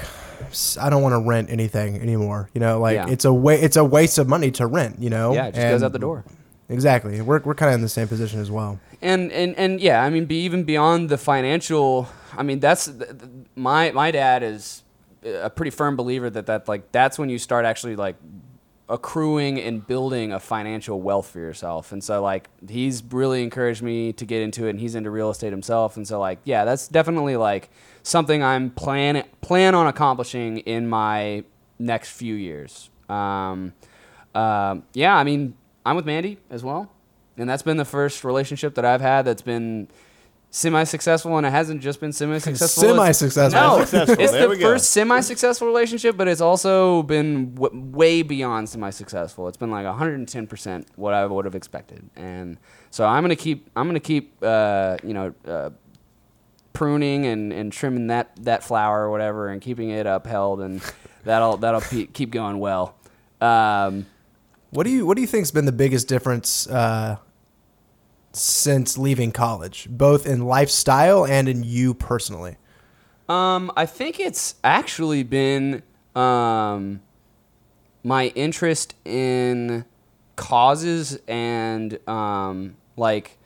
I 0.81 0.89
don't 0.91 1.03
want 1.03 1.13
to 1.15 1.21
rent 1.29 1.51
anything 1.51 2.01
anymore. 2.01 2.49
You 2.55 2.61
know, 2.61 2.81
like 2.81 2.95
Yeah. 2.95 3.09
it's 3.09 3.25
a 3.27 3.33
wa- 3.33 3.53
it's 3.53 3.77
a 3.77 3.85
waste 3.85 4.19
of 4.19 4.27
money 4.29 4.51
to 4.53 4.67
rent. 4.67 5.01
You 5.01 5.11
know, 5.11 5.33
yeah, 5.35 5.47
it 5.49 5.55
just 5.55 5.69
goes 5.69 5.83
out 5.83 5.93
the 5.93 5.99
door. 5.99 6.25
Exactly. 6.71 7.21
We're 7.21 7.41
we're 7.41 7.55
kind 7.55 7.71
of 7.71 7.75
in 7.77 7.81
the 7.83 7.89
same 7.89 8.09
position 8.09 8.41
as 8.41 8.51
well. 8.51 8.79
and 9.03 9.31
and 9.33 9.55
and 9.57 9.81
yeah, 9.81 10.03
I 10.03 10.11
mean, 10.11 10.25
be 10.27 10.37
even 10.45 10.65
beyond 10.65 11.09
the 11.09 11.19
financial. 11.19 12.09
I 12.37 12.43
mean, 12.43 12.61
that's 12.61 12.87
th- 12.87 12.99
th- 12.99 13.31
my 13.57 13.91
my 13.93 14.11
dad 14.11 14.43
is 14.43 14.83
a 15.25 15.51
pretty 15.51 15.71
firm 15.71 15.97
believer 15.97 16.31
that 16.31 16.47
that 16.47 16.69
like 16.69 16.93
that's 16.93 17.19
when 17.19 17.29
you 17.29 17.39
start 17.39 17.65
actually 17.65 17.97
like 17.97 18.17
accruing 18.89 19.61
and 19.61 19.87
building 19.87 20.33
a 20.33 20.41
financial 20.41 21.01
wealth 21.01 21.29
for 21.29 21.41
yourself. 21.41 21.93
And 21.93 22.03
so 22.03 22.23
like 22.23 22.49
he's 22.69 23.03
really 23.11 23.43
encouraged 23.43 23.83
me 23.83 24.13
to 24.15 24.25
get 24.25 24.43
into 24.43 24.67
it, 24.67 24.71
and 24.71 24.81
he's 24.81 24.95
into 24.95 25.11
real 25.11 25.31
estate 25.31 25.53
himself. 25.53 25.97
And 25.97 26.07
so 26.07 26.19
like 26.19 26.39
yeah, 26.45 26.65
that's 26.65 26.89
definitely 26.89 27.37
like 27.37 27.71
something 28.03 28.43
I'm 28.43 28.71
plan 28.71 29.25
plan 29.41 29.75
on 29.75 29.87
accomplishing 29.87 30.59
in 30.59 30.89
my 30.89 31.45
next 31.79 32.11
few 32.13 32.35
years. 32.35 32.91
Um, 33.09 33.73
um, 34.35 34.85
yeah, 34.93 35.17
I 35.17 35.25
mean, 35.25 35.57
I'm 35.85 35.97
with 35.97 36.07
Mandy 36.07 36.39
as 36.51 36.63
well, 36.63 36.93
and 37.37 37.49
that's 37.49 37.63
been 37.63 37.77
the 37.77 37.85
first 37.85 38.25
relationship 38.25 38.75
that 38.75 38.85
I've 38.85 39.01
had 39.01 39.25
that's 39.25 39.43
been 39.43 39.89
semi-successful, 40.51 41.37
and 41.37 41.47
it 41.47 41.51
hasn't 41.51 41.83
just 41.83 42.01
been 42.01 42.13
semi-successful. 42.13 42.85
It's- 42.85 42.97
Semi-successful. 42.97 43.61
No, 43.61 43.85
Successful. 43.85 44.17
it's 44.25 44.33
There 44.33 44.49
the 44.49 44.57
first 44.61 44.91
semi-successful 44.91 45.67
relationship, 45.67 46.17
but 46.17 46.27
it's 46.29 46.41
also 46.41 47.03
been 47.03 47.55
w- 47.55 47.81
way 47.91 48.23
beyond 48.23 48.69
semi-successful. 48.69 49.49
It's 49.49 49.57
been 49.57 49.71
like 49.71 49.85
110 49.87 50.47
percent 50.47 50.87
what 50.97 51.15
I 51.15 51.27
would 51.27 51.45
have 51.45 51.55
expected, 51.55 52.09
and 52.17 52.59
so 52.91 53.05
I'm 53.07 53.23
gonna 53.23 53.37
keep 53.37 53.69
I'm 53.77 53.87
gonna 53.87 54.01
keep 54.01 54.35
uh, 54.43 54.97
you 55.03 55.15
know. 55.15 55.35
Uh, 55.47 55.71
pruning 56.75 57.27
and, 57.27 57.53
and 57.53 57.73
trimming 57.73 58.07
that, 58.07 58.31
that 58.45 58.63
flower 58.63 59.03
or 59.07 59.11
whatever 59.11 59.49
and 59.49 59.61
keeping 59.61 59.91
it 59.91 60.07
upheld 60.07 60.61
and 60.61 60.81
that'll 61.25 61.57
that'll 61.57 61.81
pe- 61.81 62.07
keep 62.07 62.31
going 62.31 62.61
well. 62.61 62.95
Um, 63.41 64.07
What 64.71 64.85
do 64.85 64.91
you 64.91 65.05
What 65.05 65.17
do 65.17 65.21
you 65.21 65.27
think's 65.27 65.51
been 65.51 65.65
the 65.65 65.73
biggest 65.73 66.07
difference 66.07 66.69
uh, 66.69 67.17
since 68.41 68.99
leaving 68.99 69.33
college, 69.33 69.89
both 69.91 70.27
in 70.27 70.45
lifestyle 70.45 71.25
and 71.25 71.49
in 71.49 71.63
you 71.63 71.95
personally? 71.95 72.57
Um, 73.29 73.71
I 73.77 73.85
think 73.87 74.19
it's 74.19 74.55
actually 74.65 75.23
been 75.23 75.83
um, 76.17 77.01
my 78.03 78.29
interest 78.29 78.95
in 79.05 79.85
causes 80.37 81.19
and 81.27 81.99
um, 82.09 82.77
like 82.97 83.37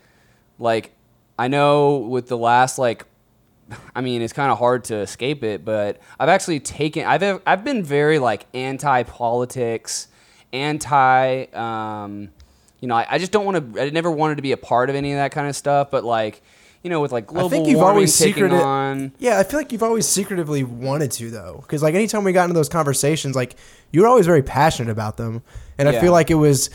like 0.59 0.93
I 1.39 1.49
know 1.49 1.97
with 1.97 2.29
the 2.29 2.39
last 2.39 2.79
like 2.79 3.07
I 3.95 4.01
mean 4.01 4.23
it's 4.23 4.33
kind 4.33 4.53
of 4.53 4.59
hard 4.59 4.85
to 4.85 4.97
escape 4.97 5.43
it, 5.43 5.65
but 5.65 6.01
I've 6.21 6.29
actually 6.29 6.61
taken 6.61 7.05
I've 7.05 7.43
I've 7.47 7.65
been 7.65 7.83
very 7.83 8.19
like 8.19 8.47
anti 8.55 9.03
politics, 9.03 10.09
anti 10.53 11.45
um, 11.55 12.31
you 12.83 12.89
know 12.89 12.97
I, 12.97 13.07
I 13.13 13.19
just 13.19 13.33
don't 13.33 13.47
want 13.47 13.75
to 13.75 13.81
I 13.81 13.89
never 13.89 14.11
wanted 14.11 14.35
to 14.37 14.43
be 14.43 14.53
a 14.53 14.59
part 14.59 14.91
of 14.91 14.97
any 14.97 15.13
of 15.13 15.17
that 15.17 15.33
kind 15.33 15.49
of 15.49 15.57
stuff, 15.57 15.91
but 15.91 16.05
like 16.05 16.43
you 16.83 16.91
know 16.91 17.01
with 17.01 17.13
like 17.13 17.29
global 17.29 17.47
I 17.47 17.49
think 17.49 17.67
you've 17.69 17.77
warming 17.79 17.95
always 17.95 18.15
secreted. 18.15 18.61
on 18.61 19.13
Yeah, 19.19 19.39
I 19.39 19.45
feel 19.45 19.59
like 19.59 19.73
you've 19.73 19.83
always 19.83 20.07
secretively 20.07 20.65
wanted 20.65 21.11
to 21.13 21.31
though, 21.31 21.61
because 21.63 21.83
like 21.83 21.95
anytime 21.95 22.25
we 22.25 22.33
got 22.33 22.45
into 22.45 22.55
those 22.55 22.69
conversations, 22.69 23.35
like 23.35 23.57
you 23.93 24.03
were 24.03 24.07
always 24.09 24.27
very 24.27 24.43
passionate 24.43 24.91
about 24.91 25.17
them, 25.17 25.43
and 25.79 25.89
I 25.89 25.93
Yeah. 25.93 26.01
feel 26.03 26.13
like 26.13 26.31
it 26.31 26.35
was 26.35 26.69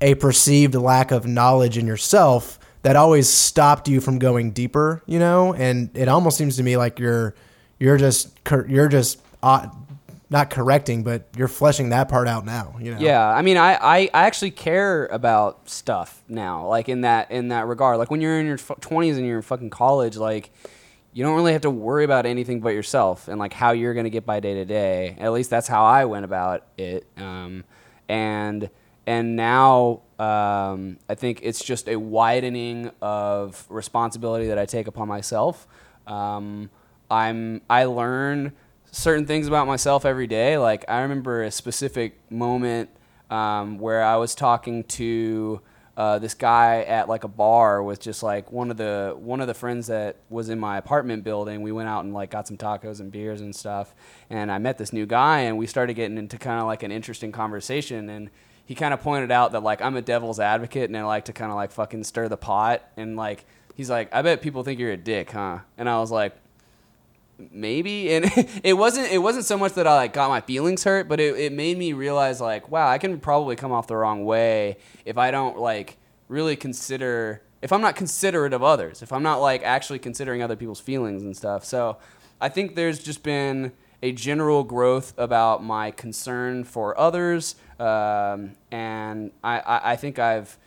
a 0.00 0.16
perceived 0.16 0.74
lack 0.74 1.12
of 1.12 1.26
knowledge 1.26 1.78
in 1.78 1.86
yourself 1.86 2.58
that 2.82 2.96
always 2.96 3.28
stopped 3.28 3.86
you 3.88 4.00
from 4.00 4.18
going 4.18 4.50
deeper, 4.50 5.00
you 5.06 5.20
know. 5.20 5.54
And 5.54 5.90
it 5.96 6.08
almost 6.08 6.36
seems 6.36 6.56
to 6.56 6.64
me 6.64 6.76
like 6.76 6.98
you're 6.98 7.34
you're 7.78 7.96
just 7.98 8.30
you're 8.66 8.88
just 8.88 9.20
uh, 9.44 9.68
not 10.32 10.50
correcting, 10.50 11.04
but 11.04 11.28
you're 11.36 11.46
fleshing 11.46 11.90
that 11.90 12.08
part 12.08 12.26
out 12.26 12.44
now. 12.44 12.74
You 12.80 12.94
know. 12.94 13.00
Yeah, 13.00 13.24
I 13.24 13.42
mean, 13.42 13.56
I, 13.56 13.74
I, 13.74 13.98
I 14.14 14.24
actually 14.24 14.50
care 14.50 15.06
about 15.06 15.68
stuff 15.68 16.22
now, 16.26 16.66
like 16.66 16.88
in 16.88 17.02
that 17.02 17.30
in 17.30 17.48
that 17.48 17.66
regard. 17.66 17.98
Like 17.98 18.10
when 18.10 18.20
you're 18.20 18.40
in 18.40 18.46
your 18.46 18.58
twenties 18.58 19.18
and 19.18 19.26
you're 19.26 19.36
in 19.36 19.42
fucking 19.42 19.70
college, 19.70 20.16
like 20.16 20.50
you 21.12 21.22
don't 21.22 21.36
really 21.36 21.52
have 21.52 21.62
to 21.62 21.70
worry 21.70 22.04
about 22.04 22.24
anything 22.24 22.60
but 22.60 22.70
yourself 22.70 23.28
and 23.28 23.38
like 23.38 23.52
how 23.52 23.72
you're 23.72 23.94
gonna 23.94 24.10
get 24.10 24.24
by 24.24 24.40
day 24.40 24.54
to 24.54 24.64
day. 24.64 25.16
At 25.20 25.32
least 25.32 25.50
that's 25.50 25.68
how 25.68 25.84
I 25.84 26.06
went 26.06 26.24
about 26.24 26.66
it. 26.78 27.06
Um, 27.18 27.64
and 28.08 28.70
and 29.06 29.36
now 29.36 30.00
um, 30.18 30.96
I 31.08 31.14
think 31.14 31.40
it's 31.42 31.62
just 31.62 31.88
a 31.88 31.96
widening 31.96 32.90
of 33.02 33.66
responsibility 33.68 34.46
that 34.46 34.58
I 34.58 34.64
take 34.64 34.86
upon 34.86 35.08
myself. 35.08 35.66
Um, 36.06 36.70
I'm 37.10 37.60
I 37.68 37.84
learn 37.84 38.52
certain 38.92 39.26
things 39.26 39.48
about 39.48 39.66
myself 39.66 40.04
every 40.04 40.28
day. 40.28 40.56
Like 40.58 40.84
I 40.86 41.00
remember 41.00 41.42
a 41.42 41.50
specific 41.50 42.20
moment 42.30 42.90
um, 43.30 43.78
where 43.78 44.04
I 44.04 44.16
was 44.16 44.34
talking 44.34 44.84
to 44.84 45.60
uh, 45.96 46.18
this 46.18 46.34
guy 46.34 46.82
at 46.82 47.08
like 47.08 47.24
a 47.24 47.28
bar 47.28 47.82
with 47.82 48.00
just 48.00 48.22
like 48.22 48.52
one 48.52 48.70
of 48.70 48.76
the 48.76 49.14
one 49.18 49.40
of 49.40 49.46
the 49.46 49.54
friends 49.54 49.88
that 49.88 50.16
was 50.30 50.48
in 50.48 50.58
my 50.58 50.78
apartment 50.78 51.24
building. 51.24 51.62
We 51.62 51.72
went 51.72 51.88
out 51.88 52.04
and 52.04 52.14
like 52.14 52.30
got 52.30 52.46
some 52.46 52.56
tacos 52.56 53.00
and 53.00 53.10
beers 53.10 53.40
and 53.40 53.54
stuff. 53.54 53.94
And 54.30 54.52
I 54.52 54.58
met 54.58 54.78
this 54.78 54.92
new 54.92 55.06
guy, 55.06 55.40
and 55.40 55.58
we 55.58 55.66
started 55.66 55.94
getting 55.94 56.16
into 56.16 56.38
kind 56.38 56.60
of 56.60 56.66
like 56.66 56.82
an 56.82 56.92
interesting 56.92 57.32
conversation. 57.32 58.08
And 58.08 58.30
he 58.64 58.74
kind 58.74 58.94
of 58.94 59.00
pointed 59.00 59.30
out 59.30 59.52
that 59.52 59.62
like 59.62 59.82
I'm 59.82 59.96
a 59.96 60.02
devil's 60.02 60.40
advocate, 60.40 60.88
and 60.88 60.96
I 60.96 61.02
like 61.04 61.26
to 61.26 61.32
kind 61.32 61.50
of 61.50 61.56
like 61.56 61.72
fucking 61.72 62.04
stir 62.04 62.28
the 62.28 62.38
pot. 62.38 62.82
And 62.96 63.16
like 63.16 63.44
he's 63.74 63.90
like, 63.90 64.14
I 64.14 64.22
bet 64.22 64.40
people 64.40 64.62
think 64.62 64.80
you're 64.80 64.92
a 64.92 64.96
dick, 64.96 65.30
huh? 65.30 65.58
And 65.76 65.88
I 65.88 65.98
was 65.98 66.10
like, 66.10 66.36
maybe 67.50 68.12
and 68.12 68.26
it 68.64 68.74
wasn't 68.74 69.10
it 69.10 69.18
wasn't 69.18 69.44
so 69.44 69.56
much 69.56 69.72
that 69.72 69.86
i 69.86 69.94
like 69.94 70.12
got 70.12 70.28
my 70.28 70.40
feelings 70.40 70.84
hurt 70.84 71.08
but 71.08 71.20
it, 71.20 71.36
it 71.38 71.52
made 71.52 71.78
me 71.78 71.92
realize 71.92 72.40
like 72.40 72.68
wow 72.70 72.88
i 72.88 72.98
can 72.98 73.18
probably 73.18 73.56
come 73.56 73.72
off 73.72 73.86
the 73.86 73.96
wrong 73.96 74.24
way 74.24 74.76
if 75.04 75.18
i 75.18 75.30
don't 75.30 75.58
like 75.58 75.96
really 76.28 76.56
consider 76.56 77.42
if 77.60 77.72
i'm 77.72 77.80
not 77.80 77.96
considerate 77.96 78.52
of 78.52 78.62
others 78.62 79.02
if 79.02 79.12
i'm 79.12 79.22
not 79.22 79.40
like 79.40 79.62
actually 79.62 79.98
considering 79.98 80.42
other 80.42 80.56
people's 80.56 80.80
feelings 80.80 81.22
and 81.22 81.36
stuff. 81.36 81.64
So 81.64 81.98
i 82.40 82.48
think 82.48 82.74
there's 82.74 83.02
just 83.02 83.22
been 83.22 83.72
a 84.02 84.12
general 84.12 84.64
growth 84.64 85.14
about 85.16 85.62
my 85.62 85.90
concern 85.90 86.64
for 86.64 86.98
others 86.98 87.54
um, 87.78 88.52
and 88.70 89.30
I, 89.42 89.60
I, 89.60 89.92
I 89.92 89.96
think 89.96 90.18
i've 90.18 90.58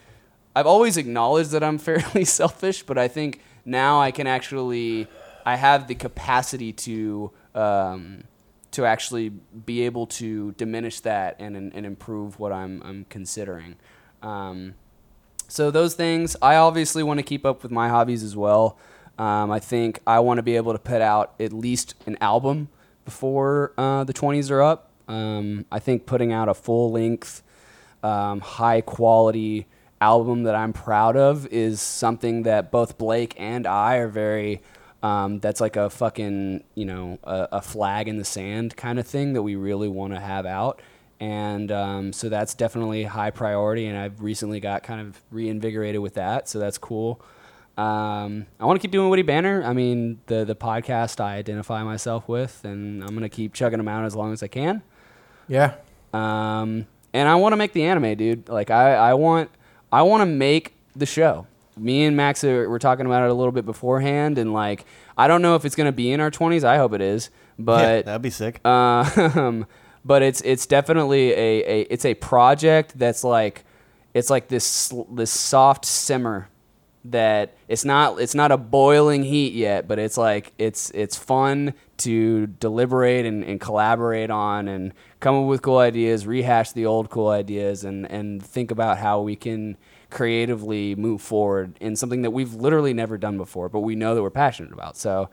I've 0.55 0.65
always 0.67 0.95
acknowledged 0.95 1.51
that 1.51 1.63
I'm 1.63 1.77
fairly 1.89 2.25
selfish, 2.25 2.83
but 2.83 2.97
I 2.97 3.07
think 3.07 3.41
now 3.65 3.99
I 3.99 4.11
can 4.11 4.27
actually 4.27 5.07
I 5.45 5.55
have 5.55 5.87
the 5.87 5.95
capacity 5.95 6.73
to 6.73 7.31
um, 7.53 8.23
to 8.71 8.85
actually 8.85 9.29
be 9.29 9.83
able 9.83 10.07
to 10.07 10.51
diminish 10.53 10.99
that 11.01 11.35
and 11.39 11.55
and, 11.55 11.85
improve 11.85 12.39
what 12.39 12.51
I'm 12.51 12.81
I'm 12.83 13.05
considering. 13.09 13.75
Um, 14.21 14.73
so 15.47 15.69
those 15.69 15.93
things, 15.93 16.35
I 16.41 16.55
obviously 16.55 17.03
want 17.03 17.19
to 17.19 17.23
keep 17.23 17.45
up 17.45 17.61
with 17.61 17.71
my 17.71 17.89
hobbies 17.89 18.23
as 18.23 18.35
well. 18.35 18.77
Um, 19.17 19.51
I 19.51 19.59
think 19.59 19.99
I 20.05 20.19
want 20.19 20.39
to 20.39 20.43
be 20.43 20.55
able 20.55 20.73
to 20.73 20.79
put 20.79 21.01
out 21.01 21.35
at 21.39 21.53
least 21.53 21.93
an 22.05 22.17
album 22.19 22.69
before 23.05 23.71
uh, 23.77 24.03
the 24.03 24.13
20s 24.13 24.49
are 24.51 24.61
up. 24.61 24.89
Um, 25.07 25.65
I 25.71 25.79
think 25.79 26.05
putting 26.05 26.33
out 26.33 26.49
a 26.49 26.53
full 26.53 26.91
length, 26.91 27.43
um, 28.03 28.41
high 28.41 28.81
quality 28.81 29.67
album 30.01 30.43
that 30.43 30.55
I'm 30.55 30.73
proud 30.73 31.15
of 31.15 31.47
is 31.47 31.79
something 31.79 32.43
that 32.43 32.71
both 32.71 32.97
Blake 32.97 33.33
and 33.37 33.65
I 33.65 33.95
are 33.97 34.07
very 34.07 34.61
Um, 35.05 35.39
that's 35.39 35.61
like 35.61 35.75
a 35.75 35.89
fucking 35.89 36.63
you 36.73 36.85
know 36.85 37.19
a, 37.23 37.47
a 37.53 37.61
flag 37.61 38.07
in 38.07 38.17
the 38.17 38.25
sand 38.25 38.75
kind 38.75 38.97
of 38.97 39.05
thing 39.05 39.33
that 39.33 39.43
we 39.43 39.55
really 39.55 39.87
want 39.87 40.13
to 40.13 40.19
have 40.19 40.47
out, 40.47 40.81
and 41.19 41.71
um, 41.71 42.11
so 42.11 42.27
that's 42.27 42.55
definitely 42.55 43.03
high 43.03 43.29
priority. 43.29 43.85
And 43.85 43.97
I've 43.97 44.19
recently 44.21 44.59
got 44.59 44.81
kind 44.81 45.01
of 45.01 45.21
reinvigorated 45.29 46.01
with 46.01 46.15
that, 46.15 46.49
so 46.49 46.57
that's 46.57 46.79
cool. 46.79 47.21
Um, 47.77 48.47
I 48.59 48.65
want 48.65 48.79
to 48.79 48.81
keep 48.81 48.91
doing 48.91 49.09
Witty 49.09 49.21
Banter. 49.21 49.63
I 49.63 49.73
mean, 49.73 50.21
the 50.25 50.43
the 50.43 50.55
podcast 50.55 51.23
I 51.23 51.35
identify 51.35 51.83
myself 51.83 52.27
with, 52.27 52.63
and 52.63 53.03
I'm 53.03 53.13
gonna 53.13 53.29
keep 53.29 53.53
chugging 53.53 53.77
them 53.77 53.87
out 53.87 54.05
as 54.05 54.15
long 54.15 54.33
as 54.33 54.41
I 54.41 54.47
can. 54.47 54.81
Yeah. 55.47 55.75
Um, 56.13 56.87
and 57.13 57.29
I 57.29 57.35
want 57.35 57.53
to 57.53 57.57
make 57.57 57.73
the 57.73 57.83
anime, 57.83 58.15
dude. 58.15 58.49
Like 58.49 58.71
I, 58.71 58.95
I 58.95 59.13
want, 59.13 59.51
I 59.91 60.01
want 60.01 60.21
to 60.21 60.25
make 60.25 60.73
the 60.95 61.05
show. 61.05 61.45
Me 61.77 62.05
and 62.05 62.15
Max 62.15 62.43
are, 62.43 62.69
were 62.69 62.79
talking 62.79 63.05
about 63.05 63.23
it 63.23 63.29
a 63.29 63.33
little 63.33 63.51
bit 63.51 63.65
beforehand, 63.65 64.37
and 64.37 64.53
like 64.53 64.85
I 65.17 65.27
don't 65.27 65.41
know 65.41 65.55
if 65.55 65.65
it's 65.65 65.75
gonna 65.75 65.91
be 65.91 66.11
in 66.11 66.19
our 66.19 66.31
20s. 66.31 66.63
I 66.63 66.77
hope 66.77 66.93
it 66.93 67.01
is, 67.01 67.29
yeah, 67.57 67.63
but 67.65 68.05
that'd 68.05 68.21
be 68.21 68.29
sick. 68.29 68.65
um, 68.65 69.65
but 70.05 70.21
it's 70.21 70.41
it's 70.41 70.65
definitely 70.65 71.31
a, 71.31 71.63
a 71.63 71.81
it's 71.89 72.05
a 72.05 72.13
project 72.15 72.97
that's 72.97 73.23
like 73.23 73.65
it's 74.13 74.29
like 74.29 74.47
this 74.47 74.93
this 75.11 75.31
soft 75.31 75.85
simmer 75.85 76.49
that 77.05 77.55
it's 77.67 77.85
not 77.85 78.19
it's 78.19 78.33
not 78.33 78.51
a 78.51 78.57
boiling 78.57 79.23
heat 79.23 79.53
yet, 79.53 79.87
but 79.87 79.99
it's 79.99 80.17
like 80.17 80.53
it's 80.57 80.89
it's 80.91 81.15
fun 81.15 81.73
to 81.97 82.47
deliberate 82.47 83.25
and, 83.25 83.43
and 83.43 83.61
collaborate 83.61 84.29
on 84.29 84.67
and 84.67 84.93
come 85.19 85.35
up 85.35 85.45
with 85.45 85.61
cool 85.61 85.77
ideas, 85.77 86.25
rehash 86.25 86.71
the 86.71 86.85
old 86.85 87.09
cool 87.09 87.29
ideas, 87.29 87.83
and 87.83 88.09
and 88.11 88.43
think 88.43 88.71
about 88.71 88.97
how 88.97 89.21
we 89.21 89.35
can 89.35 89.77
creatively 90.15 90.95
move 90.95 91.21
forward 91.21 91.77
in 91.79 91.95
something 91.95 92.23
that 92.23 92.31
we've 92.31 92.55
literally 92.55 92.93
never 92.93 93.17
done 93.17 93.37
before, 93.37 93.69
but 93.69 93.81
we 93.81 93.95
know 93.95 94.15
that 94.15 94.23
we're 94.23 94.31
passionate 94.31 94.73
about. 94.73 94.97
So. 94.97 95.29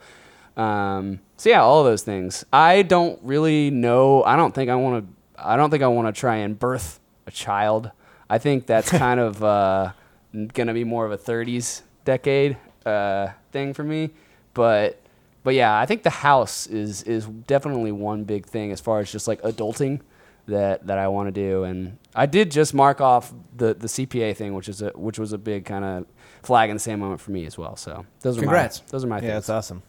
Um, 0.55 1.19
so 1.35 1.49
yeah, 1.49 1.63
all 1.63 1.79
of 1.79 1.85
those 1.85 2.03
things. 2.03 2.45
I 2.53 2.83
don't 2.83 3.19
really 3.23 3.71
know. 3.71 4.23
I 4.23 4.35
don't 4.35 4.53
think 4.53 4.69
I 4.69 4.75
want 4.75 5.03
to. 5.03 5.43
I 5.43 5.57
don't 5.57 5.71
think 5.71 5.81
I 5.81 5.87
want 5.87 6.13
to 6.13 6.19
try 6.19 6.35
and 6.35 6.59
birth 6.59 6.99
a 7.25 7.31
child. 7.31 7.89
I 8.29 8.37
think 8.37 8.67
that's 8.67 8.91
kind 9.05 9.19
of 9.19 9.43
uh, 9.43 9.93
going 10.31 10.67
to 10.67 10.73
be 10.73 10.83
more 10.83 11.07
of 11.07 11.11
a 11.11 11.17
30s 11.17 11.81
decade 12.05 12.57
uh, 12.85 13.29
thing 13.51 13.73
for 13.73 13.83
me. 13.83 14.11
But 14.53 15.01
but 15.43 15.55
yeah, 15.55 15.77
I 15.77 15.85
think 15.85 16.03
the 16.03 16.09
house 16.09 16.67
is 16.67 17.03
is 17.03 17.25
definitely 17.25 17.91
one 17.91 18.23
big 18.23 18.45
thing 18.45 18.71
as 18.71 18.79
far 18.79 18.99
as 18.99 19.11
just 19.11 19.27
like 19.27 19.41
adulting 19.41 20.01
that 20.47 20.87
that 20.87 20.97
I 20.97 21.07
want 21.07 21.27
to 21.27 21.31
do. 21.31 21.63
And 21.63 21.97
I 22.15 22.25
did 22.25 22.51
just 22.51 22.73
mark 22.73 23.01
off 23.01 23.33
the 23.55 23.73
the 23.73 23.87
CPA 23.87 24.35
thing, 24.35 24.53
which 24.53 24.69
is 24.69 24.81
a 24.81 24.89
which 24.95 25.19
was 25.19 25.33
a 25.33 25.37
big 25.37 25.65
kind 25.65 25.83
of 25.85 26.05
flag 26.43 26.69
in 26.69 26.75
the 26.75 26.79
same 26.81 26.99
moment 26.99 27.21
for 27.21 27.31
me 27.31 27.45
as 27.45 27.57
well. 27.57 27.75
So 27.75 28.05
those 28.21 28.37
are 28.37 28.41
Congrats. 28.41 28.79
my 28.81 28.85
those 28.89 29.03
are 29.03 29.07
my 29.07 29.15
yeah, 29.17 29.21
things. 29.21 29.33
that's 29.33 29.49
awesome. 29.49 29.83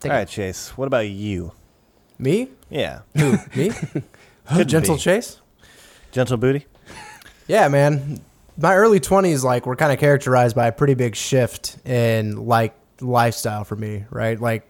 Take 0.00 0.10
All 0.10 0.16
it. 0.16 0.20
right, 0.20 0.28
Chase. 0.28 0.70
What 0.76 0.86
about 0.86 1.08
you? 1.08 1.52
Me? 2.18 2.48
Yeah, 2.70 3.00
Me? 3.14 3.70
Could 4.52 4.68
Gentle 4.68 4.96
be. 4.96 5.00
Chase? 5.00 5.40
gentle 6.10 6.36
booty. 6.36 6.66
Yeah, 7.46 7.68
man. 7.68 8.20
My 8.56 8.74
early 8.74 8.98
20s 8.98 9.44
like 9.44 9.66
were 9.66 9.76
kind 9.76 9.92
of 9.92 9.98
characterized 10.00 10.56
by 10.56 10.66
a 10.66 10.72
pretty 10.72 10.94
big 10.94 11.14
shift 11.14 11.76
in 11.86 12.46
like 12.46 12.74
lifestyle 13.00 13.62
for 13.64 13.76
me, 13.76 14.04
right? 14.10 14.40
Like 14.40 14.68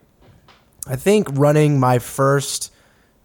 I 0.86 0.96
think 0.96 1.28
running 1.32 1.80
my 1.80 1.98
first 2.00 2.72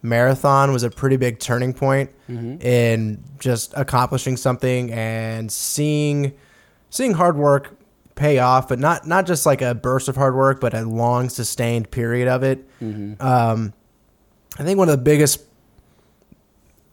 marathon 0.04 0.70
was 0.70 0.82
a 0.82 0.90
pretty 0.90 1.16
big 1.16 1.38
turning 1.40 1.72
point 1.72 2.10
in 2.28 3.24
just 3.40 3.72
accomplishing 3.76 4.36
something 4.36 4.92
and 4.92 5.50
seeing 5.50 6.34
seeing 6.90 7.14
hard 7.14 7.36
work 7.36 7.76
pay 8.14 8.38
off, 8.38 8.68
but 8.68 8.78
not 8.78 9.06
not 9.06 9.26
just 9.26 9.46
like 9.46 9.62
a 9.62 9.74
burst 9.74 10.08
of 10.08 10.14
hard 10.16 10.36
work, 10.36 10.60
but 10.60 10.74
a 10.74 10.82
long 10.82 11.28
sustained 11.28 11.90
period 11.90 12.28
of 12.28 12.42
it. 12.44 12.64
Um, 13.20 13.72
I 14.58 14.62
think 14.62 14.78
one 14.78 14.88
of 14.88 14.96
the 14.96 15.02
biggest 15.02 15.40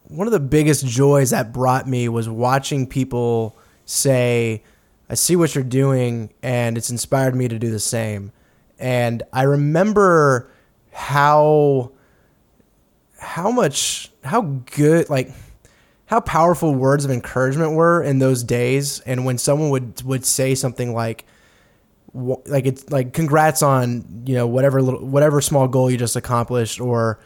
one 0.07 0.25
of 0.27 0.33
the 0.33 0.39
biggest 0.39 0.85
joys 0.85 1.29
that 1.29 1.53
brought 1.53 1.87
me 1.87 2.09
was 2.09 2.27
watching 2.27 2.87
people 2.87 3.55
say, 3.85 4.63
I 5.09 5.15
see 5.15 5.35
what 5.35 5.53
you're 5.55 5.63
doing, 5.63 6.33
and 6.41 6.77
it's 6.77 6.89
inspired 6.89 7.35
me 7.35 7.47
to 7.47 7.59
do 7.59 7.69
the 7.71 7.79
same. 7.79 8.31
And 8.79 9.23
I 9.31 9.43
remember 9.43 10.49
how 10.91 11.91
how 13.21 13.51
much 13.51 14.11
how 14.23 14.41
good 14.41 15.09
like 15.09 15.31
how 16.07 16.19
powerful 16.19 16.73
words 16.73 17.05
of 17.05 17.11
encouragement 17.11 17.73
were 17.73 18.01
in 18.01 18.17
those 18.19 18.43
days 18.43 18.99
and 19.01 19.25
when 19.25 19.37
someone 19.37 19.69
would 19.69 20.01
would 20.01 20.25
say 20.25 20.55
something 20.55 20.93
like 20.93 21.25
like 22.13 22.65
it's 22.65 22.89
like 22.89 23.13
congrats 23.13 23.61
on 23.61 24.23
you 24.25 24.33
know 24.33 24.47
whatever 24.47 24.81
little 24.81 25.05
whatever 25.05 25.39
small 25.39 25.67
goal 25.67 25.89
you 25.89 25.97
just 25.97 26.15
accomplished 26.15 26.81
or 26.81 27.19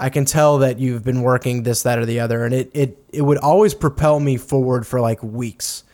I 0.00 0.10
can 0.10 0.24
tell 0.24 0.58
that 0.58 0.78
you've 0.78 1.04
been 1.04 1.22
working 1.22 1.62
this 1.62 1.84
that 1.84 1.98
or 2.00 2.04
the 2.04 2.18
other 2.20 2.44
and 2.44 2.52
it 2.52 2.70
it 2.74 2.98
it 3.12 3.22
would 3.22 3.38
always 3.38 3.74
propel 3.74 4.18
me 4.18 4.36
forward 4.36 4.86
for 4.86 5.00
like 5.00 5.22
weeks. 5.22 5.84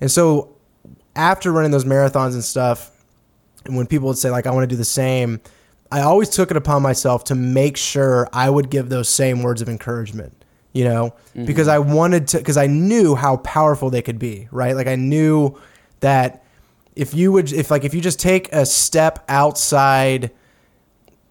And 0.00 0.10
so 0.10 0.56
after 1.14 1.52
running 1.52 1.70
those 1.70 1.84
marathons 1.84 2.32
and 2.32 2.42
stuff 2.42 2.90
and 3.66 3.76
when 3.76 3.86
people 3.86 4.08
would 4.08 4.18
say 4.18 4.30
like 4.30 4.46
I 4.46 4.50
want 4.50 4.64
to 4.64 4.74
do 4.74 4.76
the 4.76 4.84
same, 4.84 5.40
I 5.94 6.00
always 6.00 6.28
took 6.28 6.50
it 6.50 6.56
upon 6.56 6.82
myself 6.82 7.22
to 7.24 7.36
make 7.36 7.76
sure 7.76 8.28
I 8.32 8.50
would 8.50 8.68
give 8.68 8.88
those 8.88 9.08
same 9.08 9.44
words 9.44 9.62
of 9.62 9.68
encouragement, 9.68 10.44
you 10.72 10.82
know, 10.82 11.14
mm-hmm. 11.28 11.44
because 11.44 11.68
I 11.68 11.78
wanted 11.78 12.26
to 12.28 12.38
because 12.38 12.56
I 12.56 12.66
knew 12.66 13.14
how 13.14 13.36
powerful 13.36 13.90
they 13.90 14.02
could 14.02 14.18
be, 14.18 14.48
right? 14.50 14.74
Like 14.74 14.88
I 14.88 14.96
knew 14.96 15.56
that 16.00 16.42
if 16.96 17.14
you 17.14 17.30
would 17.30 17.52
if 17.52 17.70
like 17.70 17.84
if 17.84 17.94
you 17.94 18.00
just 18.00 18.18
take 18.18 18.52
a 18.52 18.66
step 18.66 19.24
outside 19.28 20.32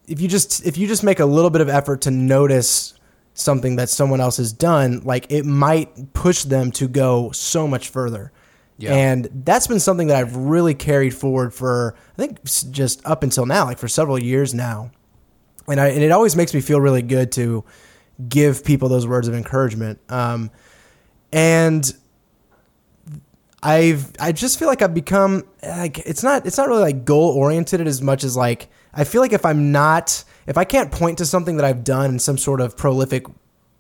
if 0.08 0.22
you 0.22 0.30
just 0.30 0.66
if 0.66 0.78
you 0.78 0.88
just 0.88 1.04
make 1.04 1.20
a 1.20 1.26
little 1.26 1.50
bit 1.50 1.60
of 1.60 1.68
effort 1.68 2.00
to 2.04 2.12
notice 2.12 2.94
something 3.34 3.76
that 3.76 3.90
someone 3.90 4.22
else 4.22 4.38
has 4.38 4.54
done, 4.54 5.02
like 5.04 5.30
it 5.30 5.46
might 5.46 6.14
push 6.14 6.44
them 6.44 6.72
to 6.72 6.88
go 6.88 7.32
so 7.32 7.68
much 7.68 7.90
further. 7.90 8.32
And 8.92 9.30
that's 9.46 9.68
been 9.68 9.80
something 9.80 10.08
that 10.08 10.18
I've 10.18 10.36
really 10.36 10.74
carried 10.74 11.14
forward 11.14 11.54
for 11.54 11.96
I 12.14 12.16
think 12.16 12.44
just 12.72 13.06
up 13.06 13.24
until 13.24 13.46
now, 13.46 13.66
like 13.66 13.78
for 13.78 13.88
several 13.88 14.20
years 14.20 14.54
now. 14.54 14.92
And 15.68 15.80
I 15.80 15.90
and 15.90 16.04
it 16.04 16.12
always 16.12 16.36
makes 16.36 16.54
me 16.54 16.62
feel 16.62 16.82
really 16.82 17.02
good 17.02 17.32
to 17.34 17.64
give 18.28 18.64
people 18.64 18.90
those 18.90 19.08
words 19.08 19.28
of 19.28 19.34
encouragement. 19.34 20.00
Um, 20.10 20.52
and 21.32 21.92
I've 23.62 24.12
I 24.20 24.34
just 24.34 24.60
feel 24.60 24.68
like 24.68 24.82
I've 24.82 24.94
become 24.94 25.46
like 25.62 26.00
it's 26.00 26.22
not 26.22 26.46
it's 26.46 26.58
not 26.58 26.68
really 26.68 26.82
like 26.82 27.06
goal 27.06 27.30
oriented 27.30 27.88
as 27.88 28.02
much 28.02 28.24
as 28.24 28.36
like 28.36 28.68
I 28.94 29.06
feel 29.06 29.22
like 29.22 29.34
if 29.34 29.46
I'm 29.46 29.72
not 29.72 30.24
if 30.48 30.58
I 30.58 30.66
can't 30.66 30.92
point 30.92 31.20
to 31.20 31.26
something 31.26 31.56
that 31.56 31.66
I've 31.66 31.84
done 31.84 32.12
in 32.12 32.20
some 32.20 32.38
sort 32.38 32.60
of 32.60 32.76
prolific 32.76 33.26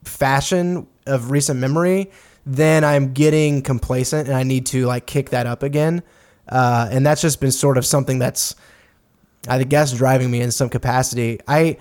fashion 0.05 0.87
of 1.05 1.31
recent 1.31 1.59
memory, 1.59 2.11
then 2.45 2.83
I'm 2.83 3.13
getting 3.13 3.61
complacent 3.61 4.27
and 4.27 4.35
I 4.35 4.43
need 4.43 4.65
to 4.67 4.85
like 4.85 5.05
kick 5.05 5.29
that 5.29 5.45
up 5.45 5.63
again. 5.63 6.03
Uh, 6.47 6.89
and 6.91 7.05
that's 7.05 7.21
just 7.21 7.39
been 7.39 7.51
sort 7.51 7.77
of 7.77 7.85
something 7.85 8.19
that's 8.19 8.55
I 9.47 9.63
guess 9.63 9.91
driving 9.93 10.31
me 10.31 10.41
in 10.41 10.51
some 10.51 10.69
capacity. 10.69 11.39
I, 11.47 11.77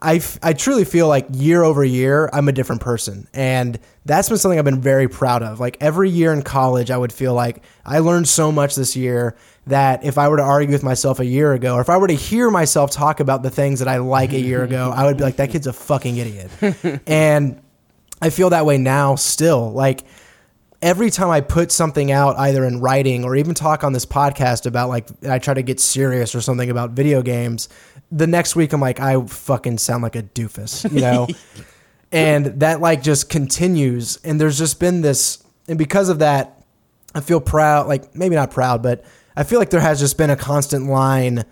I, 0.00 0.16
f- 0.16 0.38
I 0.42 0.52
truly 0.52 0.84
feel 0.84 1.08
like 1.08 1.26
year 1.32 1.62
over 1.62 1.84
year, 1.84 2.28
I'm 2.32 2.48
a 2.48 2.52
different 2.52 2.82
person. 2.82 3.28
And 3.32 3.78
that's 4.04 4.28
been 4.28 4.38
something 4.38 4.58
I've 4.58 4.64
been 4.64 4.80
very 4.80 5.08
proud 5.08 5.42
of. 5.42 5.60
Like 5.60 5.76
every 5.80 6.10
year 6.10 6.32
in 6.32 6.42
college, 6.42 6.90
I 6.90 6.96
would 6.96 7.12
feel 7.12 7.34
like 7.34 7.62
I 7.84 7.98
learned 8.00 8.28
so 8.28 8.50
much 8.52 8.74
this 8.74 8.96
year 8.96 9.36
that 9.66 10.04
if 10.04 10.18
I 10.18 10.28
were 10.28 10.38
to 10.38 10.42
argue 10.42 10.72
with 10.72 10.82
myself 10.82 11.20
a 11.20 11.26
year 11.26 11.52
ago, 11.52 11.74
or 11.74 11.80
if 11.80 11.90
I 11.90 11.96
were 11.96 12.08
to 12.08 12.14
hear 12.14 12.50
myself 12.50 12.90
talk 12.90 13.20
about 13.20 13.42
the 13.42 13.50
things 13.50 13.80
that 13.80 13.88
I 13.88 13.98
like 13.98 14.32
a 14.32 14.40
year 14.40 14.64
ago, 14.64 14.92
I 14.94 15.04
would 15.04 15.18
be 15.18 15.24
like, 15.24 15.36
that 15.36 15.50
kid's 15.50 15.66
a 15.66 15.72
fucking 15.72 16.16
idiot. 16.16 17.02
and 17.06 17.60
I 18.20 18.30
feel 18.30 18.50
that 18.50 18.66
way 18.66 18.78
now 18.78 19.14
still. 19.14 19.70
Like, 19.70 20.04
every 20.80 21.10
time 21.10 21.30
I 21.30 21.40
put 21.40 21.72
something 21.72 22.10
out, 22.12 22.38
either 22.38 22.64
in 22.64 22.80
writing 22.80 23.24
or 23.24 23.36
even 23.36 23.54
talk 23.54 23.84
on 23.84 23.92
this 23.92 24.06
podcast 24.06 24.66
about 24.66 24.88
like 24.88 25.08
I 25.28 25.38
try 25.38 25.54
to 25.54 25.62
get 25.62 25.80
serious 25.80 26.34
or 26.34 26.40
something 26.40 26.70
about 26.70 26.90
video 26.90 27.22
games, 27.22 27.68
the 28.10 28.26
next 28.26 28.56
week 28.56 28.72
I'm 28.72 28.80
like, 28.80 29.00
I 29.00 29.20
fucking 29.24 29.78
sound 29.78 30.02
like 30.02 30.16
a 30.16 30.22
doofus, 30.22 30.90
you 30.92 31.00
know? 31.00 31.26
and 32.12 32.46
that 32.60 32.80
like 32.80 33.02
just 33.02 33.28
continues. 33.28 34.18
And 34.24 34.40
there's 34.40 34.58
just 34.58 34.80
been 34.80 35.00
this, 35.00 35.42
and 35.66 35.78
because 35.78 36.08
of 36.08 36.20
that, 36.20 36.62
I 37.14 37.20
feel 37.20 37.40
proud, 37.40 37.88
like 37.88 38.14
maybe 38.14 38.34
not 38.34 38.50
proud, 38.50 38.82
but 38.82 39.04
I 39.36 39.44
feel 39.44 39.58
like 39.58 39.70
there 39.70 39.80
has 39.80 39.98
just 39.98 40.18
been 40.18 40.30
a 40.30 40.36
constant 40.36 40.86
line 40.86 41.44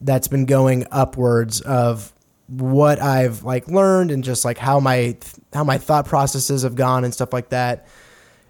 that's 0.00 0.28
been 0.28 0.46
going 0.46 0.86
upwards 0.90 1.60
of 1.60 2.12
what 2.50 3.00
I've 3.00 3.42
like 3.44 3.68
learned 3.68 4.10
and 4.10 4.22
just 4.24 4.44
like 4.44 4.58
how 4.58 4.80
my 4.80 5.16
how 5.52 5.64
my 5.64 5.78
thought 5.78 6.06
processes 6.06 6.62
have 6.62 6.74
gone 6.74 7.04
and 7.04 7.14
stuff 7.14 7.32
like 7.32 7.50
that 7.50 7.86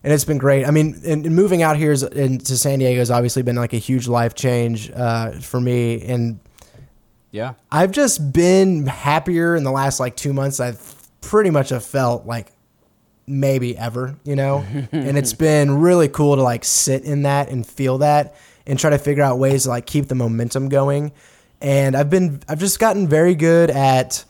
and 0.03 0.13
it's 0.13 0.25
been 0.25 0.39
great. 0.39 0.67
I 0.67 0.71
mean, 0.71 1.01
and, 1.05 1.27
and 1.27 1.37
moving 1.37 1.63
out 1.63 1.77
here 1.77 1.93
is, 1.93 2.03
and 2.03 2.45
to 2.47 2.57
San 2.57 2.79
Diego 2.79 2.99
has 3.01 3.11
obviously 3.11 3.43
been 3.43 3.57
like 3.57 3.75
a 3.75 3.79
huge 3.79 4.09
life 4.09 4.35
change 4.35 4.91
uh, 4.93 5.33
for 5.33 5.61
me, 5.61 6.03
and 6.03 6.41
Yeah. 7.31 7.55
I've 7.71 7.93
just 7.93 8.33
been 8.33 8.87
happier 8.87 9.55
in 9.57 9.63
the 9.65 9.71
last 9.71 10.01
like 10.01 10.17
two 10.17 10.33
months. 10.33 10.59
I've 10.59 10.97
pretty 11.21 11.51
much 11.51 11.69
have 11.69 11.85
felt 11.85 12.27
like 12.27 12.51
maybe 13.27 13.77
ever, 13.77 14.17
you 14.25 14.37
know, 14.37 14.65
and 14.93 15.19
it's 15.19 15.35
been 15.35 15.81
really 15.81 16.09
cool 16.09 16.37
to 16.37 16.43
like 16.43 16.65
sit 16.65 17.05
in 17.05 17.23
that 17.23 17.51
and 17.51 17.67
feel 17.67 17.99
that 17.99 18.35
and 18.67 18.79
try 18.79 18.91
to 18.91 18.99
figure 18.99 19.23
out 19.23 19.39
ways 19.39 19.65
to 19.65 19.69
like 19.69 19.85
keep 19.85 20.09
the 20.09 20.15
momentum 20.15 20.71
going. 20.71 21.13
And 21.61 21.97
I've 21.97 22.11
been 22.11 22.43
I've 22.49 22.59
just 22.59 22.79
gotten 22.79 23.09
very 23.09 23.35
good 23.35 23.71
at 23.71 24.25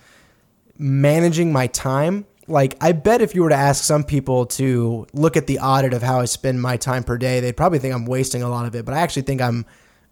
managing 0.79 1.53
my 1.53 1.67
time. 1.69 2.27
Like 2.47 2.77
I 2.81 2.93
bet 2.93 3.23
if 3.23 3.35
you 3.35 3.43
were 3.43 3.51
to 3.51 3.57
ask 3.57 3.85
some 3.85 4.03
people 4.03 4.47
to 4.47 5.07
look 5.13 5.37
at 5.37 5.47
the 5.47 5.61
audit 5.61 5.93
of 5.93 6.03
how 6.03 6.21
I 6.21 6.25
spend 6.25 6.61
my 6.61 6.77
time 6.77 7.05
per 7.05 7.17
day, 7.17 7.41
they'd 7.41 7.57
probably 7.57 7.79
think 7.79 7.95
I'm 7.95 8.07
wasting 8.07 8.43
a 8.43 8.49
lot 8.49 8.67
of 8.67 8.75
it. 8.75 8.85
But 8.85 8.95
I 8.95 9.01
actually 9.01 9.23
think 9.23 9.41
I'm 9.41 9.67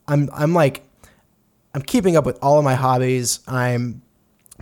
I'm 0.06 0.30
I'm 0.32 0.54
like 0.54 0.82
I'm 1.74 1.82
keeping 1.82 2.16
up 2.16 2.24
with 2.24 2.38
all 2.42 2.58
of 2.58 2.64
my 2.64 2.74
hobbies. 2.74 3.40
I'm 3.46 4.02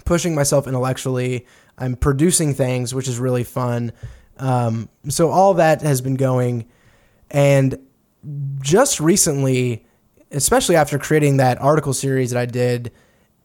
pushing 0.04 0.34
myself 0.34 0.66
intellectually. 0.66 1.46
I'm 1.78 1.96
producing 1.96 2.54
things, 2.54 2.94
which 2.94 3.08
is 3.08 3.18
really 3.18 3.44
fun. 3.44 3.92
Um, 4.38 4.88
so 5.08 5.30
all 5.30 5.54
that 5.54 5.82
has 5.82 6.00
been 6.00 6.16
going, 6.16 6.66
and 7.30 7.78
just 8.60 9.00
recently, 9.00 9.85
especially 10.30 10.76
after 10.76 10.98
creating 10.98 11.36
that 11.38 11.60
article 11.60 11.92
series 11.92 12.30
that 12.30 12.40
I 12.40 12.46
did, 12.46 12.92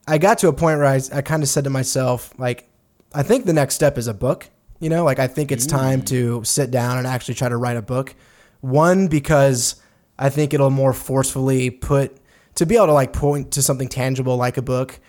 I 0.08 0.18
got 0.18 0.38
to 0.40 0.48
a 0.48 0.54
point 0.54 0.78
where 0.80 0.88
I, 0.88 1.00
I 1.14 1.22
kind 1.22 1.44
of 1.44 1.50
said 1.50 1.64
to 1.66 1.70
myself, 1.70 2.34
like, 2.38 2.68
I 3.14 3.24
think 3.24 3.46
the 3.46 3.54
next 3.54 3.76
step 3.76 3.98
is 3.98 4.08
a 4.08 4.14
book. 4.14 4.50
You 4.80 4.90
know, 4.90 5.04
like 5.04 5.20
I 5.20 5.28
think 5.28 5.52
it's 5.52 5.68
time 5.68 6.02
to 6.06 6.44
sit 6.44 6.72
down 6.72 6.98
and 6.98 7.06
actually 7.06 7.36
try 7.36 7.50
to 7.50 7.58
write 7.58 7.78
a 7.78 7.84
book. 7.84 8.16
One 8.62 9.08
because 9.08 9.76
I 10.18 10.30
think 10.30 10.56
it'll 10.56 10.72
more 10.72 10.92
forcefully 10.94 11.70
put 11.70 12.18
to 12.56 12.66
be 12.66 12.76
able 12.78 12.88
to 12.88 12.94
like 12.94 13.14
point 13.14 13.52
to 13.52 13.62
something 13.62 13.88
tangible 13.90 14.38
like 14.38 14.58
a 14.58 14.62
book 14.64 15.00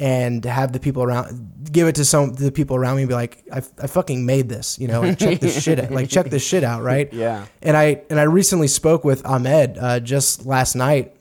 and 0.00 0.44
have 0.44 0.72
the 0.72 0.80
people 0.80 1.02
around 1.04 1.68
give 1.70 1.86
it 1.86 1.94
to 1.96 2.04
some 2.04 2.32
the 2.32 2.50
people 2.50 2.74
around 2.74 2.96
me 2.96 3.02
and 3.02 3.08
be 3.08 3.14
like 3.14 3.44
I, 3.52 3.58
I 3.80 3.86
fucking 3.86 4.24
made 4.26 4.48
this 4.48 4.78
you 4.78 4.88
know 4.88 5.00
like 5.02 5.18
check 5.18 5.38
this 5.40 5.62
shit 5.62 5.78
out 5.78 5.90
like 5.92 6.08
check 6.08 6.30
this 6.30 6.44
shit 6.44 6.64
out 6.64 6.82
right 6.92 7.12
Yeah. 7.12 7.46
and 7.62 7.76
I 7.76 8.02
and 8.10 8.18
I 8.18 8.24
recently 8.24 8.66
spoke 8.68 9.04
with 9.04 9.24
Ahmed 9.26 9.76
uh, 9.78 10.00
just 10.00 10.44
last 10.46 10.74
night 10.74 11.14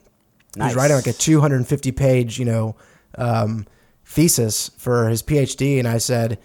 Nice. 0.55 0.69
he's 0.69 0.76
writing 0.76 0.95
like 0.95 1.07
a 1.07 1.13
250 1.13 1.91
page 1.91 2.39
you 2.39 2.45
know 2.45 2.76
um, 3.17 3.65
thesis 4.05 4.69
for 4.77 5.09
his 5.09 5.21
PhD 5.23 5.80
and 5.80 5.88
I 5.88 5.97
said 5.99 6.39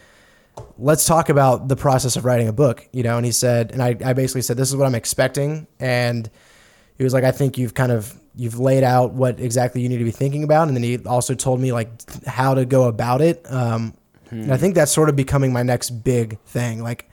let's 0.79 1.05
talk 1.07 1.29
about 1.29 1.69
the 1.69 1.77
process 1.77 2.17
of 2.17 2.25
writing 2.25 2.49
a 2.49 2.53
book 2.53 2.89
you 2.93 3.03
know 3.03 3.17
and 3.17 3.27
he 3.27 3.33
said 3.33 3.73
and 3.73 3.83
I, 3.83 3.97
I 4.05 4.13
basically 4.13 4.43
said 4.43 4.57
this 4.57 4.69
is 4.71 4.77
what 4.77 4.87
I'm 4.87 4.95
expecting 4.95 5.67
and 5.81 6.31
he 6.97 7.03
was 7.03 7.13
like, 7.13 7.25
I 7.25 7.33
think 7.33 7.59
you've 7.59 7.75
kind 7.75 7.91
of 7.91 8.15
you've 8.37 8.59
laid 8.59 8.85
out 8.85 9.13
what 9.13 9.41
exactly 9.41 9.81
you 9.83 9.89
need 9.89 9.99
to 9.99 10.05
be 10.05 10.11
thinking 10.11 10.45
about, 10.45 10.69
and 10.69 10.77
then 10.77 10.83
he 10.85 10.99
also 10.99 11.35
told 11.35 11.61
me 11.61 11.73
like 11.73 11.89
how 12.27 12.55
to 12.55 12.65
go 12.65 12.85
about 12.85 13.21
it. 13.21 13.45
Um, 13.51 13.95
And 14.31 14.53
I 14.53 14.57
think 14.57 14.75
that's 14.75 14.93
sort 14.93 15.09
of 15.09 15.17
becoming 15.17 15.53
my 15.53 15.63
next 15.63 15.91
big 15.91 16.39
thing. 16.47 16.83
Like, 16.83 17.09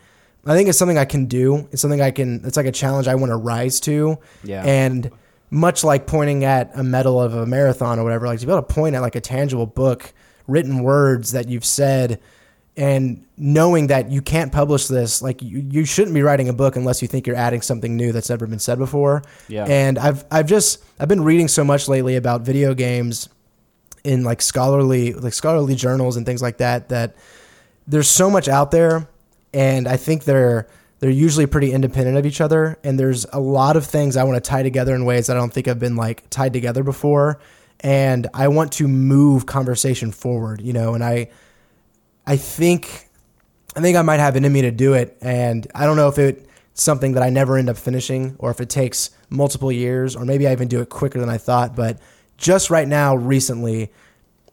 I 0.45 0.55
think 0.55 0.69
it's 0.69 0.77
something 0.77 0.97
I 0.97 1.05
can 1.05 1.25
do. 1.25 1.67
It's 1.71 1.81
something 1.81 2.01
I 2.01 2.11
can. 2.11 2.41
It's 2.45 2.57
like 2.57 2.65
a 2.65 2.71
challenge 2.71 3.07
I 3.07 3.15
want 3.15 3.31
to 3.31 3.37
rise 3.37 3.79
to. 3.81 4.17
Yeah. 4.43 4.63
And 4.63 5.11
much 5.51 5.83
like 5.83 6.07
pointing 6.07 6.45
at 6.45 6.71
a 6.73 6.83
medal 6.83 7.21
of 7.21 7.35
a 7.35 7.45
marathon 7.45 7.99
or 7.99 8.03
whatever, 8.03 8.25
like 8.25 8.39
to 8.39 8.45
be 8.45 8.51
able 8.51 8.63
to 8.63 8.73
point 8.73 8.95
at 8.95 9.01
like 9.01 9.15
a 9.15 9.21
tangible 9.21 9.67
book, 9.67 10.13
written 10.47 10.81
words 10.81 11.33
that 11.33 11.49
you've 11.49 11.65
said, 11.65 12.19
and 12.77 13.25
knowing 13.37 13.87
that 13.87 14.09
you 14.09 14.21
can't 14.21 14.53
publish 14.53 14.87
this, 14.87 15.21
like 15.21 15.41
you, 15.41 15.59
you 15.69 15.83
shouldn't 15.83 16.15
be 16.15 16.21
writing 16.21 16.47
a 16.47 16.53
book 16.53 16.77
unless 16.77 17.01
you 17.01 17.07
think 17.07 17.27
you're 17.27 17.35
adding 17.35 17.61
something 17.61 17.97
new 17.97 18.13
that's 18.13 18.29
never 18.29 18.47
been 18.47 18.59
said 18.59 18.79
before. 18.79 19.23
Yeah. 19.49 19.65
And 19.65 19.99
I've 19.99 20.23
I've 20.31 20.47
just 20.47 20.81
I've 20.97 21.09
been 21.09 21.23
reading 21.23 21.49
so 21.49 21.65
much 21.65 21.89
lately 21.89 22.15
about 22.15 22.41
video 22.41 22.73
games 22.73 23.27
in 24.05 24.23
like 24.23 24.41
scholarly 24.41 25.13
like 25.13 25.33
scholarly 25.33 25.75
journals 25.75 26.15
and 26.15 26.25
things 26.25 26.41
like 26.41 26.57
that 26.57 26.89
that 26.89 27.15
there's 27.87 28.07
so 28.07 28.29
much 28.29 28.47
out 28.47 28.71
there 28.71 29.07
and 29.53 29.87
I 29.87 29.97
think 29.97 30.23
they're 30.23 30.67
they're 31.01 31.09
usually 31.09 31.47
pretty 31.47 31.71
independent 31.73 32.15
of 32.15 32.27
each 32.27 32.39
other 32.39 32.77
and 32.83 32.97
there's 32.97 33.25
a 33.33 33.39
lot 33.39 33.75
of 33.75 33.85
things 33.85 34.15
I 34.15 34.23
want 34.23 34.41
to 34.41 34.49
tie 34.49 34.63
together 34.63 34.95
in 34.95 35.03
ways 35.03 35.27
that 35.27 35.35
I 35.35 35.39
don't 35.39 35.51
think 35.51 35.65
have 35.65 35.79
been 35.79 35.95
like 35.95 36.29
tied 36.29 36.53
together 36.53 36.83
before 36.83 37.39
and 37.81 38.27
I 38.35 38.47
want 38.47 38.73
to 38.73 38.87
move 38.87 39.47
conversation 39.47 40.11
forward, 40.11 40.61
you 40.61 40.71
know, 40.71 40.93
and 40.93 41.03
I 41.03 41.29
I 42.25 42.37
think 42.37 43.09
I 43.75 43.81
think 43.81 43.97
I 43.97 44.03
might 44.03 44.19
have 44.19 44.35
in 44.35 44.53
me 44.53 44.61
to 44.61 44.71
do 44.71 44.93
it 44.93 45.17
and 45.21 45.67
I 45.73 45.85
don't 45.85 45.97
know 45.97 46.07
if 46.07 46.19
it's 46.19 46.47
something 46.75 47.13
that 47.13 47.23
I 47.23 47.29
never 47.29 47.57
end 47.57 47.69
up 47.69 47.77
finishing 47.77 48.35
or 48.37 48.51
if 48.51 48.61
it 48.61 48.69
takes 48.69 49.09
multiple 49.29 49.71
years 49.71 50.15
or 50.15 50.23
maybe 50.23 50.47
I 50.47 50.51
even 50.51 50.67
do 50.67 50.81
it 50.81 50.89
quicker 50.89 51.19
than 51.19 51.29
I 51.29 51.39
thought, 51.39 51.75
but 51.75 51.99
just 52.37 52.69
right 52.69 52.87
now 52.87 53.15
recently 53.15 53.91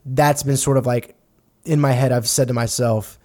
that's 0.03 0.41
been 0.41 0.57
sort 0.57 0.77
of 0.77 0.87
like 0.87 1.15
in 1.63 1.79
my 1.79 1.91
head 1.91 2.11
I've 2.11 2.27
said 2.27 2.47
to 2.47 2.55
myself 2.55 3.19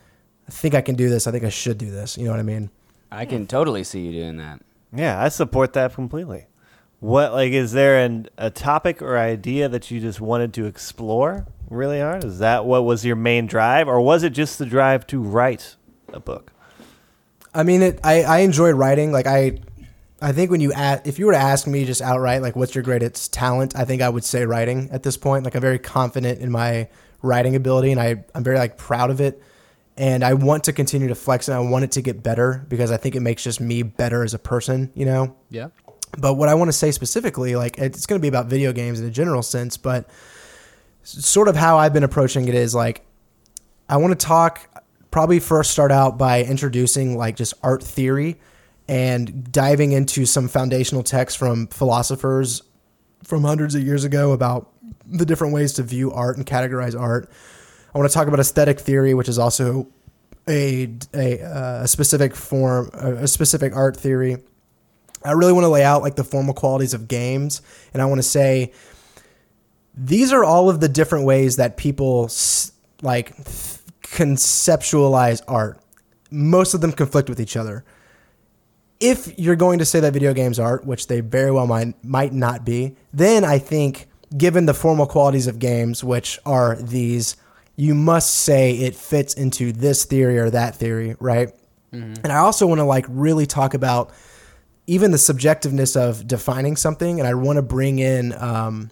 I 0.46 0.50
think 0.50 0.74
I 0.74 0.82
can 0.82 0.94
do 0.94 1.08
this. 1.08 1.26
I 1.26 1.30
think 1.30 1.44
I 1.44 1.48
should 1.48 1.78
do 1.78 1.90
this. 1.90 2.18
You 2.18 2.26
know 2.26 2.30
what 2.30 2.40
I 2.40 2.42
mean? 2.42 2.68
I 3.14 3.24
can 3.24 3.46
totally 3.46 3.84
see 3.84 4.00
you 4.00 4.12
doing 4.12 4.36
that. 4.38 4.60
Yeah, 4.94 5.22
I 5.22 5.28
support 5.28 5.72
that 5.74 5.94
completely. 5.94 6.46
What 7.00 7.32
like 7.32 7.52
is 7.52 7.72
there 7.72 7.98
an, 7.98 8.28
a 8.38 8.50
topic 8.50 9.02
or 9.02 9.18
idea 9.18 9.68
that 9.68 9.90
you 9.90 10.00
just 10.00 10.20
wanted 10.20 10.54
to 10.54 10.66
explore 10.66 11.46
really 11.68 12.00
hard? 12.00 12.24
Is 12.24 12.38
that 12.38 12.64
what 12.64 12.84
was 12.84 13.04
your 13.04 13.16
main 13.16 13.46
drive, 13.46 13.88
or 13.88 14.00
was 14.00 14.22
it 14.22 14.30
just 14.30 14.58
the 14.58 14.66
drive 14.66 15.06
to 15.08 15.20
write 15.20 15.76
a 16.12 16.20
book? 16.20 16.52
I 17.54 17.62
mean, 17.62 17.82
it. 17.82 18.00
I, 18.02 18.22
I 18.22 18.38
enjoy 18.38 18.70
writing. 18.70 19.12
Like 19.12 19.26
I, 19.26 19.58
I 20.20 20.32
think 20.32 20.50
when 20.50 20.60
you 20.60 20.72
ask, 20.72 21.06
if 21.06 21.18
you 21.18 21.26
were 21.26 21.32
to 21.32 21.38
ask 21.38 21.66
me 21.66 21.84
just 21.84 22.00
outright, 22.00 22.42
like, 22.42 22.56
what's 22.56 22.74
your 22.74 22.84
greatest 22.84 23.32
talent? 23.32 23.76
I 23.76 23.84
think 23.84 24.02
I 24.02 24.08
would 24.08 24.24
say 24.24 24.46
writing 24.46 24.88
at 24.90 25.02
this 25.02 25.16
point. 25.16 25.44
Like 25.44 25.54
I'm 25.54 25.60
very 25.60 25.78
confident 25.78 26.40
in 26.40 26.50
my 26.50 26.88
writing 27.22 27.54
ability, 27.54 27.92
and 27.92 28.00
I 28.00 28.24
I'm 28.34 28.42
very 28.42 28.58
like 28.58 28.76
proud 28.76 29.10
of 29.10 29.20
it. 29.20 29.42
And 29.96 30.24
I 30.24 30.34
want 30.34 30.64
to 30.64 30.72
continue 30.72 31.08
to 31.08 31.14
flex 31.14 31.48
and 31.48 31.56
I 31.56 31.60
want 31.60 31.84
it 31.84 31.92
to 31.92 32.02
get 32.02 32.22
better 32.22 32.64
because 32.68 32.90
I 32.90 32.96
think 32.96 33.14
it 33.14 33.20
makes 33.20 33.44
just 33.44 33.60
me 33.60 33.82
better 33.82 34.24
as 34.24 34.34
a 34.34 34.38
person. 34.38 34.90
You 34.94 35.06
know. 35.06 35.36
Yeah. 35.50 35.68
But 36.18 36.34
what 36.34 36.48
I 36.48 36.54
want 36.54 36.68
to 36.68 36.72
say 36.72 36.90
specifically, 36.90 37.56
like 37.56 37.78
it's 37.78 38.06
going 38.06 38.20
to 38.20 38.22
be 38.22 38.28
about 38.28 38.46
video 38.46 38.72
games 38.72 39.00
in 39.00 39.06
a 39.06 39.10
general 39.10 39.42
sense, 39.42 39.76
but 39.76 40.08
sort 41.02 41.48
of 41.48 41.56
how 41.56 41.78
I've 41.78 41.92
been 41.92 42.04
approaching 42.04 42.48
it 42.48 42.54
is 42.54 42.74
like 42.74 43.04
I 43.88 43.98
want 43.98 44.18
to 44.18 44.26
talk 44.26 44.82
probably 45.10 45.38
first 45.38 45.70
start 45.70 45.92
out 45.92 46.18
by 46.18 46.42
introducing 46.42 47.16
like 47.16 47.36
just 47.36 47.54
art 47.62 47.82
theory 47.82 48.40
and 48.88 49.50
diving 49.52 49.92
into 49.92 50.26
some 50.26 50.48
foundational 50.48 51.02
texts 51.02 51.38
from 51.38 51.68
philosophers 51.68 52.62
from 53.22 53.44
hundreds 53.44 53.74
of 53.74 53.82
years 53.82 54.04
ago 54.04 54.32
about 54.32 54.70
the 55.06 55.24
different 55.24 55.54
ways 55.54 55.72
to 55.74 55.82
view 55.82 56.12
art 56.12 56.36
and 56.36 56.46
categorize 56.46 56.98
art. 56.98 57.30
I 57.94 57.98
want 57.98 58.10
to 58.10 58.14
talk 58.14 58.26
about 58.26 58.40
aesthetic 58.40 58.80
theory, 58.80 59.14
which 59.14 59.28
is 59.28 59.38
also 59.38 59.88
a 60.48 60.90
a, 61.14 61.40
uh, 61.42 61.82
a 61.82 61.88
specific 61.88 62.34
form, 62.34 62.90
a 62.94 63.28
specific 63.28 63.74
art 63.74 63.96
theory. 63.96 64.38
I 65.24 65.32
really 65.32 65.52
want 65.52 65.64
to 65.64 65.68
lay 65.68 65.84
out 65.84 66.02
like 66.02 66.16
the 66.16 66.24
formal 66.24 66.54
qualities 66.54 66.92
of 66.92 67.08
games, 67.08 67.62
and 67.92 68.02
I 68.02 68.06
want 68.06 68.18
to 68.18 68.22
say 68.22 68.72
these 69.94 70.32
are 70.32 70.44
all 70.44 70.68
of 70.68 70.80
the 70.80 70.88
different 70.88 71.24
ways 71.24 71.56
that 71.56 71.76
people 71.76 72.30
like 73.00 73.36
conceptualize 74.02 75.40
art. 75.46 75.80
Most 76.30 76.74
of 76.74 76.80
them 76.80 76.92
conflict 76.92 77.28
with 77.28 77.40
each 77.40 77.56
other. 77.56 77.84
If 79.00 79.38
you're 79.38 79.56
going 79.56 79.78
to 79.78 79.84
say 79.84 80.00
that 80.00 80.12
video 80.12 80.34
games 80.34 80.58
art, 80.58 80.84
which 80.84 81.06
they 81.06 81.20
very 81.20 81.50
well 81.50 81.66
might 81.66 82.02
might 82.04 82.32
not 82.32 82.64
be, 82.64 82.96
then 83.12 83.44
I 83.44 83.58
think 83.58 84.08
given 84.36 84.66
the 84.66 84.74
formal 84.74 85.06
qualities 85.06 85.46
of 85.46 85.58
games, 85.58 86.02
which 86.02 86.38
are 86.44 86.76
these, 86.76 87.36
you 87.76 87.94
must 87.94 88.34
say 88.34 88.72
it 88.72 88.94
fits 88.94 89.34
into 89.34 89.72
this 89.72 90.04
theory 90.04 90.38
or 90.38 90.50
that 90.50 90.76
theory, 90.76 91.16
right? 91.18 91.48
Mm-hmm. 91.92 92.14
And 92.22 92.32
I 92.32 92.36
also 92.36 92.66
want 92.66 92.78
to 92.78 92.84
like 92.84 93.06
really 93.08 93.46
talk 93.46 93.74
about 93.74 94.12
even 94.86 95.10
the 95.10 95.16
subjectiveness 95.16 95.96
of 95.96 96.26
defining 96.26 96.76
something, 96.76 97.18
and 97.18 97.28
I 97.28 97.34
want 97.34 97.56
to 97.56 97.62
bring 97.62 97.98
in. 97.98 98.32
Um, 98.34 98.90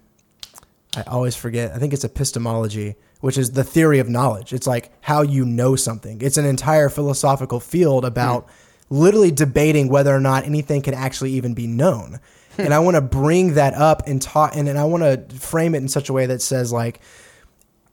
I 0.96 1.02
always 1.02 1.36
forget. 1.36 1.72
I 1.72 1.78
think 1.78 1.92
it's 1.92 2.04
epistemology, 2.04 2.96
which 3.20 3.38
is 3.38 3.52
the 3.52 3.64
theory 3.64 3.98
of 3.98 4.08
knowledge. 4.08 4.52
It's 4.52 4.66
like 4.66 4.92
how 5.00 5.22
you 5.22 5.44
know 5.44 5.76
something. 5.76 6.20
It's 6.20 6.36
an 6.36 6.44
entire 6.44 6.88
philosophical 6.88 7.60
field 7.60 8.04
about 8.04 8.46
mm. 8.46 8.50
literally 8.90 9.30
debating 9.30 9.88
whether 9.88 10.14
or 10.14 10.20
not 10.20 10.44
anything 10.44 10.82
can 10.82 10.94
actually 10.94 11.32
even 11.32 11.54
be 11.54 11.66
known. 11.66 12.20
Hmm. 12.56 12.62
and 12.62 12.74
I 12.74 12.80
want 12.80 12.96
to 12.96 13.00
bring 13.00 13.54
that 13.54 13.72
up 13.72 14.02
and 14.06 14.20
talk, 14.20 14.54
and, 14.54 14.68
and 14.68 14.78
I 14.78 14.84
want 14.84 15.02
to 15.02 15.36
frame 15.36 15.74
it 15.74 15.78
in 15.78 15.88
such 15.88 16.10
a 16.10 16.12
way 16.12 16.26
that 16.26 16.42
says 16.42 16.70
like 16.70 17.00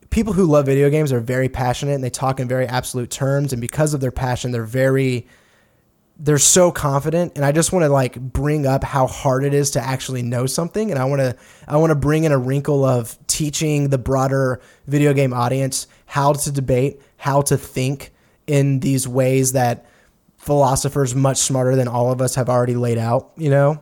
people 0.10 0.34
who 0.34 0.46
love 0.46 0.66
video 0.66 0.90
games 0.90 1.12
are 1.12 1.20
very 1.20 1.50
passionate 1.50 1.94
and 1.94 2.04
they 2.04 2.10
talk 2.10 2.40
in 2.40 2.48
very 2.48 2.68
absolute 2.68 3.10
terms, 3.10 3.54
and 3.54 3.62
because 3.62 3.94
of 3.94 4.02
their 4.02 4.12
passion, 4.12 4.52
they're 4.52 4.64
very 4.64 5.28
they're 6.22 6.38
so 6.38 6.70
confident. 6.70 7.32
And 7.38 7.46
i 7.46 7.52
just 7.54 7.72
want 7.72 7.84
to 7.84 7.90
like 7.90 8.20
bring 8.20 8.68
up 8.68 8.84
how 8.84 9.08
hard 9.08 9.46
it 9.46 9.54
is 9.54 9.72
to 9.72 9.82
actually 9.82 10.22
know 10.22 10.46
something. 10.46 10.92
And 10.92 11.00
i 11.00 11.06
want 11.06 11.22
to 11.22 11.36
i 11.68 11.78
want 11.78 11.92
to 11.92 11.96
bring 11.96 12.26
in 12.26 12.32
a 12.32 12.38
wrinkle 12.38 12.84
of 12.84 13.18
teaching 13.28 13.90
the 13.90 13.98
broader 13.98 14.60
video 14.86 15.14
game 15.14 15.34
audience 15.34 15.88
how 16.06 16.34
to 16.34 16.52
debate 16.52 17.02
how 17.18 17.42
to 17.44 17.58
think 17.58 18.12
in 18.48 18.82
these 18.82 19.08
ways 19.08 19.54
that 19.54 19.86
philosophers 20.38 21.16
much 21.16 21.38
smarter 21.38 21.76
than 21.76 21.88
all 21.88 22.12
of 22.12 22.22
us 22.22 22.36
have 22.36 22.50
already 22.50 22.76
laid 22.76 22.98
out 22.98 23.32
you 23.38 23.50
know? 23.50 23.82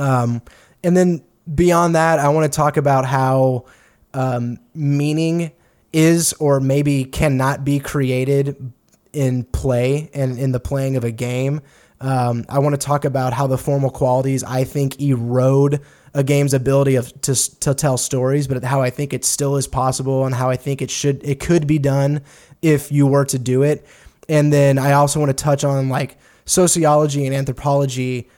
Um, 0.00 0.42
and 0.82 0.96
then 0.96 1.22
beyond 1.54 1.94
that 1.94 2.18
i 2.18 2.28
want 2.28 2.50
to 2.50 2.56
talk 2.56 2.76
about 2.76 3.04
how 3.04 3.66
um, 4.14 4.58
meaning 4.74 5.52
is 5.92 6.32
or 6.34 6.60
maybe 6.60 7.04
cannot 7.04 7.64
be 7.64 7.78
created 7.78 8.72
in 9.12 9.44
play 9.44 10.10
and 10.14 10.38
in 10.38 10.52
the 10.52 10.60
playing 10.60 10.96
of 10.96 11.04
a 11.04 11.10
game. 11.10 11.60
Um, 12.00 12.44
I 12.48 12.58
want 12.58 12.74
to 12.74 12.84
talk 12.84 13.04
about 13.04 13.32
how 13.32 13.46
the 13.46 13.58
formal 13.58 13.90
qualities 13.90 14.42
I 14.42 14.64
think 14.64 15.00
erode 15.00 15.80
a 16.14 16.22
game's 16.22 16.52
ability 16.52 16.96
of 16.96 17.08
to 17.22 17.60
to 17.60 17.74
tell 17.74 17.96
stories, 17.96 18.46
but 18.46 18.62
how 18.64 18.82
I 18.82 18.90
think 18.90 19.12
it 19.12 19.24
still 19.24 19.56
is 19.56 19.66
possible 19.66 20.26
and 20.26 20.34
how 20.34 20.50
I 20.50 20.56
think 20.56 20.82
it 20.82 20.90
should 20.90 21.22
it 21.24 21.40
could 21.40 21.66
be 21.66 21.78
done 21.78 22.22
if 22.60 22.92
you 22.92 23.06
were 23.06 23.24
to 23.26 23.38
do 23.38 23.62
it. 23.62 23.86
And 24.28 24.52
then 24.52 24.78
I 24.78 24.92
also 24.92 25.20
want 25.20 25.30
to 25.30 25.44
touch 25.44 25.64
on 25.64 25.88
like 25.88 26.18
sociology 26.44 27.26
and 27.26 27.34
anthropology 27.34 28.28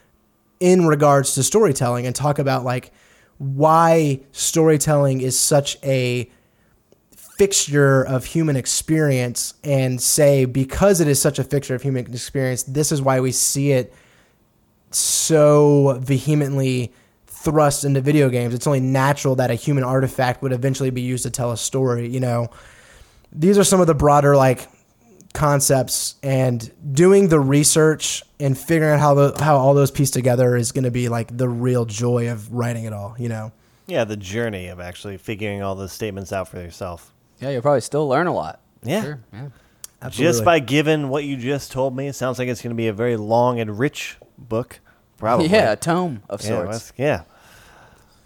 in 0.59 0.85
regards 0.85 1.35
to 1.35 1.43
storytelling 1.43 2.05
and 2.05 2.15
talk 2.15 2.39
about 2.39 2.63
like 2.63 2.91
why 3.37 4.19
storytelling 4.31 5.21
is 5.21 5.37
such 5.37 5.77
a 5.83 6.29
fixture 7.15 8.03
of 8.03 8.23
human 8.23 8.55
experience 8.55 9.55
and 9.63 10.01
say 10.01 10.45
because 10.45 11.01
it 11.01 11.07
is 11.07 11.21
such 11.21 11.37
a 11.37 11.43
fixture 11.43 11.75
of 11.75 11.81
human 11.81 12.05
experience 12.05 12.63
this 12.63 12.93
is 12.93 13.01
why 13.01 13.19
we 13.19 13.29
see 13.29 13.71
it 13.71 13.93
so 14.91 15.99
vehemently 16.01 16.93
thrust 17.27 17.85
into 17.85 18.01
video 18.01 18.29
games. 18.29 18.53
It's 18.53 18.65
only 18.65 18.79
natural 18.79 19.35
that 19.35 19.51
a 19.51 19.55
human 19.55 19.83
artifact 19.83 20.41
would 20.41 20.51
eventually 20.51 20.89
be 20.89 21.01
used 21.01 21.23
to 21.23 21.29
tell 21.29 21.51
a 21.51 21.57
story 21.57 22.07
you 22.07 22.19
know? 22.19 22.49
These 23.31 23.57
are 23.57 23.63
some 23.63 23.81
of 23.81 23.87
the 23.87 23.93
broader 23.93 24.35
like 24.35 24.67
concepts 25.35 26.15
and 26.23 26.71
doing 26.93 27.27
the 27.27 27.39
research 27.39 28.23
and 28.39 28.57
figuring 28.57 28.93
out 28.93 28.99
how 28.99 29.13
the 29.13 29.43
how 29.43 29.57
all 29.57 29.73
those 29.73 29.91
piece 29.91 30.09
together 30.11 30.55
is 30.55 30.71
going 30.71 30.83
to 30.85 30.91
be 30.91 31.09
like 31.09 31.35
the 31.37 31.47
real 31.49 31.85
joy 31.85 32.31
of 32.31 32.51
writing 32.51 32.85
it 32.85 32.93
all 32.93 33.15
you 33.19 33.29
know 33.29 33.51
Yeah, 33.87 34.03
the 34.05 34.17
journey 34.17 34.67
of 34.67 34.79
actually 34.79 35.17
figuring 35.17 35.61
all 35.61 35.75
those 35.75 35.91
statements 35.91 36.31
out 36.33 36.47
for 36.47 36.57
yourself. 36.57 37.13
Yeah, 37.39 37.49
you'll 37.51 37.61
probably 37.61 37.81
still 37.81 38.07
learn 38.07 38.27
a 38.27 38.33
lot. 38.33 38.61
Yeah. 38.83 39.01
Sure, 39.03 39.19
yeah. 39.33 39.49
Just 40.09 40.43
by 40.45 40.59
given 40.59 41.09
what 41.09 41.23
you 41.23 41.35
just 41.37 41.71
told 41.71 41.95
me, 41.95 42.07
it 42.07 42.13
sounds 42.13 42.37
like 42.39 42.47
it's 42.47 42.61
going 42.61 42.69
to 42.75 42.75
be 42.77 42.87
a 42.87 42.93
very 42.93 43.17
long 43.17 43.59
and 43.59 43.77
rich 43.79 44.17
book. 44.37 44.79
Probably. 45.17 45.47
Yeah, 45.47 45.71
a 45.71 45.75
tome 45.75 46.21
of 46.29 46.41
Yeah, 46.41 46.47
sorts. 46.47 46.93
yeah. 46.97 47.23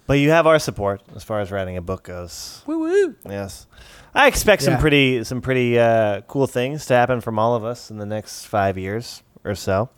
But 0.08 0.20
you 0.20 0.32
have 0.32 0.46
our 0.48 0.60
support 0.60 1.02
as 1.16 1.24
far 1.24 1.40
as 1.40 1.52
writing 1.52 1.78
a 1.78 1.82
book 1.82 2.04
goes. 2.04 2.64
Woo 2.66 2.80
woo. 2.80 3.16
Yes. 3.26 3.68
I 4.16 4.28
expect 4.28 4.64
some 4.64 4.74
Yeah. 4.74 4.80
pretty 4.80 5.24
some 5.24 5.42
pretty 5.42 5.78
uh, 5.80 6.22
cool 6.22 6.48
things 6.48 6.86
to 6.88 6.94
happen 6.96 7.22
from 7.22 7.38
all 7.40 7.56
of 7.56 7.64
us 7.64 7.92
in 7.92 7.98
the 7.98 8.06
next 8.06 8.46
five 8.46 8.78
years 8.78 9.22
or 9.44 9.56
so. 9.56 9.90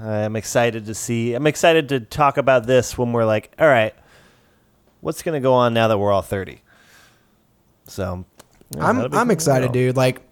I'm 0.00 0.36
excited 0.36 0.86
to 0.86 0.94
see. 0.94 1.34
I'm 1.34 1.46
excited 1.46 1.88
to 1.90 2.00
talk 2.00 2.38
about 2.38 2.66
this 2.66 2.96
when 2.96 3.12
we're 3.12 3.26
like, 3.26 3.52
all 3.58 3.66
right, 3.68 3.94
what's 5.00 5.22
going 5.22 5.34
to 5.34 5.42
go 5.42 5.52
on 5.52 5.74
now 5.74 5.88
that 5.88 5.98
we're 5.98 6.10
all 6.12 6.22
30? 6.22 6.62
So, 7.86 8.24
yeah, 8.74 8.86
I'm 8.86 8.96
be 9.10 9.16
I'm 9.16 9.26
cool. 9.26 9.30
excited, 9.32 9.72
dude. 9.72 9.96
Like, 9.96 10.22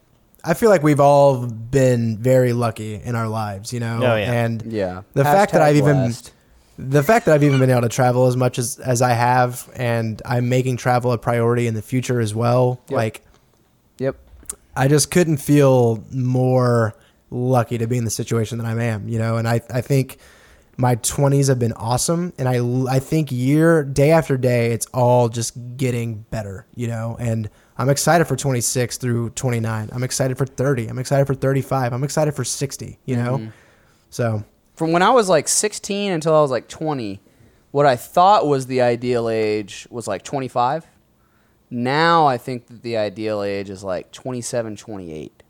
I 0.43 0.55
feel 0.55 0.71
like 0.71 0.83
we've 0.83 1.01
all 1.01 1.47
been 1.47 2.17
very 2.17 2.55
lucky 2.55 2.95
in 2.95 3.15
our 3.15 3.29
lives, 3.29 3.71
you 3.73 3.81
know. 3.81 3.99
Oh, 4.03 4.17
yeah. 4.17 4.33
And 4.33 4.63
Yeah. 4.73 5.03
the 5.13 5.25
fact 5.25 5.53
that 5.53 5.61
Hashtag 5.61 5.65
I've 5.65 5.77
even 5.77 5.97
blessed. 5.97 6.33
The 6.89 7.03
fact 7.03 7.27
that 7.27 7.35
I've 7.35 7.43
even 7.43 7.59
been 7.59 7.71
able 7.71 7.83
to 7.83 7.89
travel 7.89 8.27
as 8.27 8.37
much 8.37 8.59
as 8.59 8.79
as 8.79 9.03
I 9.03 9.13
have, 9.13 9.71
and 9.75 10.21
I'm 10.25 10.49
making 10.49 10.77
travel 10.79 11.13
a 11.13 11.19
priority 11.19 11.67
in 11.67 11.75
the 11.75 11.83
future 11.83 12.21
as 12.21 12.35
well. 12.35 12.81
Yep. 12.89 12.97
Like, 12.97 13.21
Yep. 13.99 14.17
I 14.75 14.89
just 14.89 15.11
couldn't 15.11 15.37
feel 15.39 16.03
more 16.13 16.95
lucky 17.31 17.79
to 17.79 17.87
be 17.87 17.99
in 17.99 18.05
the 18.05 18.11
situation 18.11 18.59
that 18.59 18.67
I 18.67 18.83
am, 18.85 19.09
you 19.09 19.19
know. 19.19 19.37
And 19.37 19.47
I 19.47 19.61
I 19.73 19.81
think 19.81 20.19
my 20.77 20.97
20s 20.97 21.49
have 21.49 21.59
been 21.59 21.75
awesome, 21.75 22.33
and 22.39 22.49
I 22.49 22.61
I 22.91 22.99
think 22.99 23.31
year 23.31 23.85
day 23.85 24.11
after 24.13 24.37
day, 24.39 24.73
it's 24.73 24.87
all 24.95 25.29
just 25.29 25.53
getting 25.77 26.23
better, 26.31 26.67
you 26.75 26.87
know. 26.87 27.17
And 27.21 27.51
I'm 27.77 27.89
excited 27.91 28.27
for 28.27 28.37
26 28.37 28.97
through 28.99 29.31
29. 29.31 29.91
I'm 29.93 30.03
excited 30.03 30.39
for 30.39 30.47
30. 30.47 30.87
I'm 30.89 30.99
excited 30.99 31.27
for 31.27 31.35
35. 31.35 31.93
I'm 31.93 32.05
excited 32.05 32.35
for 32.35 32.45
60. 32.45 32.99
You 33.05 33.17
know. 33.17 33.39
Mm-hmm. 33.39 33.51
So 34.11 34.45
From 34.81 34.93
when 34.93 35.03
I 35.03 35.11
was 35.11 35.29
like 35.29 35.47
16 35.47 36.11
until 36.11 36.35
I 36.35 36.41
was 36.41 36.51
like 36.51 36.67
20, 36.67 37.21
what 37.71 37.85
I 37.85 37.97
thought 37.97 38.47
was 38.47 38.65
the 38.65 38.81
ideal 38.81 39.29
age 39.29 39.87
was 39.91 40.09
like 40.09 40.23
25. 40.23 40.87
Now 41.69 42.27
I 42.27 42.39
think 42.39 42.67
that 42.69 42.81
the 42.83 42.97
ideal 42.97 43.43
age 43.43 43.69
is 43.69 43.85
like 43.85 44.11
27, 44.11 44.77
28. 44.77 45.43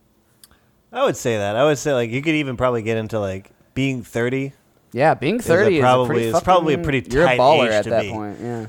I 0.93 1.05
would 1.05 1.17
say 1.17 1.37
that. 1.37 1.55
I 1.55 1.63
would 1.63 1.79
say 1.79 1.93
like 1.93 2.11
you 2.11 2.23
could 2.23 2.35
even 2.35 2.57
probably 2.57 2.83
get 2.83 2.97
into 2.97 3.21
like 3.21 3.53
being 3.73 4.03
30. 4.03 4.53
Yeah, 4.93 5.15
being 5.15 5.39
30 5.39 5.77
is, 5.77 5.81
probably- 5.81 6.05
a 6.05 6.09
pretty 6.09 6.29
it's 6.31 6.41
probably 6.41 6.75
a 6.75 6.77
fucking- 6.79 6.85
pretty 6.91 7.11
You're 7.15 7.23
a 7.23 7.27
tight 7.27 7.39
baller 7.39 7.67
age 7.67 7.71
at 7.71 7.85
to 7.85 7.91
that 7.91 8.03
be. 8.03 8.11
point. 8.11 8.37
Yeah. 8.43 8.67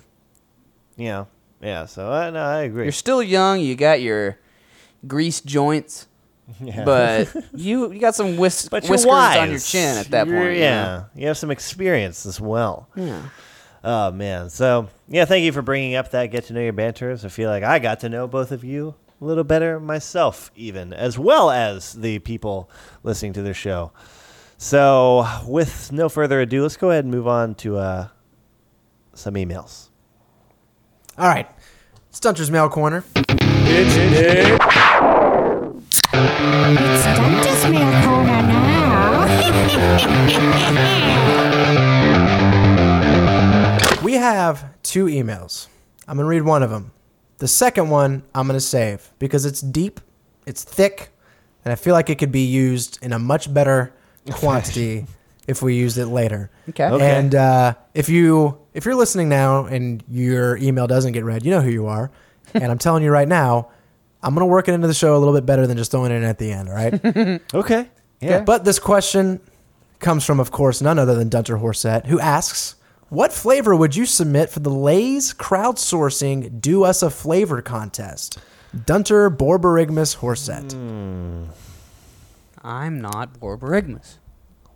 You 0.96 1.06
know. 1.08 1.28
Yeah, 1.60 1.86
so 1.88 2.12
I, 2.12 2.30
no, 2.30 2.40
I 2.40 2.62
agree. 2.62 2.84
You're 2.84 2.92
still 2.92 3.24
young. 3.24 3.62
You 3.62 3.74
got 3.76 4.00
your 4.00 4.38
greased 5.08 5.44
joints, 5.48 6.06
yeah. 6.61 6.84
but 6.84 7.34
you 7.53 7.91
you 7.91 7.99
got 7.99 8.15
some 8.15 8.38
whis- 8.38 8.68
But 8.72 8.84
whiskers 8.84 9.05
wise. 9.05 9.38
on 9.38 9.49
your 9.51 9.59
chin 9.59 9.97
at 9.97 10.07
that 10.11 10.27
You're- 10.27 10.39
point. 10.39 10.53
you 10.55 10.59
Yeah, 10.61 10.84
know? 10.84 11.05
you 11.15 11.27
have 11.27 11.38
some 11.38 11.51
experience 11.51 12.26
as 12.26 12.39
well. 12.41 12.89
Yeah. 12.95 13.22
Oh 13.84 14.11
man, 14.11 14.49
so 14.49 14.89
yeah, 15.07 15.26
thank 15.26 15.43
you 15.43 15.51
for 15.51 15.61
bringing 15.61 15.95
up 15.95 16.11
that 16.11 16.27
get 16.27 16.45
to 16.45 16.53
know 16.53 16.61
your 16.61 16.73
banters. 16.73 17.26
I 17.26 17.30
feel 17.30 17.49
like 17.49 17.63
I 17.63 17.80
got 17.80 18.01
to 18.01 18.09
know 18.09 18.27
both 18.27 18.51
of 18.51 18.63
you 18.63 18.93
a 19.19 19.26
little 19.26 19.43
better 19.43 19.80
myself, 19.80 20.51
even 20.55 20.93
as 20.93 21.18
well 21.18 21.49
as 21.51 21.93
the 21.93 22.19
people 22.19 22.69
listening 23.03 23.34
to 23.34 23.41
the 23.41 23.53
show. 23.53 23.91
So, 24.57 25.26
with 25.47 25.91
no 25.91 26.09
further 26.09 26.39
ado, 26.41 26.61
let's 26.61 26.77
go 26.77 26.91
ahead 26.91 27.05
and 27.05 27.11
move 27.11 27.27
on 27.27 27.55
to 27.55 27.77
uh, 27.77 28.07
some 29.15 29.34
emails. 29.34 29.89
all 31.18 31.27
right, 31.27 31.49
Stunter's 32.13 32.51
Mail 32.51 32.69
Corner. 32.69 33.03
It's 33.73 35.11
Dungeon's 36.12 37.64
Mail 37.70 38.04
Corner 38.04 38.42
now. 38.42 38.82
We 44.04 44.14
have 44.14 44.66
two 44.84 45.06
emails. 45.06 45.68
I'm 46.08 46.18
going 46.18 46.26
to 46.26 46.30
read 46.30 46.42
one 46.42 46.64
of 46.64 46.70
them. 46.70 46.92
The 47.38 47.48
second 47.48 47.90
one 47.90 48.24
I'm 48.36 48.48
going 48.48 48.58
to 48.58 48.62
save 48.66 49.10
because 49.20 49.46
it's 49.46 49.62
deep, 49.62 50.02
it's 50.46 50.64
thick, 50.64 51.12
and 51.64 51.72
I 51.72 51.76
feel 51.76 51.94
like 51.94 52.10
it 52.10 52.18
could 52.18 52.32
be 52.32 52.46
used 52.46 53.00
in 53.02 53.14
a 53.14 53.20
much 53.20 53.52
better 53.54 53.94
quantity 54.32 55.06
if 55.48 55.62
we 55.62 55.76
used 55.76 55.98
it 55.98 56.08
later. 56.08 56.52
Okay. 56.70 56.86
Okay. 56.86 57.10
And 57.18 57.34
uh, 57.36 57.76
if 57.94 58.10
you 58.10 58.60
if 58.74 58.86
you're 58.86 58.96
listening 58.96 59.30
now 59.30 59.66
and 59.66 60.04
your 60.10 60.58
email 60.58 60.88
doesn't 60.88 61.14
get 61.14 61.24
read, 61.24 61.46
you 61.46 61.52
know 61.52 61.62
who 61.62 61.72
you 61.72 61.88
are. 61.88 62.12
and 62.54 62.66
I'm 62.66 62.78
telling 62.78 63.04
you 63.04 63.12
right 63.12 63.28
now, 63.28 63.70
I'm 64.23 64.34
going 64.35 64.41
to 64.41 64.52
work 64.52 64.68
it 64.68 64.73
into 64.73 64.88
the 64.88 64.93
show 64.93 65.15
a 65.15 65.19
little 65.19 65.34
bit 65.34 65.45
better 65.45 65.65
than 65.65 65.77
just 65.77 65.91
throwing 65.91 66.11
it 66.11 66.15
in 66.15 66.23
at 66.23 66.38
the 66.38 66.52
end, 66.52 66.69
all 66.69 66.76
right? 66.76 67.41
Okay. 67.53 67.89
Yeah. 68.19 68.41
But 68.41 68.64
this 68.65 68.77
question 68.77 69.39
comes 69.99 70.23
from, 70.26 70.39
of 70.39 70.52
course, 70.52 70.81
none 70.81 70.99
other 70.99 71.15
than 71.15 71.27
Dunter 71.30 71.57
Horsett, 71.57 72.06
who 72.06 72.19
asks, 72.19 72.76
"What 73.10 73.34
flavor 73.34 73.76
would 73.76 73.95
you 73.95 74.06
submit 74.06 74.49
for 74.52 74.60
the 74.60 74.69
Lay's 74.69 75.34
crowdsourcing 75.34 76.61
Do 76.61 76.84
Us 76.84 77.02
a 77.02 77.10
Flavor 77.10 77.61
contest?" 77.64 78.38
Dunter 78.85 79.30
Borborygmus 79.31 80.15
Horsett. 80.18 80.72
Hmm. 80.73 81.45
I'm 82.64 83.02
not 83.02 83.39
Borborygmus. 83.39 84.18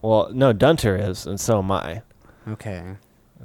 Well, 0.02 0.30
no, 0.34 0.54
Dunter 0.54 0.96
is, 0.96 1.26
and 1.28 1.40
so 1.40 1.60
am 1.60 1.72
I. 1.72 2.02
Okay. 2.48 2.84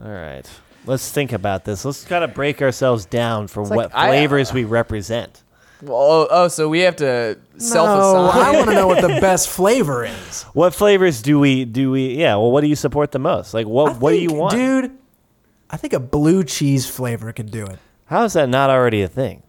All 0.02 0.10
right. 0.10 0.48
Let's 0.86 1.10
think 1.12 1.32
about 1.32 1.64
this. 1.66 1.84
Let's 1.84 2.04
kind 2.04 2.24
of 2.24 2.32
break 2.34 2.62
ourselves 2.62 3.04
down 3.04 3.48
for 3.48 3.64
like 3.64 3.76
what 3.76 3.90
I- 3.94 4.06
uh, 4.08 4.10
flavors 4.12 4.52
we 4.52 4.64
represent. 4.64 5.42
Well, 5.82 5.96
oh, 5.98 6.28
oh, 6.30 6.48
so 6.48 6.68
we 6.68 6.80
have 6.80 6.96
to 6.96 7.38
self-assign. 7.56 8.46
I 8.46 8.50
want 8.56 8.68
to 8.70 8.74
know 8.74 8.86
what 8.86 9.00
the 9.00 9.08
best 9.20 9.48
flavor 9.48 10.04
is. 10.04 10.42
What 10.52 10.74
flavors 10.74 11.22
do 11.22 11.38
we 11.38 11.64
do 11.64 11.90
we? 11.90 12.14
Yeah. 12.16 12.36
Well, 12.36 12.50
what 12.52 12.60
do 12.60 12.66
you 12.66 12.76
support 12.76 13.12
the 13.12 13.18
most? 13.18 13.54
Like, 13.54 13.66
what 13.66 13.92
I 13.92 13.96
what 13.98 14.10
do 14.12 14.18
you 14.18 14.32
want, 14.32 14.52
dude? 14.54 14.90
I 15.70 15.76
think 15.76 15.92
a 15.92 16.00
blue 16.00 16.42
cheese 16.44 16.88
flavor 16.88 17.32
could 17.32 17.50
do 17.50 17.64
it. 17.64 17.78
How 18.06 18.24
is 18.24 18.32
that 18.34 18.48
not 18.48 18.70
already 18.70 19.02
a 19.02 19.08
thing? 19.08 19.42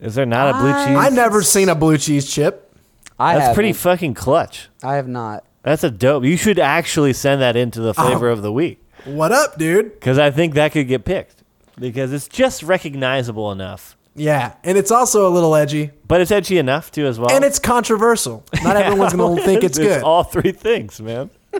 Is 0.00 0.14
there 0.14 0.26
not 0.26 0.54
a 0.54 0.58
blue 0.58 0.72
cheese? 0.72 0.96
I've 0.96 1.12
never 1.14 1.42
seen 1.42 1.68
a 1.68 1.74
blue 1.74 1.98
cheese 1.98 2.30
chip. 2.30 2.74
I 3.18 3.38
That's 3.38 3.54
pretty 3.54 3.68
haven't. 3.70 3.80
fucking 3.80 4.14
clutch. 4.14 4.68
I 4.82 4.94
have 4.96 5.08
not. 5.08 5.44
That's 5.62 5.84
a 5.84 5.90
dope. 5.90 6.24
You 6.24 6.36
should 6.36 6.58
actually 6.58 7.12
send 7.12 7.40
that 7.40 7.56
into 7.56 7.80
the 7.80 7.92
flavor 7.94 8.28
Oh. 8.28 8.32
of 8.32 8.42
the 8.42 8.52
week 8.52 8.80
What 9.04 9.32
up, 9.32 9.58
dude? 9.58 9.94
because 9.94 10.18
I 10.18 10.30
think 10.30 10.54
that 10.54 10.72
could 10.72 10.86
get 10.88 11.04
picked 11.04 11.42
because 11.78 12.12
it's 12.12 12.28
just 12.28 12.62
recognizable 12.62 13.50
enough, 13.52 13.96
Yeah, 14.16 14.54
and 14.64 14.78
it's 14.78 14.90
also 14.90 15.28
a 15.28 15.30
little 15.30 15.54
edgy, 15.54 15.90
but 16.08 16.20
it's 16.20 16.30
edgy 16.30 16.58
enough 16.58 16.90
too 16.90 17.06
as 17.06 17.18
well. 17.18 17.30
and 17.30 17.44
it's 17.44 17.58
controversial. 17.58 18.44
Not 18.64 18.76
everyone's 18.86 19.12
going 19.12 19.36
to 19.36 19.42
think 19.44 19.62
it's 19.62 19.78
good. 19.78 20.02
all 20.02 20.22
three 20.24 20.52
things, 20.52 21.00
man. 21.00 21.30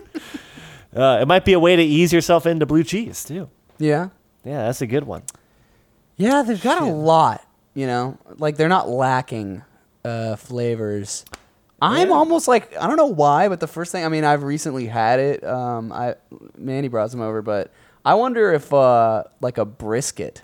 uh, 0.95 1.19
it 1.21 1.27
might 1.27 1.45
be 1.45 1.53
a 1.53 1.59
way 1.59 1.75
to 1.75 1.83
ease 1.83 2.11
yourself 2.11 2.45
into 2.45 2.65
blue 2.65 2.83
cheese 2.83 3.23
too. 3.23 3.49
Yeah. 3.77 4.09
Yeah, 4.43 4.65
that's 4.65 4.81
a 4.81 4.87
good 4.87 5.03
one. 5.03 5.23
Yeah, 6.15 6.41
they've 6.41 6.61
got 6.61 6.81
a 6.81 6.85
lot. 6.85 7.43
You 7.75 7.85
know, 7.85 8.17
like 8.37 8.57
they're 8.57 8.69
not 8.69 8.89
lacking 8.89 9.61
uh, 10.03 10.35
flavors. 10.35 11.25
I'm 11.79 12.07
Yeah. 12.09 12.13
almost 12.15 12.47
like 12.47 12.75
I 12.75 12.87
don't 12.87 12.95
know 12.97 13.05
why, 13.05 13.49
but 13.49 13.59
the 13.59 13.67
first 13.67 13.91
thing 13.91 14.03
I 14.03 14.09
mean, 14.09 14.23
I've 14.23 14.41
recently 14.41 14.87
had 14.87 15.19
it. 15.19 15.43
Um, 15.43 15.91
I 15.91 16.15
Manny 16.57 16.87
brought 16.87 17.11
some 17.11 17.21
over, 17.21 17.43
but 17.43 17.71
I 18.03 18.15
wonder 18.15 18.51
if 18.51 18.73
uh, 18.73 19.25
like 19.41 19.59
a 19.59 19.65
brisket 19.65 20.41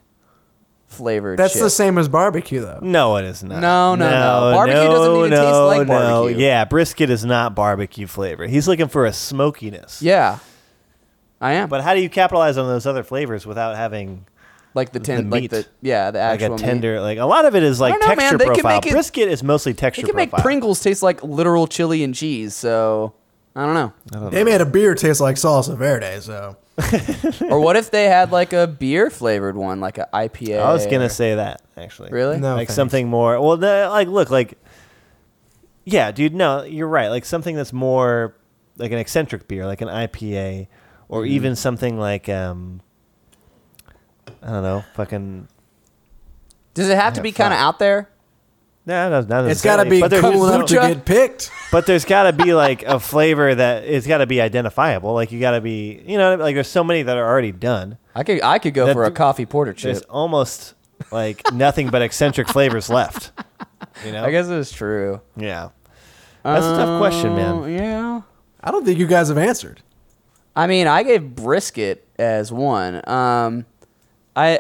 flavored. 0.93 1.37
That's 1.39 1.53
chip. 1.53 1.61
the 1.63 1.69
same 1.69 1.97
as 1.97 2.07
barbecue, 2.07 2.61
though. 2.61 2.79
No, 2.81 3.17
it 3.17 3.25
is 3.25 3.43
not. 3.43 3.59
No, 3.61 3.95
no, 3.95 4.09
no. 4.09 4.55
Barbecue 4.55 4.81
doesn't 4.81 5.15
even 5.17 5.31
taste 5.31 5.43
like 5.43 5.87
no. 5.87 5.93
barbecue. 6.21 6.43
Yeah, 6.43 6.65
brisket 6.65 7.09
is 7.09 7.25
not 7.25 7.55
barbecue 7.55 8.07
flavor. 8.07 8.47
He's 8.47 8.67
looking 8.67 8.87
for 8.87 9.05
a 9.05 9.13
smokiness. 9.13 10.01
Yeah. 10.01 10.39
I 11.41 11.53
am. 11.53 11.67
But 11.69 11.81
how 11.83 11.93
do 11.93 12.01
you 12.01 12.09
capitalize 12.09 12.57
on 12.57 12.67
those 12.67 12.85
other 12.85 13.03
flavors 13.03 13.45
without 13.45 13.75
having 13.75 14.25
like 14.73 14.93
the 14.93 14.99
ten, 15.01 15.29
the 15.29 15.41
like 15.41 15.49
the 15.49 15.65
yeah, 15.81 16.09
the 16.11 16.19
like 16.19 16.41
actual 16.41 16.47
a 16.47 16.57
meat. 16.57 16.59
tender? 16.59 17.01
Like 17.01 17.17
a 17.17 17.25
lot 17.25 17.45
of 17.45 17.53
it 17.55 17.63
is 17.63 17.81
like 17.81 17.91
don't 17.93 17.99
know, 18.01 18.07
man. 18.07 18.17
texture 18.17 18.37
They 18.37 18.45
can 18.45 18.53
profile. 18.55 18.77
make 18.77 18.85
it- 18.85 18.91
Brisket 18.93 19.27
is 19.27 19.43
mostly 19.43 19.73
texture. 19.73 20.03
They 20.03 20.07
texture 20.07 20.27
can 20.29 20.31
make. 20.37 20.43
Pringles 20.43 20.79
taste 20.81 21.03
like 21.03 21.21
literal 21.21 21.67
chili 21.67 22.01
and 22.03 22.15
cheese. 22.15 22.55
So 22.55 23.13
I 23.55 23.65
don't 23.65 23.73
know. 24.11 24.29
They 24.29 24.43
made 24.43 24.61
a 24.61 24.65
beer 24.65 24.95
taste 24.95 25.21
like 25.21 25.35
salsa 25.35 25.77
verde, 25.77 26.19
so 26.21 26.57
or 27.49 27.59
what 27.59 27.75
if 27.75 27.91
they 27.91 28.05
had 28.05 28.31
like 28.31 28.51
a 28.51 28.65
beer 28.65 29.09
flavored 29.11 29.55
one, 29.55 29.79
like 29.79 29.99
an 29.99 30.05
IPA? 30.13 30.59
I 30.59 30.73
was 30.73 30.85
gonna 30.87 31.05
or- 31.05 31.09
say 31.09 31.35
that 31.35 31.61
actually. 31.77 32.09
Really? 32.11 32.39
No. 32.39 32.49
like 32.55 32.67
thanks. 32.69 32.73
something 32.73 33.07
more. 33.07 33.39
Well, 33.39 33.57
the, 33.57 33.87
like 33.91 34.07
look, 34.07 34.31
like 34.31 34.57
yeah, 35.85 36.11
dude. 36.11 36.33
No, 36.33 36.63
you're 36.63 36.87
right. 36.87 37.09
Like 37.09 37.25
something 37.25 37.55
that's 37.55 37.73
more 37.73 38.35
like 38.77 38.91
an 38.91 38.97
eccentric 38.97 39.47
beer, 39.47 39.65
like 39.67 39.81
an 39.81 39.87
IPA, 39.87 40.67
or 41.09 41.21
Mm-hmm. 41.21 41.33
even 41.33 41.55
something 41.55 41.99
like 41.99 42.27
um, 42.29 42.81
I 44.41 44.47
don't 44.49 44.63
know, 44.63 44.83
fucking. 44.95 45.47
Does 46.73 46.89
it 46.89 46.95
have 46.97 47.13
to 47.13 47.19
Yeah, 47.19 47.23
be 47.23 47.31
kind 47.33 47.53
of 47.53 47.59
out 47.59 47.77
there? 47.77 48.09
No, 48.85 49.09
no, 49.09 49.21
not 49.21 49.49
it's 49.49 49.61
got 49.61 49.81
to 49.81 49.89
be 49.89 50.01
but 50.01 50.11
cool 50.11 50.45
enough 50.47 50.67
to 50.67 50.75
get 50.75 51.05
picked. 51.05 51.51
But 51.71 51.85
there's 51.85 52.03
got 52.03 52.23
to 52.23 52.33
be 52.33 52.53
like 52.53 52.83
a 52.83 52.99
flavor 52.99 53.55
that 53.55 53.85
it's 53.85 54.05
got 54.05 54.17
to 54.17 54.27
be 54.27 54.41
identifiable. 54.41 55.13
Like 55.13 55.31
you 55.31 55.39
got 55.39 55.51
to 55.51 55.61
be, 55.61 56.03
you 56.05 56.17
know, 56.17 56.35
like 56.35 56.55
there's 56.55 56.67
so 56.67 56.83
many 56.83 57.03
that 57.03 57.17
are 57.17 57.25
already 57.25 57.53
done. 57.53 57.97
I 58.13 58.23
could 58.23 58.41
I 58.41 58.59
could 58.59 58.73
go 58.73 58.91
for 58.91 59.05
a 59.05 59.11
coffee 59.11 59.45
porter 59.45 59.73
chip. 59.73 59.93
There's 59.93 60.01
almost 60.03 60.73
like 61.11 61.41
nothing 61.53 61.89
but 61.89 62.01
eccentric 62.01 62.49
flavors 62.49 62.89
left. 62.89 63.31
You 64.05 64.11
know? 64.11 64.23
I 64.23 64.31
guess 64.31 64.47
it's 64.49 64.71
true. 64.71 65.21
Yeah. 65.37 65.69
That's 66.43 66.65
a 66.65 66.75
tough 66.75 66.99
question, 66.99 67.35
man. 67.35 67.63
Uh, 67.63 67.65
Yeah. 67.65 68.21
I 68.61 68.71
don't 68.71 68.85
think 68.85 68.99
you 68.99 69.07
guys 69.07 69.29
have 69.29 69.37
answered. 69.37 69.81
I 70.55 70.67
mean, 70.67 70.87
I 70.87 71.03
gave 71.03 71.35
brisket 71.35 72.07
as 72.17 72.51
one. 72.51 73.07
Um, 73.09 73.65
I, 74.35 74.59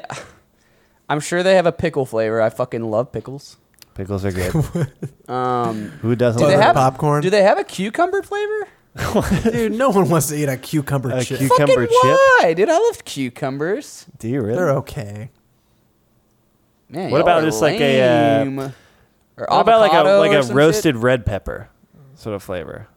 I'm 1.09 1.19
sure 1.19 1.43
they 1.43 1.55
have 1.55 1.65
a 1.65 1.71
pickle 1.71 2.05
flavor. 2.05 2.41
I 2.41 2.49
fucking 2.49 2.83
love 2.83 3.11
pickles. 3.11 3.57
Pickles 3.95 4.25
are 4.25 4.31
good. 4.31 4.53
Um, 5.29 5.87
Who 6.01 6.15
doesn't? 6.17 6.41
do 6.41 6.47
they 6.47 6.57
have 6.57 6.75
popcorn? 6.75 7.21
Do 7.23 7.29
they 7.29 7.43
have 7.43 7.57
a 7.57 7.63
cucumber 7.63 8.21
flavor? 8.23 8.67
Dude, 9.51 9.71
no 9.71 9.89
one 9.89 10.09
wants 10.09 10.27
to 10.27 10.35
eat 10.35 10.49
a 10.49 10.57
cucumber 10.57 11.09
A 11.11 11.23
chip. 11.23 11.39
cucumber 11.39 11.65
fucking 11.87 11.87
chip? 11.87 12.17
why, 12.41 12.53
dude? 12.55 12.69
I 12.69 12.77
love 12.77 13.05
cucumbers. 13.05 14.05
Do 14.19 14.27
you 14.27 14.41
really? 14.41 14.55
They're 14.55 14.71
okay. 14.71 15.31
Man, 16.89 17.09
What 17.09 17.19
y'all 17.19 17.21
about 17.21 17.41
are 17.43 17.45
just 17.45 17.61
like 17.61 17.79
a, 17.79 18.01
uh, 18.01 18.43
lame. 18.43 18.59
or 18.59 18.73
What 19.37 19.61
about 19.61 19.79
like 19.79 19.91
a 19.93 19.95
avocado 19.95 20.19
like 20.19 20.31
a 20.33 20.43
some 20.43 20.55
roasted 20.57 20.95
shit? 20.95 21.01
red 21.01 21.25
pepper 21.25 21.69
sort 22.15 22.35
of 22.35 22.43
flavor? 22.43 22.87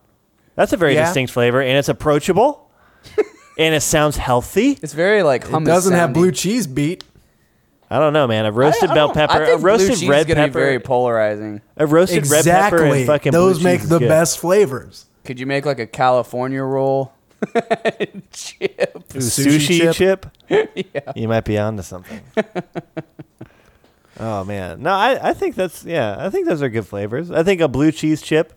That's 0.56 0.73
a 0.73 0.77
very 0.77 0.94
Yeah. 0.94 1.05
distinct 1.05 1.32
flavor, 1.32 1.60
and 1.62 1.78
it's 1.78 1.89
approachable, 1.89 2.70
and 3.59 3.74
it 3.74 3.82
sounds 3.82 4.16
healthy. 4.16 4.78
It's 4.82 4.93
very 4.94 5.23
like 5.23 5.44
It 5.44 5.51
hummus. 5.51 5.66
doesn't 5.66 5.93
have 5.93 6.09
sounding. 6.09 6.23
blue 6.23 6.32
cheese 6.32 6.66
beat. 6.66 7.05
I 7.91 7.99
don't 8.01 8.13
know, 8.13 8.27
man. 8.27 8.47
A 8.47 8.53
roasted 8.53 8.91
I 8.91 8.95
bell 8.95 9.09
don't- 9.09 9.15
pepper, 9.15 9.33
I 9.35 9.37
a 9.37 9.47
think 9.47 9.61
blue 9.61 9.69
roasted 9.69 9.97
cheese 9.99 10.09
red 10.09 10.21
is 10.29 10.35
gonna 10.35 10.47
pepper, 10.49 10.59
be 10.59 10.65
very 10.65 10.81
polarizing. 10.81 11.61
a 11.77 11.87
roasted 11.87 12.27
red 12.29 12.45
pepper, 12.45 12.77
Exactly. 12.77 12.99
and 12.99 13.07
fucking 13.07 13.31
blue 13.33 13.39
Those 13.41 13.57
cheese 13.59 13.65
make 13.65 13.81
is 13.83 13.89
the 13.89 13.99
good. 14.01 14.09
best 14.09 14.39
flavors. 14.39 15.07
Could 15.25 15.39
you 15.41 15.47
make 15.47 15.65
like 15.67 15.79
a 15.79 15.87
California 15.87 16.63
roll? 16.63 17.13
Chip. 18.33 19.03
Ooh, 19.15 19.19
Sushi 19.19 19.59
sushi, 19.59 19.93
chip? 19.95 20.27
chip. 20.49 21.07
You 21.17 21.29
might 21.29 21.45
be 21.45 21.59
onto 21.59 21.83
something. 21.83 22.21
oh 24.19 24.45
man, 24.45 24.83
no, 24.83 24.91
I, 24.93 25.31
I 25.31 25.35
think 25.35 25.55
that's 25.55 25.85
yeah, 25.85 26.17
I 26.19 26.31
think 26.31 26.47
those 26.49 26.63
are 26.63 26.69
good 26.69 26.87
flavors. 26.87 27.31
I 27.31 27.43
think 27.43 27.61
a 27.61 27.69
blue 27.69 27.93
cheese 27.93 28.23
chip 28.23 28.53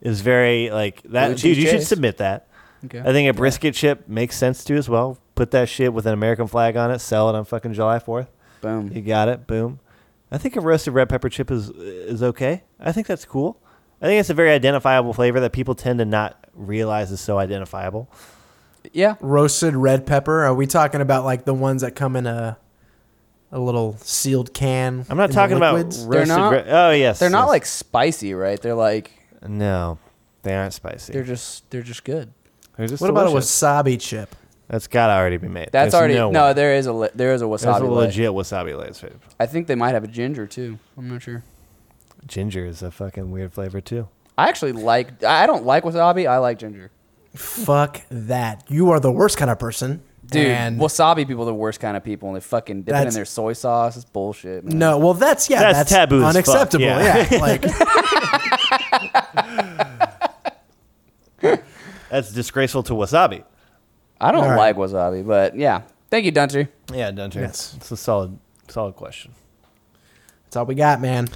is 0.00 0.20
very 0.20 0.70
like 0.70 1.02
that. 1.04 1.26
Blue 1.26 1.34
dude, 1.34 1.40
cheese 1.42 1.58
you 1.58 1.66
should 1.66 1.78
chase? 1.78 1.88
submit 1.88 2.18
that. 2.18 2.46
Okay. 2.84 3.00
I 3.00 3.12
think 3.12 3.28
a 3.28 3.34
brisket 3.34 3.74
chip 3.74 4.08
makes 4.08 4.36
sense 4.36 4.64
too 4.64 4.76
as 4.76 4.88
well. 4.88 5.18
Put 5.34 5.50
that 5.52 5.68
shit 5.68 5.92
with 5.92 6.06
an 6.06 6.12
American 6.14 6.46
flag 6.46 6.76
on 6.76 6.90
it. 6.90 6.98
Sell 7.00 7.28
it 7.30 7.34
on 7.36 7.44
fucking 7.44 7.72
July 7.74 7.98
Fourth. 7.98 8.30
Boom. 8.60 8.90
You 8.92 9.00
got 9.02 9.28
it. 9.28 9.46
Boom. 9.46 9.80
I 10.32 10.38
think 10.38 10.56
a 10.56 10.60
roasted 10.60 10.94
red 10.94 11.08
pepper 11.08 11.28
chip 11.28 11.50
is 11.50 11.70
is 11.70 12.22
okay. 12.22 12.62
I 12.78 12.92
think 12.92 13.06
that's 13.06 13.24
cool. 13.24 13.60
I 14.00 14.06
think 14.06 14.20
it's 14.20 14.30
a 14.30 14.34
very 14.34 14.50
identifiable 14.50 15.12
flavor 15.12 15.40
that 15.40 15.52
people 15.52 15.74
tend 15.74 15.98
to 15.98 16.04
not 16.04 16.46
realize 16.54 17.10
is 17.10 17.20
so 17.20 17.38
identifiable. 17.38 18.10
Yeah. 18.92 19.16
Roasted 19.20 19.74
red 19.76 20.06
pepper. 20.06 20.44
Are 20.44 20.54
we 20.54 20.66
talking 20.66 21.00
about 21.00 21.24
like 21.24 21.44
the 21.44 21.54
ones 21.54 21.82
that 21.82 21.94
come 21.94 22.16
in 22.16 22.26
a 22.26 22.56
a 23.52 23.58
little 23.58 23.96
sealed 23.98 24.54
can? 24.54 25.04
I'm 25.10 25.16
not 25.16 25.24
in 25.24 25.30
the 25.30 25.34
talking 25.34 25.56
about 25.56 25.74
liquids? 25.74 26.06
They're 26.06 26.20
roasted. 26.20 26.28
not- 26.36 26.52
red- 26.52 26.66
oh 26.68 26.90
yes, 26.92 27.18
They're 27.18 27.28
not 27.30 27.42
yes. 27.44 27.48
like 27.48 27.66
spicy, 27.66 28.34
right? 28.34 28.60
They're 28.60 28.74
like 28.74 29.10
no, 29.46 29.98
they 30.42 30.54
aren't 30.54 30.74
spicy. 30.74 31.12
they're 31.12 31.24
just 31.24 31.68
they're 31.70 31.82
just 31.82 32.04
good. 32.04 32.32
They're 32.76 32.86
just 32.86 33.00
What 33.00 33.10
about 33.10 33.26
a 33.26 33.30
wasabi 33.30 34.00
chip? 34.00 34.34
That's 34.70 34.86
got 34.86 35.08
to 35.08 35.14
already 35.14 35.36
be 35.36 35.48
made. 35.48 35.70
That's 35.72 35.90
There's 35.90 35.94
already 35.94 36.14
no, 36.14 36.30
no. 36.30 36.46
way. 36.46 36.52
there 36.52 36.74
is 36.74 36.86
a 36.86 36.92
li- 36.92 37.08
there 37.14 37.34
is 37.34 37.42
a 37.42 37.46
There's 37.46 37.62
wasabi. 37.64 37.80
a 37.80 37.84
lay. 37.86 38.06
legit 38.06 38.30
wasabi 38.30 38.78
Lay's. 38.78 39.04
I 39.40 39.46
think 39.46 39.66
they 39.66 39.74
might 39.74 39.94
have 39.94 40.04
a 40.04 40.08
ginger 40.08 40.46
too. 40.46 40.78
I'm 40.96 41.08
not 41.08 41.22
sure. 41.22 41.42
Ginger 42.26 42.64
is 42.66 42.80
a 42.80 42.92
fucking 42.92 43.32
weird 43.32 43.52
flavor 43.52 43.80
too. 43.80 44.06
I 44.38 44.48
actually 44.48 44.72
like. 44.72 45.24
I 45.24 45.46
don't 45.46 45.64
like 45.66 45.82
wasabi. 45.82 46.28
I 46.28 46.38
like 46.38 46.60
ginger. 46.60 46.92
Fuck 47.34 48.02
that. 48.10 48.62
You 48.70 48.90
are 48.90 49.00
the 49.00 49.10
worst 49.10 49.38
kind 49.38 49.50
of 49.50 49.58
person. 49.58 50.02
Dude, 50.26 50.46
And 50.46 50.78
wasabi 50.80 51.26
people 51.26 51.42
are 51.42 51.46
the 51.46 51.54
worst 51.54 51.80
kind 51.80 51.96
of 51.96 52.04
people, 52.04 52.28
and 52.28 52.36
they 52.36 52.40
fucking 52.40 52.82
dip 52.82 52.88
it 52.88 52.90
in 52.90 52.98
That's- 52.98 53.14
their 53.16 53.24
soy 53.24 53.54
sauce. 53.54 53.96
It's 53.96 54.04
bullshit. 54.04 54.64
Man. 54.64 54.78
no, 54.78 54.98
well 54.98 55.14
that's 55.14 55.50
yeah, 55.50 55.62
That's 55.72 55.78
that's, 55.78 55.90
taboo 55.90 56.22
as 56.22 56.24
fuck, 56.36 56.36
unacceptable. 56.36 56.84
yeah. 56.84 57.26
yeah. 57.28 57.38
like 57.40 57.62
That's 62.10 62.32
disgraceful 62.32 62.84
to 62.84 62.92
wasabi. 62.92 63.42
I 64.20 64.32
don't 64.32 64.44
All 64.44 64.56
like 64.56 64.76
right. 64.76 64.90
wasabi, 64.90 65.26
but 65.26 65.56
yeah. 65.56 65.82
Thank 66.10 66.24
you, 66.24 66.30
Dunter. 66.32 66.68
Yeah, 66.92 67.10
don't? 67.12 67.34
Yes. 67.34 67.74
It's 67.76 67.90
a 67.90 67.96
solid, 67.96 68.38
solid 68.68 68.96
question. 68.96 69.32
that's 70.44 70.56
all 70.56 70.66
we 70.66 70.74
got, 70.74 71.00
man. 71.00 71.28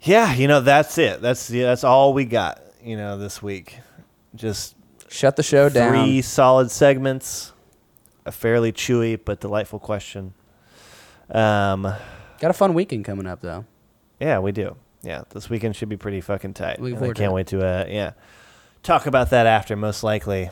Yeah, 0.00 0.34
you 0.34 0.48
know 0.48 0.60
that's 0.60 0.96
it. 0.98 1.20
That's 1.22 1.50
yeah, 1.50 1.66
that's 1.66 1.84
all 1.84 2.12
we 2.14 2.24
got. 2.24 2.60
You 2.82 2.96
know 2.96 3.16
this 3.18 3.42
week, 3.42 3.78
just 4.34 4.76
Shut 5.08 5.36
the 5.36 5.42
show 5.42 5.68
down. 5.68 5.90
three 5.90 6.20
solid 6.22 6.70
segments, 6.70 7.52
a 8.26 8.32
fairly 8.32 8.72
chewy 8.72 9.18
but 9.22 9.40
delightful 9.40 9.78
question. 9.78 10.34
Um, 11.30 11.82
Got 11.82 12.50
a 12.50 12.52
fun 12.52 12.74
weekend 12.74 13.04
coming 13.06 13.26
up 13.26 13.40
though. 13.40 13.64
yeah, 14.20 14.38
we 14.40 14.52
do. 14.52 14.76
Yeah, 15.02 15.22
this 15.30 15.48
weekend 15.50 15.76
should 15.76 15.88
be 15.88 15.96
pretty 15.96 16.20
fucking 16.20 16.54
tight. 16.54 16.80
Looking 16.80 16.96
And 16.98 17.04
I 17.04 17.12
can't 17.12 17.30
it. 17.32 17.34
wait 17.34 17.46
to 17.48 17.64
uh, 17.66 17.84
yeah 17.88 18.12
talk 18.82 19.06
about 19.06 19.30
that 19.30 19.46
after, 19.46 19.74
most 19.76 20.02
likely. 20.02 20.50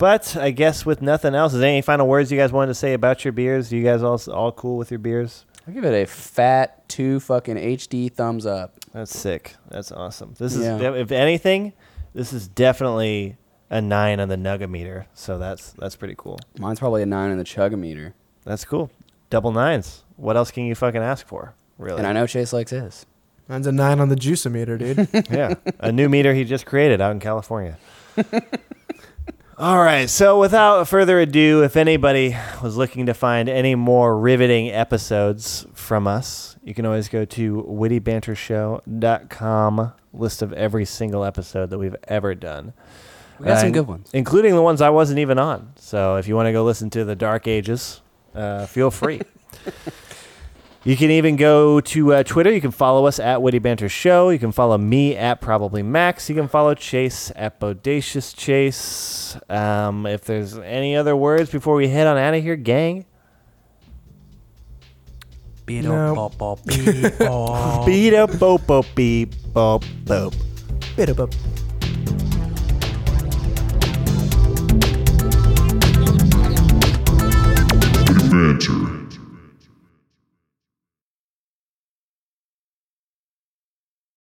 But 0.00 0.34
I 0.34 0.50
guess 0.50 0.86
with 0.86 1.02
nothing 1.02 1.34
else, 1.34 1.52
is 1.52 1.60
there 1.60 1.68
any 1.68 1.82
final 1.82 2.08
words 2.08 2.32
you 2.32 2.38
guys 2.38 2.52
wanted 2.52 2.68
to 2.68 2.74
say 2.74 2.94
about 2.94 3.22
your 3.22 3.32
beers? 3.32 3.70
You 3.70 3.84
guys 3.84 4.02
all 4.02 4.18
all 4.32 4.50
cool 4.50 4.78
with 4.78 4.90
your 4.90 4.98
beers? 4.98 5.44
I 5.68 5.72
give 5.72 5.84
it 5.84 5.92
a 5.92 6.06
fat 6.06 6.88
two 6.88 7.20
fucking 7.20 7.56
HD 7.56 8.10
thumbs 8.10 8.46
up. 8.46 8.74
That's 8.94 9.14
sick. 9.16 9.56
That's 9.68 9.92
awesome. 9.92 10.34
This 10.38 10.56
is, 10.56 10.62
Yeah. 10.64 10.94
if 10.94 11.12
anything, 11.12 11.74
this 12.14 12.32
is 12.32 12.48
definitely 12.48 13.36
a 13.68 13.82
nine 13.82 14.20
on 14.20 14.30
the 14.30 14.38
Nugameter. 14.38 15.04
So 15.12 15.38
that's 15.38 15.72
that's 15.72 15.96
pretty 15.96 16.14
cool. 16.16 16.38
Mine's 16.58 16.78
probably 16.78 17.02
a 17.02 17.06
nine 17.06 17.30
on 17.30 17.36
the 17.36 17.44
chugometer, 17.44 18.14
That's 18.44 18.64
cool. 18.64 18.90
Double 19.28 19.52
nines. 19.52 20.04
What 20.16 20.34
else 20.34 20.50
can 20.50 20.64
you 20.64 20.74
fucking 20.74 21.02
ask 21.02 21.26
for? 21.26 21.52
Really? 21.76 21.98
and 21.98 22.06
I 22.06 22.14
know 22.14 22.26
Chase 22.26 22.54
likes 22.54 22.70
his. 22.70 23.04
Mine's 23.48 23.66
a 23.66 23.72
nine 23.72 24.00
on 24.00 24.08
the 24.08 24.16
juiceometer, 24.16 24.78
dude. 24.78 25.28
yeah, 25.30 25.56
a 25.78 25.92
new 25.92 26.08
meter 26.08 26.32
he 26.32 26.44
just 26.44 26.64
created 26.64 27.02
out 27.02 27.12
in 27.12 27.20
California. 27.20 27.76
All 29.60 29.78
right, 29.78 30.08
so 30.08 30.40
without 30.40 30.88
further 30.88 31.20
ado, 31.20 31.62
if 31.64 31.76
anybody 31.76 32.34
was 32.62 32.78
looking 32.78 33.04
to 33.04 33.12
find 33.14 33.46
any 33.46 33.74
more 33.74 34.18
riveting 34.18 34.70
episodes 34.70 35.66
from 35.74 36.06
us, 36.06 36.56
you 36.64 36.72
can 36.72 36.86
always 36.86 37.10
go 37.10 37.26
to 37.26 37.62
wittybantershow.com, 37.68 39.92
list 40.14 40.40
of 40.40 40.54
every 40.54 40.86
single 40.86 41.26
episode 41.26 41.68
that 41.68 41.78
we've 41.78 41.96
ever 42.08 42.34
done. 42.34 42.72
We 43.38 43.44
got 43.44 43.58
Uh, 43.58 43.60
some 43.60 43.72
good 43.72 43.86
ones. 43.86 44.08
Including 44.14 44.54
the 44.54 44.62
ones 44.62 44.80
I 44.80 44.88
wasn't 44.88 45.18
even 45.18 45.38
on. 45.38 45.72
So 45.76 46.16
if 46.16 46.26
you 46.26 46.34
want 46.34 46.46
to 46.46 46.52
go 46.52 46.64
listen 46.64 46.88
to 46.90 47.04
the 47.04 47.14
Dark 47.14 47.46
Ages, 47.46 48.00
uh, 48.34 48.64
feel 48.64 48.90
free. 48.90 49.20
You 50.82 50.96
can 50.96 51.10
even 51.10 51.36
go 51.36 51.80
to 51.80 52.14
uh, 52.14 52.22
Twitter. 52.22 52.50
You 52.50 52.62
can 52.62 52.70
follow 52.70 53.04
us 53.04 53.18
at 53.18 53.42
Witty 53.42 53.58
Banter 53.58 53.90
Show. 53.90 54.30
You 54.30 54.38
can 54.38 54.50
follow 54.50 54.78
me 54.78 55.14
at 55.14 55.42
Probably 55.42 55.82
Max. 55.82 56.30
You 56.30 56.34
can 56.34 56.48
follow 56.48 56.72
Chase 56.74 57.30
at 57.36 57.60
Bodacious 57.60 58.34
Chase. 58.34 59.36
Um, 59.50 60.06
if 60.06 60.24
there's 60.24 60.56
any 60.56 60.96
other 60.96 61.14
words 61.14 61.50
before 61.50 61.74
we 61.74 61.88
head 61.88 62.06
on 62.06 62.16
out 62.16 62.32
of 62.32 62.42
here, 62.42 62.56
gang. 62.56 63.04
Beep 65.66 65.84
beep 68.40 68.94
beep 68.96 69.34
Banter. 78.26 78.89